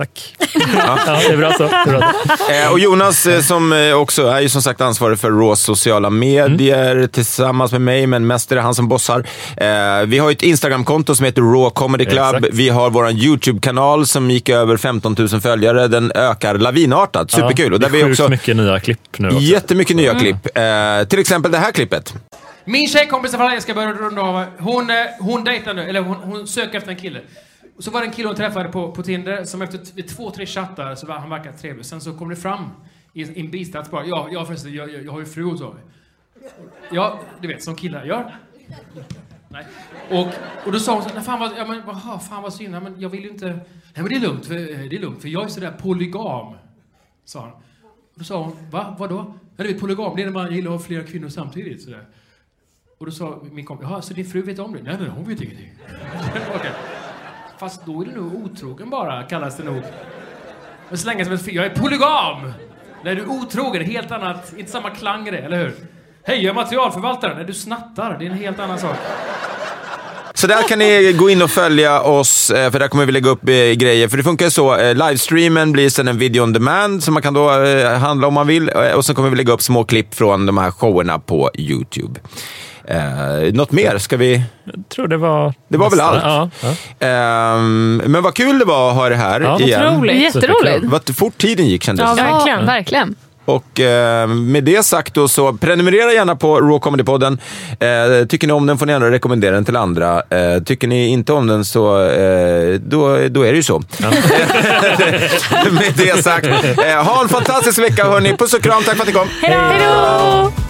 Tack. 0.00 0.34
Ja. 0.74 0.98
det 1.06 1.32
är 1.32 1.36
bra 1.36 1.52
så. 1.52 1.62
Det 1.62 1.74
är 1.74 1.86
bra 1.86 2.12
så. 2.38 2.52
Eh, 2.52 2.72
och 2.72 2.78
Jonas 2.78 3.26
eh, 3.26 3.40
som 3.40 3.72
eh, 3.72 3.92
också 3.92 4.26
är 4.26 4.40
ju 4.40 4.48
som 4.48 4.62
sagt 4.62 4.80
ansvarig 4.80 5.18
för 5.18 5.30
Rås 5.30 5.60
sociala 5.60 6.10
medier 6.10 7.06
tillsammans 7.06 7.72
med 7.72 7.80
mig, 7.80 8.06
men 8.06 8.26
mest 8.26 8.52
är 8.52 8.56
det 8.56 8.62
han 8.62 8.74
som 8.74 8.88
bossar. 8.88 9.26
Eh, 9.56 10.06
vi 10.06 10.18
har 10.18 10.30
ett 10.30 10.42
Instagramkonto 10.42 11.14
som 11.14 11.26
heter 11.26 11.42
Raw 11.42 11.70
Comedy 11.74 12.04
Club. 12.04 12.34
Exakt. 12.36 12.54
Vi 12.54 12.68
har 12.68 12.90
vår 12.90 13.10
YouTube-kanal 13.10 14.06
som 14.06 14.30
gick 14.30 14.48
över 14.48 14.76
15 14.76 15.16
000 15.18 15.28
följare. 15.40 15.88
Den 15.88 16.12
ökar 16.14 16.54
lavinartat. 16.54 17.30
Superkul. 17.30 17.72
Och 17.74 17.80
det 17.80 17.88
där 17.88 17.98
är 17.98 18.04
vi 18.04 18.12
också 18.12 18.28
mycket 18.28 18.56
nya 18.56 18.80
klipp 18.80 19.00
nu 19.16 19.28
också. 19.28 19.40
jättemycket 19.40 19.96
nya 19.96 20.14
klipp. 20.18 20.56
Eh, 20.56 21.08
till 21.08 21.18
exempel 21.18 21.52
det 21.52 21.58
här 21.58 21.72
klippet. 21.72 22.14
Min 22.64 22.88
tjejkompis, 22.88 23.32
jag 23.32 23.62
ska 23.62 23.74
börja 23.74 23.92
runda 23.92 24.22
av, 24.22 24.44
hon, 24.58 24.90
eh, 24.90 24.96
hon 25.20 25.44
dejtar 25.44 25.74
nu, 25.74 25.82
eller 25.82 26.00
hon, 26.00 26.16
hon 26.16 26.46
söker 26.46 26.78
efter 26.78 26.90
en 26.90 26.98
kille. 26.98 27.20
Och 27.80 27.84
så 27.84 27.90
var 27.90 28.00
det 28.00 28.06
en 28.06 28.12
kille 28.12 28.28
hon 28.28 28.36
träffade 28.36 28.68
på, 28.68 28.92
på 28.92 29.02
Tinder 29.02 29.44
som 29.44 29.62
efter 29.62 30.02
två, 30.02 30.30
tre 30.30 30.46
chattar 30.46 30.94
så 30.94 31.06
var 31.06 31.14
han 31.14 31.30
verkade 31.30 31.58
trevlig. 31.58 31.86
Sen 31.86 32.00
så 32.00 32.12
kom 32.12 32.28
det 32.28 32.36
fram 32.36 32.70
i 33.12 33.40
en 33.40 33.50
bistats 33.50 33.90
bara, 33.90 34.06
ja, 34.06 34.28
ja 34.32 34.44
förresten, 34.44 34.74
jag, 34.74 34.92
jag, 34.92 35.04
jag 35.04 35.12
har 35.12 35.20
ju 35.20 35.26
fru 35.26 35.44
och 35.44 35.58
så. 35.58 35.74
Ja, 36.90 37.20
du 37.40 37.48
vet, 37.48 37.62
som 37.62 37.76
killar 37.76 38.04
gör. 38.04 38.36
Nej. 39.48 39.66
Och, 40.10 40.26
och 40.66 40.72
då 40.72 40.78
sa 40.78 40.94
hon 40.94 41.02
så 41.02 41.08
här. 41.08 41.20
fan 41.20 41.40
vad, 41.40 41.52
ja, 41.56 41.66
men, 41.66 41.80
aha, 41.80 42.18
fan 42.18 42.42
vad 42.42 42.54
synd, 42.54 42.82
men 42.82 43.00
jag 43.00 43.08
vill 43.08 43.22
ju 43.22 43.30
inte, 43.30 43.46
nej 43.46 43.62
men 43.94 44.08
det 44.08 44.14
är 44.14 44.20
lugnt, 44.20 44.46
för, 44.46 44.54
eh, 44.54 44.88
det 44.88 44.96
är 44.96 45.00
lugnt, 45.00 45.20
för 45.20 45.28
jag 45.28 45.44
är 45.44 45.48
sådär 45.48 45.72
polygam. 45.82 46.54
Sa 47.24 47.40
han. 47.40 47.50
Då 48.14 48.24
sa 48.24 48.42
hon, 48.42 48.70
va, 48.70 48.96
vadå? 48.98 49.34
Ja, 49.56 49.64
du 49.64 49.72
vet 49.72 49.80
polygam, 49.80 50.16
det 50.16 50.22
är 50.22 50.26
när 50.26 50.32
man 50.32 50.54
gillar 50.54 50.70
att 50.70 50.80
ha 50.80 50.86
flera 50.86 51.04
kvinnor 51.04 51.28
samtidigt. 51.28 51.82
Sådär. 51.82 52.04
Och 52.98 53.06
då 53.06 53.12
sa 53.12 53.42
min 53.52 53.64
kompis, 53.64 53.86
jaha, 53.90 54.02
så 54.02 54.14
din 54.14 54.24
fru 54.24 54.42
vet 54.42 54.58
om 54.58 54.72
det? 54.72 54.82
Nej, 54.82 54.96
nej, 55.00 55.08
hon 55.08 55.24
vet 55.24 55.40
ingenting. 55.40 55.72
okay. 56.54 56.72
Fast 57.60 57.86
då 57.86 58.00
är 58.00 58.04
du 58.04 58.12
nog 58.12 58.34
otrogen 58.34 58.90
bara, 58.90 59.22
kallas 59.22 59.56
det 59.56 59.64
nog. 59.64 59.82
Men 60.88 60.98
så 60.98 61.06
länge 61.06 61.24
som 61.24 61.34
ett 61.34 61.52
Jag 61.52 61.66
är 61.66 61.70
polygam! 61.70 62.52
När 63.04 63.14
du 63.14 63.22
är 63.22 63.28
otrogen, 63.28 63.84
helt 63.84 64.10
annat, 64.10 64.52
inte 64.56 64.70
samma 64.70 64.90
klang 64.90 65.28
i 65.28 65.30
det, 65.30 65.38
eller 65.38 65.58
hur? 65.58 65.74
Hej, 66.24 66.44
jag 66.44 66.50
är 66.50 66.54
materialförvaltare. 66.54 67.34
När 67.34 67.44
du 67.44 67.52
snattar, 67.52 68.16
det 68.18 68.26
är 68.26 68.30
en 68.30 68.36
helt 68.36 68.60
annan 68.60 68.78
sak. 68.78 68.96
Så 70.34 70.46
där 70.46 70.68
kan 70.68 70.78
ni 70.78 71.12
gå 71.12 71.30
in 71.30 71.42
och 71.42 71.50
följa 71.50 72.02
oss, 72.02 72.50
eh, 72.50 72.70
för 72.70 72.78
där 72.78 72.88
kommer 72.88 73.06
vi 73.06 73.12
lägga 73.12 73.30
upp 73.30 73.48
eh, 73.48 73.54
grejer. 73.54 74.08
För 74.08 74.16
det 74.16 74.22
funkar 74.22 74.46
ju 74.46 74.50
så, 74.50 74.76
eh, 74.76 74.94
livestreamen 74.94 75.72
blir 75.72 75.88
sen 75.88 76.08
en 76.08 76.18
video 76.18 76.42
on 76.42 76.52
demand 76.52 77.02
som 77.04 77.14
man 77.14 77.22
kan 77.22 77.34
då 77.34 77.48
handla 77.98 78.26
om 78.26 78.34
man 78.34 78.46
vill. 78.46 78.68
Och 78.68 79.04
sen 79.04 79.14
kommer 79.14 79.30
vi 79.30 79.36
lägga 79.36 79.52
upp 79.52 79.62
små 79.62 79.84
klipp 79.84 80.14
från 80.14 80.46
de 80.46 80.58
här 80.58 80.70
showerna 80.70 81.18
på 81.18 81.50
YouTube. 81.54 82.20
Eh, 82.84 83.52
något 83.52 83.72
mer? 83.72 83.98
Ska 83.98 84.16
vi... 84.16 84.42
Jag 84.64 84.74
tror 84.88 85.08
det 85.08 85.16
var... 85.16 85.54
Det 85.68 85.78
var 85.78 85.90
väl 85.90 86.00
allt. 86.00 86.20
Ja, 86.22 86.50
ja. 86.62 87.06
Ehm, 87.06 88.02
men 88.06 88.22
vad 88.22 88.34
kul 88.34 88.58
det 88.58 88.64
var 88.64 88.90
att 88.90 88.96
ha 88.96 89.08
det 89.08 89.16
här 89.16 89.40
Ja, 89.40 89.60
igen. 89.60 89.86
otroligt. 89.94 90.20
Jätteroligt. 90.22 90.84
Vad 90.84 91.16
fort 91.16 91.38
tiden 91.38 91.66
gick 91.66 91.82
kändes 91.84 92.06
Ja, 92.08 92.14
det. 92.14 92.22
verkligen. 92.32 92.66
verkligen. 92.66 93.14
Och 93.44 93.80
eh, 93.80 94.26
med 94.28 94.64
det 94.64 94.82
sagt 94.84 95.14
då, 95.14 95.28
så 95.28 95.52
prenumerera 95.52 96.12
gärna 96.12 96.36
på 96.36 96.60
Raw 96.60 96.78
Comedy-podden. 96.78 97.38
Eh, 98.20 98.26
tycker 98.26 98.46
ni 98.46 98.52
om 98.52 98.66
den 98.66 98.78
får 98.78 98.86
ni 98.86 98.92
gärna 98.92 99.10
rekommendera 99.10 99.54
den 99.54 99.64
till 99.64 99.76
andra. 99.76 100.22
Eh, 100.30 100.62
tycker 100.64 100.88
ni 100.88 101.08
inte 101.08 101.32
om 101.32 101.46
den 101.46 101.64
så 101.64 102.02
eh, 102.02 102.74
då, 102.80 103.16
då 103.28 103.42
är 103.42 103.50
det 103.52 103.56
ju 103.56 103.62
så. 103.62 103.78
med 105.72 105.92
det 105.96 106.22
sagt, 106.24 106.46
eh, 106.46 107.04
ha 107.04 107.22
en 107.22 107.28
fantastisk 107.28 107.78
vecka 107.78 108.04
hörni. 108.04 108.36
Puss 108.36 108.54
och 108.54 108.62
kram, 108.62 108.82
tack 108.82 108.94
för 108.96 109.02
att 109.02 109.06
ni 109.08 109.12
kom. 109.12 109.28
Hej 109.42 109.80
då! 109.84 110.69